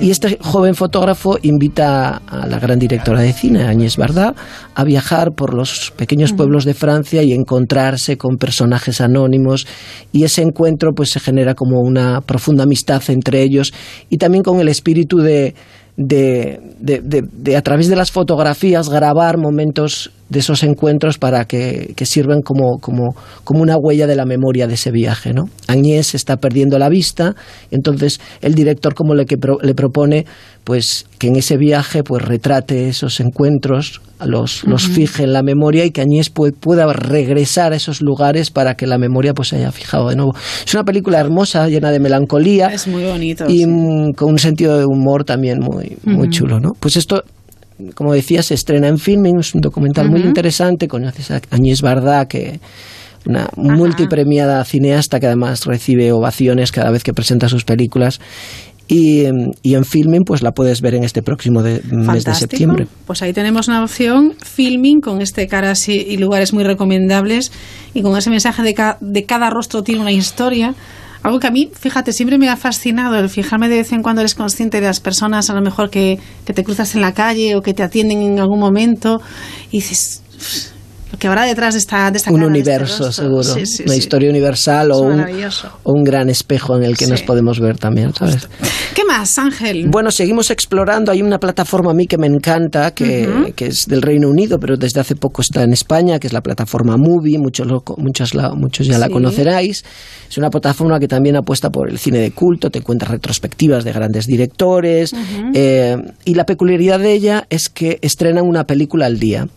Y 0.01 0.09
este 0.09 0.39
joven 0.41 0.73
fotógrafo 0.73 1.37
invita 1.43 2.21
a 2.25 2.47
la 2.47 2.59
gran 2.59 2.79
directora 2.79 3.21
de 3.21 3.31
cine, 3.31 3.63
Agnès 3.63 3.97
Varda, 3.97 4.33
a 4.73 4.83
viajar 4.83 5.33
por 5.33 5.53
los 5.53 5.93
pequeños 5.95 6.33
pueblos 6.33 6.65
de 6.65 6.73
Francia 6.73 7.21
y 7.21 7.31
encontrarse 7.31 8.17
con 8.17 8.37
personajes 8.37 9.01
anónimos. 9.01 9.67
Y 10.11 10.23
ese 10.23 10.41
encuentro 10.41 10.93
pues 10.93 11.11
se 11.11 11.19
genera 11.19 11.53
como 11.53 11.81
una 11.81 12.21
profunda 12.21 12.63
amistad 12.63 13.03
entre 13.09 13.43
ellos 13.43 13.66
y 14.09 14.17
también 14.17 14.43
con 14.43 14.59
el 14.59 14.67
espíritu 14.67 15.17
de 15.17 15.55
de, 15.97 16.59
de, 16.79 17.55
a 17.57 17.61
través 17.63 17.89
de 17.89 17.95
las 17.95 18.11
fotografías 18.11 18.87
grabar 18.87 19.37
momentos 19.37 20.11
de 20.29 20.39
esos 20.39 20.63
encuentros 20.63 21.17
para 21.17 21.45
que, 21.45 21.93
que 21.95 22.05
sirvan 22.05 22.41
como, 22.41 22.79
como, 22.79 23.15
como 23.43 23.61
una 23.61 23.77
huella 23.77 24.07
de 24.07 24.15
la 24.15 24.25
memoria 24.25 24.67
de 24.67 24.73
ese 24.73 24.91
viaje. 24.91 25.33
¿no? 25.33 25.45
Agnès 25.67 26.15
está 26.15 26.37
perdiendo 26.37 26.77
la 26.79 26.89
vista, 26.89 27.35
entonces 27.71 28.19
el 28.41 28.53
director 28.55 28.93
como 28.93 29.15
le, 29.15 29.25
que 29.25 29.37
pro- 29.37 29.59
le 29.61 29.73
propone 29.73 30.25
pues 30.63 31.05
que 31.17 31.27
en 31.27 31.37
ese 31.37 31.55
viaje 31.55 32.03
pues 32.03 32.21
retrate 32.23 32.89
esos 32.89 33.21
encuentros, 33.21 34.01
los, 34.25 34.63
fije 34.91 35.23
en 35.23 35.31
la 35.31 35.43
memoria 35.43 35.85
y 35.85 35.91
que 35.91 36.01
Agnès 36.01 36.33
pue- 36.33 36.53
pueda 36.53 36.91
regresar 36.91 37.71
a 37.71 37.75
esos 37.77 38.01
lugares 38.01 38.51
para 38.51 38.75
que 38.75 38.85
la 38.87 38.97
memoria 38.97 39.33
pues 39.33 39.47
se 39.49 39.55
haya 39.57 39.71
fijado 39.71 40.09
de 40.09 40.15
nuevo. 40.17 40.33
Es 40.65 40.73
una 40.73 40.83
película 40.83 41.19
hermosa, 41.19 41.67
llena 41.69 41.91
de 41.91 41.99
melancolía 42.01 42.67
Es 42.67 42.87
muy 42.87 43.03
bonito. 43.05 43.45
y 43.47 43.59
sí. 43.59 43.65
con 44.17 44.31
un 44.31 44.39
sentido 44.39 44.77
de 44.77 44.85
humor 44.85 45.23
también 45.23 45.59
muy, 45.61 45.97
muy 46.03 46.29
chulo, 46.29 46.59
¿no? 46.59 46.71
Pues 46.79 46.97
esto, 46.97 47.23
como 47.95 48.13
decía, 48.13 48.41
se 48.43 48.53
estrena 48.53 48.87
en 48.87 48.97
Filming, 48.97 49.39
es 49.39 49.53
un 49.55 49.61
documental 49.61 50.09
muy 50.09 50.21
interesante, 50.21 50.87
conoces 50.87 51.31
a 51.31 51.41
Agnès 51.51 51.81
Varda, 51.81 52.27
que 52.27 52.59
una 53.25 53.47
multipremiada 53.55 54.63
cineasta 54.63 55.19
que 55.19 55.27
además 55.27 55.65
recibe 55.65 56.11
ovaciones 56.11 56.71
cada 56.71 56.91
vez 56.91 57.03
que 57.03 57.13
presenta 57.13 57.49
sus 57.49 57.65
películas. 57.65 58.19
Y, 58.89 59.25
y 59.63 59.75
en 59.75 59.83
Filming 59.83 60.23
pues 60.23 60.41
la 60.41 60.53
puedes 60.53 60.79
ver 60.79 60.95
en 60.95 61.03
este 61.03 61.21
próximo 61.21 61.61
de- 61.61 61.81
mes 61.91 62.23
de 62.23 62.31
septiembre. 62.39 62.87
Pues 63.05 63.21
ahí 63.21 63.33
tenemos 63.33 63.67
una 63.67 63.83
opción, 63.83 64.33
filming, 64.41 65.01
con 65.01 65.21
este 65.21 65.45
caras 65.47 65.89
y, 65.89 65.93
y 65.95 66.15
lugares 66.17 66.53
muy 66.53 66.63
recomendables 66.63 67.51
y 67.93 68.01
con 68.01 68.15
ese 68.17 68.29
mensaje 68.29 68.63
de, 68.63 68.73
ca- 68.73 68.97
de 69.01 69.25
cada 69.25 69.49
rostro 69.49 69.83
tiene 69.83 69.99
una 70.01 70.13
historia. 70.13 70.73
Algo 71.23 71.39
que 71.39 71.47
a 71.47 71.51
mí, 71.51 71.69
fíjate, 71.73 72.13
siempre 72.13 72.37
me 72.37 72.49
ha 72.49 72.55
fascinado 72.55 73.15
el 73.17 73.29
fijarme 73.29 73.69
de 73.69 73.77
vez 73.77 73.91
en 73.91 74.01
cuando 74.01 74.21
eres 74.21 74.35
consciente 74.35 74.79
de 74.79 74.87
las 74.87 74.99
personas 74.99 75.49
a 75.49 75.53
lo 75.53 75.61
mejor 75.61 75.89
que, 75.89 76.19
que 76.45 76.53
te 76.53 76.63
cruzas 76.63 76.95
en 76.95 77.01
la 77.01 77.13
calle 77.13 77.55
o 77.55 77.61
que 77.61 77.73
te 77.73 77.83
atienden 77.83 78.21
en 78.21 78.39
algún 78.39 78.59
momento 78.59 79.21
y 79.71 79.77
dices, 79.77 80.21
"Uf, 80.37 81.11
lo 81.11 81.17
que 81.17 81.27
habrá 81.27 81.43
detrás 81.45 81.73
de 81.73 81.79
esta, 81.79 82.11
de 82.11 82.17
esta 82.17 82.31
Un 82.31 82.37
cara, 82.39 82.51
de 82.51 82.59
este 82.59 82.69
universo, 82.69 83.05
rostro". 83.05 83.23
seguro. 83.23 83.43
Sí, 83.43 83.65
sí, 83.65 83.83
una 83.83 83.93
sí. 83.93 83.99
historia 83.99 84.29
universal 84.29 84.91
o 84.91 84.99
un, 84.99 85.21
o 85.83 85.93
un 85.93 86.03
gran 86.03 86.29
espejo 86.29 86.75
en 86.75 86.83
el 86.83 86.97
que 86.97 87.07
nos 87.07 87.21
podemos 87.23 87.59
ver 87.59 87.77
también, 87.77 88.13
¿sabes? 88.13 88.47
¿Qué 88.95 89.03
más, 89.05 89.37
Ángel? 89.37 89.87
Bueno, 89.89 90.09
seguimos 90.11 90.49
explorando. 90.49 91.11
Hay 91.11 91.21
una 91.21 91.37
plataforma 91.39 91.91
a 91.91 91.93
mí 91.93 92.07
que 92.07 92.17
me 92.17 92.25
encanta, 92.27 92.91
que, 92.91 93.27
Ujú. 93.27 93.53
que 93.55 93.67
es 93.67 93.85
del 93.87 94.01
Reino 94.01 94.27
Unido, 94.27 94.57
pero 94.59 94.75
desde 94.75 94.99
hace 94.99 95.15
poco 95.15 95.41
está 95.41 95.63
en 95.63 95.71
España, 95.73 96.17
que 96.19 96.27
es 96.27 96.33
la 96.33 96.41
plataforma 96.41 96.97
Movie. 96.97 97.37
Muchos, 97.37 97.67
lo- 97.67 97.83
muchos, 97.97 98.33
la- 98.33 98.53
muchos 98.55 98.87
ya 98.87 98.97
la 98.97 99.05
Sí. 99.07 99.11
conoceráis. 99.13 99.83
Es 100.29 100.37
una 100.37 100.49
plataforma 100.49 100.99
que 100.99 101.07
también 101.07 101.35
apuesta 101.35 101.69
por 101.69 101.89
el 101.89 101.99
cine 101.99 102.19
de 102.19 102.31
culto, 102.31 102.69
te 102.71 102.79
encuentras 102.79 103.11
retrospectivas 103.11 103.83
de 103.83 103.91
grandes 103.91 104.25
directores. 104.25 105.13
eh, 105.53 105.95
y 106.25 106.33
la 106.33 106.45
peculiaridad 106.45 106.99
de 106.99 107.13
ella 107.13 107.45
es 107.49 107.69
que 107.69 107.99
estrenan 108.01 108.45
una 108.47 108.65
película 108.65 109.05
al 109.05 109.19
día. 109.19 109.47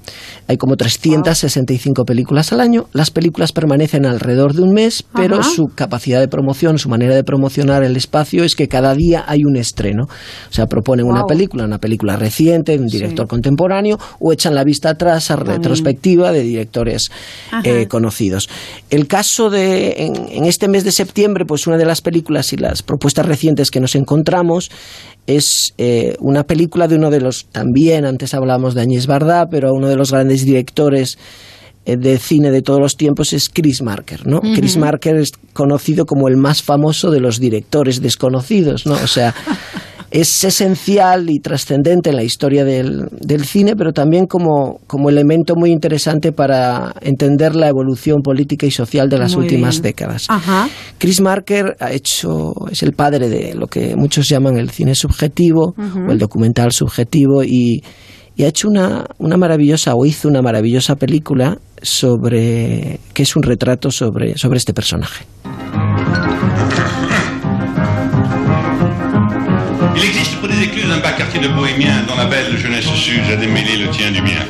Hay 0.49 0.57
como 0.57 0.77
365 0.77 2.05
películas 2.05 2.53
al 2.53 2.61
año. 2.61 2.87
Las 2.93 3.11
películas 3.11 3.53
permanecen 3.53 4.07
alrededor 4.07 4.55
de 4.55 4.63
un 4.63 4.73
mes, 4.73 5.05
pero 5.15 5.41
Ajá. 5.41 5.49
su 5.51 5.67
capacidad 5.75 6.21
de 6.21 6.29
promoción, 6.29 6.79
su 6.79 6.89
manera 6.89 7.15
de 7.15 7.25
promocionar 7.25 7.83
el 7.85 7.97
espacio 7.97 8.45
es 8.45 8.55
que 8.55 8.69
cada 8.69 8.95
día 8.95 9.20
hay 9.27 9.41
hay 9.41 9.45
un 9.45 9.57
estreno. 9.57 10.05
O 10.05 10.53
sea, 10.53 10.67
proponen 10.67 11.07
una 11.07 11.25
película, 11.25 11.65
una 11.65 11.79
película 11.79 12.17
reciente, 12.17 12.77
un 12.79 12.87
director 12.87 13.27
contemporáneo, 13.27 13.99
o 14.19 14.33
echan 14.33 14.55
la 14.55 14.65
vista 14.65 14.91
atrás 14.91 15.31
a 15.31 15.37
retrospectiva 15.37 16.33
de 16.33 16.43
directores 16.43 17.11
eh, 17.65 17.87
conocidos. 17.87 18.49
El 18.91 19.07
caso 19.07 19.51
de, 19.51 19.95
en, 19.99 20.13
en 20.31 20.45
este 20.45 20.69
mes 20.69 20.85
de 20.85 20.93
septiembre, 20.93 21.45
pues 21.47 21.67
una 21.67 21.77
de 21.77 21.85
las 21.85 22.01
películas 22.01 22.53
y 22.53 22.57
las 22.57 22.83
propuestas 22.83 23.27
recientes 23.27 23.71
que 23.71 23.81
nos 23.81 23.95
encontramos 23.95 24.71
es 25.27 25.75
eh, 25.79 26.17
una 26.21 26.45
película 26.45 26.89
de 26.89 26.97
uno 26.97 27.11
de 27.11 27.21
los, 27.21 27.47
también 27.53 28.05
antes 28.05 28.35
hablábamos 28.35 28.75
de 28.75 28.83
Añez 28.83 29.07
Bardá, 29.07 29.47
pero 29.51 29.73
uno 29.73 29.89
de 29.89 29.97
los 29.97 30.11
grandes 30.11 30.45
directores 30.45 31.19
de 31.97 32.19
cine 32.19 32.51
de 32.51 32.63
todos 32.63 32.81
los 32.81 32.97
tiempos 32.97 33.33
es 33.33 33.49
Chris 33.49 33.83
Marker, 33.83 34.27
¿no? 34.27 34.41
Chris 34.41 34.77
Marker 34.77 35.17
es 35.17 35.33
conocido 35.53 36.07
como 36.07 36.29
el 36.29 36.37
más 36.37 36.63
famoso 36.63 37.11
de 37.11 37.21
los 37.21 37.39
directores 37.41 38.01
desconocidos, 38.01 38.87
¿no? 38.87 38.95
O 38.95 39.07
sea, 39.07 39.35
es 40.11 40.43
esencial 40.43 41.31
y 41.31 41.39
trascendente 41.39 42.11
en 42.11 42.17
la 42.17 42.25
historia 42.25 42.65
del, 42.65 43.09
del 43.13 43.45
cine, 43.45 43.77
pero 43.77 43.93
también 43.93 44.27
como, 44.27 44.81
como 44.87 45.09
elemento 45.09 45.55
muy 45.55 45.71
interesante 45.71 46.33
para 46.33 46.93
entender 47.01 47.55
la 47.55 47.69
evolución 47.69 48.21
política 48.23 48.67
y 48.67 48.73
social 48.73 49.09
de 49.09 49.19
las 49.19 49.37
Muy 49.37 49.45
últimas 49.45 49.77
bien. 49.77 49.83
décadas. 49.83 50.27
Ajá. 50.29 50.69
Chris 50.99 51.21
Marker 51.21 51.77
ha 51.79 51.93
hecho, 51.93 52.55
es 52.71 52.83
el 52.83 52.93
padre 52.93 53.29
de 53.29 53.55
lo 53.55 53.69
que 53.69 53.95
muchos 53.95 54.29
llaman 54.29 54.57
el 54.57 54.71
cine 54.71 54.95
subjetivo 54.95 55.75
o 55.79 56.11
el 56.11 56.19
documental 56.19 56.73
subjetivo 56.73 57.45
y, 57.45 57.83
y 58.41 58.45
ha 58.45 58.49
hecho 58.49 58.69
una, 58.69 59.05
una 59.19 59.37
maravillosa 59.37 59.95
o 59.95 60.07
hizo 60.07 60.27
una 60.27 60.41
maravillosa 60.41 60.97
película 60.97 61.59
sobre 61.83 62.99
que 63.13 63.25
un 63.37 63.43
retrato 63.43 63.91
sobre, 63.91 64.39
sobre 64.39 64.57
este. 64.57 64.73
Il 69.95 70.03
existe 70.03 70.37
pour 70.41 70.49
des 70.49 70.63
écluses 70.63 70.91
un 70.91 71.03
bas 71.03 71.13
quartier 71.19 71.41
de 71.41 71.49
bohémiens 71.49 72.07
dont 72.09 72.17
la 72.17 72.25
belle 72.25 72.57
jeunesse 72.57 72.87
s'use 72.95 73.29
à 73.31 73.37
démêler 73.37 73.77
le 73.77 73.91
tien 73.91 74.11
du 74.11 74.23
mien. 74.23 74.47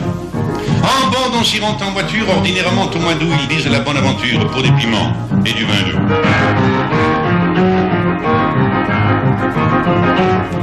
En 0.84 1.10
bande, 1.10 1.34
on 1.40 1.42
s'y 1.42 1.58
rend 1.58 1.76
en 1.82 1.90
voiture, 1.90 2.28
ordinairement 2.28 2.88
au 2.94 2.98
mois 3.00 3.14
d'août, 3.14 3.34
ils 3.42 3.48
disent 3.48 3.66
la 3.66 3.80
bonne 3.80 3.96
aventure 3.96 4.48
pour 4.52 4.62
des 4.62 4.70
piments 4.70 5.12
et 5.44 5.52
du 5.52 5.64
vin 5.64 5.82
doux. 5.86 5.98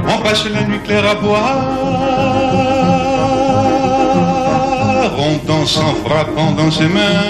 On 0.07 0.21
passe 0.23 0.45
la 0.49 0.63
nuit 0.63 0.79
claire 0.85 1.09
à 1.09 1.15
boire, 1.15 2.76
danse 5.45 5.77
en 5.77 5.93
frappant 6.05 6.51
dans 6.51 6.71
ses 6.71 6.87
mains. 6.87 7.23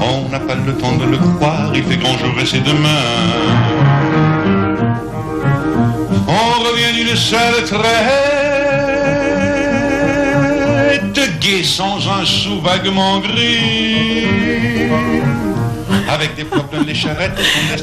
On 0.00 0.28
n'a 0.30 0.40
pas 0.40 0.54
le 0.54 0.74
temps 0.74 0.96
de 0.96 1.04
le 1.04 1.18
croire, 1.18 1.72
il 1.74 1.84
fait 1.84 1.96
grand 1.96 2.16
jour 2.18 2.34
et 2.40 2.46
c'est 2.46 2.62
demain. 2.62 3.04
On 6.28 6.62
revient 6.66 6.92
d'une 6.94 7.16
seule 7.16 7.64
traite, 7.64 7.80
gai 11.40 11.62
sans 11.62 11.98
un 12.08 12.24
sou 12.24 12.60
vaguement 12.60 13.20
gris. 13.20 14.26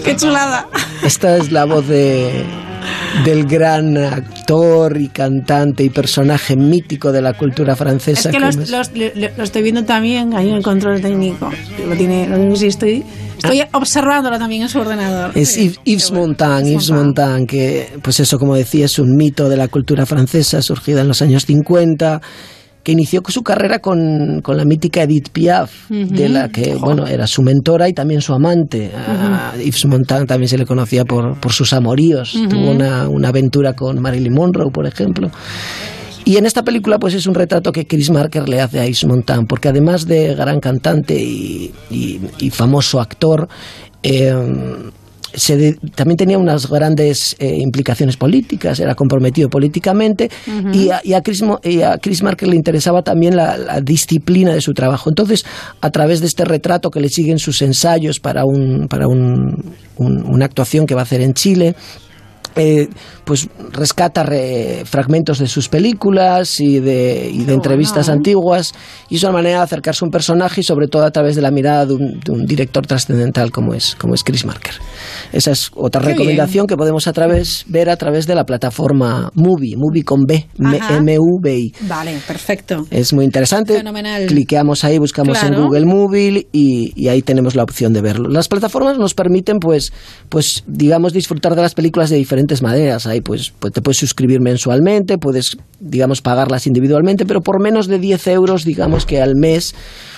Qué 0.03 0.15
chulada. 0.15 0.67
Esta 1.03 1.37
es 1.37 1.51
la 1.51 1.65
voz 1.65 1.87
de, 1.87 2.43
del 3.25 3.45
gran 3.45 3.97
actor 3.97 4.99
y 4.99 5.09
cantante 5.09 5.83
y 5.83 5.89
personaje 5.89 6.55
mítico 6.55 7.11
de 7.11 7.21
la 7.21 7.33
cultura 7.33 7.73
Es 7.73 7.79
francesa. 7.79 8.29
que 8.31 8.37
como 8.37 8.47
los- 8.47 8.57
es- 8.57 8.69
los- 8.71 8.91
lo, 9.15 9.27
lo 9.37 9.43
estoy 9.43 9.61
viendo 9.63 9.83
también 9.83 10.33
ahí 10.35 10.49
en 10.49 10.55
el 10.55 10.63
control 10.63 11.01
técnico. 11.01 11.49
Lo 11.87 11.95
tiene, 11.95 12.27
lo 12.27 12.37
tiene- 12.37 12.67
estoy, 12.67 13.03
estoy 13.37 13.63
observándolo 13.73 14.37
también 14.39 14.63
en 14.63 14.69
su 14.69 14.79
ordenador. 14.79 15.31
Es 15.35 15.55
Yves, 15.57 15.79
Yves 15.85 16.11
Montand, 16.11 16.67
Yves 16.67 16.91
Montand, 16.91 17.47
que, 17.47 17.89
pues 18.01 18.19
eso, 18.19 18.37
como 18.37 18.55
decía, 18.55 18.85
es 18.85 18.97
un 18.99 19.15
mito 19.15 19.49
de 19.49 19.57
la 19.57 19.67
cultura 19.67 20.05
francesa, 20.05 20.61
surgida 20.61 21.01
en 21.01 21.07
los 21.07 21.21
años 21.21 21.45
50, 21.45 22.21
que 22.83 22.91
inició 22.93 23.21
su 23.27 23.43
carrera 23.43 23.79
con, 23.79 24.41
con 24.41 24.57
la 24.57 24.65
mítica 24.65 25.03
Edith 25.03 25.29
Piaf, 25.29 25.89
de 25.89 26.29
la 26.29 26.49
que, 26.49 26.75
bueno, 26.75 27.05
era 27.07 27.27
su 27.27 27.41
mentora 27.43 27.87
y 27.87 27.93
también 27.93 28.21
su 28.21 28.33
amante. 28.33 28.91
A 28.95 29.53
Yves 29.57 29.85
Montand 29.85 30.27
también 30.27 30.49
se 30.49 30.57
le 30.57 30.65
conocía 30.65 31.05
por, 31.05 31.39
por 31.39 31.51
sus 31.53 31.73
amoríos. 31.73 32.35
Tuvo 32.49 32.71
una, 32.71 33.07
una 33.07 33.29
aventura 33.29 33.73
con 33.73 34.01
Marilyn 34.01 34.33
Monroe, 34.33 34.71
por 34.71 34.87
ejemplo. 34.87 35.29
Y 36.25 36.37
en 36.37 36.45
esta 36.45 36.63
película 36.63 36.99
pues 36.99 37.13
es 37.15 37.25
un 37.27 37.33
retrato 37.35 37.71
que 37.71 37.85
Chris 37.87 38.09
Marker 38.11 38.47
le 38.47 38.61
hace 38.61 38.79
a 38.79 38.85
Yves 38.85 39.05
Montand, 39.05 39.47
porque 39.47 39.69
además 39.69 40.05
de 40.05 40.35
gran 40.35 40.59
cantante 40.59 41.15
y, 41.21 41.71
y- 41.89 42.19
y 42.39 42.49
famoso 42.51 42.99
actor, 43.01 43.47
eh, 44.03 44.33
se 45.33 45.57
de- 45.57 45.73
también 45.95 46.17
tenía 46.17 46.37
unas 46.37 46.69
grandes 46.69 47.35
eh, 47.39 47.55
implicaciones 47.57 48.17
políticas, 48.17 48.79
era 48.79 48.95
comprometido 48.95 49.49
políticamente 49.49 50.29
y, 50.73 50.89
a, 50.89 51.01
y 51.03 51.13
a 51.13 51.21
Chris, 51.21 51.43
y 51.63 51.81
a 51.81 51.97
Chris 51.97 52.21
Marker 52.23 52.47
le 52.49 52.55
interesaba 52.55 53.01
también 53.01 53.35
la, 53.35 53.57
la 53.57 53.81
disciplina 53.81 54.53
de 54.53 54.61
su 54.61 54.73
trabajo. 54.73 55.09
Entonces, 55.09 55.45
a 55.81 55.89
través 55.89 56.19
de 56.19 56.27
este 56.27 56.43
retrato 56.45 56.89
que 56.91 56.99
le 56.99 57.09
siguen 57.09 57.39
sus 57.39 57.61
ensayos 57.61 58.19
para, 58.19 58.45
un, 58.45 58.87
para 58.89 59.07
un- 59.07 59.73
un- 59.97 60.23
una 60.33 60.45
actuación 60.45 60.85
que 60.85 60.95
va 60.95 61.01
a 61.01 61.03
hacer 61.03 61.21
en 61.21 61.33
Chile, 61.33 61.75
eh, 62.55 62.89
pues 63.23 63.47
rescata 63.71 64.23
re- 64.23 64.83
fragmentos 64.85 65.39
de 65.39 65.47
sus 65.47 65.69
películas 65.69 66.59
y 66.59 66.79
de, 66.79 67.29
y 67.31 67.43
de 67.45 67.53
entrevistas 67.53 68.09
antiguas 68.09 68.73
y 69.09 69.15
es 69.17 69.23
una 69.23 69.33
manera 69.33 69.57
de 69.59 69.63
acercarse 69.63 70.03
a 70.03 70.07
un 70.07 70.11
personaje 70.11 70.61
y 70.61 70.63
sobre 70.63 70.87
todo 70.87 71.03
a 71.03 71.11
través 71.11 71.35
de 71.35 71.41
la 71.41 71.51
mirada 71.51 71.85
de 71.85 71.93
un, 71.93 72.19
de 72.19 72.31
un 72.31 72.45
director 72.45 72.85
trascendental 72.85 73.51
como 73.51 73.73
es, 73.73 73.95
como 73.95 74.13
es 74.15 74.23
Chris 74.23 74.45
Marker. 74.45 74.73
Esa 75.31 75.51
es 75.51 75.71
otra 75.75 76.01
Qué 76.01 76.09
recomendación 76.09 76.67
que 76.67 76.75
podemos 76.75 77.07
a 77.07 77.13
través, 77.13 77.65
ver 77.67 77.89
a 77.89 77.95
través 77.97 78.27
de 78.27 78.35
la 78.35 78.43
plataforma 78.45 79.29
Movie, 79.35 79.75
Movie 79.77 80.03
con 80.03 80.23
B. 80.25 80.47
M-U-V-I. 80.59 81.73
Vale, 81.87 82.17
perfecto. 82.27 82.85
Es 82.89 83.13
muy 83.13 83.25
interesante. 83.25 83.75
Fenomenal. 83.75 84.25
Cliqueamos 84.27 84.83
ahí, 84.83 84.97
buscamos 84.97 85.41
en. 85.43 85.55
Google 85.55 85.85
Movie 85.85 86.47
y, 86.51 86.91
y 86.95 87.07
ahí 87.07 87.21
tenemos 87.21 87.55
la 87.55 87.63
opción 87.63 87.93
de 87.93 88.01
verlo. 88.01 88.29
Las 88.29 88.47
plataformas 88.47 88.97
nos 88.97 89.13
permiten, 89.13 89.59
pues, 89.59 89.91
pues, 90.29 90.63
digamos, 90.67 91.13
disfrutar 91.13 91.55
de 91.55 91.61
las 91.61 91.73
películas 91.73 92.09
de 92.09 92.17
diferentes 92.17 92.61
maneras. 92.61 93.05
Pues, 93.21 93.53
pues 93.59 93.73
te 93.73 93.81
puedes 93.81 93.97
suscribir 93.97 94.41
mensualmente, 94.41 95.17
puedes, 95.17 95.57
digamos, 95.79 96.21
pagarlas 96.21 96.67
individualmente, 96.67 97.25
pero 97.25 97.41
por 97.41 97.61
menos 97.61 97.87
de 97.87 97.99
10 97.99 98.27
euros, 98.27 98.65
digamos 98.65 99.05
que 99.05 99.21
al 99.21 99.35
mes 99.35 99.73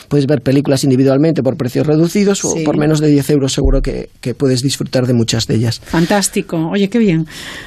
puedes 0.10 0.28
ver 0.28 0.42
películas 0.42 0.84
individualmente 0.84 1.42
por 1.42 1.58
precios 1.58 1.88
reducidos 1.88 2.40
Sí. 2.40 2.48
o 2.48 2.64
por 2.64 2.78
menos 2.78 3.00
de 3.00 3.08
10 3.08 3.30
euros 3.32 3.54
seguro 3.54 3.82
que, 3.82 4.10
que 4.22 4.36
puedes 4.36 4.62
disfrutar 4.62 5.08
de 5.08 5.14
muchas 5.14 5.48
de 5.48 5.56
ellas. 5.56 5.82
Fantástico. 5.84 6.70
Oye, 6.72 6.90
qué 6.90 7.00
bien. 7.00 7.26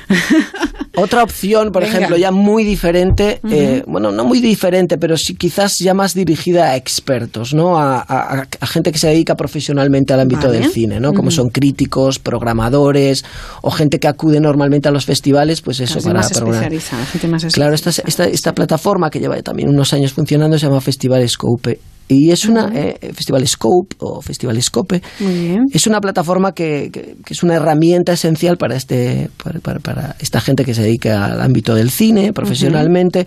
Otra 0.99 1.23
opción, 1.23 1.73
por 1.73 1.83
Venga. 1.83 1.97
ejemplo, 1.97 2.17
ya 2.17 2.31
muy 2.31 2.65
diferente, 2.65 3.41
eh, 3.51 3.83
bueno, 3.87 4.13
no 4.13 4.25
muy 4.25 4.41
diferente, 4.41 4.97
pero 4.97 5.17
sí 5.19 5.35
quizás 5.35 5.79
ya 5.79 5.93
más 5.93 6.15
dirigida 6.15 6.71
a 6.71 6.77
expertos, 6.77 7.53
¿no? 7.53 7.79
A, 7.79 7.97
a- 7.99 8.41
a- 8.41 8.49
a 8.61 8.67
gente 8.67 8.93
que 8.93 8.99
se 8.99 9.09
dedica 9.09 9.35
profesionalmente 9.35 10.15
al 10.15 10.21
ámbito 10.21 10.47
Vale. 10.47 10.61
del 10.61 10.71
cine, 10.71 10.99
¿no? 10.99 11.13
Como 11.13 11.31
son 11.31 11.49
críticos, 11.51 12.19
programadores 12.19 13.25
o 13.61 13.71
gente 13.71 13.99
que 14.01 14.09
acude 14.09 14.41
normalmente 14.41 14.89
a 14.89 14.91
los 14.93 15.05
festivales, 15.05 15.15
pues 15.62 15.80
eso, 15.80 16.01
para 16.01 16.20
más 16.20 16.28
programar. 16.32 16.64
gente 17.06 17.28
más 17.28 17.44
Claro, 17.55 17.74
esta, 17.74 17.90
esta, 17.90 18.24
esta 18.26 18.52
plataforma 18.55 19.10
que 19.10 19.20
lleva 19.20 19.40
también 19.43 19.68
unos 19.68 19.93
años 19.93 20.12
funcionando 20.12 20.59
se 20.59 20.66
llama 20.66 20.80
Festival 20.80 21.28
Scope. 21.28 21.78
Y 22.09 22.30
es 22.30 22.44
una, 22.47 22.70
eh, 22.72 23.12
Festival 23.12 23.44
Scope 23.48 23.97
o 23.98 24.20
Festival 24.22 24.62
Scope, 24.62 25.02
Muy 25.18 25.34
bien. 25.34 25.64
es 25.72 25.88
una 25.88 26.01
plataforma 26.01 26.52
que, 26.52 26.90
que- 26.93 27.16
que 27.24 27.34
es 27.34 27.43
una 27.43 27.55
herramienta 27.55 28.12
esencial 28.12 28.56
para, 28.59 28.76
este, 28.76 29.28
para, 29.43 29.59
para- 29.59 29.80
para 29.80 30.16
esta 30.20 30.40
gente 30.40 30.64
que 30.64 30.72
se 30.72 30.82
dedica 30.82 31.24
al 31.24 31.40
ámbito 31.40 31.74
del 31.74 31.90
cine 31.90 32.32
profesionalmente 32.32 33.26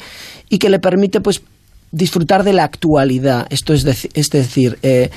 y 0.50 0.60
que 0.60 0.70
le 0.70 0.80
permite 0.80 1.20
pues 1.20 1.42
disfrutar 1.92 2.44
de 2.44 2.54
la 2.54 2.64
actualidad. 2.64 3.48
Esto 3.50 3.74
es, 3.74 3.86
deci- 3.86 4.12
es 4.14 4.30
decir, 4.30 4.78
eh, 4.84 5.10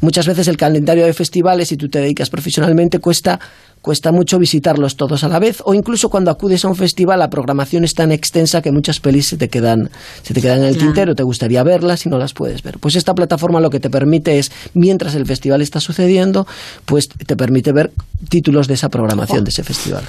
muchas 0.00 0.26
veces 0.26 0.48
el 0.48 0.56
calendario 0.56 1.04
de 1.04 1.12
festivales, 1.12 1.68
si 1.68 1.76
tú 1.76 1.88
te 1.88 1.98
dedicas 2.00 2.30
profesionalmente, 2.30 3.00
cuesta 3.00 3.38
cuesta 3.82 4.12
mucho 4.12 4.38
visitarlos 4.38 4.96
todos 4.96 5.24
a 5.24 5.28
la 5.28 5.38
vez 5.38 5.62
o 5.64 5.72
incluso 5.74 6.10
cuando 6.10 6.30
acudes 6.30 6.64
a 6.64 6.68
un 6.68 6.76
festival 6.76 7.18
la 7.18 7.30
programación 7.30 7.84
es 7.84 7.94
tan 7.94 8.12
extensa 8.12 8.60
que 8.60 8.72
muchas 8.72 9.00
pelis 9.00 9.28
se 9.28 9.36
te 9.36 9.48
quedan 9.48 9.90
se 10.22 10.34
te 10.34 10.40
quedan 10.42 10.58
en 10.58 10.64
el 10.64 10.74
Claro. 10.74 10.86
tintero. 10.86 11.14
Te 11.14 11.22
gustaría 11.22 11.62
verlas 11.62 12.04
y 12.06 12.08
no 12.08 12.18
las 12.18 12.32
puedes 12.34 12.62
ver. 12.62 12.78
Pues 12.78 12.96
esta 12.96 13.14
plataforma 13.14 13.60
lo 13.60 13.70
que 13.70 13.80
te 13.80 13.90
permite 13.90 14.38
es 14.38 14.52
mientras 14.74 15.14
el 15.14 15.26
festival 15.26 15.62
está 15.62 15.80
sucediendo 15.80 16.46
pues 16.84 17.08
te 17.08 17.36
permite 17.36 17.72
ver 17.72 17.90
títulos 18.28 18.68
de 18.68 18.74
esa 18.74 18.88
programación 18.88 19.44
de 19.44 19.50
ese 19.50 19.62
festival. 19.62 20.04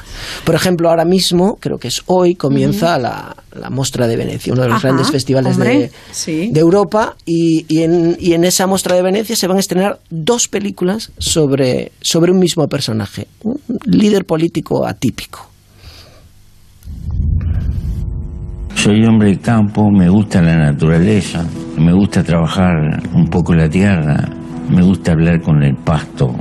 Por 0.46 0.56
ejemplo 0.56 0.90
ahora 0.90 1.06
mismo 1.06 1.58
creo 1.60 1.78
que 1.78 1.88
es 1.88 2.02
hoy 2.08 2.36
comienza 2.36 2.98
la, 3.00 3.36
la 3.56 3.70
Mostra 3.70 4.08
de 4.08 4.18
Venecia 4.18 4.54
uno 4.54 4.64
de 4.64 4.70
los 4.70 4.78
Ajá, 4.78 4.90
grandes 4.90 5.12
festivales 5.12 5.56
hombre, 5.56 5.80
de, 5.80 5.92
sí. 6.12 6.50
de 6.52 6.60
Europa 6.60 7.16
y, 7.26 7.66
y 7.68 7.84
en, 7.84 8.18
y 8.20 8.34
en 8.34 8.44
esa 8.44 8.68
muestra 8.68 8.96
de 8.96 9.02
Venecia 9.02 9.36
se 9.36 9.48
van 9.48 9.58
a 9.58 9.60
estrenar 9.60 10.00
dos 10.10 10.48
películas 10.48 11.12
sobre, 11.18 11.92
sobre 12.02 12.32
un 12.32 12.40
mismo 12.40 12.68
personaje, 12.68 13.28
un 13.44 13.60
líder 13.86 14.26
político 14.26 14.86
atípico. 14.86 15.48
Soy 18.76 19.04
hombre 19.06 19.30
de 19.30 19.40
campo, 19.40 19.92
me 19.92 20.10
gusta 20.10 20.42
la 20.42 20.56
naturaleza, 20.56 21.46
me 21.78 21.94
gusta 21.94 22.24
trabajar 22.24 22.74
un 23.14 23.28
poco 23.28 23.54
la 23.54 23.70
tierra, 23.70 24.28
me 24.70 24.82
gusta 24.82 25.12
hablar 25.12 25.40
con 25.42 25.62
el 25.62 25.76
pasto, 25.76 26.34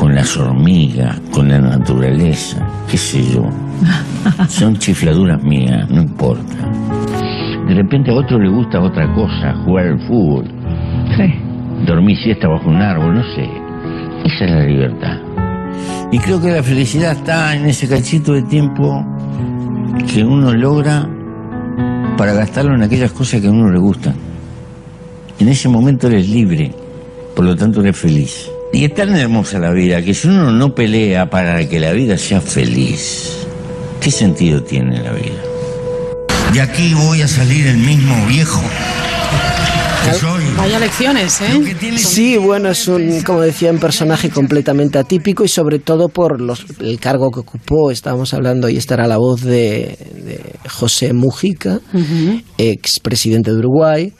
con 0.00 0.14
las 0.14 0.34
hormigas, 0.38 1.20
con 1.30 1.50
la 1.50 1.60
naturaleza. 1.60 2.66
qué 2.90 2.96
sé 2.96 3.22
yo. 3.34 3.42
Son 4.48 4.74
chifladuras 4.74 5.42
mías, 5.44 5.90
no 5.90 6.00
importa. 6.00 6.56
De 7.68 7.74
repente 7.74 8.10
a 8.10 8.14
otro 8.14 8.38
le 8.38 8.48
gusta 8.48 8.80
otra 8.80 9.12
cosa, 9.14 9.54
jugar 9.62 9.88
al 9.88 10.00
fútbol. 10.08 10.48
Dormir 11.86 12.16
siesta 12.16 12.48
bajo 12.48 12.70
un 12.70 12.80
árbol, 12.80 13.14
no 13.16 13.22
sé. 13.34 13.42
Esa 14.24 14.44
es 14.46 14.50
la 14.50 14.64
libertad. 14.64 15.18
Y 16.10 16.18
creo 16.18 16.40
que 16.40 16.50
la 16.50 16.62
felicidad 16.62 17.12
está 17.12 17.54
en 17.54 17.66
ese 17.66 17.86
cachito 17.86 18.32
de 18.32 18.42
tiempo 18.42 19.04
que 20.10 20.24
uno 20.24 20.54
logra 20.54 21.06
para 22.16 22.32
gastarlo 22.32 22.74
en 22.74 22.82
aquellas 22.82 23.12
cosas 23.12 23.42
que 23.42 23.48
a 23.48 23.50
uno 23.50 23.70
le 23.70 23.78
gustan. 23.78 24.14
En 25.38 25.48
ese 25.48 25.68
momento 25.68 26.06
eres 26.06 26.26
libre, 26.26 26.74
por 27.36 27.44
lo 27.44 27.54
tanto 27.54 27.82
eres 27.82 27.98
feliz. 27.98 28.50
Y 28.72 28.84
es 28.84 28.94
tan 28.94 29.16
hermosa 29.16 29.58
la 29.58 29.72
vida 29.72 30.00
que 30.02 30.14
si 30.14 30.28
uno 30.28 30.52
no 30.52 30.74
pelea 30.74 31.28
para 31.28 31.68
que 31.68 31.80
la 31.80 31.92
vida 31.92 32.16
sea 32.16 32.40
feliz, 32.40 33.46
¿qué 34.00 34.10
sentido 34.10 34.62
tiene 34.62 35.02
la 35.02 35.12
vida? 35.12 35.42
De 36.52 36.60
aquí 36.60 36.94
voy 36.94 37.22
a 37.22 37.28
salir 37.28 37.66
el 37.66 37.78
mismo 37.78 38.26
viejo 38.26 38.62
que 40.04 40.14
soy. 40.14 40.44
Vaya 40.56 40.78
lecciones, 40.78 41.40
¿eh? 41.40 41.76
Sí, 41.96 42.36
bueno, 42.38 42.70
es 42.70 42.86
un, 42.88 43.22
como 43.22 43.40
decía, 43.40 43.70
un 43.70 43.78
personaje 43.78 44.30
completamente 44.30 44.98
atípico 44.98 45.44
y 45.44 45.48
sobre 45.48 45.80
todo 45.80 46.08
por 46.08 46.40
los, 46.40 46.64
el 46.80 46.98
cargo 47.00 47.30
que 47.30 47.40
ocupó. 47.40 47.90
Estábamos 47.90 48.32
hablando, 48.34 48.68
y 48.68 48.76
esta 48.76 48.94
era 48.94 49.06
la 49.06 49.18
voz 49.18 49.42
de, 49.42 49.98
de 50.24 50.40
José 50.68 51.12
Mujica, 51.12 51.80
ex 52.56 53.00
presidente 53.00 53.50
de 53.50 53.58
Uruguay, 53.58 54.12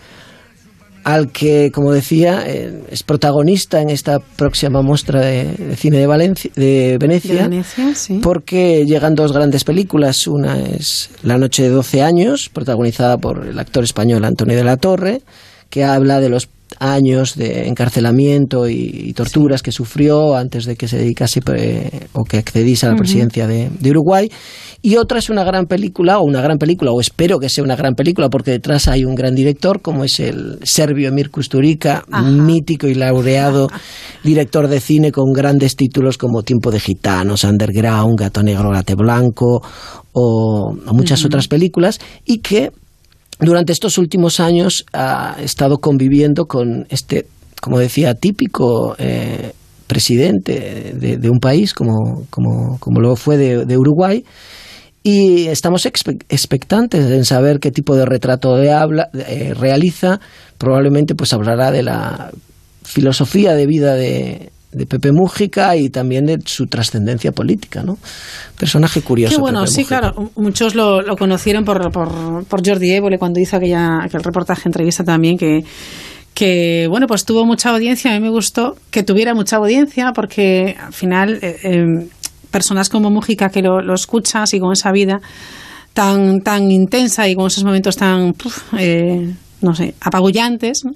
al 1.05 1.31
que, 1.31 1.71
como 1.73 1.93
decía, 1.93 2.45
eh, 2.47 2.83
es 2.91 3.03
protagonista 3.03 3.81
en 3.81 3.91
esta 3.91 4.19
próxima 4.19 4.83
muestra 4.83 5.21
de, 5.21 5.53
de 5.53 5.77
cine 5.77 5.99
de, 5.99 6.07
Valencia, 6.07 6.51
de 6.55 6.99
Venecia. 6.99 7.35
De 7.35 7.49
Venecia, 7.49 7.95
sí. 7.95 8.21
Porque 8.23 8.85
llegan 8.87 9.15
dos 9.15 9.33
grandes 9.33 9.65
películas. 9.65 10.27
Una 10.27 10.61
es 10.61 11.11
La 11.23 11.39
noche 11.39 11.63
de 11.63 11.71
12 11.71 12.03
años, 12.03 12.51
protagonizada 12.53 13.19
por 13.19 13.47
el 13.47 13.59
actor 13.59 13.85
español 13.85 14.25
Antonio 14.25 14.57
de 14.57 14.65
la 14.65 14.77
Torre, 14.77 15.23
que 15.69 15.85
habla 15.85 16.21
de 16.21 16.29
los 16.29 16.49
años 16.79 17.37
de 17.37 17.69
encarcelamiento 17.69 18.69
y, 18.69 18.91
y 19.09 19.13
torturas 19.13 19.63
que 19.63 19.73
sufrió 19.73 20.37
antes 20.37 20.65
de 20.65 20.77
que 20.77 20.89
se 20.89 20.99
dedicase 20.99 21.41
o 22.13 22.25
que 22.25 22.39
accediese 22.39 22.87
a 22.87 22.91
la 22.91 22.97
presidencia 22.97 23.47
de, 23.47 23.71
de 23.71 23.91
Uruguay. 23.91 24.31
Y 24.83 24.97
otra 24.97 25.19
es 25.19 25.29
una 25.29 25.45
gran 25.45 25.67
película, 25.67 26.19
o 26.19 26.25
una 26.25 26.41
gran 26.41 26.57
película, 26.57 26.91
o 26.93 27.01
espero 27.01 27.39
que 27.39 27.51
sea 27.51 27.63
una 27.63 27.77
gran 27.77 27.95
película, 27.95 28.31
porque 28.31 28.53
detrás 28.53 28.89
hay 28.89 29.05
un 29.05 29.15
gran 29.15 29.35
director, 29.35 29.83
como 29.83 30.05
es 30.05 30.21
el 30.21 30.59
serbio 30.63 31.09
Emir 31.09 31.31
Kusturica, 31.31 32.05
mítico 32.23 32.87
y 32.87 32.95
laureado 32.95 33.69
director 34.25 34.69
de 34.69 34.81
cine 34.81 35.13
con 35.13 35.33
grandes 35.33 35.77
títulos 35.77 36.17
como 36.17 36.43
Tiempo 36.43 36.71
de 36.71 36.81
Gitanos, 36.81 37.45
Underground, 37.45 38.19
Gato 38.19 38.43
Negro, 38.43 38.71
Gate 38.71 38.95
Blanco, 38.95 39.63
o, 40.13 40.75
o 40.87 40.95
muchas 40.95 41.25
otras 41.27 41.47
películas, 41.47 42.01
y 42.25 42.39
que 42.39 42.73
durante 43.39 43.73
estos 43.73 43.99
últimos 43.99 44.41
años 44.41 44.87
ha 44.95 45.37
estado 45.43 45.77
conviviendo 45.79 46.47
con 46.47 46.87
este, 46.89 47.27
como 47.61 47.79
decía, 47.79 48.15
típico 48.15 48.97
eh, 48.99 49.53
presidente 49.87 50.95
de, 50.95 51.17
de 51.17 51.31
un 51.31 51.39
país 51.39 51.75
como, 51.75 52.25
como, 52.31 52.79
como 52.79 53.01
lo 53.01 53.17
fue 53.17 53.37
de, 53.37 53.67
de 53.67 53.77
Uruguay. 53.77 54.25
Y 55.03 55.47
estamos 55.47 55.87
expe- 55.87 56.23
expectantes 56.29 57.11
en 57.11 57.25
saber 57.25 57.59
qué 57.59 57.71
tipo 57.71 57.97
de 57.97 58.05
retrato 58.05 58.57
de 58.57 58.71
habla, 58.73 59.09
eh, 59.15 59.55
realiza. 59.59 60.21
Probablemente 60.59 61.15
pues 61.15 61.33
hablará 61.33 61.71
de 61.71 61.83
la 61.83 62.31
filosofía 62.85 63.55
de 63.55 63.67
vida 63.67 63.95
de, 63.95 64.51
de 64.73 64.87
Pepe 64.87 65.11
Mújica 65.13 65.75
y 65.77 65.89
también 65.89 66.27
de 66.27 66.39
su 66.45 66.67
trascendencia 66.67 67.33
política, 67.33 67.83
¿no? 67.83 67.97
Personaje 68.59 69.01
curioso. 69.01 69.37
Qué 69.37 69.41
bueno, 69.41 69.61
Pepe 69.61 69.71
sí, 69.73 69.81
Mújica. 69.81 70.01
claro. 70.01 70.31
Muchos 70.37 70.75
lo, 70.75 71.01
lo 71.01 71.17
conocieron 71.17 71.65
por, 71.65 71.91
por, 71.93 72.45
por 72.45 72.67
Jordi 72.67 72.91
Évole 72.93 73.19
cuando 73.19 73.41
hizo 73.41 73.57
aquella, 73.57 74.03
aquel 74.05 74.23
reportaje, 74.23 74.69
entrevista 74.69 75.03
también, 75.03 75.39
que, 75.39 75.65
que, 76.35 76.87
bueno, 76.91 77.07
pues 77.07 77.25
tuvo 77.25 77.47
mucha 77.47 77.71
audiencia. 77.71 78.11
A 78.11 78.15
mí 78.15 78.21
me 78.21 78.31
gustó 78.31 78.77
que 78.91 79.03
tuviera 79.03 79.35
mucha 79.35 79.57
audiencia 79.57 80.13
porque 80.15 80.77
al 80.79 80.93
final 80.93 81.39
eh, 81.43 81.57
eh, 81.65 82.07
personas 82.51 82.89
como 82.89 83.11
Mújica 83.11 83.51
que 83.51 83.63
lo, 83.63 83.81
lo 83.81 83.95
escuchas 83.95 84.53
y 84.55 84.61
con 84.61 84.73
esa 84.73 84.93
vida 84.93 85.21
tan, 85.93 86.43
tan 86.43 86.71
intensa 86.71 87.29
y 87.29 87.35
con 87.35 87.47
esos 87.47 87.65
momentos 87.65 87.97
tan, 87.97 88.35
eh, 88.79 89.33
no 89.61 89.75
sé, 89.75 89.95
apabullantes, 90.01 90.85
¿no? 90.85 90.95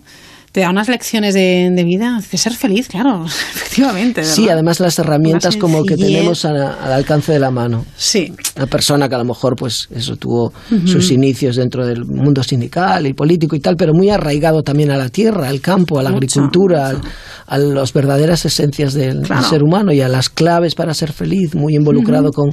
Te 0.55 0.61
da 0.61 0.71
unas 0.71 0.89
lecciones 0.89 1.35
de, 1.35 1.69
de 1.75 1.83
vida, 1.83 2.21
de 2.31 2.39
ser 2.39 2.53
feliz, 2.53 2.87
claro, 2.87 3.25
efectivamente. 3.55 4.23
Sí, 4.23 4.49
además 4.49 4.79
las 4.79 4.97
herramientas 5.01 5.57
como 5.57 5.83
que 5.83 5.97
tenemos 5.97 6.45
a- 6.45 6.75
al 6.75 6.93
alcance 6.93 7.33
de 7.33 7.41
la 7.41 7.51
mano. 7.51 7.85
Sí. 7.97 8.33
Una 8.57 8.67
persona 8.69 9.09
que 9.09 9.17
a 9.17 9.19
lo 9.19 9.25
mejor, 9.25 9.57
pues, 9.57 9.89
eso 9.93 10.15
tuvo 10.15 10.53
sus 10.87 11.11
inicios 11.11 11.57
dentro 11.57 11.85
del 11.85 12.05
mundo 12.05 12.45
sindical 12.45 13.05
y 13.05 13.15
político 13.15 13.57
y 13.57 13.59
tal, 13.61 13.75
pero 13.77 13.93
muy 13.95 14.11
arraigado 14.11 14.63
también 14.63 14.93
a 14.93 14.97
la 14.97 15.09
tierra, 15.09 15.49
al 15.49 15.61
campo, 15.61 15.99
a 15.99 16.05
la 16.05 16.11
Mucho, 16.11 16.19
agricultura, 16.41 16.87
al- 16.91 17.01
a 17.49 17.59
las 17.59 17.93
verdaderas 17.93 18.45
esencias 18.45 18.95
del, 18.95 19.27
ser 19.51 19.65
humano 19.65 19.91
y 19.93 20.03
a 20.03 20.09
las 20.09 20.31
claves 20.31 20.77
para 20.77 20.95
ser 20.95 21.13
feliz, 21.13 21.57
muy 21.57 21.75
involucrado 21.75 22.31
con, 22.31 22.51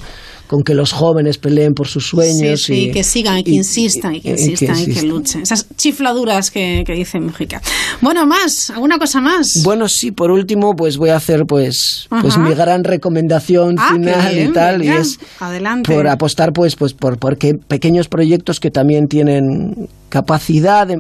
con 0.52 0.64
que 0.64 0.74
los 0.74 0.92
jóvenes 0.92 1.38
peleen 1.38 1.74
por 1.74 1.88
sus 1.88 2.08
sueños. 2.08 2.64
Sí, 2.64 2.74
sí, 2.76 2.84
y, 2.90 2.92
que 2.92 3.06
sigan 3.06 3.38
y 3.38 3.44
que 3.46 3.52
insistan 3.52 4.16
y 4.16 4.20
que 4.20 4.32
y- 4.32 4.34
y 4.34 4.36
que 4.36 4.42
insistan 4.52 4.80
y 4.82 4.94
que 4.94 5.02
luchen. 5.04 5.42
Esas 5.44 5.66
chifladuras 5.78 6.52
que, 6.52 6.84
que 6.86 6.92
dice 6.92 7.22
Mujica. 7.22 7.62
Bueno, 8.02 8.26
más, 8.28 8.70
¿alguna 8.70 8.98
cosa 9.00 9.22
más? 9.22 9.62
Bueno, 9.64 9.88
sí, 9.88 10.12
por 10.12 10.30
último, 10.30 10.76
pues 10.76 10.98
voy 10.98 11.10
a 11.12 11.16
hacer 11.16 11.46
pues, 11.46 12.08
pues 12.22 12.38
mi 12.38 12.54
gran 12.54 12.84
recomendación 12.84 13.76
Ah, 13.80 13.94
final 13.94 14.34
bien, 14.36 14.50
y 14.50 14.54
tal, 14.54 14.84
y 14.84 14.90
es 14.90 15.20
adelante. 15.40 15.94
por 15.96 16.06
apostar 16.10 16.52
pues, 16.52 16.76
pues 16.76 16.94
por 16.94 17.18
porque 17.18 17.54
pequeños 17.56 18.10
proyectos 18.10 18.60
que 18.60 18.72
también 18.72 19.08
tienen 19.08 19.88
capacidad 20.10 20.86
de, 20.86 20.98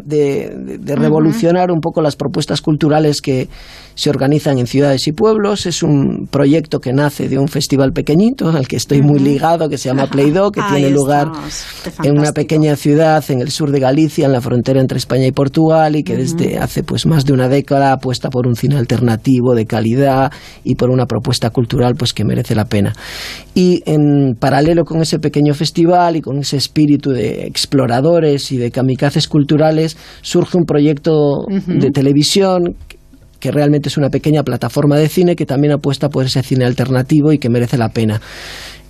de- 0.80 0.96
revolucionar 0.96 1.70
un 1.70 1.82
poco 1.82 2.02
las 2.02 2.16
propuestas 2.16 2.62
culturales 2.62 3.20
que 3.22 3.50
se 3.94 4.10
organizan 4.10 4.58
en 4.58 4.68
ciudades 4.68 5.06
y 5.08 5.12
pueblos. 5.12 5.66
Es 5.66 5.84
un 5.84 6.28
proyecto 6.32 6.80
que 6.80 6.94
nace 6.94 7.28
de 7.28 7.38
un 7.38 7.50
festival 7.50 7.92
pequeñito 7.92 8.48
al 8.50 8.70
que 8.70 8.78
estoy 8.78 9.02
muy 9.02 9.20
ligado, 9.20 9.41
que 9.70 9.78
se 9.78 9.90
llama 9.90 10.06
Play-Doh, 10.06 10.52
que 10.52 10.62
Ahí 10.62 10.82
tiene 10.82 10.90
lugar 10.92 11.28
estamos. 11.28 12.06
En 12.06 12.20
una 12.20 12.32
pequeña 12.32 12.76
ciudad 12.76 13.24
en 13.30 13.42
el 13.42 13.50
sur 13.50 13.72
de 13.72 13.80
Galicia, 13.80 14.26
en 14.26 14.32
la 14.32 14.42
frontera 14.42 14.80
entre 14.80 14.98
España 15.00 15.26
y 15.26 15.32
Portugal, 15.32 15.96
y 15.96 16.04
que 16.04 16.16
desde 16.16 16.60
hace 16.60 16.84
pues 16.84 17.06
más 17.08 17.26
de 17.26 17.34
una 17.34 17.50
década 17.50 17.94
apuesta 17.94 18.30
por 18.30 18.46
un 18.46 18.56
cine 18.56 18.78
alternativo 18.78 19.56
de 19.56 19.66
calidad 19.66 20.32
y 20.64 20.76
por 20.76 20.92
una 20.92 21.08
propuesta 21.08 21.50
cultural 21.50 21.96
pues 21.96 22.14
que 22.14 22.24
merece 22.24 22.54
la 22.54 22.66
pena. 22.66 22.94
Y 23.56 23.82
en 23.86 24.36
paralelo 24.40 24.84
con 24.84 25.02
ese 25.02 25.18
pequeño 25.18 25.54
festival 25.54 26.16
y 26.18 26.22
con 26.22 26.38
ese 26.38 26.58
espíritu 26.58 27.10
de 27.10 27.48
exploradores 27.48 28.52
y 28.52 28.58
de 28.58 28.70
kamikazes 28.70 29.28
culturales, 29.28 29.98
surge 30.22 30.58
un 30.58 30.66
proyecto 30.66 31.46
de 31.50 31.90
televisión 31.90 32.76
que 33.42 33.52
realmente 33.52 33.90
es 33.90 33.98
una 33.98 34.10
pequeña 34.10 34.44
plataforma 34.44 34.96
de 34.98 35.10
cine 35.10 35.36
que 35.36 35.46
también 35.46 35.74
apuesta 35.74 36.10
por 36.10 36.26
ese 36.26 36.44
cine 36.44 36.64
alternativo 36.64 37.34
y 37.34 37.40
que 37.40 37.50
merece 37.50 37.78
la 37.78 37.90
pena. 37.90 38.22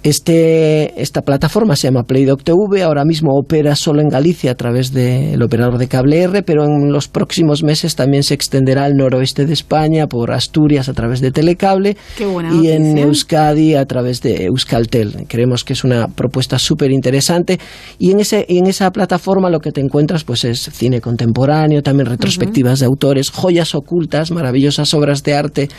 Este, 0.03 0.99
esta 0.99 1.21
plataforma 1.21 1.75
se 1.75 1.87
llama 1.87 2.01
Playdoc 2.01 2.41
TV, 2.41 2.81
ahora 2.81 3.05
mismo 3.05 3.35
opera 3.35 3.75
solo 3.75 4.01
en 4.01 4.07
Galicia 4.07 4.49
a 4.49 4.55
través 4.55 4.91
del 4.93 5.39
operador 5.43 5.77
de 5.77 5.87
cable 5.87 6.23
R, 6.23 6.41
pero 6.41 6.65
en 6.65 6.91
los 6.91 7.07
próximos 7.07 7.61
meses 7.61 7.95
también 7.95 8.23
se 8.23 8.33
extenderá 8.33 8.85
al 8.85 8.95
noroeste 8.95 9.45
de 9.45 9.53
España, 9.53 10.07
por 10.07 10.31
Asturias 10.31 10.89
a 10.89 10.93
través 10.93 11.21
de 11.21 11.31
Telecable 11.31 11.97
Qué 12.17 12.25
buena 12.25 12.51
y 12.55 12.69
en. 12.69 12.97
Euskadi 12.97 13.75
a 13.75 13.85
través 13.85 14.21
de 14.21 14.45
Euskaltel. 14.45 15.27
Creemos 15.27 15.63
que 15.63 15.73
es 15.73 15.83
una 15.83 16.07
propuesta 16.07 16.57
súper 16.57 16.91
interesante 16.91 17.59
y 17.99 18.09
en, 18.09 18.21
ese, 18.21 18.47
en 18.49 18.65
esa 18.65 18.89
plataforma 18.89 19.51
lo 19.51 19.59
que 19.59 19.71
te 19.71 19.81
encuentras 19.81 20.23
pues 20.23 20.45
es 20.45 20.61
cine 20.73 20.99
contemporáneo, 20.99 21.83
también 21.83 22.07
retrospectivas 22.07 22.79
de 22.79 22.87
autores, 22.87 23.29
joyas 23.29 23.75
ocultas, 23.75 24.31
maravillosas 24.31 24.95
obras 24.95 25.21
de 25.21 25.35
arte 25.35 25.69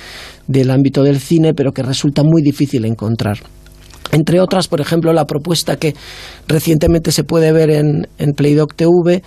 del 0.47 0.70
ámbito 0.70 1.03
del 1.03 1.19
cine, 1.19 1.55
pero 1.55 1.73
que 1.73 1.82
resulta 1.82 2.23
muy 2.23 2.40
difícil 2.40 2.85
encontrar. 2.85 3.39
Entre 4.12 4.40
otras, 4.40 4.68
por 4.68 4.80
ejemplo, 4.80 5.12
la 5.12 5.24
propuesta 5.24 5.76
que 5.76 5.94
recientemente 6.47 7.10
se 7.12 7.24
puede 7.24 7.51
ver 7.51 7.70
en, 7.70 8.06
en 8.18 8.32
Playdoc 8.34 8.74
TV 8.74 9.22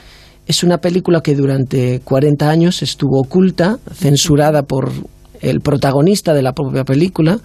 es 0.47 0.63
una 0.63 0.77
película 0.77 1.21
que 1.21 1.35
durante 1.35 2.01
40 2.01 2.49
años 2.49 2.83
estuvo 2.83 3.19
oculta, 3.19 3.79
censurada 3.93 4.61
por 4.61 4.91
el 5.41 5.59
protagonista 5.59 6.33
de 6.33 6.43
la 6.43 6.53
propia 6.53 6.83
película 6.83 7.39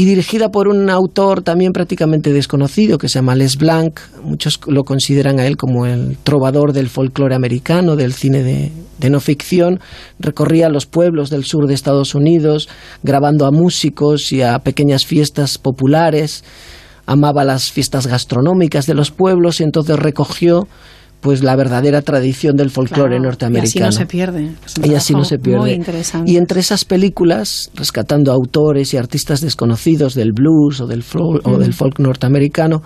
y 0.00 0.06
dirigida 0.06 0.48
por 0.48 0.66
un 0.66 0.88
autor 0.88 1.42
también 1.42 1.72
prácticamente 1.72 2.32
desconocido 2.32 2.96
que 2.96 3.10
se 3.10 3.18
llama 3.18 3.34
Les 3.34 3.58
Blanc. 3.58 4.00
Muchos 4.24 4.58
lo 4.66 4.82
consideran 4.82 5.38
a 5.38 5.46
él 5.46 5.58
como 5.58 5.84
el 5.84 6.16
trovador 6.22 6.72
del 6.72 6.88
folclore 6.88 7.34
americano, 7.34 7.96
del 7.96 8.14
cine 8.14 8.42
de, 8.42 8.72
de 8.98 9.10
no 9.10 9.20
ficción. 9.20 9.78
Recorría 10.18 10.70
los 10.70 10.86
pueblos 10.86 11.28
del 11.28 11.44
sur 11.44 11.66
de 11.66 11.74
Estados 11.74 12.14
Unidos 12.14 12.70
grabando 13.02 13.44
a 13.44 13.50
músicos 13.50 14.32
y 14.32 14.40
a 14.40 14.60
pequeñas 14.60 15.04
fiestas 15.04 15.58
populares. 15.58 16.44
Amaba 17.04 17.44
las 17.44 17.70
fiestas 17.70 18.06
gastronómicas 18.06 18.86
de 18.86 18.94
los 18.94 19.10
pueblos 19.10 19.60
y 19.60 19.64
entonces 19.64 19.98
recogió 19.98 20.66
pues 21.20 21.42
la 21.42 21.54
verdadera 21.56 22.02
tradición 22.02 22.56
del 22.56 22.70
folclore 22.70 23.10
Claro, 23.16 23.24
norteamericano. 23.24 23.86
Y 23.86 23.88
así 23.88 23.96
no 23.96 24.00
se 24.00 24.06
pierde. 24.06 24.50
Y 24.82 24.94
así 24.94 25.12
no 25.14 25.24
se 25.24 25.38
pierde. 25.38 25.60
Muy 25.60 25.70
interesante. 25.72 26.30
Y 26.30 26.36
entre 26.36 26.60
esas 26.60 26.84
películas, 26.84 27.70
rescatando 27.74 28.32
autores 28.32 28.94
y 28.94 28.96
artistas 28.96 29.40
desconocidos 29.42 30.14
del 30.14 30.32
blues 30.32 30.80
o 30.80 30.86
del 30.86 31.02
folk, 31.02 31.46
o 31.46 31.58
del 31.58 31.74
folk 31.74 31.98
norteamericano, 31.98 32.82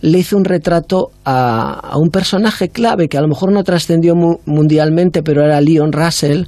le 0.00 0.18
hizo 0.18 0.36
un 0.36 0.44
retrato 0.44 1.10
a, 1.24 1.72
a 1.92 1.96
un 1.98 2.10
personaje 2.10 2.68
clave 2.68 3.08
que 3.08 3.18
a 3.18 3.20
lo 3.22 3.28
mejor 3.28 3.52
no 3.52 3.62
trascendió 3.64 4.14
mu- 4.14 4.38
mundialmente, 4.44 5.22
pero 5.22 5.44
era 5.44 5.60
Leon 5.60 5.92
Russell, 5.92 6.44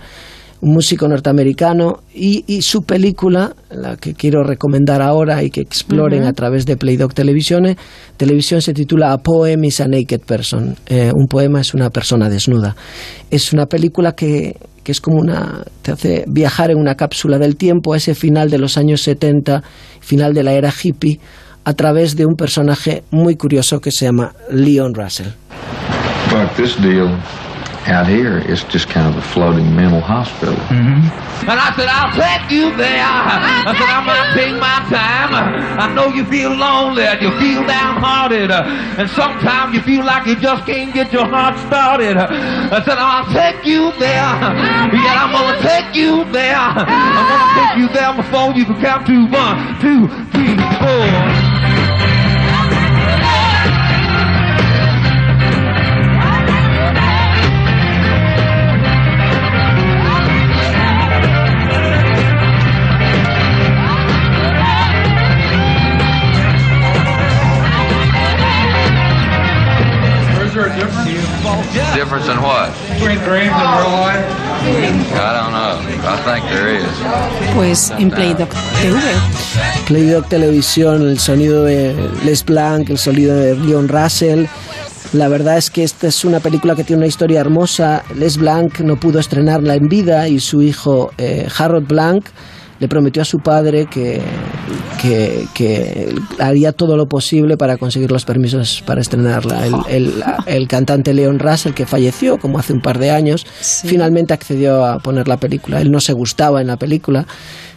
un 0.60 0.72
músico 0.72 1.06
norteamericano, 1.06 2.00
y, 2.14 2.44
y 2.46 2.62
su 2.62 2.82
película, 2.82 3.54
la 3.70 3.96
que 3.96 4.14
quiero 4.14 4.42
recomendar 4.42 5.02
ahora 5.02 5.42
y 5.42 5.50
que 5.50 5.60
exploren 5.60 6.24
a 6.24 6.32
través 6.32 6.66
de 6.66 6.76
Playdoc 6.76 7.14
Televisión, 7.14 7.76
televisión 8.16 8.60
se 8.60 8.72
titula 8.74 9.12
A 9.12 9.18
Poem 9.18 9.64
is 9.64 9.80
a 9.80 9.86
Naked 9.86 10.20
Person. 10.22 10.76
Eh, 10.86 11.12
un 11.14 11.26
poema 11.28 11.60
es 11.60 11.74
una 11.74 11.90
persona 11.90 12.28
desnuda. 12.28 12.74
Es 13.30 13.52
una 13.52 13.66
película 13.66 14.12
que, 14.12 14.56
que 14.82 14.92
es 14.92 15.00
como 15.00 15.18
una. 15.18 15.64
te 15.82 15.92
hace 15.92 16.24
viajar 16.26 16.70
en 16.70 16.78
una 16.78 16.96
cápsula 16.96 17.38
del 17.38 17.56
tiempo 17.56 17.94
a 17.94 17.96
ese 17.96 18.14
final 18.14 18.50
de 18.50 18.58
los 18.58 18.76
años 18.76 19.02
70, 19.02 19.62
final 20.00 20.34
de 20.34 20.42
la 20.42 20.52
era 20.52 20.72
hippie, 20.72 21.20
a 21.64 21.74
través 21.74 22.16
de 22.16 22.26
un 22.26 22.34
personaje 22.34 23.04
muy 23.10 23.36
curioso 23.36 23.80
que 23.80 23.92
se 23.92 24.06
llama 24.06 24.32
Leon 24.50 24.94
Russell. 24.94 25.28
Buck, 26.30 26.54
this 26.56 26.76
deal 26.82 27.16
out 27.88 28.06
here, 28.06 28.38
it's 28.38 28.64
just 28.64 28.88
kind 28.88 29.08
of 29.08 29.16
a 29.16 29.22
floating 29.22 29.74
mental 29.74 30.00
hospital. 30.00 30.54
Mm-hmm. 30.54 31.48
And 31.48 31.58
I 31.58 31.72
said, 31.74 31.88
I'll 31.88 32.12
take 32.12 32.50
you 32.50 32.76
there. 32.76 33.00
I 33.00 33.72
said, 33.72 33.88
I 33.88 34.00
might 34.04 34.34
take 34.36 34.54
my 34.60 34.84
time. 34.92 35.32
I 35.80 35.92
know 35.94 36.12
you 36.12 36.24
feel 36.26 36.52
lonely 36.52 37.02
and 37.02 37.20
you 37.22 37.30
feel 37.40 37.64
downhearted. 37.66 38.50
And 38.50 39.08
sometimes 39.10 39.74
you 39.74 39.80
feel 39.82 40.04
like 40.04 40.26
you 40.26 40.36
just 40.36 40.66
can't 40.66 40.92
get 40.92 41.12
your 41.12 41.26
heart 41.26 41.56
started. 41.66 42.16
I 42.18 42.84
said, 42.84 42.98
I'll 42.98 43.24
take 43.32 43.64
you 43.64 43.92
there. 43.96 44.28
Yeah, 44.92 45.24
I'm 45.24 45.32
gonna 45.32 45.60
take 45.62 45.94
you 45.94 46.24
there. 46.32 46.56
I'm 46.56 46.84
gonna 46.84 47.48
take 47.56 47.74
you 47.80 47.88
there 47.96 48.12
before 48.14 48.52
you 48.52 48.64
can 48.64 48.80
count 48.80 49.06
to 49.06 49.24
one, 49.32 49.80
two, 49.80 50.08
three, 50.36 50.56
four. 50.76 51.47
Difference? 72.08 72.28
In 72.28 72.42
what? 72.42 72.72
Between 72.94 73.18
dreams 73.24 73.52
and 73.52 73.68
real 73.80 73.92
life? 74.00 74.24
I 75.14 75.32
don't 75.36 75.52
know. 75.52 75.76
I 76.08 76.16
think 76.24 76.44
there 76.48 76.74
is. 76.74 77.54
Pues 77.54 77.90
en 77.98 78.10
Playdoc 78.10 78.48
TV. 78.80 79.00
Playdoc 79.86 80.28
Televisión, 80.28 81.02
el 81.02 81.18
sonido 81.18 81.64
de 81.64 81.94
Les 82.24 82.44
Blanc, 82.44 82.88
el 82.90 82.98
sonido 82.98 83.36
de 83.36 83.56
Leon 83.56 83.88
Russell. 83.88 84.46
La 85.12 85.28
verdad 85.28 85.56
es 85.56 85.70
que 85.70 85.84
esta 85.84 86.08
es 86.08 86.24
una 86.24 86.40
película 86.40 86.74
que 86.74 86.84
tiene 86.84 87.00
una 87.00 87.06
historia 87.06 87.40
hermosa. 87.40 88.02
Les 88.14 88.36
Blanc 88.36 88.80
no 88.80 88.96
pudo 88.96 89.18
estrenarla 89.18 89.74
en 89.74 89.88
vida 89.88 90.28
y 90.28 90.40
su 90.40 90.62
hijo 90.62 91.12
eh, 91.18 91.48
Harold 91.58 91.86
Blanc 91.86 92.26
le 92.80 92.88
prometió 92.88 93.22
a 93.22 93.24
su 93.24 93.38
padre 93.38 93.86
que, 93.86 94.20
que, 95.02 95.46
que 95.54 96.14
haría 96.38 96.72
todo 96.72 96.96
lo 96.96 97.06
posible 97.06 97.56
para 97.56 97.76
conseguir 97.76 98.10
los 98.12 98.24
permisos 98.24 98.82
para 98.86 99.00
estrenarla. 99.00 99.66
El, 99.66 99.74
el- 99.88 100.24
el 100.46 100.68
cantante 100.68 101.12
Leon 101.14 101.38
Russell, 101.38 101.72
que 101.72 101.86
falleció 101.86 102.38
como 102.38 102.58
hace 102.58 102.72
un 102.72 102.80
par 102.80 102.98
de 102.98 103.10
años, 103.10 103.44
finalmente 103.84 104.32
accedió 104.34 104.84
a 104.84 104.98
poner 104.98 105.26
la 105.28 105.36
película. 105.38 105.80
Él 105.80 105.90
no 105.90 106.00
se 106.00 106.12
gustaba 106.12 106.60
en 106.60 106.68
la 106.68 106.76
película, 106.76 107.26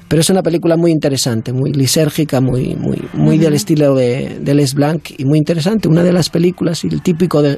pero 0.08 0.22
es 0.22 0.30
una 0.30 0.44
película 0.44 0.78
muy 0.78 0.92
interesante, 0.92 1.52
muy 1.54 1.72
lisérgica, 1.72 2.40
muy, 2.42 2.76
muy, 2.76 3.02
muy 3.14 3.38
del 3.38 3.54
estilo 3.54 3.96
de, 3.96 4.38
de 4.42 4.54
Les 4.54 4.74
Blanc 4.76 5.10
y 5.18 5.26
muy 5.26 5.38
interesante. 5.40 5.88
Una 5.88 6.04
de 6.04 6.14
las 6.14 6.30
películas 6.30 6.84
y 6.84 6.88
el 6.90 7.02
típico 7.02 7.42
de 7.42 7.58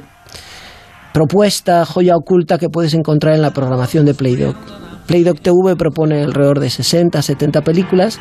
propuesta, 1.12 1.84
joya 1.84 2.16
oculta 2.16 2.58
que 2.58 2.68
puedes 2.68 2.94
encontrar 2.94 3.34
en 3.34 3.42
la 3.42 3.52
programación 3.52 4.04
de 4.06 4.14
Playdoc. 4.14 4.56
Playdoc 5.06 5.40
TV 5.40 5.76
propone 5.76 6.22
alrededor 6.22 6.60
de 6.60 6.70
60, 6.70 7.20
70 7.22 7.62
películas 7.62 8.18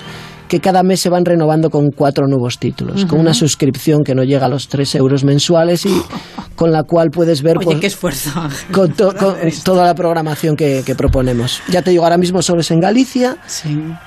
que 0.48 0.60
cada 0.60 0.84
mes 0.84 1.00
se 1.00 1.10
van 1.10 1.26
renovando 1.26 1.70
con 1.70 1.90
cuatro 1.90 2.28
nuevos 2.28 2.60
títulos, 2.60 3.06
con 3.06 3.20
una 3.20 3.34
suscripción 3.34 4.04
que 4.04 4.14
no 4.14 4.24
llega 4.24 4.46
a 4.46 4.50
los 4.50 4.68
3 4.68 4.96
euros 4.96 5.24
mensuales 5.24 5.86
y 5.86 6.02
con 6.56 6.72
la 6.72 6.84
cual 6.84 7.10
puedes 7.10 7.42
ver 7.42 7.58
Oye, 7.58 7.66
pues, 7.66 7.80
qué 7.80 7.88
esfuerzo, 7.88 8.30
con, 8.72 8.92
to- 8.94 9.16
con 9.16 9.36
toda 9.64 9.86
la 9.86 9.96
programación 9.96 10.56
que, 10.56 10.84
que 10.86 10.94
proponemos. 10.94 11.62
Ya 11.70 11.82
te 11.82 11.90
digo, 11.92 12.04
ahora 12.04 12.18
mismo 12.18 12.42
solo 12.44 12.62
es 12.62 12.70
en 12.70 12.82
Galicia, 12.82 13.38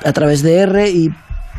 a 0.05 0.13
través 0.13 0.43
de 0.43 0.59
R 0.59 0.89
y 0.91 1.09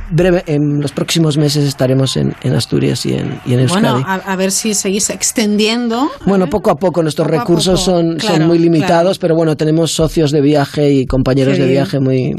breve, 0.09 0.43
en 0.47 0.81
los 0.81 0.91
próximos 0.91 1.37
meses 1.37 1.65
estaremos 1.65 2.17
en, 2.17 2.35
en 2.41 2.53
Asturias 2.55 3.05
y 3.05 3.13
en, 3.13 3.39
y 3.45 3.53
en 3.53 3.61
Euskadi. 3.61 3.81
Bueno, 3.81 4.05
a, 4.05 4.15
a 4.15 4.35
ver 4.35 4.51
si 4.51 4.73
seguís 4.73 5.09
extendiendo. 5.09 6.09
Bueno, 6.25 6.47
poco 6.47 6.71
a 6.71 6.75
poco 6.75 7.01
nuestros 7.01 7.27
Poco 7.27 7.39
recursos 7.39 7.81
poco, 7.81 7.97
son, 7.97 8.15
claro, 8.17 8.37
son 8.37 8.47
muy 8.47 8.59
limitados, 8.59 9.17
claro. 9.17 9.21
pero 9.21 9.35
bueno, 9.35 9.55
tenemos 9.55 9.91
socios 9.91 10.31
de 10.31 10.41
viaje 10.41 10.91
y 10.91 11.05
compañeros 11.05 11.57
de 11.57 11.67
viaje 11.67 11.99
muy 11.99 12.35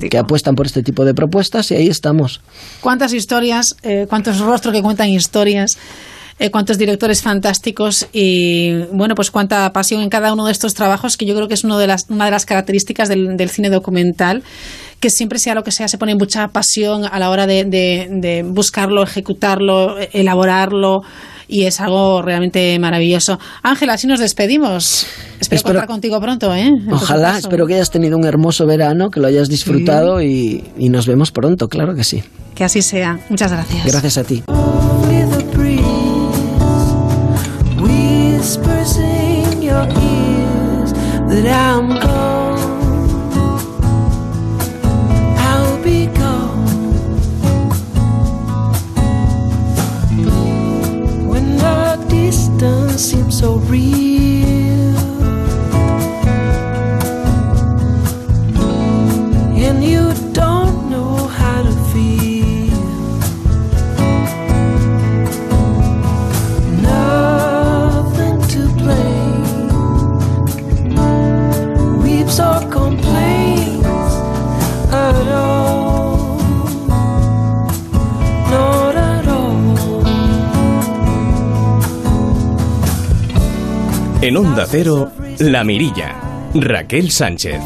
que, 0.00 0.08
que 0.08 0.18
apuestan 0.18 0.54
por 0.54 0.66
este 0.66 0.82
tipo 0.82 1.04
de 1.04 1.14
propuestas 1.14 1.70
y 1.70 1.74
ahí 1.76 1.88
estamos. 1.88 2.40
¿Cuántas 2.80 3.12
historias, 3.12 3.76
eh, 3.82 4.06
cuántos 4.08 4.38
rostros 4.40 4.74
que 4.74 4.82
cuentan 4.82 5.08
historias? 5.08 5.78
eh, 6.40 6.50
cuántos 6.50 6.78
directores 6.78 7.22
fantásticos 7.22 8.08
y 8.12 8.72
bueno 8.92 9.14
pues 9.14 9.30
cuánta 9.30 9.70
pasión 9.72 10.00
en 10.00 10.08
cada 10.08 10.32
uno 10.32 10.46
de 10.46 10.52
estos 10.52 10.74
trabajos 10.74 11.16
que 11.16 11.26
yo 11.26 11.34
creo 11.36 11.46
que 11.46 11.54
es 11.54 11.64
uno 11.64 11.78
de 11.78 11.86
las, 11.86 12.06
una 12.08 12.24
de 12.24 12.30
las 12.30 12.46
características 12.46 13.08
del, 13.08 13.36
del 13.36 13.50
cine 13.50 13.68
documental 13.68 14.42
que 15.00 15.10
siempre 15.10 15.38
sea 15.38 15.54
lo 15.54 15.64
que 15.64 15.70
sea 15.72 15.88
se 15.88 15.98
pone 15.98 16.14
mucha 16.14 16.48
pasión 16.48 17.04
a 17.10 17.18
la 17.18 17.30
hora 17.30 17.46
de, 17.46 17.64
de- 17.64 18.08
de 18.10 18.42
buscarlo 18.42 19.02
ejecutarlo 19.02 19.96
elaborarlo 20.12 21.02
y 21.48 21.64
es 21.64 21.80
algo 21.80 22.22
realmente 22.22 22.78
maravilloso 22.78 23.38
Ángela 23.62 23.94
así 23.94 24.06
nos 24.06 24.20
despedimos 24.20 25.06
espero, 25.40 25.56
Espero- 25.56 25.62
contar 25.80 25.86
contigo 25.88 26.20
pronto 26.20 26.54
¿eh? 26.54 26.66
En 26.68 26.92
Ojalá, 26.92 27.38
espero 27.38 27.66
que 27.66 27.74
hayas 27.74 27.90
tenido 27.90 28.16
un 28.18 28.24
hermoso 28.24 28.66
verano, 28.66 29.10
que 29.10 29.20
lo 29.20 29.26
hayas 29.26 29.48
disfrutado 29.48 30.22
y, 30.22 30.64
y 30.78 30.90
nos 30.90 31.06
vemos 31.06 31.32
pronto, 31.32 31.68
claro 31.68 31.94
que 31.94 32.04
sí. 32.04 32.22
que 32.54 32.64
así 32.64 32.82
sea 32.82 33.18
muchas 33.30 33.50
gracias 33.50 33.84
Gracias 33.86 34.18
a 34.18 34.24
ti. 34.24 34.42
En 84.30 84.36
Onda 84.36 84.64
Cero, 84.64 85.10
La 85.40 85.64
Mirilla. 85.64 86.14
Raquel 86.54 87.10
Sánchez. 87.10 87.60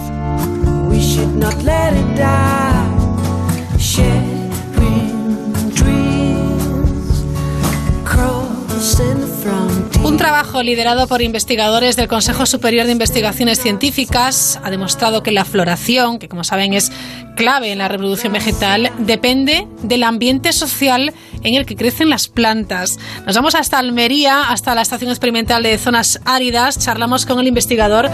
Un 10.02 10.16
trabajo 10.16 10.62
liderado 10.62 11.06
por 11.06 11.20
investigadores 11.20 11.96
del 11.96 12.08
Consejo 12.08 12.46
Superior 12.46 12.86
de 12.86 12.92
Investigaciones 12.92 13.60
Científicas 13.60 14.58
ha 14.62 14.70
demostrado 14.70 15.22
que 15.22 15.32
la 15.32 15.44
floración, 15.44 16.18
que 16.18 16.30
como 16.30 16.44
saben 16.44 16.72
es 16.72 16.90
clave 17.34 17.72
en 17.72 17.78
la 17.78 17.88
reproducción 17.88 18.32
vegetal, 18.32 18.90
depende 18.98 19.66
del 19.82 20.02
ambiente 20.02 20.52
social 20.52 21.12
en 21.42 21.54
el 21.54 21.66
que 21.66 21.76
crecen 21.76 22.10
las 22.10 22.28
plantas. 22.28 22.98
Nos 23.26 23.36
vamos 23.36 23.54
hasta 23.54 23.78
Almería, 23.78 24.50
hasta 24.50 24.74
la 24.74 24.82
Estación 24.82 25.10
Experimental 25.10 25.62
de 25.62 25.76
Zonas 25.78 26.20
Áridas. 26.26 26.84
Charlamos 26.84 27.26
con 27.26 27.38
el 27.40 27.46
investigador 27.46 28.06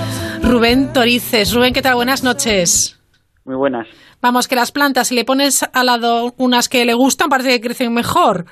Rubén 0.42 0.92
Torices. 0.92 1.54
Rubén, 1.54 1.72
¿qué 1.72 1.82
tal? 1.82 1.94
Buenas 1.94 2.24
noches. 2.24 3.00
Muy 3.44 3.56
buenas. 3.56 3.86
Vamos, 4.22 4.48
que 4.48 4.54
las 4.54 4.70
plantas, 4.70 5.08
si 5.08 5.14
le 5.14 5.24
pones 5.24 5.62
al 5.72 5.86
lado 5.86 6.34
unas 6.36 6.68
que 6.68 6.84
le 6.84 6.94
gustan, 6.94 7.28
parece 7.28 7.50
que 7.50 7.60
crecen 7.60 7.92
mejor. 7.94 8.44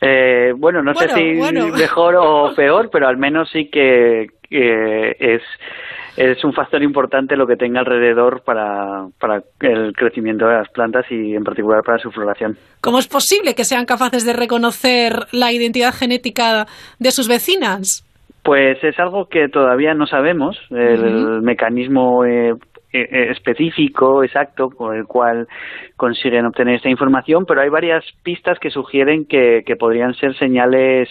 Eh, 0.00 0.52
bueno, 0.58 0.82
no 0.82 0.94
sé 0.94 1.08
si 1.08 1.34
bueno. 1.36 1.68
mejor 1.68 2.16
o 2.16 2.54
peor, 2.54 2.90
pero 2.92 3.08
al 3.08 3.16
menos 3.16 3.48
sí 3.50 3.70
que, 3.72 4.26
que 4.48 5.12
es, 5.18 5.42
es 6.16 6.42
un 6.44 6.52
factor 6.52 6.82
importante 6.82 7.36
lo 7.36 7.46
que 7.46 7.56
tenga 7.56 7.80
alrededor 7.80 8.42
para, 8.44 9.06
para 9.20 9.42
el 9.60 9.92
crecimiento 9.92 10.46
de 10.46 10.54
las 10.54 10.68
plantas 10.70 11.04
y 11.10 11.34
en 11.34 11.44
particular 11.44 11.82
para 11.84 11.98
su 11.98 12.10
floración. 12.10 12.56
¿Cómo 12.80 12.98
es 12.98 13.08
posible 13.08 13.54
que 13.54 13.64
sean 13.64 13.84
capaces 13.84 14.24
de 14.24 14.32
reconocer 14.32 15.12
la 15.32 15.52
identidad 15.52 15.92
genética 15.92 16.66
de 16.98 17.10
sus 17.10 17.28
vecinas? 17.28 18.02
Pues 18.42 18.82
es 18.82 18.98
algo 18.98 19.26
que 19.28 19.48
todavía 19.48 19.92
no 19.94 20.06
sabemos, 20.06 20.56
el 20.70 21.42
mecanismo 21.42 22.24
eh, 22.24 22.52
eh, 22.92 23.30
específico, 23.32 24.22
exacto, 24.22 24.70
con 24.70 24.96
el 24.96 25.04
cual 25.04 25.48
consiguen 25.96 26.46
obtener 26.46 26.76
esta 26.76 26.88
información, 26.88 27.44
pero 27.44 27.60
hay 27.60 27.68
varias 27.68 28.04
pistas 28.22 28.58
que 28.60 28.70
sugieren 28.70 29.26
que, 29.26 29.64
que 29.66 29.76
podrían 29.76 30.14
ser 30.14 30.36
señales 30.38 31.08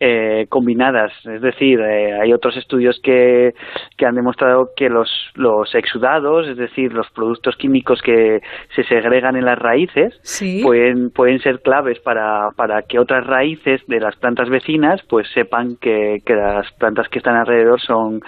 eh, 0.00 0.46
combinadas. 0.48 1.12
Es 1.26 1.42
decir, 1.42 1.78
eh, 1.80 2.18
hay 2.20 2.32
otros 2.32 2.56
estudios 2.56 2.98
que, 3.02 3.52
que 3.98 4.06
han 4.06 4.14
demostrado 4.14 4.70
que 4.74 4.88
los, 4.88 5.10
los 5.34 5.74
exudados, 5.74 6.48
es 6.48 6.56
decir, 6.56 6.92
los 6.94 7.08
productos 7.10 7.54
químicos 7.56 8.00
que 8.00 8.40
se 8.74 8.82
segregan 8.84 9.36
en 9.36 9.44
las 9.44 9.58
raíces, 9.58 10.18
Sí. 10.22 10.60
pueden, 10.62 11.10
pueden 11.10 11.38
ser 11.40 11.60
claves 11.60 11.98
para, 12.00 12.48
para 12.56 12.82
que 12.82 12.98
otras 12.98 13.26
raíces 13.26 13.82
de 13.86 14.00
las 14.00 14.16
plantas 14.16 14.48
vecinas 14.48 15.02
pues 15.08 15.28
sepan 15.34 15.76
que, 15.80 16.18
que 16.24 16.34
las 16.34 16.70
plantas 16.72 17.08
que 17.08 17.18
están 17.18 17.36
alrededor 17.36 17.80
son, 17.80 18.22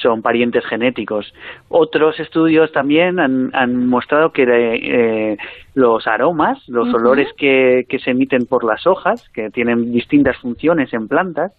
son 0.00 0.22
parientes 0.22 0.64
genéticos. 0.66 1.32
Otros 1.68 2.18
estudios 2.20 2.72
también 2.72 3.20
han, 3.20 3.50
han 3.54 3.86
mostrado 3.86 4.32
que 4.32 4.44
eh, 4.46 5.36
los 5.74 6.06
aromas, 6.06 6.58
los 6.68 6.92
olores 6.92 7.28
que, 7.36 7.86
que 7.88 7.98
se 7.98 8.10
emiten 8.10 8.46
por 8.46 8.64
las 8.64 8.86
hojas, 8.86 9.28
que 9.30 9.50
tienen 9.50 9.92
distintas 9.92 10.36
funciones 10.38 10.92
en 10.92 11.08
plantas, 11.08 11.52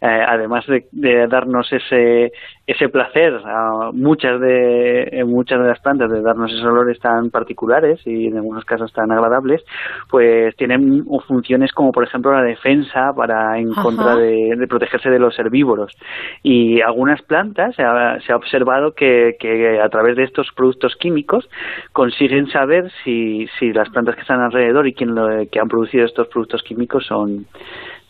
eh, 0.00 0.06
además 0.06 0.66
de, 0.66 0.86
de 0.92 1.26
darnos 1.26 1.72
ese, 1.72 2.32
ese 2.68 2.90
placer 2.90 3.40
a 3.46 3.90
muchas 3.94 4.38
de, 4.42 5.24
muchas 5.26 5.58
de 5.58 5.68
las 5.68 5.80
plantas, 5.80 6.10
de 6.10 6.20
darnos 6.20 6.52
esos 6.52 6.66
olores 6.66 7.00
tan 7.00 7.30
particulares 7.30 7.98
y 8.06 8.26
en 8.26 8.36
algunos 8.36 8.66
casos 8.66 8.92
tan 8.92 9.10
agradables, 9.10 9.64
pues 10.10 10.54
tienen 10.56 11.02
funciones 11.26 11.72
como 11.72 11.92
por 11.92 12.04
ejemplo 12.04 12.30
la 12.30 12.42
defensa 12.42 13.14
para 13.16 13.58
en 13.58 13.70
Ajá. 13.72 13.82
contra 13.82 14.16
de, 14.16 14.54
de 14.54 14.66
protegerse 14.66 15.08
de 15.08 15.18
los 15.18 15.38
herbívoros. 15.38 15.96
Y 16.42 16.82
algunas 16.82 17.22
plantas 17.22 17.74
se 17.74 17.82
ha, 17.82 18.20
se 18.20 18.34
ha 18.34 18.36
observado 18.36 18.92
que, 18.92 19.36
que 19.40 19.80
a 19.80 19.88
través 19.88 20.16
de 20.16 20.24
estos 20.24 20.48
productos 20.54 20.94
químicos 20.96 21.48
consiguen 21.94 22.48
saber 22.48 22.90
si, 23.02 23.46
si 23.58 23.72
las 23.72 23.88
plantas 23.88 24.14
que 24.14 24.20
están 24.20 24.42
alrededor 24.42 24.86
y 24.86 24.92
quien 24.92 25.14
lo, 25.14 25.26
que 25.50 25.58
han 25.58 25.68
producido 25.68 26.04
estos 26.04 26.28
productos 26.28 26.62
químicos 26.62 27.06
son 27.06 27.46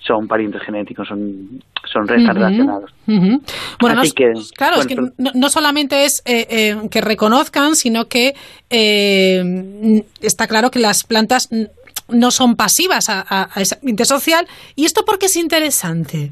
son 0.08 0.26
parientes 0.26 0.60
genéticos, 0.62 1.06
son, 1.06 1.60
son 1.84 2.08
relacionados. 2.08 2.90
Bueno, 3.06 3.94
no 3.96 4.00
Así 4.00 4.10
que, 4.12 4.32
claro, 4.56 4.80
es 4.80 4.86
que 4.88 4.96
no, 4.96 5.30
no 5.34 5.48
solamente 5.50 6.04
es 6.04 6.22
eh, 6.26 6.46
eh, 6.50 6.76
que 6.90 7.00
reconozcan, 7.00 7.76
sino 7.76 8.06
que 8.06 8.32
eh, 8.70 10.02
está 10.20 10.46
claro 10.48 10.70
que 10.70 10.78
las 10.80 11.04
plantas 11.04 11.48
no 12.08 12.30
son 12.30 12.56
pasivas 12.56 13.08
a, 13.10 13.20
a- 13.20 13.48
a 13.54 13.60
ese 13.60 13.76
ambiente 13.76 14.04
social. 14.06 14.46
¿Y 14.74 14.86
esto 14.86 15.04
por 15.04 15.18
qué 15.18 15.26
es 15.26 15.36
interesante? 15.36 16.30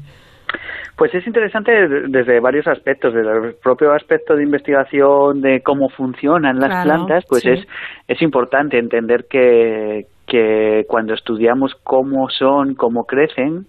Pues 0.95 1.13
es 1.13 1.27
interesante 1.27 1.71
de- 1.71 2.07
desde 2.07 2.39
varios 2.39 2.65
aspectos, 2.67 3.13
desde 3.13 3.29
el 3.49 3.53
propio 3.61 3.93
aspecto 3.93 4.35
de 4.35 4.41
investigación 4.43 5.41
de 5.41 5.61
cómo 5.61 5.89
funcionan 5.89 6.57
las 6.59 6.69
Claro, 6.69 6.83
plantas, 7.05 7.23
pues 7.29 7.43
sí. 7.43 7.49
es, 7.49 7.67
es 8.07 8.21
importante 8.23 8.79
entender 8.79 9.25
que, 9.29 10.07
que 10.27 10.85
cuando 10.87 11.13
estudiamos 11.13 11.73
cómo 11.83 12.29
son, 12.29 12.75
cómo 12.75 13.07
crecen, 13.07 13.65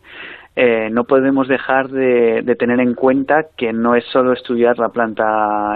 eh, 0.61 0.91
no 0.91 1.05
podemos 1.05 1.47
dejar 1.47 1.87
de, 1.89 2.43
de 2.43 2.57
tener 2.57 2.81
en 2.81 2.95
cuenta 2.95 3.45
que 3.57 3.73
no 3.73 3.95
es 3.95 4.05
solo 4.07 4.33
estudiar 4.33 4.77
la 4.77 4.89
planta 4.89 5.25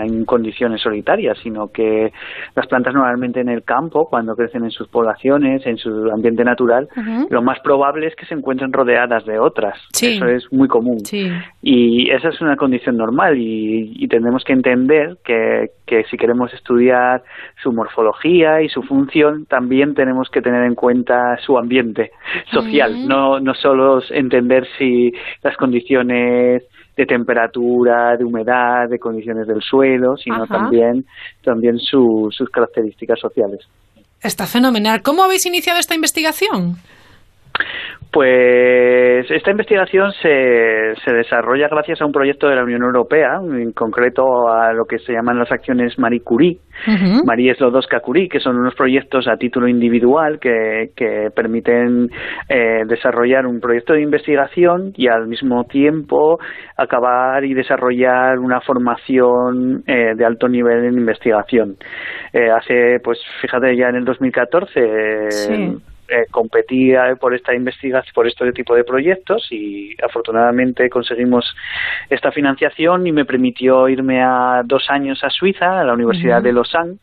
en 0.05 0.25
condiciones 0.25 0.81
solitarias, 0.81 1.39
sino 1.41 1.69
que 1.69 2.11
las 2.57 2.67
plantas 2.67 2.93
normalmente 2.93 3.39
en 3.39 3.49
el 3.49 3.63
campo, 3.63 4.09
cuando 4.11 4.35
crecen 4.35 4.65
en 4.65 4.73
sus 4.73 4.89
poblaciones, 4.89 5.65
en 5.67 5.77
su 5.77 6.11
ambiente 6.13 6.43
natural, 6.43 6.89
lo 7.31 7.43
más 7.43 7.61
probable 7.61 8.09
es 8.09 8.17
que 8.17 8.27
se 8.27 8.35
encuentren 8.35 8.73
rodeadas 8.73 9.25
de 9.25 9.39
otras. 9.39 9.79
Sí. 9.93 10.17
Eso 10.17 10.27
es 10.27 10.53
muy 10.53 10.67
común. 10.67 10.99
Sí. 11.05 11.31
Y 11.63 12.11
esa 12.11 12.31
es 12.31 12.41
una 12.41 12.57
condición 12.57 12.97
normal 12.97 13.39
y, 13.39 13.93
y 13.95 14.09
tenemos 14.09 14.43
que 14.43 14.53
entender 14.53 15.19
que, 15.25 15.69
que 15.87 16.03
si 16.11 16.17
queremos 16.17 16.53
estudiar 16.55 17.23
su 17.63 17.73
morfología 17.73 18.63
y 18.63 18.69
su 18.69 18.83
función, 18.83 19.47
también 19.47 19.95
tenemos 19.95 20.29
que 20.29 20.43
tener 20.43 20.65
en 20.65 20.75
cuenta 20.75 21.37
su 21.37 21.57
ambiente 21.57 22.11
social, 22.51 23.07
no, 23.07 23.39
no 23.39 23.55
solo 23.55 24.01
entender 24.11 24.67
si 24.79 25.13
las 25.43 25.57
condiciones 25.57 26.63
de 26.97 27.07
temperatura, 27.07 28.17
de 28.17 28.25
humedad, 28.25 28.89
de 28.89 28.99
condiciones 28.99 29.47
del 29.47 29.63
suelo, 29.63 30.17
sino 30.17 30.45
Ajá. 30.45 30.55
también, 30.59 31.07
también 31.43 31.79
su- 31.79 32.29
sus 32.31 32.51
características 32.51 33.19
sociales. 33.19 33.61
Está 34.23 34.47
fenomenal. 34.47 35.03
¿Cómo 35.03 35.25
habéis 35.25 35.47
iniciado 35.47 35.81
esta 35.81 35.95
investigación? 35.95 36.77
Pues 38.13 39.31
esta 39.31 39.51
investigación 39.51 40.13
se, 40.21 40.95
se 41.03 41.15
desarrolla 41.15 41.69
gracias 41.69 42.03
a 42.03 42.05
un 42.05 42.13
proyecto 42.13 42.47
de 42.47 42.57
la 42.57 42.63
Unión 42.63 42.83
Europea, 42.83 43.41
en 43.43 43.73
concreto 43.73 44.53
a 44.53 44.75
lo 44.75 44.85
que 44.85 44.99
se 44.99 45.15
llaman 45.15 45.39
las 45.39 45.51
acciones 45.51 45.99
Marie 45.99 46.21
Curie, 46.21 46.59
Marie 47.25 47.55
Slodowska 47.55 48.01
Curie, 48.01 48.29
que 48.29 48.39
son 48.39 48.59
unos 48.59 48.75
proyectos 48.75 49.27
a 49.29 49.39
título 49.39 49.67
individual 49.67 50.39
que, 50.41 50.91
que 50.95 51.29
permiten 51.35 52.11
eh, 52.51 52.83
desarrollar 52.87 53.47
un 53.47 53.61
proyecto 53.61 53.95
de 53.95 54.03
investigación 54.03 54.93
y 54.95 55.09
al 55.09 55.27
mismo 55.27 55.65
tiempo 55.65 56.39
acabar 56.77 57.47
y 57.47 57.55
desarrollar 57.55 58.39
una 58.39 58.61
formación 58.61 59.85
eh, 59.87 60.13
de 60.15 60.25
alto 60.27 60.49
nivel 60.49 60.85
en 60.85 60.99
investigación. 60.99 61.77
Eh, 62.35 62.51
hace, 62.51 63.01
pues 63.03 63.19
fíjate, 63.41 63.75
ya 63.75 63.89
en 63.89 63.97
el 63.97 64.05
2014 64.05 64.81
eh, 64.81 65.31
Sí. 65.31 65.92
Eh, 66.09 66.27
competía 66.31 67.15
por 67.21 67.35
esta 67.35 67.55
investigación, 67.55 68.13
por 68.15 68.27
este 68.27 68.53
tipo 68.53 68.75
de 68.75 68.85
proyectos 68.85 69.47
y 69.51 69.95
afortunadamente 70.03 70.91
conseguimos 70.91 71.55
esta 72.11 72.33
financiación 72.33 73.07
y 73.07 73.13
me 73.13 73.25
permitió 73.25 73.89
irme 73.89 74.23
a 74.23 74.63
dos 74.65 74.91
años 74.91 75.23
a 75.25 75.31
Suiza, 75.31 75.81
a 75.81 75.85
la 75.85 75.95
Universidad 75.95 76.43
de 76.43 76.53
Lausanne, 76.53 76.99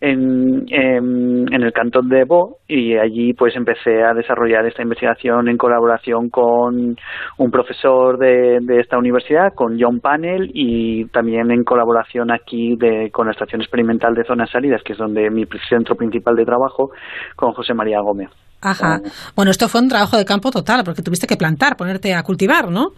en, 0.00 0.66
en, 0.68 1.52
en 1.52 1.62
el 1.62 1.72
cantón 1.72 2.08
de 2.08 2.24
Bo 2.24 2.58
y 2.68 2.96
allí 2.96 3.32
pues 3.32 3.56
empecé 3.56 4.02
a 4.02 4.12
desarrollar 4.12 4.66
esta 4.66 4.82
investigación 4.82 5.48
en 5.48 5.56
colaboración 5.56 6.28
con 6.28 6.96
un 7.38 7.50
profesor 7.50 8.18
de, 8.18 8.58
de 8.60 8.80
esta 8.80 8.98
universidad, 8.98 9.54
con 9.54 9.80
John 9.80 10.00
Panel 10.00 10.50
y 10.52 11.06
también 11.06 11.50
en 11.50 11.64
colaboración 11.64 12.30
aquí 12.30 12.76
de, 12.76 13.10
con 13.10 13.26
la 13.26 13.32
Estación 13.32 13.62
Experimental 13.62 14.14
de 14.14 14.24
Zonas 14.24 14.50
Salidas, 14.50 14.82
que 14.82 14.92
es 14.92 14.98
donde 14.98 15.30
mi 15.30 15.46
centro 15.68 15.94
principal 15.94 16.36
de 16.36 16.44
trabajo, 16.44 16.90
con 17.34 17.52
José 17.52 17.72
María 17.72 18.00
Gómez. 18.00 18.30
Ajá. 18.70 19.00
Bueno, 19.34 19.50
esto 19.50 19.68
fue 19.68 19.80
un 19.80 19.88
trabajo 19.88 20.16
de 20.16 20.24
campo 20.24 20.50
total, 20.50 20.82
porque 20.84 21.02
tuviste 21.02 21.26
que 21.26 21.36
plantar, 21.36 21.76
ponerte 21.76 22.14
a 22.14 22.22
cultivar, 22.22 22.70
¿no? 22.70 22.90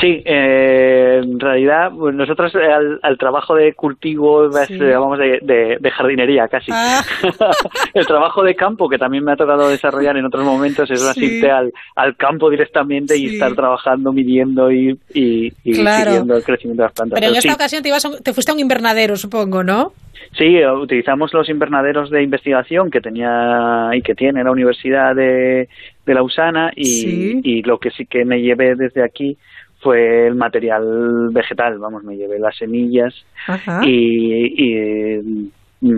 Sí, 0.00 0.22
eh, 0.24 1.20
en 1.22 1.38
realidad 1.38 1.90
pues 1.96 2.14
nosotros 2.14 2.52
eh, 2.54 2.72
al, 2.72 2.98
al 3.02 3.18
trabajo 3.18 3.54
de 3.54 3.74
cultivo 3.74 4.50
Sí. 4.66 4.74
llamamos 4.78 5.18
de, 5.18 5.38
de- 5.42 5.76
de 5.80 5.90
jardinería 5.90 6.48
casi. 6.48 6.70
Ah. 6.72 7.02
el 7.94 8.06
trabajo 8.06 8.42
de 8.42 8.54
campo 8.54 8.88
que 8.88 8.98
también 8.98 9.24
me 9.24 9.32
ha 9.32 9.36
tocado 9.36 9.68
desarrollar 9.68 10.16
en 10.16 10.24
otros 10.24 10.44
momentos 10.44 10.90
es 10.90 11.00
Sí. 11.00 11.08
asistir 11.08 11.50
al, 11.50 11.72
al 11.96 12.16
campo 12.16 12.48
directamente 12.50 13.16
y 13.16 13.34
estar 13.34 13.54
trabajando, 13.54 14.12
midiendo 14.12 14.70
y, 14.70 14.98
y, 15.12 15.52
y 15.64 15.72
Claro. 15.74 16.04
siguiendo 16.10 16.36
el 16.36 16.44
crecimiento 16.44 16.82
de 16.82 16.86
las 16.86 16.92
plantas. 16.94 17.14
Pero 17.16 17.26
en 17.26 17.32
Pero 17.32 17.38
esta 17.40 17.54
ocasión 17.54 17.82
te, 17.82 17.88
ibas 17.88 18.04
a 18.04 18.10
te 18.22 18.32
fuiste 18.32 18.50
a 18.52 18.54
un 18.54 18.60
invernadero, 18.60 19.16
supongo, 19.16 19.62
¿no? 19.62 19.92
Sí, 20.32 20.64
utilizamos 20.64 21.32
los 21.32 21.48
invernaderos 21.48 22.10
de 22.10 22.22
investigación 22.22 22.90
que 22.90 23.00
tenía 23.00 23.90
y 23.94 24.02
que 24.02 24.14
tiene 24.14 24.42
la 24.44 24.50
Universidad 24.50 25.14
de, 25.14 25.68
de 26.06 26.14
Lausana 26.14 26.72
y, 26.74 26.84
Sí. 26.84 27.40
y 27.42 27.62
lo 27.62 27.78
que 27.78 27.90
sí 27.90 28.06
que 28.06 28.24
me 28.24 28.40
llevé 28.40 28.74
desde 28.74 29.02
aquí 29.02 29.36
fue 29.80 30.26
el 30.26 30.34
material 30.34 31.28
vegetal, 31.30 31.78
vamos, 31.78 32.04
me 32.04 32.16
llevé 32.16 32.38
las 32.38 32.56
semillas 32.56 33.14
Ajá. 33.46 33.82
y, 33.84 34.54
y, 34.56 35.50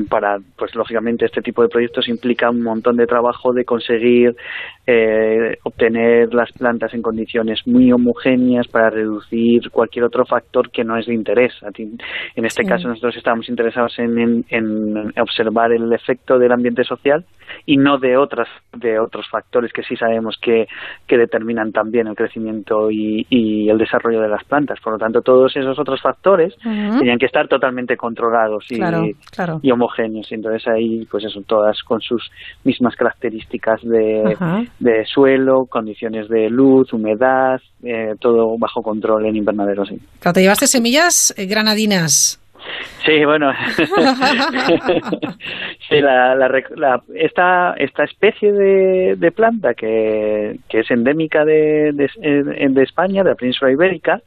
para, 0.09 0.39
pues 0.59 0.75
lógicamente 0.75 1.25
este 1.27 1.43
tipo 1.43 1.63
de 1.63 1.69
proyectos 1.69 2.09
implica 2.09 2.51
un 2.51 2.63
montón 2.63 2.97
de 2.97 3.07
trabajo 3.07 3.53
de 3.53 3.65
conseguir 3.65 4.35
eh, 4.87 5.57
obtener 5.65 6.33
las 6.35 6.53
plantas 6.53 6.95
en 6.95 7.03
condiciones 7.03 7.61
muy 7.67 7.91
homogéneas 7.93 8.69
para 8.69 8.91
reducir 8.91 9.71
cualquier 9.71 10.05
otro 10.05 10.25
factor 10.25 10.71
que 10.71 10.85
no 10.85 10.97
es 10.97 11.07
de 11.07 11.15
interés. 11.15 11.53
En 12.37 12.45
este 12.45 12.63
Sí. 12.63 12.69
caso 12.69 12.89
nosotros 12.89 13.17
estamos 13.17 13.49
interesados 13.49 13.99
en, 13.99 14.19
en- 14.19 14.45
en 14.51 15.13
observar 15.21 15.73
el 15.73 15.93
efecto 15.93 16.39
del 16.39 16.53
ambiente 16.53 16.85
social 16.85 17.25
y 17.65 17.77
no 17.77 17.99
de 17.99 18.17
otras 18.17 18.49
de 18.77 18.99
otros 18.99 19.27
factores 19.31 19.73
que 19.73 19.83
sí 19.83 19.97
sabemos 19.97 20.37
que, 20.41 20.67
que 21.07 21.17
determinan 21.17 21.73
también 21.73 22.07
el 22.09 22.15
crecimiento 22.17 22.91
y, 22.91 23.27
y 23.31 23.69
el 23.71 23.79
desarrollo 23.79 24.21
de 24.21 24.29
las 24.29 24.45
plantas. 24.45 24.81
Por 24.81 24.93
lo 24.95 24.99
tanto, 24.99 25.23
todos 25.23 25.57
esos 25.57 25.79
otros 25.79 26.01
factores 26.03 26.55
tenían 26.99 27.19
que 27.19 27.27
estar 27.27 27.49
totalmente 27.49 27.97
controlados 27.97 28.67
y, 28.71 28.77
Claro, 28.77 29.05
claro. 29.31 29.61
y 29.63 29.71
homogéneos. 29.77 30.31
Y 30.31 30.35
entonces 30.35 30.67
ahí, 30.69 31.07
pues 31.11 31.25
eso, 31.25 31.41
todas 31.47 31.81
con 31.83 32.01
sus 32.01 32.29
mismas 32.65 32.95
características 32.97 33.81
de, 33.83 34.37
suelo, 35.07 35.67
condiciones 35.67 36.29
de 36.29 36.51
luz, 36.51 36.93
humedad, 36.93 37.61
eh, 37.85 38.15
todo 38.21 38.57
bajo 38.59 38.83
control 38.83 39.27
en 39.27 39.37
invernadero, 39.37 39.85
sí. 39.87 39.97
Claro, 40.21 40.35
te 40.35 40.41
llevaste 40.43 40.67
semillas 40.67 41.33
eh, 41.37 41.47
granadinas. 41.47 42.43
Sí, 43.05 43.25
bueno. 43.25 43.53
sí, 45.89 46.01
la, 46.01 46.35
la 46.35 46.49
la- 46.77 47.03
esta, 47.15 47.75
esta 47.79 48.05
especie 48.05 48.53
de, 48.53 49.15
de 49.17 49.31
planta 49.31 49.75
que, 49.75 50.59
que 50.69 50.81
es 50.81 50.91
endémica 50.91 51.45
de, 51.45 51.93
de, 51.93 52.11
eh, 52.23 52.69
de 52.69 52.83
España, 52.83 53.23
de 53.23 53.31
la 53.31 53.37
península 53.37 53.71
ibérica, 53.71 54.21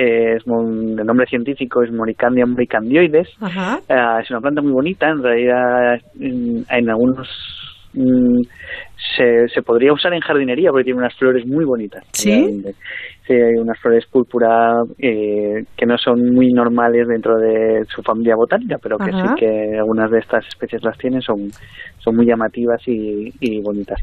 es, 0.00 0.46
el 0.46 1.06
nombre 1.06 1.26
científico 1.26 1.82
es 1.82 1.92
Moricandia 1.92 2.46
moricandioides. 2.46 3.28
Ajá. 3.40 3.80
Eh, 3.88 4.22
es 4.22 4.30
una 4.30 4.40
planta 4.40 4.62
muy 4.62 4.72
bonita, 4.72 5.10
en 5.10 5.22
realidad 5.22 6.00
en, 6.18 6.64
en 6.68 6.90
algunos 6.90 7.28
mm, 7.94 8.40
se, 9.16 9.48
se 9.48 9.62
podría 9.62 9.92
usar 9.92 10.12
en 10.12 10.20
jardinería 10.20 10.70
porque 10.70 10.84
tiene 10.84 11.00
unas 11.00 11.16
flores 11.16 11.46
muy 11.46 11.64
bonitas. 11.64 12.04
¿Sí? 12.12 12.62
hay 13.34 13.54
unas 13.54 13.78
flores 13.78 14.06
púrpura 14.06 14.82
eh, 14.98 15.62
que 15.76 15.86
no 15.86 15.96
son 15.98 16.32
muy 16.32 16.48
normales 16.52 17.06
dentro 17.06 17.36
de 17.38 17.84
su 17.84 18.02
familia 18.02 18.34
botánica, 18.34 18.76
pero 18.82 18.98
que 18.98 19.10
Ajá. 19.10 19.28
sí 19.28 19.34
que 19.38 19.78
algunas 19.78 20.10
de 20.10 20.18
estas 20.18 20.46
especies 20.48 20.82
las 20.82 20.98
tienen, 20.98 21.20
son, 21.20 21.48
son 21.98 22.16
muy 22.16 22.26
llamativas 22.26 22.80
y, 22.86 23.32
y 23.40 23.60
bonitas. 23.62 24.00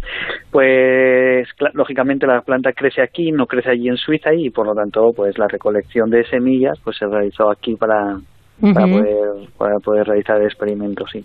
Pues 0.51 1.47
lógicamente 1.73 2.25
la 2.25 2.41
planta 2.41 2.71
crece 2.71 3.01
aquí, 3.01 3.31
no 3.31 3.45
crece 3.45 3.71
allí 3.71 3.89
en 3.89 3.97
Suiza 3.97 4.33
y 4.33 4.49
por 4.49 4.65
lo 4.65 4.73
tanto 4.73 5.11
pues 5.15 5.37
la 5.37 5.47
recolección 5.47 6.09
de 6.09 6.23
semillas 6.25 6.79
pues 6.83 6.97
se 6.97 7.05
realizó 7.05 7.51
aquí 7.51 7.75
para, 7.75 8.17
poder, 8.61 9.49
para 9.57 9.75
poder 9.83 10.07
realizar 10.07 10.39
el 10.39 10.47
experimento, 10.47 11.05
sí. 11.05 11.23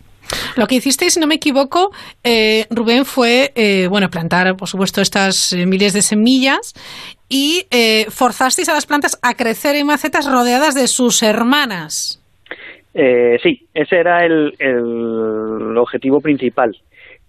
Lo 0.56 0.66
que 0.66 0.76
hicisteis, 0.76 1.14
si 1.14 1.20
no 1.20 1.26
me 1.26 1.36
equivoco, 1.36 1.90
eh, 2.24 2.66
Rubén, 2.70 3.04
fue 3.04 3.52
eh, 3.54 3.86
bueno 3.88 4.08
plantar, 4.08 4.54
por 4.56 4.68
supuesto, 4.68 5.00
estas 5.00 5.52
eh, 5.52 5.66
miles 5.66 5.92
de 5.92 6.02
semillas 6.02 6.72
y 7.28 7.64
eh, 7.70 8.06
forzasteis 8.10 8.68
a 8.68 8.74
las 8.74 8.86
plantas 8.86 9.18
a 9.22 9.34
crecer 9.34 9.76
en 9.76 9.86
macetas 9.86 10.30
rodeadas 10.30 10.74
de 10.74 10.86
sus 10.86 11.22
hermanas. 11.22 12.22
Eh, 12.94 13.38
sí, 13.42 13.66
ese 13.72 13.96
era 13.96 14.24
el, 14.26 14.52
el 14.58 15.76
objetivo 15.78 16.20
principal. 16.20 16.76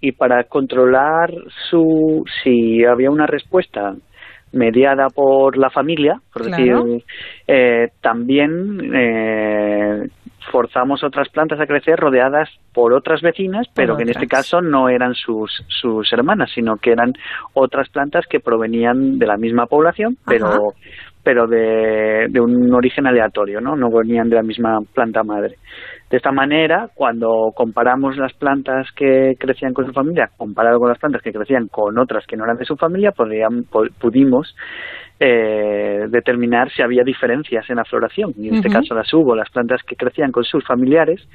Y 0.02 0.12
para 0.12 0.44
controlar 0.44 1.32
su, 1.70 2.26
si 2.44 2.84
había 2.84 3.10
una 3.10 3.26
respuesta 3.26 3.94
mediada 4.52 5.08
por 5.08 5.58
la 5.58 5.70
familia, 5.70 6.16
por 6.34 6.44
Claro. 6.44 6.84
decir, 6.84 7.04
eh, 7.48 7.88
también 8.02 8.80
eh, 8.94 10.10
forzamos 10.52 11.04
otras 11.04 11.30
plantas 11.30 11.60
a 11.60 11.68
crecer 11.68 12.00
rodeadas 12.00 12.50
por 12.74 12.94
otras 12.94 13.22
vecinas, 13.22 13.68
pero 13.74 13.96
que 13.96 14.04
en 14.04 14.10
este 14.10 14.28
caso 14.28 14.62
no 14.62 14.90
eran 14.90 15.14
sus, 15.14 15.64
sus 15.68 16.12
hermanas, 16.12 16.52
sino 16.54 16.78
que 16.78 16.92
eran 16.92 17.14
otras 17.54 17.90
plantas 17.90 18.26
que 18.28 18.40
provenían 18.40 19.20
de 19.20 19.28
la 19.28 19.38
misma 19.38 19.68
población, 19.68 20.18
pero 20.26 20.48
Ajá. 20.48 20.60
Pero 21.24 21.48
de, 21.48 22.28
de 22.30 22.40
un 22.42 22.74
origen 22.74 23.08
aleatorio, 23.08 23.62
¿no? 23.62 23.76
No 23.76 23.90
venían 23.90 24.30
de 24.30 24.36
la 24.36 24.44
misma 24.44 24.80
planta 24.94 25.24
madre. 25.24 25.56
De 26.10 26.18
esta 26.18 26.32
manera, 26.32 26.90
cuando 26.94 27.52
comparamos 27.56 28.18
las 28.18 28.34
plantas 28.34 28.88
que 28.96 29.34
crecían 29.40 29.74
con 29.74 29.86
su 29.88 29.94
familia, 29.94 30.30
comparado 30.38 30.78
con 30.80 30.90
las 30.90 31.00
plantas 31.00 31.22
que 31.22 31.32
crecían 31.32 31.68
con 31.70 31.98
otras 31.98 32.26
que 32.28 32.36
no 32.36 32.44
eran 32.44 32.58
de 32.58 32.66
su 32.66 32.76
familia, 32.76 33.12
podrían- 33.12 33.64
pu- 33.66 33.92
pudimos 34.00 34.54
eh, 35.20 36.06
determinar 36.10 36.70
si 36.72 36.82
había 36.82 37.04
diferencias 37.04 37.70
en 37.70 37.78
la 37.78 37.86
floración. 37.86 38.34
Y 38.38 38.50
en 38.50 38.56
este 38.56 38.68
caso 38.74 38.94
las 38.94 39.12
hubo. 39.14 39.36
Las 39.36 39.50
plantas 39.50 39.82
que 39.84 39.96
crecían 39.96 40.32
con 40.32 40.44
sus 40.44 40.64
familiares 40.66 41.26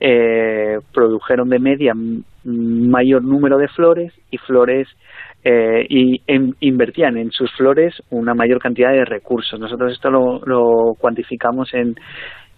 eh, 0.00 0.78
produjeron 0.94 1.48
de 1.48 1.58
media 1.58 1.92
mayor 2.44 3.22
número 3.22 3.58
de 3.58 3.68
flores 3.68 4.12
y 4.30 4.38
flores 4.38 4.88
eh, 5.50 5.86
y 5.88 6.20
en- 6.26 6.54
invertían 6.60 7.16
en 7.16 7.30
sus 7.30 7.50
flores 7.56 7.94
una 8.10 8.34
mayor 8.34 8.58
cantidad 8.58 8.92
de 8.92 9.04
recursos. 9.06 9.58
Nosotros 9.58 9.92
esto 9.92 10.10
lo, 10.10 10.40
lo 10.44 10.94
cuantificamos 10.98 11.72
en, 11.72 11.94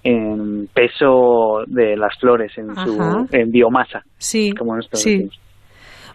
en 0.02 0.66
peso 0.74 1.62
de 1.66 1.96
las 1.96 2.18
flores, 2.18 2.50
en 2.58 2.70
Ajá. 2.70 2.84
su 2.84 3.28
en 3.30 3.50
biomasa. 3.52 4.02
Sí, 4.18 4.52
como 4.52 4.80
sí. 4.82 4.88
decimos. 4.90 5.40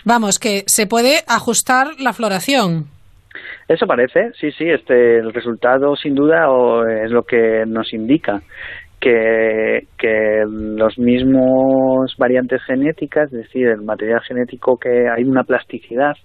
Vamos, 0.04 0.38
que 0.38 0.64
se 0.66 0.86
puede 0.86 1.20
ajustar 1.28 1.88
la 2.00 2.12
floración. 2.12 2.86
Eso 3.68 3.86
parece, 3.88 4.32
sí, 4.40 4.52
sí, 4.52 4.66
este, 4.70 5.18
el 5.20 5.34
resultado 5.34 5.96
sin 5.96 6.14
duda 6.14 6.50
o, 6.50 6.86
es 6.88 7.12
lo 7.12 7.24
que 7.24 7.64
nos 7.66 7.94
indica 7.94 8.42
que, 9.06 9.86
que 10.00 10.44
los 10.48 10.98
mismos 10.98 12.16
variantes 12.18 12.64
genéticas, 12.64 13.32
es 13.32 13.44
decir, 13.44 13.68
el 13.68 13.84
material 13.84 14.20
genético 14.22 14.80
que 14.80 15.08
hay 15.08 15.24
una 15.24 15.44
plasticidad 15.44 16.16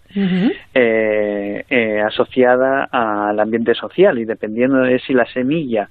eh, 0.72 1.62
eh, 1.68 2.00
asociada 2.00 2.88
al 2.90 3.38
ambiente 3.38 3.74
social 3.74 4.18
y 4.18 4.24
dependiendo 4.24 4.78
de 4.78 4.98
si 5.00 5.12
la 5.12 5.26
semilla 5.26 5.88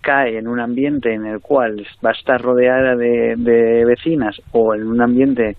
cae 0.00 0.38
en 0.38 0.48
un 0.48 0.58
ambiente 0.58 1.12
en 1.12 1.26
el 1.26 1.40
cual 1.40 1.86
va 2.02 2.10
a 2.10 2.14
estar 2.14 2.40
rodeada 2.40 2.96
de, 2.96 3.34
de 3.36 3.84
vecinas 3.84 4.40
o 4.52 4.74
en 4.74 4.86
un 4.86 5.02
ambiente 5.02 5.56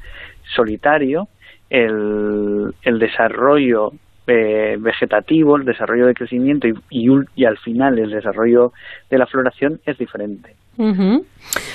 solitario, 0.55 1.27
el, 1.69 2.73
el 2.81 2.97
desarrollo 2.97 3.91
eh, 4.27 4.75
vegetativo, 4.79 5.57
el 5.57 5.65
desarrollo 5.65 6.05
de 6.07 6.13
crecimiento 6.13 6.67
y, 6.67 6.73
y, 6.89 7.07
ul- 7.07 7.27
y 7.35 7.45
al 7.45 7.57
final 7.57 7.97
el 7.99 8.09
desarrollo 8.11 8.71
de 9.09 9.17
la 9.17 9.25
floración 9.27 9.79
es 9.85 9.97
diferente. 9.97 10.55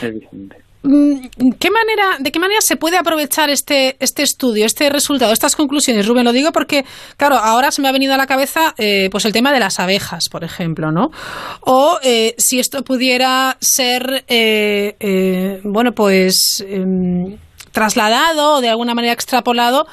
Es 0.02 0.14
diferente. 0.14 0.56
Mm, 0.82 1.28
¿Qué 1.58 1.70
manera, 1.72 2.16
¿De 2.20 2.30
qué 2.30 2.38
manera 2.38 2.60
se 2.60 2.76
puede 2.76 2.96
aprovechar 2.96 3.50
este, 3.50 3.96
este 3.98 4.22
estudio, 4.22 4.64
este 4.64 4.88
resultado, 4.90 5.32
estas 5.32 5.56
conclusiones? 5.56 6.06
Rubén, 6.06 6.24
lo 6.24 6.32
digo 6.32 6.52
porque, 6.52 6.84
claro, 7.16 7.34
ahora 7.36 7.72
se 7.72 7.82
me 7.82 7.88
ha 7.88 7.92
venido 7.92 8.14
a 8.14 8.16
la 8.16 8.26
cabeza 8.28 8.74
eh, 8.78 9.08
pues 9.10 9.24
el 9.24 9.32
tema 9.32 9.52
de 9.52 9.58
las 9.58 9.80
abejas, 9.80 10.28
por 10.30 10.44
ejemplo, 10.44 10.92
¿no? 10.92 11.10
O 11.62 11.98
eh, 12.04 12.34
si 12.38 12.60
esto 12.60 12.82
pudiera 12.84 13.56
ser, 13.60 14.24
eh, 14.28 14.94
eh, 15.00 15.60
bueno, 15.64 15.92
pues 15.92 16.64
em, 16.66 17.36
trasladado 17.72 18.54
o 18.56 18.60
de 18.60 18.68
alguna 18.68 18.94
manera 18.94 19.12
extrapolado 19.12 19.86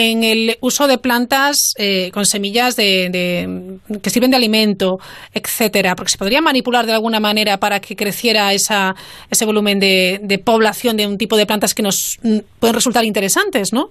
en 0.00 0.22
el 0.22 0.56
uso 0.60 0.86
de 0.86 0.96
plantas 0.98 1.74
eh, 1.76 2.10
con 2.12 2.24
semillas 2.24 2.76
de, 2.76 3.08
de- 3.10 3.98
que 4.00 4.10
sirven 4.10 4.30
de 4.30 4.36
alimento, 4.36 4.98
etcétera, 5.34 5.96
porque 5.96 6.12
se 6.12 6.18
podría 6.18 6.40
manipular 6.40 6.86
de 6.86 6.92
alguna 6.92 7.18
manera 7.18 7.58
para 7.58 7.80
que 7.80 7.96
creciera 7.96 8.52
esa, 8.52 8.94
ese 9.28 9.44
volumen 9.44 9.80
de, 9.80 10.20
población 10.38 10.96
de 10.96 11.06
un 11.08 11.18
tipo 11.18 11.36
de 11.36 11.46
plantas 11.46 11.74
que 11.74 11.82
nos 11.82 12.18
mm, 12.22 12.38
pueden 12.60 12.74
resultar 12.74 13.04
interesantes, 13.04 13.72
¿no? 13.72 13.90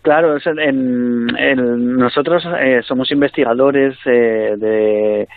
Claro, 0.00 0.36
en- 1.36 1.98
nosotros 1.98 2.42
eh, 2.60 2.80
somos 2.88 3.10
investigadores 3.12 3.96
eh, 4.06 4.54
de 4.56 5.28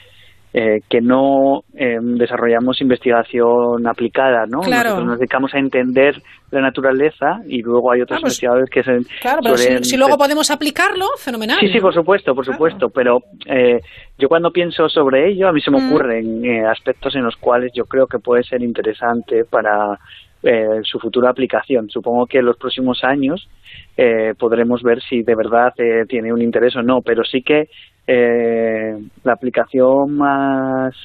eh, 0.54 0.82
que 0.90 1.00
no 1.02 1.64
eh, 1.76 1.98
desarrollamos 2.02 2.82
investigación 2.82 3.88
aplicada, 3.88 4.46
¿no? 4.48 4.60
Claro. 4.62 4.90
Nosotros 4.90 5.08
nos 5.08 5.20
dedicamos 5.20 5.54
a 5.54 5.60
entender 5.60 6.22
la 6.52 6.62
naturaleza 6.62 7.40
y 7.48 7.62
luego 7.62 7.92
hay 7.92 8.02
otros 8.02 8.18
Ah, 8.18 8.22
pues, 8.22 8.34
investigadores 8.44 8.70
que 8.70 8.84
se 8.84 9.00
Claro, 9.22 9.40
pero 9.44 9.58
si, 9.58 9.68
suelen- 9.70 9.84
si 9.86 9.96
luego 9.98 10.18
podemos 10.18 10.52
aplicarlo, 10.52 11.06
fenomenal. 11.18 11.58
Sí, 11.62 11.70
sí, 11.70 11.80
por 11.80 11.94
supuesto, 11.94 12.36
por 12.36 12.46
supuesto, 12.46 12.90
pero 12.90 13.20
eh, 13.46 13.80
yo 14.18 14.28
cuando 14.28 14.52
pienso 14.52 14.90
sobre 14.90 15.30
ello, 15.30 15.48
a 15.48 15.54
mí 15.54 15.62
se 15.62 15.72
me 15.72 15.80
Mm. 15.80 15.88
ocurren 15.90 16.46
eh, 16.46 16.66
aspectos 16.66 17.16
en 17.16 17.24
los 17.24 17.38
cuales 17.38 17.72
yo 17.74 17.86
creo 17.86 18.08
que 18.08 18.20
puede 18.20 18.44
ser 18.44 18.62
interesante 18.62 19.46
para 19.46 19.98
eh, 20.44 20.82
su 20.84 21.00
futura 21.00 21.30
aplicación. 21.30 21.90
Supongo 21.90 22.26
que 22.26 22.40
en 22.40 22.46
los 22.46 22.58
próximos 22.58 23.04
años 23.04 23.48
eh, 23.96 24.34
podremos 24.38 24.82
ver 24.82 25.00
si 25.02 25.22
de 25.22 25.36
verdad 25.36 25.72
eh, 25.78 26.04
tiene 26.10 26.34
un 26.34 26.42
interés 26.42 26.76
o 26.76 26.82
no, 26.82 27.02
pero 27.02 27.24
sí 27.24 27.44
que 27.44 27.70
eh, 28.08 28.98
la 29.24 29.34
aplicación 29.34 30.18
más 30.18 30.96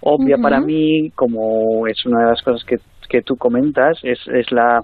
obvia 0.00 0.36
para 0.38 0.60
mí, 0.60 1.10
como 1.14 1.86
es 1.86 2.04
una 2.06 2.20
de 2.20 2.30
las 2.30 2.42
cosas 2.42 2.64
que, 2.64 2.76
que 3.08 3.22
tú 3.22 3.36
comentas, 3.36 3.98
es, 4.02 4.20
es 4.28 4.52
la 4.52 4.80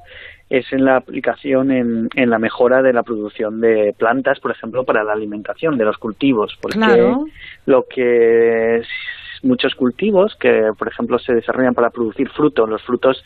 es 0.50 0.70
en 0.70 0.84
la 0.84 0.96
aplicación 0.96 1.70
en, 1.70 2.08
en 2.14 2.28
la 2.28 2.38
mejora 2.38 2.82
de 2.82 2.92
la 2.92 3.02
producción 3.02 3.58
de 3.62 3.94
plantas, 3.96 4.38
por 4.38 4.50
ejemplo, 4.50 4.84
para 4.84 5.02
la 5.02 5.14
alimentación 5.14 5.78
de 5.78 5.86
los 5.86 5.96
cultivos, 5.96 6.58
porque 6.60 6.76
Claro. 6.78 7.24
lo 7.64 7.84
que 7.88 8.82
muchos 9.42 9.74
cultivos 9.74 10.36
que, 10.38 10.68
por 10.78 10.88
ejemplo, 10.88 11.18
se 11.18 11.32
desarrollan 11.32 11.72
para 11.72 11.88
producir 11.88 12.28
frutos, 12.28 12.68
los 12.68 12.82
frutos 12.82 13.24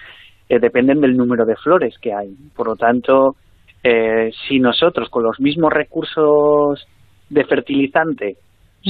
eh, 0.48 0.60
dependen 0.60 1.00
del 1.00 1.16
número 1.16 1.44
de 1.44 1.56
flores 1.56 1.98
que 1.98 2.12
hay. 2.14 2.32
Por 2.54 2.68
lo 2.68 2.76
tanto, 2.76 3.34
eh, 3.82 4.30
si 4.46 4.60
nosotros 4.60 5.08
con 5.10 5.24
los 5.24 5.40
mismos 5.40 5.72
recursos 5.72 6.86
de 7.28 7.44
fertilizante, 7.44 8.36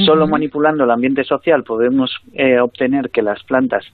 solo 0.05 0.27
manipulando 0.27 0.85
el 0.85 0.91
ambiente 0.91 1.25
social, 1.25 1.65
podemos 1.65 2.15
eh, 2.35 2.61
obtener 2.61 3.11
que 3.11 3.23
las 3.23 3.43
plantas 3.45 3.85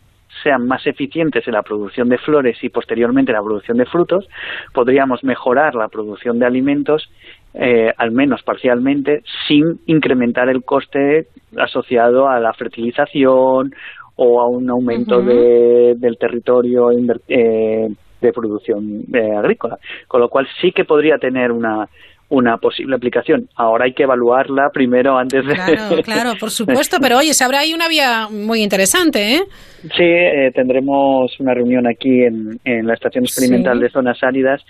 sean 0.43 0.67
más 0.67 0.87
eficientes 0.87 1.47
en 1.47 1.55
la 1.55 1.63
producción 1.63 2.09
de 2.09 2.19
flores 2.19 2.57
y 2.63 2.69
posteriormente 2.69 3.33
en 3.33 3.37
la 3.37 3.45
producción 3.45 3.77
de 3.77 3.87
frutos, 3.87 4.29
podríamos 4.73 5.23
mejorar 5.25 5.75
la 5.75 5.89
producción 5.89 6.39
de 6.39 6.47
alimentos, 6.47 7.11
eh, 7.55 7.93
al 7.97 8.13
menos 8.13 8.43
parcialmente, 8.43 9.23
sin 9.47 9.81
incrementar 9.87 10.49
el 10.49 10.65
coste 10.65 11.29
asociado 11.57 12.29
a 12.29 12.41
la 12.41 12.53
fertilización 12.55 13.75
o 14.17 14.41
a 14.41 14.49
un 14.49 14.69
aumento 14.71 15.21
de, 15.21 15.95
del 15.97 16.17
territorio 16.19 16.91
eh, 17.29 17.89
de 18.21 18.33
producción 18.33 19.05
eh, 19.13 19.35
agrícola. 19.37 19.79
Con 20.09 20.21
lo 20.21 20.29
cual 20.29 20.49
sí 20.61 20.73
que 20.73 20.85
podría 20.85 21.19
tener 21.19 21.53
una, 21.53 21.89
una 22.33 22.57
posible 22.57 22.97
aplicación. 22.97 23.47
Ahora 23.57 23.85
hay 23.85 23.93
que 23.93 24.05
evaluarla 24.05 24.71
primero 24.73 25.19
antes 25.19 25.45
de... 25.47 25.53
Claro, 25.53 26.03
claro, 26.03 26.31
por 26.41 26.51
supuesto, 26.51 26.97
pero 27.01 27.19
oye, 27.19 27.35
se 27.35 27.45
habrá 27.45 27.61
ahí 27.61 27.75
una 27.75 27.89
vía 27.89 28.27
muy 28.31 28.63
interesante, 28.63 29.35
¿eh? 29.37 29.43
Sí, 29.83 30.03
eh, 30.03 30.51
tendremos 30.55 31.31
una 31.41 31.53
reunión 31.53 31.87
aquí 31.87 32.23
en, 32.25 32.59
en 32.65 32.87
la 32.87 32.95
Estación 32.95 33.25
Experimental 33.25 33.77
Sí. 33.79 33.85
de 33.85 33.91
Zonas 33.91 34.19
Áridas 34.23 34.63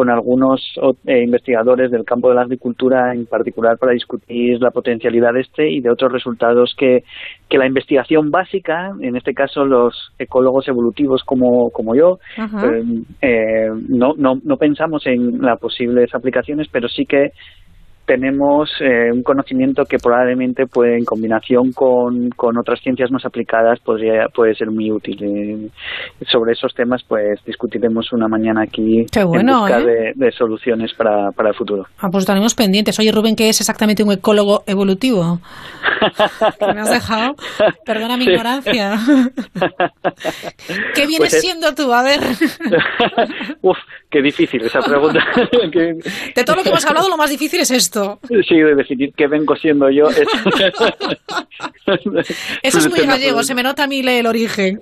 con 0.00 0.08
algunos 0.08 0.62
eh, 1.04 1.22
investigadores 1.22 1.90
del 1.90 2.06
campo 2.06 2.30
de 2.30 2.36
la 2.36 2.40
agricultura 2.40 3.12
en 3.12 3.26
particular 3.26 3.76
para 3.76 3.92
discutir 3.92 4.58
la 4.58 4.70
potencialidad 4.70 5.34
de 5.34 5.42
este 5.42 5.70
y 5.70 5.82
de 5.82 5.90
otros 5.90 6.10
resultados 6.10 6.74
que, 6.74 7.04
que 7.50 7.58
la 7.58 7.66
investigación 7.66 8.30
básica, 8.30 8.92
en 9.02 9.14
este 9.16 9.34
caso 9.34 9.66
los 9.66 10.14
ecólogos 10.18 10.66
evolutivos 10.68 11.22
como, 11.22 11.68
como 11.68 11.94
yo, 11.94 12.18
eh, 12.38 12.82
eh, 13.20 13.68
no, 13.90 14.14
no, 14.16 14.40
no 14.42 14.56
pensamos 14.56 15.06
en 15.06 15.42
las 15.42 15.60
posibles 15.60 16.14
aplicaciones, 16.14 16.68
pero 16.72 16.88
sí 16.88 17.04
que 17.04 17.32
tenemos 18.10 18.68
eh, 18.80 19.12
un 19.12 19.22
conocimiento 19.22 19.84
que 19.84 19.98
probablemente 19.98 20.66
puede, 20.66 20.98
en 20.98 21.04
combinación 21.04 21.70
con, 21.72 22.30
con 22.30 22.58
otras 22.58 22.80
ciencias 22.80 23.08
más 23.12 23.24
aplicadas, 23.24 23.78
podría, 23.78 24.26
puede 24.34 24.52
ser 24.56 24.68
muy 24.72 24.90
útil. 24.90 25.16
Eh, 25.22 25.70
sobre 26.26 26.54
esos 26.54 26.74
temas, 26.74 27.04
pues 27.06 27.38
discutiremos 27.46 28.12
una 28.12 28.26
mañana 28.26 28.62
aquí 28.64 29.06
Qué 29.12 29.22
bueno, 29.22 29.68
en 29.68 29.74
busca 29.74 29.80
¿eh? 29.80 29.84
de, 30.16 30.26
de 30.26 30.32
soluciones 30.32 30.92
para, 30.94 31.30
para 31.30 31.50
el 31.50 31.54
futuro. 31.54 31.84
Ah, 32.00 32.08
pues 32.10 32.22
estaremos 32.22 32.56
pendientes. 32.56 32.98
Oye, 32.98 33.12
Rubén, 33.12 33.36
¿qué 33.36 33.48
es 33.48 33.60
exactamente 33.60 34.02
un 34.02 34.10
ecólogo 34.10 34.64
evolutivo? 34.66 35.38
¿Qué 36.58 36.74
me 36.74 36.80
has 36.80 36.90
dejado? 36.90 37.36
Perdona 37.84 38.16
mi 38.16 38.24
Sí. 38.24 38.30
ignorancia. 38.30 38.98
¿Qué 40.94 41.06
vienes 41.06 41.18
Pues 41.18 41.34
es- 41.34 41.40
siendo 41.42 41.74
tú? 41.74 41.92
A 41.92 42.02
ver, 42.02 42.20
Uf, 43.62 43.78
qué 44.10 44.22
difícil 44.22 44.62
esa 44.62 44.80
pregunta. 44.80 45.20
Que- 45.72 45.98
de 46.34 46.44
todo 46.44 46.56
lo 46.56 46.62
que 46.62 46.70
hemos 46.70 46.84
hablado, 46.86 47.08
lo 47.08 47.16
más 47.16 47.30
difícil 47.30 47.60
es 47.60 47.70
esto. 47.70 48.18
sí, 48.48 48.56
de 48.58 48.74
definir 48.74 49.12
qué 49.16 49.26
vengo 49.26 49.54
siendo 49.56 49.90
yo. 49.90 50.08
es- 50.08 50.28
Eso 52.62 52.78
es 52.78 52.88
muy 52.90 53.00
gallego, 53.00 53.42
se 53.42 53.54
me 53.54 53.62
nota 53.62 53.84
a 53.84 53.86
mí 53.86 54.00
el 54.00 54.26
origen. 54.26 54.80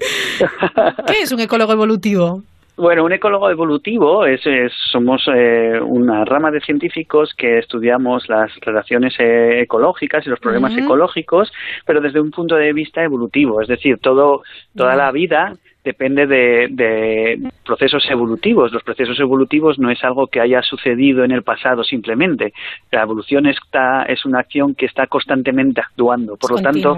¿Qué 1.07 1.23
es 1.23 1.33
un 1.33 1.41
ecólogo 1.41 1.73
evolutivo? 1.73 2.43
Bueno, 2.79 3.05
un 3.05 3.13
ecólogo 3.13 3.51
evolutivo 3.51 4.25
es, 4.25 4.41
es- 4.47 4.73
somos 4.93 5.29
eh, 5.35 5.81
una 5.83 6.25
rama 6.25 6.51
de 6.53 6.61
científicos 6.61 7.35
que 7.37 7.59
estudiamos 7.59 8.29
las 8.29 8.51
relaciones 8.61 9.15
eh, 9.19 9.61
ecológicas 9.63 10.25
y 10.27 10.31
los 10.31 10.39
problemas 10.39 10.73
ecológicos, 10.85 11.53
pero 11.85 12.01
desde 12.01 12.21
un 12.21 12.31
punto 12.31 12.55
de 12.55 12.73
vista 12.73 13.03
evolutivo, 13.03 13.61
es 13.61 13.69
decir, 13.69 13.99
todo 13.99 14.43
toda 14.77 14.95
la 14.97 15.11
vida 15.13 15.53
depende 15.85 16.27
de, 16.27 16.69
de 16.71 17.51
procesos 17.65 18.05
evolutivos. 18.11 18.73
Los 18.73 18.83
procesos 18.83 19.19
evolutivos 19.21 19.79
no 19.79 19.91
es 19.91 20.05
algo 20.05 20.27
que 20.27 20.41
haya 20.41 20.61
sucedido 20.63 21.25
en 21.25 21.31
el 21.31 21.43
pasado 21.43 21.83
simplemente. 21.83 22.53
La 22.93 23.03
evolución 23.03 23.47
está, 23.47 24.03
es 24.03 24.25
una 24.27 24.41
acción 24.41 24.75
que 24.75 24.85
está 24.87 25.07
constantemente 25.07 25.81
actuando. 25.81 26.37
Por 26.37 26.51
lo 26.51 26.57
tanto, 26.63 26.95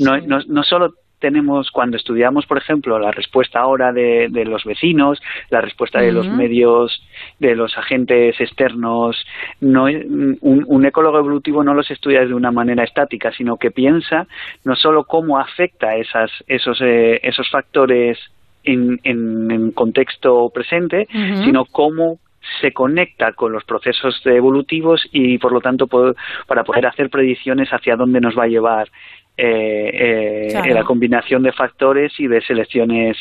no, 0.00 0.18
no, 0.26 0.40
no 0.48 0.62
solo 0.64 0.94
tenemos 1.22 1.70
cuando 1.70 1.96
estudiamos, 1.96 2.44
por 2.44 2.58
ejemplo, 2.58 2.98
la 2.98 3.12
respuesta 3.12 3.60
ahora 3.60 3.92
de, 3.92 4.28
de 4.28 4.44
los 4.44 4.64
vecinos, 4.64 5.22
la 5.48 5.62
respuesta 5.62 6.00
de 6.00 6.12
los 6.12 6.28
medios, 6.28 7.02
de 7.38 7.54
los 7.54 7.78
agentes 7.78 8.38
externos, 8.38 9.16
no 9.60 9.84
un, 9.84 10.38
un 10.40 10.84
ecólogo 10.84 11.18
evolutivo 11.18 11.64
no 11.64 11.72
los 11.72 11.90
estudia 11.90 12.26
de 12.26 12.34
una 12.34 12.50
manera 12.50 12.84
estática, 12.84 13.32
sino 13.32 13.56
que 13.56 13.70
piensa 13.70 14.26
no 14.64 14.74
solo 14.74 15.04
cómo 15.04 15.38
afecta 15.38 15.96
esas, 15.96 16.30
esos, 16.48 16.80
eh, 16.82 17.20
esos 17.22 17.48
factores 17.48 18.18
en, 18.64 19.00
en, 19.04 19.50
en 19.50 19.70
contexto 19.70 20.50
presente, 20.52 21.06
sino 21.44 21.64
cómo 21.64 22.18
se 22.60 22.72
conecta 22.72 23.32
con 23.32 23.52
los 23.52 23.64
procesos 23.64 24.20
evolutivos 24.24 25.08
y 25.12 25.38
por 25.38 25.52
lo 25.52 25.60
tanto 25.60 25.86
para 25.86 26.64
poder 26.64 26.86
hacer 26.86 27.08
predicciones 27.08 27.70
hacia 27.70 27.96
dónde 27.96 28.20
nos 28.20 28.36
va 28.36 28.44
a 28.44 28.48
llevar 28.48 28.88
eh, 29.36 29.90
eh, 29.92 30.48
Claro. 30.50 30.74
la 30.74 30.84
combinación 30.84 31.42
de 31.42 31.52
factores 31.52 32.12
y 32.20 32.26
de 32.26 32.42
selecciones 32.42 33.16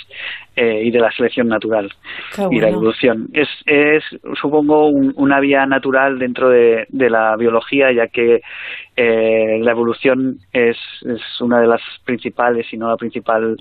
eh, 0.55 0.81
y 0.83 0.91
de 0.91 0.99
la 0.99 1.09
selección 1.11 1.47
natural 1.47 1.89
Qué 2.35 2.47
y 2.51 2.59
la 2.59 2.67
evolución. 2.69 3.29
Es, 3.33 3.47
es 3.65 4.03
supongo, 4.39 4.87
un- 4.89 5.13
una 5.15 5.39
vía 5.39 5.65
natural 5.65 6.19
dentro 6.19 6.49
de, 6.49 6.85
de 6.89 7.09
la 7.09 7.35
biología, 7.37 7.91
ya 7.93 8.07
que 8.07 8.41
eh, 8.97 9.59
la 9.61 9.71
evolución 9.71 10.37
es, 10.51 10.77
es 11.05 11.21
una 11.41 11.61
de 11.61 11.67
las 11.67 11.81
principales, 12.03 12.67
si 12.69 12.77
no 12.77 12.89
la 12.89 12.97
principal 12.97 13.55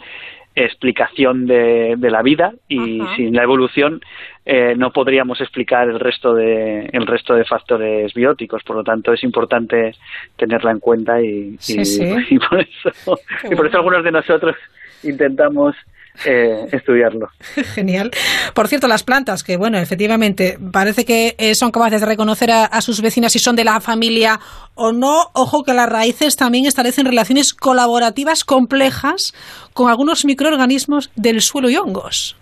explicación 0.54 1.46
de, 1.46 1.94
de 1.96 2.10
la 2.10 2.22
vida 2.22 2.52
y 2.68 3.00
Ajá. 3.00 3.16
sin 3.16 3.34
la 3.34 3.42
evolución 3.44 4.00
eh, 4.44 4.74
no 4.76 4.92
podríamos 4.92 5.40
explicar 5.40 5.88
el 5.88 6.00
resto 6.00 6.34
de 6.34 6.86
el 6.92 7.06
resto 7.06 7.34
de 7.34 7.44
factores 7.44 8.12
bióticos 8.14 8.62
por 8.64 8.76
lo 8.76 8.82
tanto 8.84 9.12
es 9.12 9.22
importante 9.22 9.92
tenerla 10.36 10.72
en 10.72 10.80
cuenta 10.80 11.20
y, 11.22 11.56
Sí, 11.60 11.80
y- 11.80 11.84
sí. 11.84 12.02
y 12.30 12.38
por 12.38 12.60
eso 12.60 13.16
Qué 13.42 13.48
y 13.52 13.56
por 13.56 13.66
eso 13.66 13.76
algunos 13.78 14.02
de 14.02 14.10
nosotros 14.12 14.56
intentamos 15.04 15.76
eh, 16.26 16.66
estudiarlo 16.72 17.28
Genial. 17.74 18.10
Por 18.54 18.68
cierto, 18.68 18.88
las 18.88 19.02
plantas, 19.02 19.42
que 19.42 19.56
bueno, 19.56 19.78
efectivamente, 19.78 20.58
parece 20.72 21.04
que 21.04 21.34
eh, 21.38 21.54
son 21.54 21.70
capaces 21.70 22.00
de 22.00 22.06
reconocer 22.06 22.50
a, 22.50 22.64
a 22.64 22.80
sus 22.80 23.00
vecinas 23.00 23.32
si 23.32 23.38
son 23.38 23.56
de 23.56 23.64
la 23.64 23.80
familia 23.80 24.38
o 24.74 24.92
no. 24.92 25.30
Ojo 25.34 25.62
que 25.64 25.72
las 25.74 25.88
raíces 25.88 26.36
también 26.36 26.66
establecen 26.66 27.06
relaciones 27.06 27.54
colaborativas 27.54 28.44
complejas 28.44 29.32
con 29.72 29.88
algunos 29.90 30.24
microorganismos 30.24 31.10
del 31.16 31.40
suelo 31.40 31.70
y 31.70 31.76
hongos. 31.76 32.36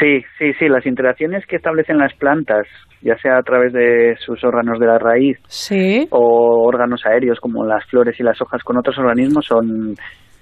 Sí, 0.00 0.20
sí, 0.38 0.52
sí, 0.58 0.68
las 0.68 0.86
interacciones 0.86 1.44
que 1.46 1.56
establecen 1.56 1.98
las 1.98 2.14
plantas, 2.14 2.66
ya 3.02 3.16
sea 3.18 3.38
a 3.38 3.42
través 3.42 3.72
de 3.72 4.14
sus 4.24 4.42
órganos 4.44 4.78
de 4.78 4.86
la 4.86 4.98
raíz 4.98 5.38
Sí. 5.48 6.06
o 6.10 6.64
órganos 6.66 7.00
aéreos 7.04 7.38
como 7.40 7.64
las 7.64 7.84
flores 7.86 8.14
y 8.20 8.22
las 8.22 8.40
hojas 8.40 8.62
con 8.62 8.76
otros 8.78 8.96
organismos 8.98 9.46
son, 9.46 9.94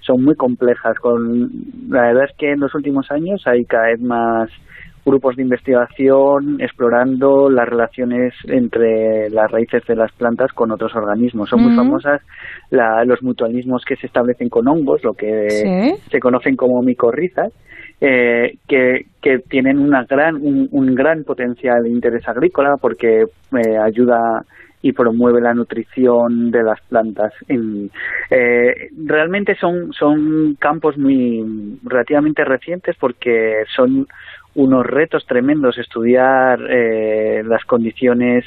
son 0.06 0.22
muy 0.24 0.34
complejas. 0.36 0.96
Con, 1.00 1.50
la 1.88 2.02
verdad 2.02 2.24
es 2.30 2.36
que 2.38 2.52
en 2.52 2.60
los 2.60 2.74
últimos 2.74 3.10
años 3.10 3.42
hay 3.46 3.64
cada 3.64 3.86
vez 3.88 4.00
más 4.00 4.50
grupos 5.04 5.36
de 5.36 5.42
investigación 5.42 6.56
explorando 6.60 7.48
las 7.48 7.68
relaciones 7.68 8.34
entre 8.48 9.30
las 9.30 9.48
raíces 9.52 9.82
de 9.86 9.94
las 9.94 10.10
plantas 10.12 10.52
con 10.52 10.72
otros 10.72 10.94
organismos. 10.96 11.48
Son 11.48 11.62
muy 11.62 11.76
famosas 11.76 12.20
la- 12.70 13.04
los 13.04 13.22
mutualismos 13.22 13.84
que 13.84 13.94
se 13.96 14.06
establecen 14.08 14.48
con 14.48 14.66
hongos, 14.66 15.04
lo 15.04 15.12
que 15.12 15.48
Sí. 15.50 15.94
se 16.10 16.18
conocen 16.18 16.56
como 16.56 16.82
micorrizas, 16.82 17.52
eh, 18.00 18.54
que, 18.68 19.02
que 19.22 19.38
tienen 19.48 19.78
una 19.78 20.04
gran, 20.04 20.34
un, 20.36 20.68
un 20.72 20.94
gran 20.94 21.22
potencial 21.24 21.84
de 21.84 21.90
interés 21.90 22.26
agrícola 22.28 22.74
porque 22.80 23.22
eh, 23.22 23.78
ayuda 23.82 24.18
y 24.82 24.92
promueve 24.92 25.40
la 25.40 25.54
nutrición 25.54 26.50
de 26.50 26.62
las 26.62 26.80
plantas. 26.82 27.32
En- 27.48 27.90
eh, 28.30 28.88
realmente 29.04 29.56
son, 29.56 29.92
son 29.92 30.54
campos 30.60 30.96
muy 30.98 31.78
relativamente 31.84 32.44
recientes 32.44 32.96
porque 33.00 33.64
son 33.74 34.06
unos 34.54 34.86
retos 34.86 35.26
tremendos 35.26 35.76
estudiar 35.78 36.58
eh, 36.70 37.42
las 37.44 37.64
condiciones 37.64 38.44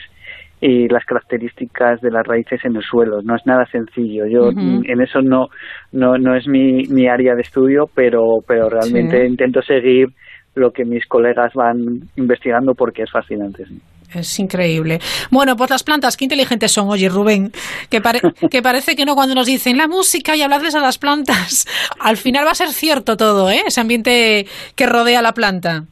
y 0.62 0.88
las 0.90 1.06
características 1.06 2.02
de 2.02 2.12
las 2.12 2.26
raíces 2.28 2.60
en 2.66 2.76
el 2.76 2.84
suelo. 2.84 3.22
No 3.22 3.36
es 3.36 3.46
nada 3.46 3.66
sencillo. 3.68 4.26
Yo 4.26 4.50
en 4.52 5.02
eso 5.02 5.22
no, 5.22 5.48
no, 5.94 6.18
no 6.18 6.36
es 6.36 6.48
mi, 6.48 6.86
mi 6.88 7.08
área 7.08 7.34
de 7.36 7.42
estudio, 7.44 7.90
pero, 7.94 8.40
pero 8.48 8.70
realmente 8.70 9.22
Sí. 9.22 9.28
intento 9.28 9.62
seguir 9.62 10.10
lo 10.56 10.72
que 10.72 10.84
mis 10.84 11.06
colegas 11.06 11.54
van 11.54 12.02
investigando 12.18 12.74
porque 12.76 13.04
es 13.04 13.12
fascinante. 13.12 13.66
sí. 13.66 13.80
Es 14.14 14.40
increíble. 14.40 15.00
Bueno, 15.30 15.56
pues 15.56 15.70
las 15.70 15.84
plantas, 15.84 16.18
qué 16.18 16.26
inteligentes 16.26 16.72
son, 16.72 16.90
oye, 16.90 17.10
Rubén, 17.10 17.52
que, 17.90 18.02
pare- 18.02 18.22
que 18.50 18.62
parece 18.62 18.96
que 18.96 19.06
no 19.06 19.14
cuando 19.16 19.36
nos 19.36 19.46
dicen 19.46 19.78
la 19.78 19.88
música 19.88 20.36
y 20.36 20.42
hablarles 20.42 20.74
a 20.76 20.80
las 20.80 20.98
plantas. 20.98 21.66
Al 22.00 22.18
final 22.18 22.46
va 22.46 22.52
a 22.52 22.56
ser 22.56 22.70
cierto 22.70 23.18
todo, 23.18 23.50
¿eh? 23.52 23.62
Ese 23.68 23.82
ambiente 23.82 24.48
que 24.76 24.86
rodea 24.88 25.22
la 25.22 25.34
planta. 25.34 25.84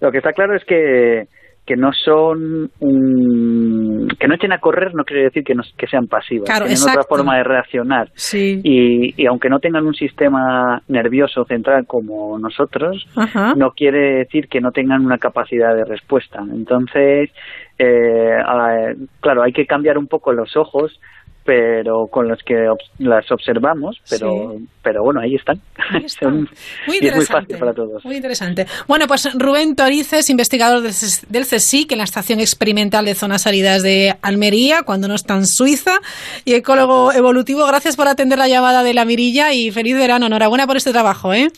Lo 0.00 0.10
que 0.10 0.18
está 0.18 0.32
claro 0.32 0.56
es 0.56 0.64
que, 0.66 1.28
que 1.64 1.76
no 1.76 1.90
son 2.04 2.68
un, 2.80 3.91
que 4.18 4.28
no 4.28 4.34
echen 4.34 4.52
a 4.52 4.58
correr 4.58 4.94
no 4.94 5.04
quiere 5.04 5.24
decir 5.24 5.44
que, 5.44 5.54
no, 5.54 5.62
que 5.76 5.86
sean 5.86 6.06
pasivas. 6.08 6.46
Claro, 6.46 6.64
Tienen 6.66 6.76
exacto. 6.78 7.00
otra 7.00 7.08
forma 7.16 7.36
de 7.36 7.44
reaccionar. 7.44 8.10
Sí. 8.14 8.60
Y, 8.64 9.14
y 9.22 9.26
aunque 9.26 9.48
no 9.48 9.60
tengan 9.60 9.86
un 9.86 9.94
sistema 9.94 10.82
nervioso 10.88 11.44
central 11.44 11.86
como 11.86 12.38
nosotros, 12.38 13.06
Ajá. 13.16 13.54
no 13.56 13.72
quiere 13.72 14.18
decir 14.18 14.48
que 14.48 14.60
no 14.60 14.72
tengan 14.72 15.04
una 15.04 15.18
capacidad 15.18 15.74
de 15.74 15.84
respuesta. 15.84 16.42
Entonces, 16.52 17.30
eh, 17.78 18.36
a- 18.44 18.92
claro, 19.20 19.42
hay 19.42 19.52
que 19.52 19.66
cambiar 19.66 19.98
un 19.98 20.06
poco 20.06 20.32
los 20.32 20.56
ojos 20.56 21.00
pero 21.44 22.06
con 22.10 22.28
los 22.28 22.38
que 22.44 22.54
las 22.98 23.30
observamos, 23.32 23.96
pero, 24.08 24.54
Sí. 24.56 24.64
pero 24.82 25.02
bueno, 25.02 25.20
ahí 25.20 25.34
están. 25.34 25.60
Son- 26.06 26.48
Muy 26.86 26.96
y 26.96 26.98
es 26.98 27.02
muy 27.02 27.06
interesante. 27.08 27.32
fácil 27.54 27.58
para 27.58 27.72
todos. 27.74 28.04
Muy 28.04 28.16
interesante. 28.16 28.66
Bueno, 28.86 29.06
pues 29.06 29.28
Rubén 29.34 29.74
Torices, 29.74 30.30
investigador 30.30 30.82
del 30.82 30.92
CES- 30.92 31.26
del 31.28 31.44
CSIC 31.46 31.92
en 31.92 31.98
la 31.98 32.04
Estación 32.04 32.40
Experimental 32.40 33.04
de 33.04 33.14
Zonas 33.14 33.46
Áridas 33.46 33.82
de 33.82 34.14
Almería, 34.22 34.82
cuando 34.84 35.08
no 35.08 35.14
está 35.14 35.34
en 35.34 35.46
Suiza, 35.46 35.98
y 36.44 36.54
ecólogo 36.54 37.12
evolutivo. 37.12 37.66
Gracias 37.66 37.96
por 37.96 38.08
atender 38.08 38.38
la 38.38 38.48
llamada 38.48 38.82
de 38.82 38.94
la 38.94 39.04
Mirilla 39.04 39.52
y 39.52 39.70
feliz 39.70 39.94
verano. 39.96 40.26
Enhorabuena 40.26 40.66
por 40.66 40.76
este 40.76 40.92
trabajo, 40.92 41.32
¿eh? 41.34 41.48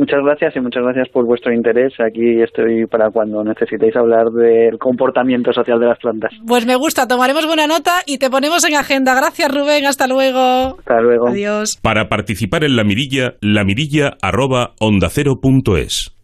Muchas 0.00 0.24
gracias 0.24 0.56
y 0.56 0.60
muchas 0.60 0.82
gracias 0.82 1.10
por 1.10 1.26
vuestro 1.26 1.52
interés. 1.52 1.92
Aquí 2.00 2.40
estoy 2.40 2.86
para 2.86 3.10
cuando 3.10 3.44
necesitéis 3.44 3.94
hablar 3.96 4.30
del 4.30 4.78
comportamiento 4.78 5.52
social 5.52 5.78
de 5.78 5.88
las 5.88 5.98
plantas. 5.98 6.32
Pues 6.46 6.64
me 6.64 6.74
gusta, 6.74 7.06
tomaremos 7.06 7.46
buena 7.46 7.66
nota 7.66 7.96
y 8.06 8.16
te 8.16 8.30
ponemos 8.30 8.64
en 8.64 8.76
agenda. 8.76 9.14
Gracias, 9.14 9.54
Rubén. 9.54 9.84
Hasta 9.84 10.06
luego. 10.06 10.78
Hasta 10.78 11.02
luego. 11.02 11.28
Adiós. 11.28 11.78
Para 11.82 12.08
participar 12.08 12.64
en 12.64 12.76
la 12.76 12.84
mirilla, 12.84 13.34
la 13.42 13.62
mirilla 13.62 14.16
arroba 14.22 14.72
ondacero.es. 14.80 16.16
Roberto 16.16 16.19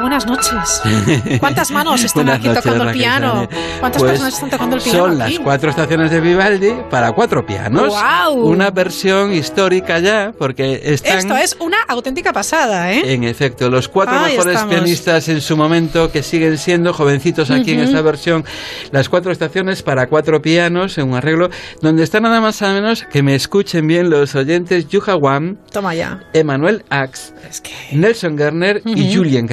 Buenas 0.00 0.26
noches. 0.26 0.82
¿Cuántas 1.40 1.70
manos 1.70 2.02
están 2.04 2.24
Buenas 2.26 2.38
aquí 2.38 2.48
noches, 2.48 2.62
tocando 2.62 2.82
el 2.84 2.88
Raquel 2.88 3.00
piano? 3.02 3.32
Sánchez. 3.34 3.58
¿Cuántas 3.80 4.02
Pues 4.02 4.10
personas 4.12 4.34
están 4.34 4.50
tocando 4.50 4.76
el 4.76 4.82
piano? 4.82 4.98
Son 4.98 5.22
aquí? 5.22 5.32
las 5.34 5.42
cuatro 5.42 5.70
estaciones 5.70 6.10
de 6.10 6.20
Vivaldi 6.20 6.72
para 6.90 7.12
cuatro 7.12 7.44
pianos. 7.46 7.88
¡Guau! 7.88 8.46
Una 8.46 8.70
versión 8.70 9.32
histórica 9.32 9.98
ya, 9.98 10.32
porque 10.38 10.80
están... 10.84 11.18
Esto 11.18 11.36
es 11.36 11.56
una 11.60 11.78
auténtica 11.88 12.32
pasada, 12.32 12.92
¿eh? 12.92 13.12
En 13.14 13.24
efecto, 13.24 13.68
los 13.70 13.88
cuatro 13.88 14.16
Ahí 14.18 14.32
mejores 14.32 14.54
estamos. 14.54 14.74
pianistas 14.74 15.28
en 15.28 15.40
su 15.40 15.56
momento 15.56 16.10
que 16.12 16.22
siguen 16.22 16.58
siendo 16.58 16.92
jovencitos 16.92 17.50
aquí 17.50 17.72
en 17.72 17.80
Ujú. 17.80 17.88
esta 17.88 18.02
versión, 18.02 18.44
las 18.92 19.08
cuatro 19.08 19.32
estaciones 19.32 19.82
para 19.82 20.06
cuatro 20.08 20.40
pianos 20.42 20.98
en 20.98 21.08
un 21.10 21.14
arreglo 21.16 21.50
donde 21.80 22.02
está 22.04 22.20
nada 22.20 22.40
más 22.40 22.60
nada 22.62 22.74
menos 22.74 23.04
que 23.10 23.22
me 23.22 23.34
escuchen 23.34 23.86
bien 23.86 24.10
los 24.10 24.34
oyentes 24.34 24.88
Yuha 24.88 25.16
Wang, 25.16 25.56
Toma 25.72 25.94
ya. 25.94 26.20
Emanuel 26.32 26.84
Ax, 26.90 27.32
Nelson 27.92 28.36
Gerner 28.38 28.82
y 28.84 29.08
Ujú. 29.10 29.18
Julien 29.18 29.46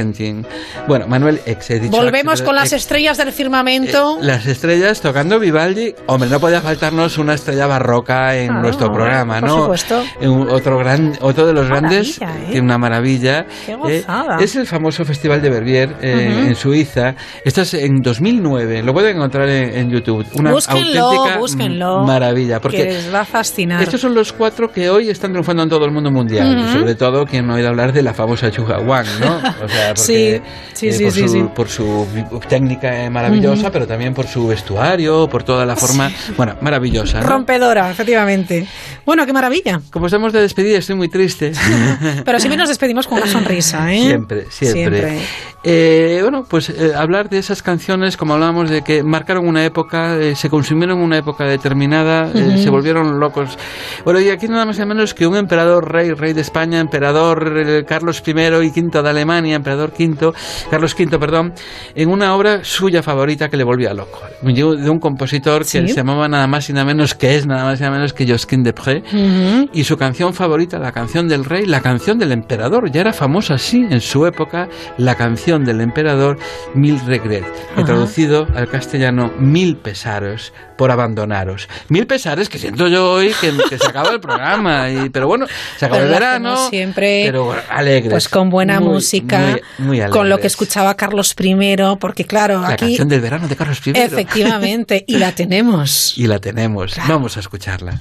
Bueno, 0.87 1.07
Manuel 1.07 1.39
Ex, 1.45 1.69
he 1.71 1.79
dicho 1.79 1.95
Volvemos 1.95 2.41
con 2.41 2.55
las 2.55 2.71
Ex. 2.73 2.81
estrellas 2.83 3.17
del 3.17 3.31
firmamento. 3.31 4.17
Las 4.21 4.45
estrellas 4.45 5.01
tocando 5.01 5.39
Vivaldi. 5.39 5.93
Hombre, 6.07 6.29
no 6.29 6.39
podía 6.39 6.61
faltarnos 6.61 7.17
una 7.17 7.33
estrella 7.35 7.67
barroca 7.67 8.35
en 8.35 8.47
Claro, 8.47 8.61
nuestro 8.63 8.91
programa, 8.91 9.39
por 9.39 9.49
¿no? 9.49 9.61
supuesto. 9.61 10.03
En 10.21 10.29
un- 10.29 10.49
otro, 10.49 10.77
gran, 10.77 11.13
otro 11.21 11.45
de 11.45 11.53
los 11.53 11.67
grandes, 11.67 12.19
¿eh? 12.21 12.59
una 12.61 12.77
maravilla. 12.77 13.45
Qué 13.65 13.77
Eh, 13.87 14.03
es 14.39 14.55
el 14.55 14.65
famoso 14.67 15.03
Festival 15.05 15.41
de 15.41 15.49
Verbier 15.49 15.95
eh, 16.01 16.29
Ujú. 16.37 16.47
en 16.47 16.55
Suiza. 16.55 17.15
Esto 17.43 17.61
es 17.61 17.73
en 17.75 18.01
2009. 18.01 18.83
Lo 18.83 18.93
pueden 18.93 19.15
encontrar 19.17 19.47
en, 19.49 19.75
en 19.75 19.89
YouTube. 19.91 20.25
Una 20.35 20.51
búsquenlo, 20.51 21.01
auténtica 21.05 21.37
búsquenlo. 21.39 22.03
maravilla. 22.03 22.55
que 22.57 22.61
Porque 22.61 22.83
les 22.85 23.13
va 23.13 23.21
a 23.21 23.25
fascinar. 23.25 23.81
estos 23.81 24.01
son 24.01 24.13
los 24.13 24.31
cuatro 24.33 24.71
que 24.71 24.89
hoy 24.89 25.09
están 25.09 25.31
triunfando 25.31 25.63
en 25.63 25.69
todo 25.69 25.85
el 25.85 25.91
mundo 25.91 26.11
mundial. 26.11 26.67
Sobre 26.71 26.95
todo 26.95 27.25
quien 27.25 27.45
no 27.47 27.53
ha 27.53 27.55
oído 27.57 27.69
hablar 27.69 27.91
de 27.93 28.01
la 28.03 28.13
famosa 28.13 28.49
Chuga 28.51 28.79
Wang, 28.79 29.05
¿no? 29.19 29.37
O 29.37 29.67
sea, 29.67 29.87
porque, 29.89 29.93
Sí, 30.01 30.22
sí, 30.73 30.87
eh, 30.87 30.93
sí, 30.93 31.03
por, 31.03 31.13
sí, 31.13 31.21
su, 31.21 31.29
sí. 31.29 31.45
por 31.55 31.69
su 31.69 32.41
técnica 32.47 33.03
eh, 33.03 33.09
maravillosa, 33.09 33.71
pero 33.71 33.87
también 33.87 34.13
por 34.13 34.27
su 34.27 34.47
vestuario, 34.47 35.27
por 35.29 35.43
toda 35.43 35.65
la 35.65 35.75
forma, 35.75 36.11
bueno, 36.37 36.55
maravillosa. 36.61 37.21
¿no? 37.21 37.27
Rompedora, 37.27 37.89
efectivamente. 37.91 38.67
Bueno, 39.05 39.25
qué 39.25 39.33
maravilla. 39.33 39.81
Como 39.91 40.07
estamos 40.07 40.33
de 40.33 40.41
despedida, 40.41 40.77
estoy 40.77 40.95
muy 40.95 41.09
triste. 41.09 41.51
Pero 42.25 42.39
siempre 42.39 42.57
nos 42.57 42.69
despedimos 42.69 43.07
con 43.07 43.17
una 43.17 43.27
sonrisa, 43.27 43.93
¿eh? 43.93 44.01
Siempre, 44.01 44.45
siempre. 44.49 45.19
Eh, 45.65 46.19
bueno, 46.21 46.43
pues 46.47 46.69
eh, 46.69 46.91
hablar 46.93 47.29
de 47.29 47.37
esas 47.37 47.63
canciones, 47.63 48.17
como 48.17 48.33
hablábamos 48.33 48.69
de 48.69 48.81
que 48.81 49.01
marcaron 49.01 49.47
una 49.47 49.63
época, 49.63 50.17
eh, 50.17 50.35
se 50.35 50.49
consumieron 50.49 50.99
una 50.99 51.17
época 51.17 51.45
determinada, 51.45 52.29
eh, 52.33 52.47
Ujú. 52.49 52.57
se 52.57 52.69
volvieron 52.69 53.17
locos. 53.19 53.57
Bueno, 54.03 54.19
y 54.19 54.29
aquí 54.29 54.49
nada 54.49 54.65
más 54.65 54.77
y 54.77 54.85
menos 54.85 55.13
que 55.13 55.25
un 55.25 55.37
emperador 55.37 55.89
rey, 55.89 56.11
rey 56.11 56.33
de 56.33 56.41
España, 56.41 56.81
emperador 56.81 57.53
eh, 57.57 57.85
Carlos 57.87 58.21
I 58.25 58.31
y 58.31 58.33
V 58.81 59.01
de 59.01 59.09
Alemania, 59.09 59.55
emperador 59.55 59.93
V, 59.97 60.33
Carlos 60.69 60.95
V, 60.99 61.17
perdón, 61.17 61.53
en 61.95 62.09
una 62.09 62.35
obra 62.35 62.65
suya 62.65 63.01
favorita 63.01 63.47
que 63.49 63.55
le 63.55 63.63
volvía 63.63 63.93
loco. 63.93 64.19
De 64.41 64.89
un 64.89 64.99
compositor 64.99 65.59
que 65.59 65.65
Sí. 65.69 65.87
se 65.87 65.95
llamaba 65.95 66.27
nada 66.27 66.45
más 66.47 66.69
y 66.69 66.73
nada 66.73 66.85
menos 66.85 67.15
que 67.15 67.35
es 67.37 67.47
nada 67.47 67.63
más 67.63 67.79
y 67.79 67.83
nada 67.83 67.95
menos 67.95 68.11
que 68.11 68.27
Josquin 68.29 68.63
de 68.63 68.73
Pré. 68.73 68.97
Ujú. 69.13 69.69
Y 69.71 69.85
su 69.85 69.95
canción 69.97 70.33
favorita, 70.33 70.77
la 70.77 70.91
canción 70.91 71.29
del 71.29 71.45
rey, 71.45 71.65
la 71.65 71.79
canción 71.79 72.19
del 72.19 72.33
emperador, 72.33 72.91
ya 72.91 72.99
era 72.99 73.13
famosa 73.13 73.53
así 73.53 73.85
en 73.89 74.01
su 74.01 74.25
época, 74.25 74.67
la 74.97 75.15
canción 75.15 75.52
del 75.59 75.81
emperador 75.81 76.37
Mil 76.73 76.99
Regret, 77.05 77.43
que 77.43 77.81
Ajá. 77.81 77.85
traducido 77.85 78.47
al 78.55 78.67
castellano 78.67 79.31
Mil 79.39 79.77
pesaros 79.77 80.53
por 80.77 80.89
abandonaros. 80.91 81.67
Mil 81.89 82.07
pesares 82.07 82.49
que 82.49 82.57
siento 82.57 82.87
yo 82.87 83.11
hoy 83.11 83.31
que, 83.39 83.53
que 83.69 83.77
se 83.77 83.85
acaba 83.87 84.09
el 84.09 84.19
programa, 84.19 84.89
y, 84.89 85.09
pero 85.09 85.27
bueno, 85.27 85.45
se 85.77 85.85
acaba 85.85 86.01
Pero 86.01 86.07
el 86.13 86.19
verano, 86.19 86.69
siempre 86.69 87.23
pero 87.25 87.55
alegres. 87.69 88.11
Pues 88.11 88.27
con 88.27 88.49
buena 88.49 88.79
Muy, 88.79 88.93
música, 88.95 89.59
muy- 89.77 89.99
muy 89.99 90.09
con 90.09 90.29
lo 90.29 90.39
que 90.39 90.47
escuchaba 90.47 90.95
Carlos 90.95 91.35
I, 91.39 91.77
porque 91.99 92.25
claro, 92.25 92.61
La 92.61 92.69
aquí 92.69 92.85
canción 92.87 93.07
del 93.09 93.21
verano 93.21 93.47
de 93.47 93.55
Carlos 93.55 93.85
I. 93.85 93.91
efectivamente, 93.95 95.05
y 95.07 95.17
la 95.17 95.33
tenemos. 95.33 96.13
Y 96.23 96.27
la 96.27 96.39
tenemos. 96.39 96.95
Vamos 97.07 97.37
a 97.37 97.39
escucharla. 97.41 97.99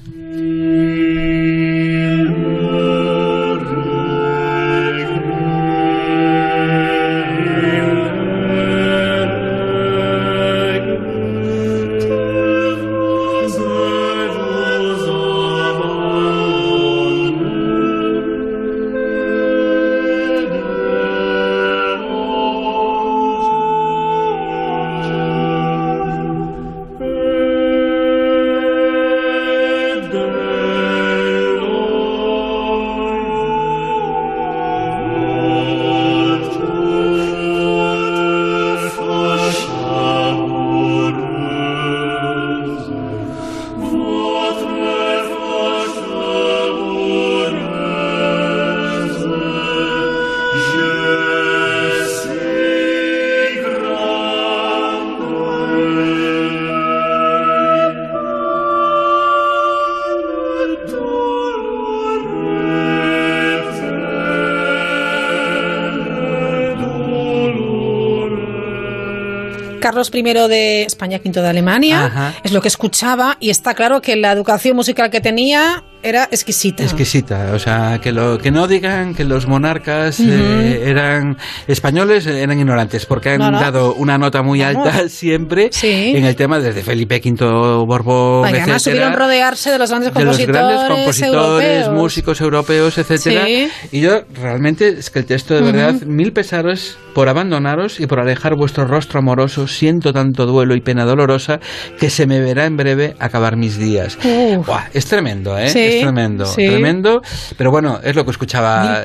Carlos 70.10 70.10
I 70.46 70.48
de 70.48 70.82
España, 70.82 71.20
V 71.24 71.40
de 71.40 71.48
Alemania, 71.48 72.06
Ajá. 72.06 72.34
es 72.42 72.52
lo 72.52 72.60
que 72.60 72.68
escuchaba 72.68 73.36
y 73.38 73.50
está 73.50 73.74
claro 73.74 74.00
que 74.00 74.16
la 74.16 74.32
educación 74.32 74.74
musical 74.76 75.10
que 75.10 75.20
tenía 75.20 75.84
era 76.04 76.24
exquisita. 76.32 76.82
Exquisita, 76.82 77.52
o 77.54 77.60
sea, 77.60 78.00
que, 78.02 78.10
lo, 78.10 78.38
que 78.38 78.50
no 78.50 78.66
digan 78.66 79.14
que 79.14 79.22
los 79.22 79.46
monarcas 79.46 80.18
Ujú. 80.18 80.28
eh, 80.32 80.82
eran 80.90 81.36
españoles, 81.68 82.26
eran 82.26 82.58
ignorantes, 82.58 83.06
porque 83.06 83.30
han 83.30 83.38
No, 83.38 83.52
no. 83.52 83.60
dado 83.60 83.94
una 83.94 84.18
nota 84.18 84.42
muy 84.42 84.62
alta 84.62 85.08
siempre 85.08 85.70
en 85.82 86.24
el 86.24 86.34
tema 86.34 86.58
desde 86.58 86.82
Felipe 86.82 87.20
V 87.24 87.84
Borbón, 87.86 88.46
Ay, 88.46 88.54
además 88.54 88.78
etcétera, 88.84 89.06
supieron 89.06 89.12
rodearse 89.14 89.70
de 89.70 89.78
los 89.78 89.90
grandes 89.90 90.12
de 90.12 90.24
los 90.24 90.36
compositores, 90.36 90.60
grandes 90.60 90.88
compositores, 90.88 91.76
europeos. 91.76 91.94
músicos 92.02 92.40
europeos, 92.40 92.98
etcétera. 92.98 93.44
Sí. 93.46 93.68
Y 93.92 94.00
yo 94.00 94.22
realmente 94.34 94.88
es 94.88 95.08
que 95.10 95.20
el 95.20 95.26
texto 95.26 95.54
de 95.54 95.62
Ujú. 95.62 95.70
verdad, 95.72 95.94
mil 96.02 96.32
pesares 96.32 96.96
por 97.14 97.28
abandonaros 97.28 98.00
y 98.00 98.06
por 98.06 98.20
alejar 98.20 98.54
vuestro 98.56 98.86
rostro 98.86 99.18
amoroso, 99.20 99.66
siento 99.68 100.12
tanto 100.12 100.46
duelo 100.46 100.74
y 100.74 100.80
pena 100.80 101.04
dolorosa 101.04 101.60
que 101.98 102.10
se 102.10 102.26
me 102.26 102.40
verá 102.40 102.66
en 102.66 102.76
breve 102.76 103.14
acabar 103.18 103.56
mis 103.56 103.78
días. 103.78 104.18
Buah, 104.66 104.84
es 104.94 105.06
tremendo, 105.06 105.58
¿eh? 105.58 105.68
Sí, 105.68 105.78
es 105.80 106.00
tremendo, 106.02 106.46
sí. 106.46 106.66
tremendo. 106.66 107.20
Pero 107.56 107.70
bueno, 107.70 108.00
es 108.02 108.16
lo 108.16 108.24
que 108.24 108.30
escuchaba. 108.30 109.02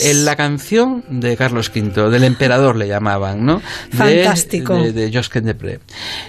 En 0.00 0.24
la 0.24 0.36
canción 0.36 1.04
de 1.10 1.36
Carlos 1.36 1.70
V, 1.74 2.10
del 2.10 2.24
emperador 2.24 2.76
le 2.76 2.88
llamaban, 2.88 3.44
¿no? 3.44 3.60
De- 3.92 3.96
Fantástico. 4.24 4.74
De, 4.76 4.92
de 4.92 5.10
Josquin 5.12 5.44
de 5.44 5.54
Pré. 5.54 5.80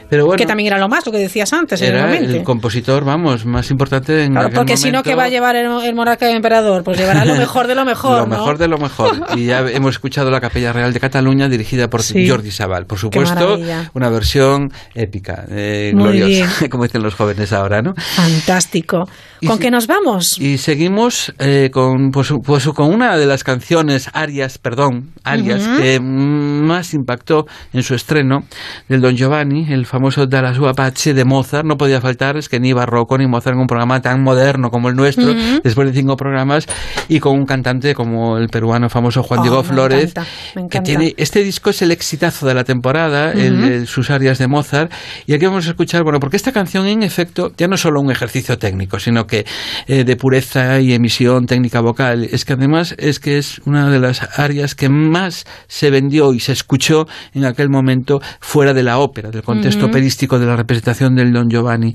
Pero 0.10 0.26
bueno, 0.26 0.38
que 0.38 0.46
también 0.46 0.68
era 0.68 0.78
lo 0.78 0.90
más, 0.90 1.06
lo 1.06 1.12
que 1.12 1.18
decías 1.20 1.52
antes, 1.54 1.82
era 1.82 2.14
el 2.16 2.44
compositor, 2.44 3.06
vamos, 3.06 3.46
más 3.46 3.70
importante 3.72 4.24
en 4.26 4.32
Claro, 4.34 4.48
aquel 4.48 4.58
porque 4.58 4.78
si 4.78 4.92
no. 4.92 5.02
¿qué 5.04 5.16
va 5.16 5.26
a 5.26 5.30
llevar 5.30 5.56
el, 5.56 5.66
el 5.84 5.96
monarca 5.96 6.26
y 6.28 6.32
el 6.32 6.36
emperador? 6.38 6.84
Pues 6.84 6.98
llevará 6.98 7.24
lo 7.26 7.36
mejor 7.38 7.68
de 7.68 7.76
lo 7.76 7.86
mejor, 7.86 8.18
Lo 8.20 8.26
¿no? 8.28 8.38
mejor 8.38 8.58
de 8.58 8.68
lo 8.68 8.78
mejor. 8.78 9.12
Y 9.36 9.46
ya 9.46 9.60
hemos 9.70 9.96
escuchado 9.96 10.30
la 10.30 10.42
Capella 10.42 10.74
Real 10.74 10.92
de 10.94 11.00
Cataluña 11.00 11.21
dirigida 11.50 11.90
por 11.90 12.02
Sí. 12.04 12.28
Jordi 12.28 12.52
Sabal. 12.52 12.86
Por 12.86 12.98
supuesto, 13.00 13.58
una 13.94 14.10
versión 14.10 14.72
épica, 14.96 15.46
eh, 15.50 15.92
gloriosa, 15.94 16.68
como 16.70 16.84
dicen 16.84 17.02
los 17.04 17.16
jóvenes 17.16 17.54
ahora, 17.54 17.82
¿no? 17.82 17.94
Fantástico. 17.96 19.08
¿Con 19.46 19.58
qué 19.58 19.72
nos 19.72 19.88
vamos? 19.88 20.38
Y 20.40 20.58
seguimos 20.60 21.34
eh, 21.40 21.70
con, 21.74 22.12
pues, 22.12 22.32
pues, 22.44 22.68
con 22.70 22.94
una 22.94 23.18
de 23.18 23.26
las 23.26 23.44
canciones, 23.44 24.10
arias, 24.14 24.60
perdón, 24.60 25.12
arias, 25.24 25.66
Ujú. 25.68 25.78
que 25.78 26.00
más 26.00 26.94
impactó 26.94 27.46
en 27.74 27.82
su 27.82 27.96
estreno, 27.96 28.44
del 28.88 29.02
Don 29.02 29.16
Giovanni, 29.16 29.66
el 29.74 29.86
famoso 29.88 30.28
Dalla 30.28 30.54
sua 30.54 30.74
pace 30.74 31.14
de 31.16 31.26
Mozart. 31.26 31.66
No 31.66 31.76
podía 31.78 32.00
faltar, 32.02 32.38
es 32.38 32.50
que 32.50 32.60
ni 32.60 32.72
Barroco 32.74 33.18
ni 33.18 33.26
Mozart 33.26 33.56
en 33.56 33.62
un 33.62 33.68
programa 33.68 34.00
tan 34.02 34.22
moderno 34.22 34.70
como 34.70 34.90
el 34.90 34.96
nuestro, 34.96 35.32
Ujú. 35.32 35.62
después 35.64 35.88
de 35.92 35.94
cinco 36.00 36.16
programas, 36.16 36.68
y 37.10 37.20
con 37.20 37.34
un 37.36 37.46
cantante 37.46 37.96
como 37.96 38.38
el 38.38 38.48
peruano 38.50 38.90
famoso 38.90 39.24
Juan 39.24 39.40
Oh, 39.40 39.44
Diego 39.44 39.64
Flores, 39.64 40.12
encanta, 40.12 40.26
que 40.56 40.78
encanta. 40.78 40.92
Este 41.18 41.44
disco 41.44 41.70
es 41.70 41.82
el 41.82 41.92
exitazo 41.92 42.46
de 42.48 42.54
la 42.54 42.64
temporada, 42.64 43.32
el- 43.32 43.54
Ujú. 43.60 43.64
el- 43.68 43.88
sus 43.88 44.10
arias 44.10 44.38
de 44.38 44.48
Mozart. 44.48 44.92
Y 45.28 45.34
aquí 45.34 45.46
vamos 45.46 45.68
a 45.68 45.70
escuchar, 45.72 46.04
bueno, 46.04 46.20
porque 46.20 46.38
esta 46.38 46.52
canción 46.52 46.88
en 46.88 47.04
efecto 47.04 47.52
ya 47.58 47.68
no 47.68 47.76
es 47.76 47.82
solo 47.82 48.00
un 48.02 48.12
ejercicio 48.12 48.58
técnico, 48.58 49.00
sino 49.00 49.26
que 49.28 49.46
eh, 49.88 50.04
de 50.04 50.16
pureza 50.16 50.80
y 50.80 50.94
emisión 50.94 51.46
técnica 51.46 51.82
vocal, 51.82 52.24
es 52.32 52.46
que 52.46 52.54
además 52.54 52.96
es 52.98 53.20
que 53.20 53.38
es 53.38 53.60
una 53.66 53.90
de 53.90 54.00
las 54.00 54.40
arias 54.40 54.76
que 54.76 54.90
más 54.90 55.46
se 55.68 55.90
vendió 55.90 56.34
y 56.34 56.40
se 56.40 56.52
escuchó 56.52 57.06
en 57.34 57.46
aquel 57.46 57.70
momento 57.70 58.20
fuera 58.40 58.74
de 58.74 58.84
la 58.84 59.00
ópera, 59.00 59.30
del 59.32 59.44
contexto 59.44 59.86
Ujú. 59.86 59.92
operístico 59.92 60.40
de 60.40 60.46
la 60.46 60.56
representación 60.56 61.16
del 61.16 61.32
Don 61.34 61.50
Giovanni. 61.50 61.94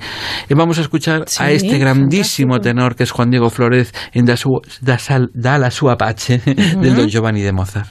Y 0.49 0.55
vamos 0.55 0.79
a 0.79 0.83
escuchar 0.83 1.25
Sí, 1.27 1.43
a 1.43 1.51
este 1.51 1.79
grandísimo 1.79 2.59
tenor 2.61 2.97
que 2.97 3.05
es 3.05 3.11
Juan 3.11 3.31
Diego 3.31 3.51
Flores 3.51 3.93
en 4.13 4.25
Da, 4.27 4.37
su, 4.37 4.51
da, 4.81 4.99
sal- 4.99 5.31
da 5.35 5.59
la 5.59 5.71
sua 5.71 5.97
pace 5.97 6.41
del 6.81 6.95
Don 6.97 7.09
Giovanni 7.09 7.43
de 7.43 7.53
Mozart. 7.53 7.89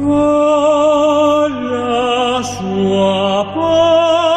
Alla 0.00 1.50
sua 2.42 3.44
pace 3.52 4.27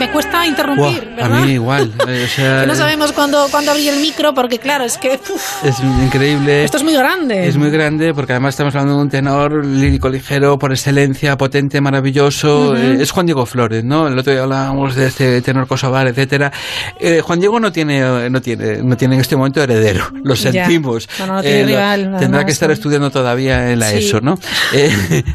me 0.00 0.10
cuesta, 0.10 0.46
interrumpir, 0.46 1.10
Buah, 1.16 1.26
a 1.26 1.28
mí 1.28 1.52
igual. 1.52 1.92
eh, 2.08 2.24
o 2.24 2.28
sea, 2.28 2.60
Que 2.62 2.66
no 2.66 2.74
sabemos 2.74 3.12
cuándo, 3.12 3.46
cuándo 3.50 3.70
abrir 3.70 3.90
el 3.92 4.00
micro 4.00 4.32
porque, 4.34 4.58
claro, 4.58 4.84
es 4.84 4.96
que 4.98 5.20
uf, 5.32 5.64
Es 5.64 5.78
increíble. 5.80 6.64
esto 6.64 6.78
es 6.78 6.82
muy 6.84 6.94
grande. 6.94 7.46
Es 7.46 7.56
muy 7.56 7.70
grande 7.70 8.14
porque 8.14 8.32
además 8.32 8.54
estamos 8.54 8.74
hablando 8.74 8.96
de 8.96 9.02
un 9.02 9.10
tenor 9.10 9.64
lírico 9.64 10.08
ligero 10.08 10.58
por 10.58 10.72
excelencia, 10.72 11.36
potente, 11.36 11.80
maravilloso. 11.80 12.74
Eh, 12.76 12.98
es 13.00 13.10
Juan 13.10 13.26
Diego 13.26 13.44
Flores, 13.46 13.84
¿no? 13.84 14.08
El 14.08 14.18
otro 14.18 14.32
día 14.32 14.42
hablábamos 14.42 14.94
de 14.96 15.06
este 15.06 15.42
tenor 15.42 15.66
kosovar, 15.66 16.06
etcétera. 16.08 16.50
Eh, 16.98 17.20
Juan 17.22 17.38
Diego 17.40 17.60
no 17.60 17.70
tiene, 17.70 18.30
no 18.30 18.40
tiene, 18.40 18.78
no 18.82 18.96
tiene 18.96 19.16
en 19.16 19.20
este 19.20 19.36
momento 19.36 19.62
heredero. 19.62 20.06
Lo 20.24 20.34
Ya. 20.34 20.50
sentimos. 20.64 21.08
No, 21.18 21.26
no, 21.26 21.34
no 21.34 21.42
tiene 21.42 21.64
rival, 21.66 22.00
tendrá 22.02 22.18
además, 22.18 22.44
que 22.46 22.52
estar 22.52 22.68
¿no? 22.68 22.72
estudiando 22.74 23.10
todavía 23.10 23.70
en 23.70 23.78
la 23.78 23.90
Sí. 23.90 23.98
ESO, 23.98 24.20
¿no? 24.22 24.38
Eh, 24.72 25.22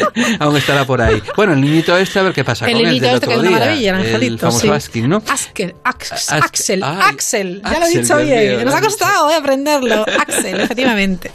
aún 0.38 0.56
estará 0.56 0.84
por 0.84 1.00
ahí. 1.02 1.20
Bueno, 1.36 1.52
el 1.54 1.60
niñito 1.60 1.96
este, 1.96 2.18
a 2.18 2.22
ver 2.22 2.32
qué 2.32 2.44
pasa 2.44 2.66
El 2.66 2.72
con 2.76 2.86
él 2.86 2.86
del 2.86 2.94
este 2.96 3.08
que 3.10 3.16
otro 3.16 3.30
es 3.32 3.38
una 3.38 3.48
día. 3.48 3.58
maravilla, 3.58 3.92
el 4.00 4.06
el 4.08 4.14
angelito. 4.14 4.46
famoso 4.46 4.60
sí. 4.60 4.68
Askin, 4.70 5.08
¿no? 5.08 5.22
Ax- 5.26 6.32
Axel, 6.32 6.82
ay, 6.84 6.98
Axel, 7.02 7.62
ya 7.62 7.78
lo 7.80 7.86
he 7.86 7.88
dicho 7.90 8.16
bien. 8.18 8.64
Nos 8.64 8.74
ha 8.74 8.80
costado 8.80 9.30
eh, 9.30 9.34
aprenderlo. 9.34 10.04
Axel, 10.20 10.60
efectivamente. 10.60 11.30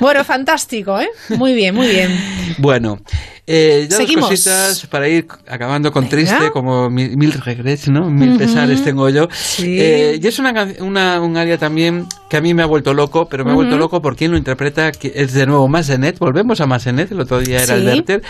Bueno, 0.00 0.24
fantástico, 0.24 1.00
¿eh? 1.00 1.08
Muy 1.30 1.54
bien, 1.54 1.74
muy 1.74 1.88
bien. 1.88 2.18
Bueno, 2.58 2.98
eh, 3.46 3.86
ya 3.88 3.96
Seguimos. 3.98 4.22
dos 4.28 4.30
cositas 4.30 4.86
para 4.88 5.08
ir 5.08 5.26
acabando 5.46 5.92
con 5.92 6.04
Venga. 6.08 6.16
triste, 6.16 6.50
como 6.52 6.90
mil, 6.90 7.16
mil 7.16 7.32
regrets, 7.32 7.88
¿no? 7.88 8.10
Mil 8.10 8.30
Ujú. 8.30 8.38
pesares 8.38 8.82
tengo 8.82 9.08
yo. 9.08 9.28
Sí. 9.32 9.76
Eh, 9.80 10.18
y 10.22 10.26
es 10.26 10.38
una, 10.38 10.66
una, 10.80 11.20
un 11.20 11.36
área 11.36 11.56
también 11.58 12.06
que 12.28 12.36
a 12.36 12.40
mí 12.40 12.54
me 12.54 12.62
ha 12.62 12.66
vuelto 12.66 12.92
loco, 12.94 13.28
pero 13.28 13.44
me 13.44 13.52
ha 13.52 13.54
vuelto 13.54 13.76
loco 13.78 14.02
por 14.02 14.16
quien 14.16 14.32
lo 14.32 14.36
interpreta, 14.36 14.90
que 14.92 15.12
es 15.14 15.32
de 15.32 15.46
nuevo 15.46 15.68
Massenet. 15.68 16.18
Volvemos 16.18 16.60
a 16.60 16.66
Massenet, 16.66 17.12
el 17.12 17.20
otro 17.20 17.38
día 17.40 17.62
era 17.62 17.76
Sí. 17.76 17.80
el 17.82 17.86
Werther. 17.86 18.22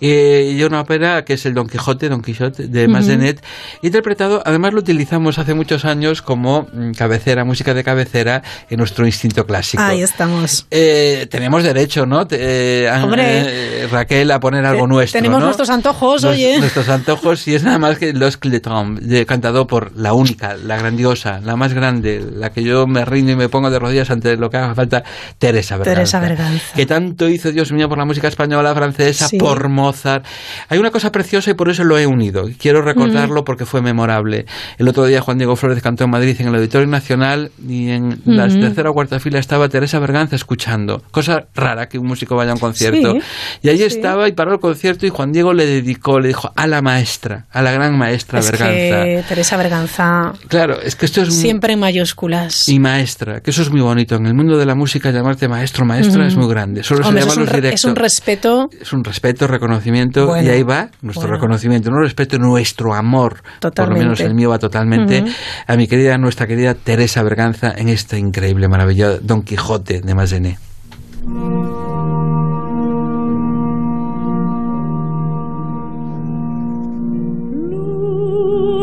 Eh, 0.00 0.54
y 0.58 0.62
una 0.64 0.80
ópera 0.80 1.24
que 1.24 1.34
es 1.34 1.46
el 1.46 1.54
Don 1.54 1.68
Quijote, 1.68 2.08
Don 2.08 2.22
Quijote 2.22 2.66
de. 2.68 2.88
Massenet, 2.88 3.42
interpretado, 3.82 4.42
además 4.44 4.72
lo 4.72 4.80
utilizamos 4.80 5.38
hace 5.38 5.54
muchos 5.54 5.84
años 5.84 6.22
como 6.22 6.66
mm, 6.72 6.92
cabecera, 6.92 7.44
música 7.44 7.74
de 7.74 7.82
cabecera 7.84 8.42
en 8.70 8.78
nuestro 8.78 9.06
instinto 9.06 9.46
clásico. 9.46 9.82
Ahí 9.82 10.02
estamos. 10.02 10.66
Eh, 10.70 11.26
tenemos 11.30 11.62
derecho, 11.64 12.06
¿no? 12.06 12.26
Eh, 12.30 12.88
Hombre. 13.02 13.22
eh, 13.26 13.88
Raquel, 13.90 14.30
a 14.30 14.40
poner 14.40 14.63
algo 14.66 14.86
nuestro. 14.86 15.18
tenemos 15.18 15.40
¿no? 15.40 15.46
nuestros 15.46 15.70
antojos, 15.70 16.22
Nos- 16.22 16.32
oye. 16.32 16.58
Nuestros 16.58 16.88
antojos, 16.88 17.46
y 17.48 17.54
es 17.54 17.62
nada 17.64 17.78
más 17.78 17.98
que 17.98 18.12
Los 18.12 18.36
Cletons, 18.36 19.00
cantado 19.26 19.66
por 19.66 19.96
la 19.96 20.12
única, 20.12 20.56
la 20.56 20.76
grandiosa, 20.76 21.40
la 21.44 21.56
más 21.56 21.74
grande, 21.74 22.24
la 22.34 22.50
que 22.52 22.62
yo 22.62 22.86
me 22.86 23.04
rindo 23.04 23.32
y 23.32 23.36
me 23.36 23.48
pongo 23.48 23.70
de 23.70 23.78
rodillas 23.78 24.10
ante 24.10 24.36
lo 24.36 24.50
que 24.50 24.56
haga 24.56 24.74
falta, 24.74 25.02
Teresa 25.38 25.76
Berganza. 25.76 25.94
Teresa 25.94 26.20
Berganza. 26.20 26.74
Que 26.74 26.86
tanto 26.86 27.28
hizo, 27.28 27.52
Dios 27.52 27.72
mío, 27.72 27.88
por 27.88 27.98
la 27.98 28.04
música 28.04 28.28
española, 28.28 28.74
francesa, 28.74 29.28
Sí. 29.28 29.38
por 29.38 29.68
Mozart. 29.68 30.24
Hay 30.68 30.78
una 30.78 30.90
cosa 30.90 31.10
preciosa 31.12 31.50
y 31.50 31.54
por 31.54 31.68
eso 31.68 31.84
lo 31.84 31.98
he 31.98 32.06
unido. 32.06 32.44
Quiero 32.58 32.82
recordarlo 32.82 33.44
porque 33.44 33.66
fue 33.66 33.82
memorable. 33.82 34.46
El 34.78 34.88
otro 34.88 35.04
día 35.06 35.20
Juan 35.20 35.38
Diego 35.38 35.56
Flores 35.56 35.82
cantó 35.82 36.04
en 36.04 36.10
Madrid 36.10 36.36
en 36.40 36.48
el 36.48 36.54
Auditorio 36.54 36.86
Nacional 36.86 37.50
y 37.66 37.90
en 37.90 38.20
la 38.24 38.46
Ujú. 38.46 38.60
tercera 38.60 38.90
o 38.90 38.94
cuarta 38.94 39.18
fila 39.20 39.38
estaba 39.38 39.68
Teresa 39.68 39.98
Berganza 39.98 40.36
escuchando. 40.36 41.02
Cosa 41.10 41.46
rara 41.54 41.88
que 41.88 41.98
un 41.98 42.06
músico 42.06 42.36
vaya 42.36 42.50
a 42.52 42.54
un 42.54 42.60
concierto. 42.60 43.12
Sí, 43.12 43.18
y 43.62 43.68
ahí 43.68 43.78
sí. 43.78 43.84
estaba 43.84 44.28
y 44.28 44.32
paró 44.32 44.53
el 44.54 44.60
concierto 44.60 45.06
y 45.06 45.10
Juan 45.10 45.32
Diego 45.32 45.52
le 45.52 45.66
dedicó, 45.66 46.18
le 46.20 46.28
dijo 46.28 46.50
a 46.56 46.66
la 46.66 46.80
maestra, 46.82 47.46
a 47.50 47.62
la 47.62 47.72
gran 47.72 47.96
maestra 47.98 48.38
Es 48.40 48.50
Berganza. 48.50 48.74
que 48.74 49.24
Teresa 49.28 49.56
Berganza, 49.56 50.32
Claro, 50.48 50.80
es 50.80 50.96
que 50.96 51.06
esto 51.06 51.22
es 51.22 51.34
siempre 51.34 51.72
en 51.74 51.80
mayúsculas. 51.80 52.68
y 52.68 52.78
maestra, 52.78 53.40
que 53.40 53.50
eso 53.50 53.62
es 53.62 53.70
muy 53.70 53.80
bonito. 53.80 54.14
En 54.16 54.26
el 54.26 54.34
mundo 54.34 54.56
de 54.56 54.66
la 54.66 54.74
música 54.74 55.10
llamarte 55.10 55.48
maestro, 55.48 55.84
maestra 55.84 56.26
es 56.26 56.36
muy 56.36 56.48
grande. 56.48 56.82
Solo 56.82 57.06
Hombre, 57.06 57.22
se 57.22 57.28
llama 57.28 57.42
es, 57.42 57.46
los 57.48 57.54
directos. 57.56 57.80
es 57.80 57.84
un 57.84 57.96
respeto 57.96 58.68
Es 58.80 58.92
un 58.92 59.04
respeto, 59.04 59.46
reconocimiento, 59.46 60.26
Bueno, 60.26 60.46
y 60.48 60.50
ahí 60.50 60.62
va 60.62 60.88
nuestro 61.02 61.22
bueno. 61.22 61.34
reconocimiento, 61.36 61.90
no 61.90 62.00
respeto, 62.00 62.38
nuestro 62.38 62.94
amor, 62.94 63.42
por 63.60 63.88
lo 63.88 63.94
menos 63.94 64.18
Totalmente. 64.18 64.24
el 64.24 64.34
mío 64.34 64.50
va 64.50 64.58
totalmente, 64.58 65.24
a 65.66 65.76
mi 65.76 65.86
querida, 65.86 66.16
nuestra 66.18 66.46
querida 66.46 66.74
Teresa 66.74 67.22
Berganza 67.22 67.72
en 67.76 67.88
este 67.88 68.18
increíble, 68.18 68.68
maravilloso 68.68 69.18
Don 69.22 69.42
Quijote 69.42 70.00
de 70.00 70.14
Massenet. 70.14 70.58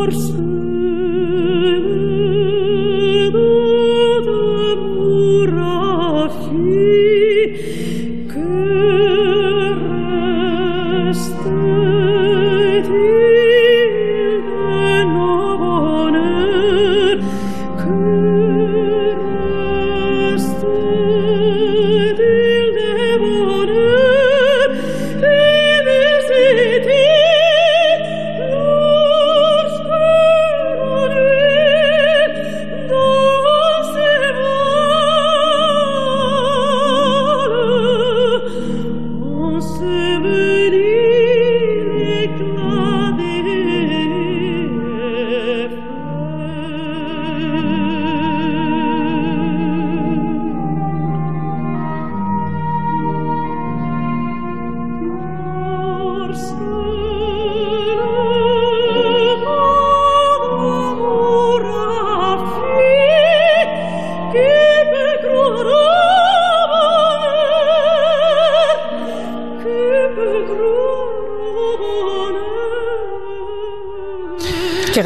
course 0.02 0.41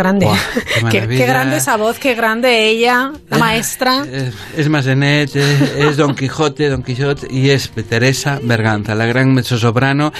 grande. 0.05 0.25
Buah, 0.25 0.89
qué 0.89 1.07
qué, 1.17 1.25
grande 1.25 1.57
esa 1.57 1.77
voz, 1.77 1.99
qué 1.99 2.15
grande 2.15 2.45
ella, 2.45 3.11
la 3.24 3.24
maestra. 3.39 4.05
Es, 4.11 4.33
es 4.57 4.69
Massenet, 4.69 5.35
es, 5.35 5.61
es 5.77 5.97
Don 5.97 6.15
Quijote, 6.15 6.69
Don 6.69 6.83
Quijote 6.83 7.27
y 7.29 7.49
es 7.49 7.69
Teresa 7.89 8.39
Berganza, 8.43 8.95
la 8.95 9.05
gran 9.05 9.33
mezzosoprano, 9.33 10.11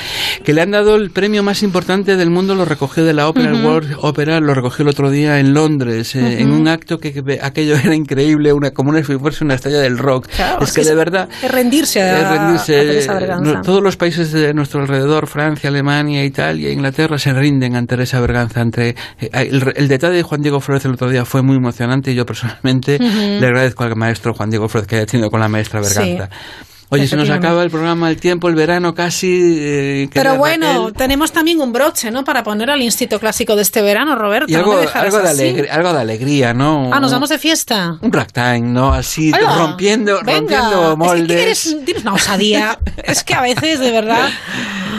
que 0.44 0.54
le 0.54 0.62
han 0.62 0.72
dado 0.72 0.96
el 0.96 1.12
premio 1.12 1.44
más 1.44 1.64
importante 1.64 2.16
del 2.16 2.30
mundo, 2.30 2.56
lo 2.56 2.66
recogió 2.66 3.04
de 3.04 3.14
la 3.14 3.28
ópera, 3.28 3.50
el 3.50 3.56
Ujú. 3.56 3.68
World 3.68 3.96
Opera, 4.02 4.40
lo 4.40 4.54
recogió 4.54 4.84
el 4.84 4.90
otro 4.90 5.10
día 5.10 5.40
en 5.40 5.54
Londres, 5.54 6.16
eh, 6.16 6.42
en 6.42 6.52
Ujú. 6.52 6.62
un 6.62 6.68
acto 6.68 6.98
que, 7.00 7.12
que 7.14 7.40
aquello 7.42 7.76
era 7.76 7.96
increíble, 7.96 8.54
una, 8.54 8.72
como 8.72 8.90
una, 8.92 9.04
fuese 9.04 9.44
una 9.44 9.56
estrella 9.56 9.80
del 9.80 9.98
rock. 9.98 10.28
Claro, 10.36 10.64
es 10.64 10.72
que 10.74 10.84
de 10.84 10.96
verdad... 10.96 11.30
Es 11.44 11.52
rendirse 11.52 12.02
a, 12.02 12.22
Es 12.22 12.30
rendirse, 12.40 12.76
a 12.78 12.82
Teresa 12.82 13.14
Berganza. 13.14 13.54
no- 13.54 13.62
todos 13.62 13.82
los 13.82 13.98
países 13.98 14.32
de 14.32 14.54
nuestro 14.54 14.82
alrededor, 14.82 15.28
Francia, 15.28 15.70
Alemania, 15.70 16.24
Italia, 16.26 16.72
Inglaterra, 16.72 17.18
se 17.18 17.34
rinden 17.34 17.76
ante 17.76 17.96
Teresa 17.96 18.20
Berganza. 18.20 18.62
Ante, 18.62 18.90
eh, 19.20 19.30
el, 19.32 19.74
el 19.76 19.88
detalle 19.88 20.16
de 20.18 20.24
Juan 20.24 20.42
Diego 20.42 20.60
Flores 20.60 20.84
el 20.86 20.92
otro 20.94 21.10
día 21.10 21.24
fue 21.26 21.42
muy 21.42 21.56
emocionante 21.58 22.12
y 22.12 22.16
yo 22.16 22.26
personalmente 22.26 23.00
Le 23.40 23.46
agradezco 23.48 23.84
al 23.84 23.96
maestro 23.96 24.34
Juan 24.34 24.50
Diego 24.50 24.68
Flores 24.70 24.88
que 24.88 24.98
haya 24.98 25.06
tenido 25.06 25.30
con 25.32 25.40
la 25.40 25.48
maestra 25.48 25.80
Berganza. 25.82 26.28
Sí. 26.32 26.66
Oye, 26.90 27.08
se 27.08 27.16
nos 27.16 27.30
acaba 27.32 27.64
el 27.64 27.72
programa, 27.72 28.10
el 28.12 28.18
tiempo, 28.18 28.48
el 28.48 28.54
verano 28.54 28.94
casi. 28.94 29.58
eh, 29.60 30.10
Pero 30.14 30.36
bueno, 30.36 30.68
Raquel. 30.86 30.94
tenemos 30.94 31.32
también 31.32 31.60
un 31.60 31.74
broche, 31.74 32.12
¿no? 32.12 32.24
Para 32.24 32.44
poner 32.44 32.70
al 32.70 32.80
Instituto 32.82 33.20
Clásico 33.20 33.56
de 33.56 33.64
este 33.64 33.82
verano, 33.82 34.16
Roberto. 34.16 34.46
y 34.52 34.56
algo, 34.56 34.78
de 34.78 34.88
alegría, 35.28 35.74
algo 35.74 35.92
de 35.94 36.00
alegría, 36.00 36.54
¿no? 36.54 36.92
Ah, 36.94 37.00
nos 37.00 37.12
vamos 37.12 37.30
de 37.30 37.40
fiesta. 37.40 37.98
Un 38.02 38.14
ragtime, 38.14 38.62
¿no? 38.62 38.94
Así, 38.94 39.32
Hola. 39.34 39.58
rompiendo, 39.58 40.20
Venga. 40.24 40.38
rompiendo 40.38 40.84
Es 40.84 40.90
que 40.92 40.96
moldes. 40.96 41.76
tienes 41.86 42.02
una 42.04 42.14
osadía. 42.14 42.78
es 43.04 43.24
que 43.24 43.34
a 43.34 43.42
veces, 43.42 43.80
de 43.80 43.92
verdad, 43.92 44.30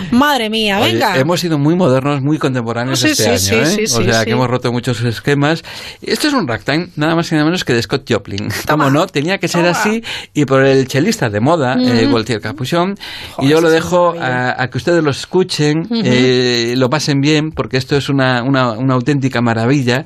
madre 0.12 0.50
mía, 0.50 0.78
Oye, 0.80 0.92
venga. 0.94 1.16
hemos 1.18 1.40
sido 1.40 1.58
muy 1.58 1.74
modernos, 1.74 2.22
muy 2.22 2.38
contemporáneos 2.38 2.98
Sí, 3.00 3.08
este 3.08 3.38
sí, 3.38 3.54
año, 3.54 3.66
sí, 3.66 3.80
¿eh? 3.80 3.84
o 3.84 4.02
sea, 4.04 4.24
que 4.24 4.30
hemos 4.32 4.48
roto 4.48 4.72
muchos 4.72 5.00
esquemas. 5.02 5.62
Esto 6.02 6.28
es 6.28 6.34
un 6.34 6.46
ragtime, 6.46 6.88
nada 6.96 7.14
más 7.14 7.30
y 7.30 7.34
nada 7.34 7.44
menos 7.44 7.64
que 7.64 7.72
de 7.74 7.82
Scott 7.82 8.04
Joplin. 8.10 8.48
Como 8.68 8.90
no, 8.90 9.06
tenía 9.06 9.38
que 9.38 9.48
ser 9.48 9.64
Toma. 9.64 9.78
así 9.80 10.02
y 10.34 10.44
por 10.44 10.64
el 10.64 10.86
chelista 10.88 11.28
de 11.30 11.40
moda, 11.40 11.76
eh, 11.80 12.02
Ujú. 12.02 12.10
Gualtier 12.12 12.40
Capuchón. 12.40 12.94
y 13.40 13.48
yo 13.48 13.60
lo 13.60 13.70
dejo 13.70 14.14
a, 14.20 14.62
a 14.62 14.68
que 14.68 14.78
ustedes 14.78 15.02
lo 15.02 15.10
escuchen, 15.10 15.82
eh, 16.04 16.74
lo 16.76 16.88
pasen 16.90 17.20
bien, 17.20 17.50
porque 17.50 17.76
esto 17.76 17.96
es 17.96 18.08
una, 18.08 18.42
una, 18.42 18.72
una 18.72 18.94
auténtica 18.94 19.40
maravilla. 19.40 20.04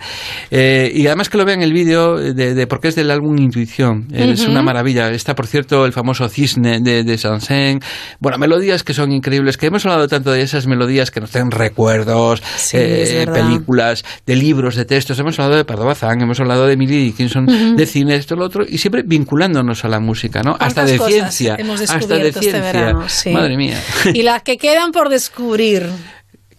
Eh, 0.51 0.91
y 0.95 1.07
además 1.07 1.29
que 1.29 1.39
lo 1.39 1.45
vean 1.45 1.63
el 1.63 1.73
vídeo, 1.73 2.17
de, 2.17 2.55
de- 2.55 2.67
porque 2.67 2.89
es 2.89 2.95
del 2.95 3.11
álbum 3.11 3.39
Intuición. 3.39 4.07
Eh, 4.13 4.31
Es 4.33 4.47
una 4.47 4.63
maravilla. 4.63 5.11
Está, 5.11 5.35
por 5.35 5.47
cierto, 5.47 5.85
el 5.87 5.93
famoso 5.93 6.29
cisne 6.29 6.81
de, 6.81 7.05
de 7.05 7.19
Saint-Saëns. 7.19 7.85
Bueno, 8.21 8.39
melodías 8.39 8.83
que 8.85 8.95
son 8.95 9.13
increíbles, 9.13 9.57
que 9.57 9.67
hemos 9.67 9.80
hablado 9.85 10.09
tanto 10.09 10.31
de 10.33 10.43
esas 10.43 10.67
melodías 10.67 11.11
que 11.11 11.21
nos 11.21 11.31
traen 11.31 11.51
recuerdos, 11.51 12.43
Sí, 12.57 12.77
eh, 12.79 13.27
películas, 13.33 14.05
de 14.27 14.37
libros, 14.37 14.77
de 14.77 14.85
textos. 14.85 15.19
Hemos 15.19 15.39
hablado 15.39 15.57
de 15.57 15.65
Pardo 15.65 15.85
Bazán, 15.85 16.21
hemos 16.21 16.39
hablado 16.41 16.67
de 16.67 16.75
Emily 16.75 17.05
Dickinson, 17.07 17.45
Ujú. 17.49 17.77
de 17.77 17.87
cine, 17.87 18.15
esto, 18.17 18.37
lo 18.37 18.45
otro, 18.45 18.65
y 18.69 18.79
siempre 18.79 19.03
vinculándonos 19.05 19.85
a 19.85 19.89
la 19.89 20.01
música, 20.01 20.43
¿no? 20.43 20.53
Hasta 20.59 20.83
¿Cuántas 20.85 20.91
de 20.91 20.99
ciencia. 20.99 21.57
hemos 21.59 21.81
hasta 21.81 22.15
de 22.17 22.29
este 22.29 22.41
ciencia. 22.41 22.61
verano? 22.63 23.09
Sí. 23.09 23.31
Madre 23.31 23.57
mía. 23.57 23.81
Y 24.13 24.23
las 24.23 24.43
que 24.43 24.57
quedan 24.57 24.93
por 24.93 25.09
descubrir. 25.09 25.89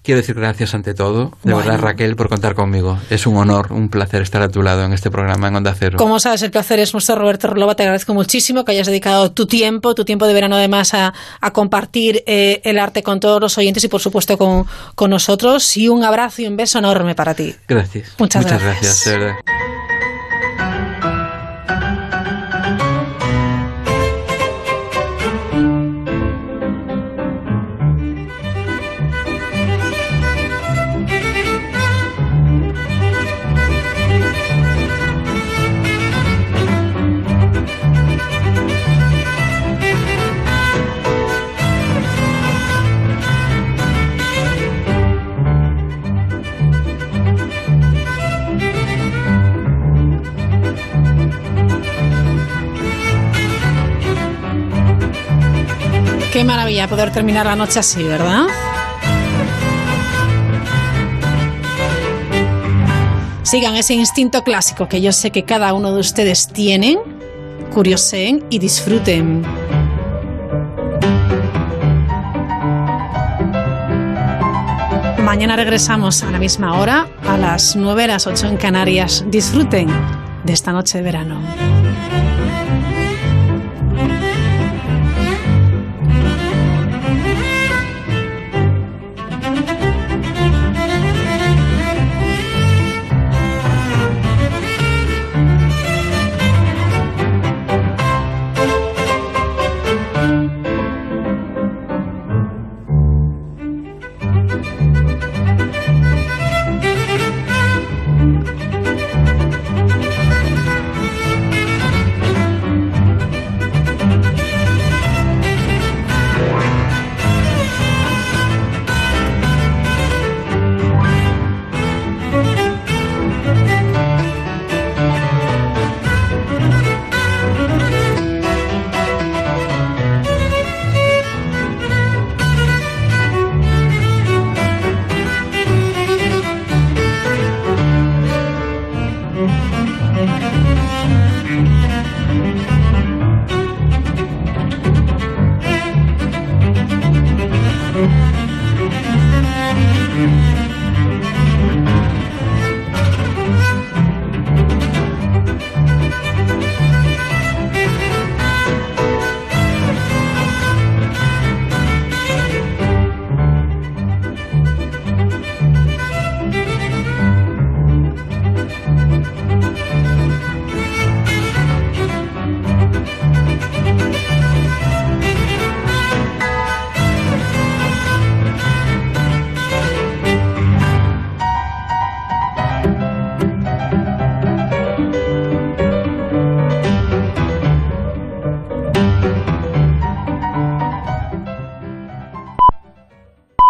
Quiero 0.03 0.19
decir 0.19 0.33
gracias 0.35 0.73
ante 0.73 0.95
todo, 0.95 1.25
de 1.43 1.53
Bueno. 1.53 1.57
verdad 1.69 1.79
Raquel, 1.79 2.15
por 2.15 2.27
contar 2.27 2.55
conmigo. 2.55 2.97
Es 3.11 3.27
un 3.27 3.37
honor, 3.37 3.71
un 3.71 3.87
placer 3.89 4.23
estar 4.23 4.41
a 4.41 4.49
tu 4.49 4.63
lado 4.63 4.83
en 4.83 4.93
este 4.93 5.11
programa 5.11 5.47
en 5.49 5.55
Onda 5.57 5.75
Cero. 5.77 5.97
Como 5.99 6.19
sabes, 6.19 6.41
el 6.41 6.49
placer 6.49 6.79
es 6.79 6.91
nuestro, 6.93 7.15
Roberto 7.17 7.47
Rolova. 7.47 7.75
Te 7.75 7.83
agradezco 7.83 8.15
muchísimo 8.15 8.65
que 8.65 8.71
hayas 8.71 8.87
dedicado 8.87 9.31
tu 9.31 9.45
tiempo, 9.45 9.93
tu 9.93 10.03
tiempo 10.03 10.25
de 10.25 10.33
verano 10.33 10.55
además, 10.55 10.95
a, 10.95 11.13
a 11.39 11.53
compartir 11.53 12.23
eh, 12.25 12.61
el 12.63 12.79
arte 12.79 13.03
con 13.03 13.19
todos 13.19 13.39
los 13.39 13.55
oyentes 13.59 13.83
y, 13.83 13.89
por 13.89 14.01
supuesto, 14.01 14.39
con, 14.39 14.65
con 14.95 15.11
nosotros. 15.11 15.77
Y 15.77 15.87
un 15.87 16.03
abrazo 16.03 16.41
y 16.41 16.47
un 16.47 16.57
beso 16.57 16.79
enorme 16.79 17.13
para 17.13 17.35
ti. 17.35 17.55
Gracias. 17.67 18.15
Muchas 18.17 18.43
Muchas 18.43 18.63
gracias. 18.63 18.81
gracias, 18.83 19.05
de 19.05 19.17
verdad. 19.19 19.60
Qué 56.41 56.45
maravilla 56.45 56.87
poder 56.87 57.11
terminar 57.11 57.45
la 57.45 57.55
noche 57.55 57.77
así, 57.77 58.01
¿verdad? 58.01 58.47
Sigan 63.43 63.75
ese 63.75 63.93
instinto 63.93 64.43
clásico 64.43 64.89
que 64.89 65.01
yo 65.01 65.11
sé 65.11 65.29
que 65.29 65.45
cada 65.45 65.71
uno 65.75 65.93
de 65.93 65.99
ustedes 65.99 66.47
tienen, 66.47 66.97
curioseen 67.71 68.43
y 68.49 68.57
disfruten. 68.57 69.43
Mañana 75.23 75.55
regresamos 75.55 76.23
a 76.23 76.31
la 76.31 76.39
misma 76.39 76.79
hora, 76.79 77.07
a 77.27 77.37
las 77.37 77.75
9, 77.75 78.05
a 78.05 78.07
las 78.07 78.25
8 78.25 78.47
en 78.47 78.57
Canarias. 78.57 79.23
Disfruten 79.27 79.89
de 80.43 80.53
esta 80.53 80.71
noche 80.71 80.97
de 80.97 81.03
verano. 81.03 81.80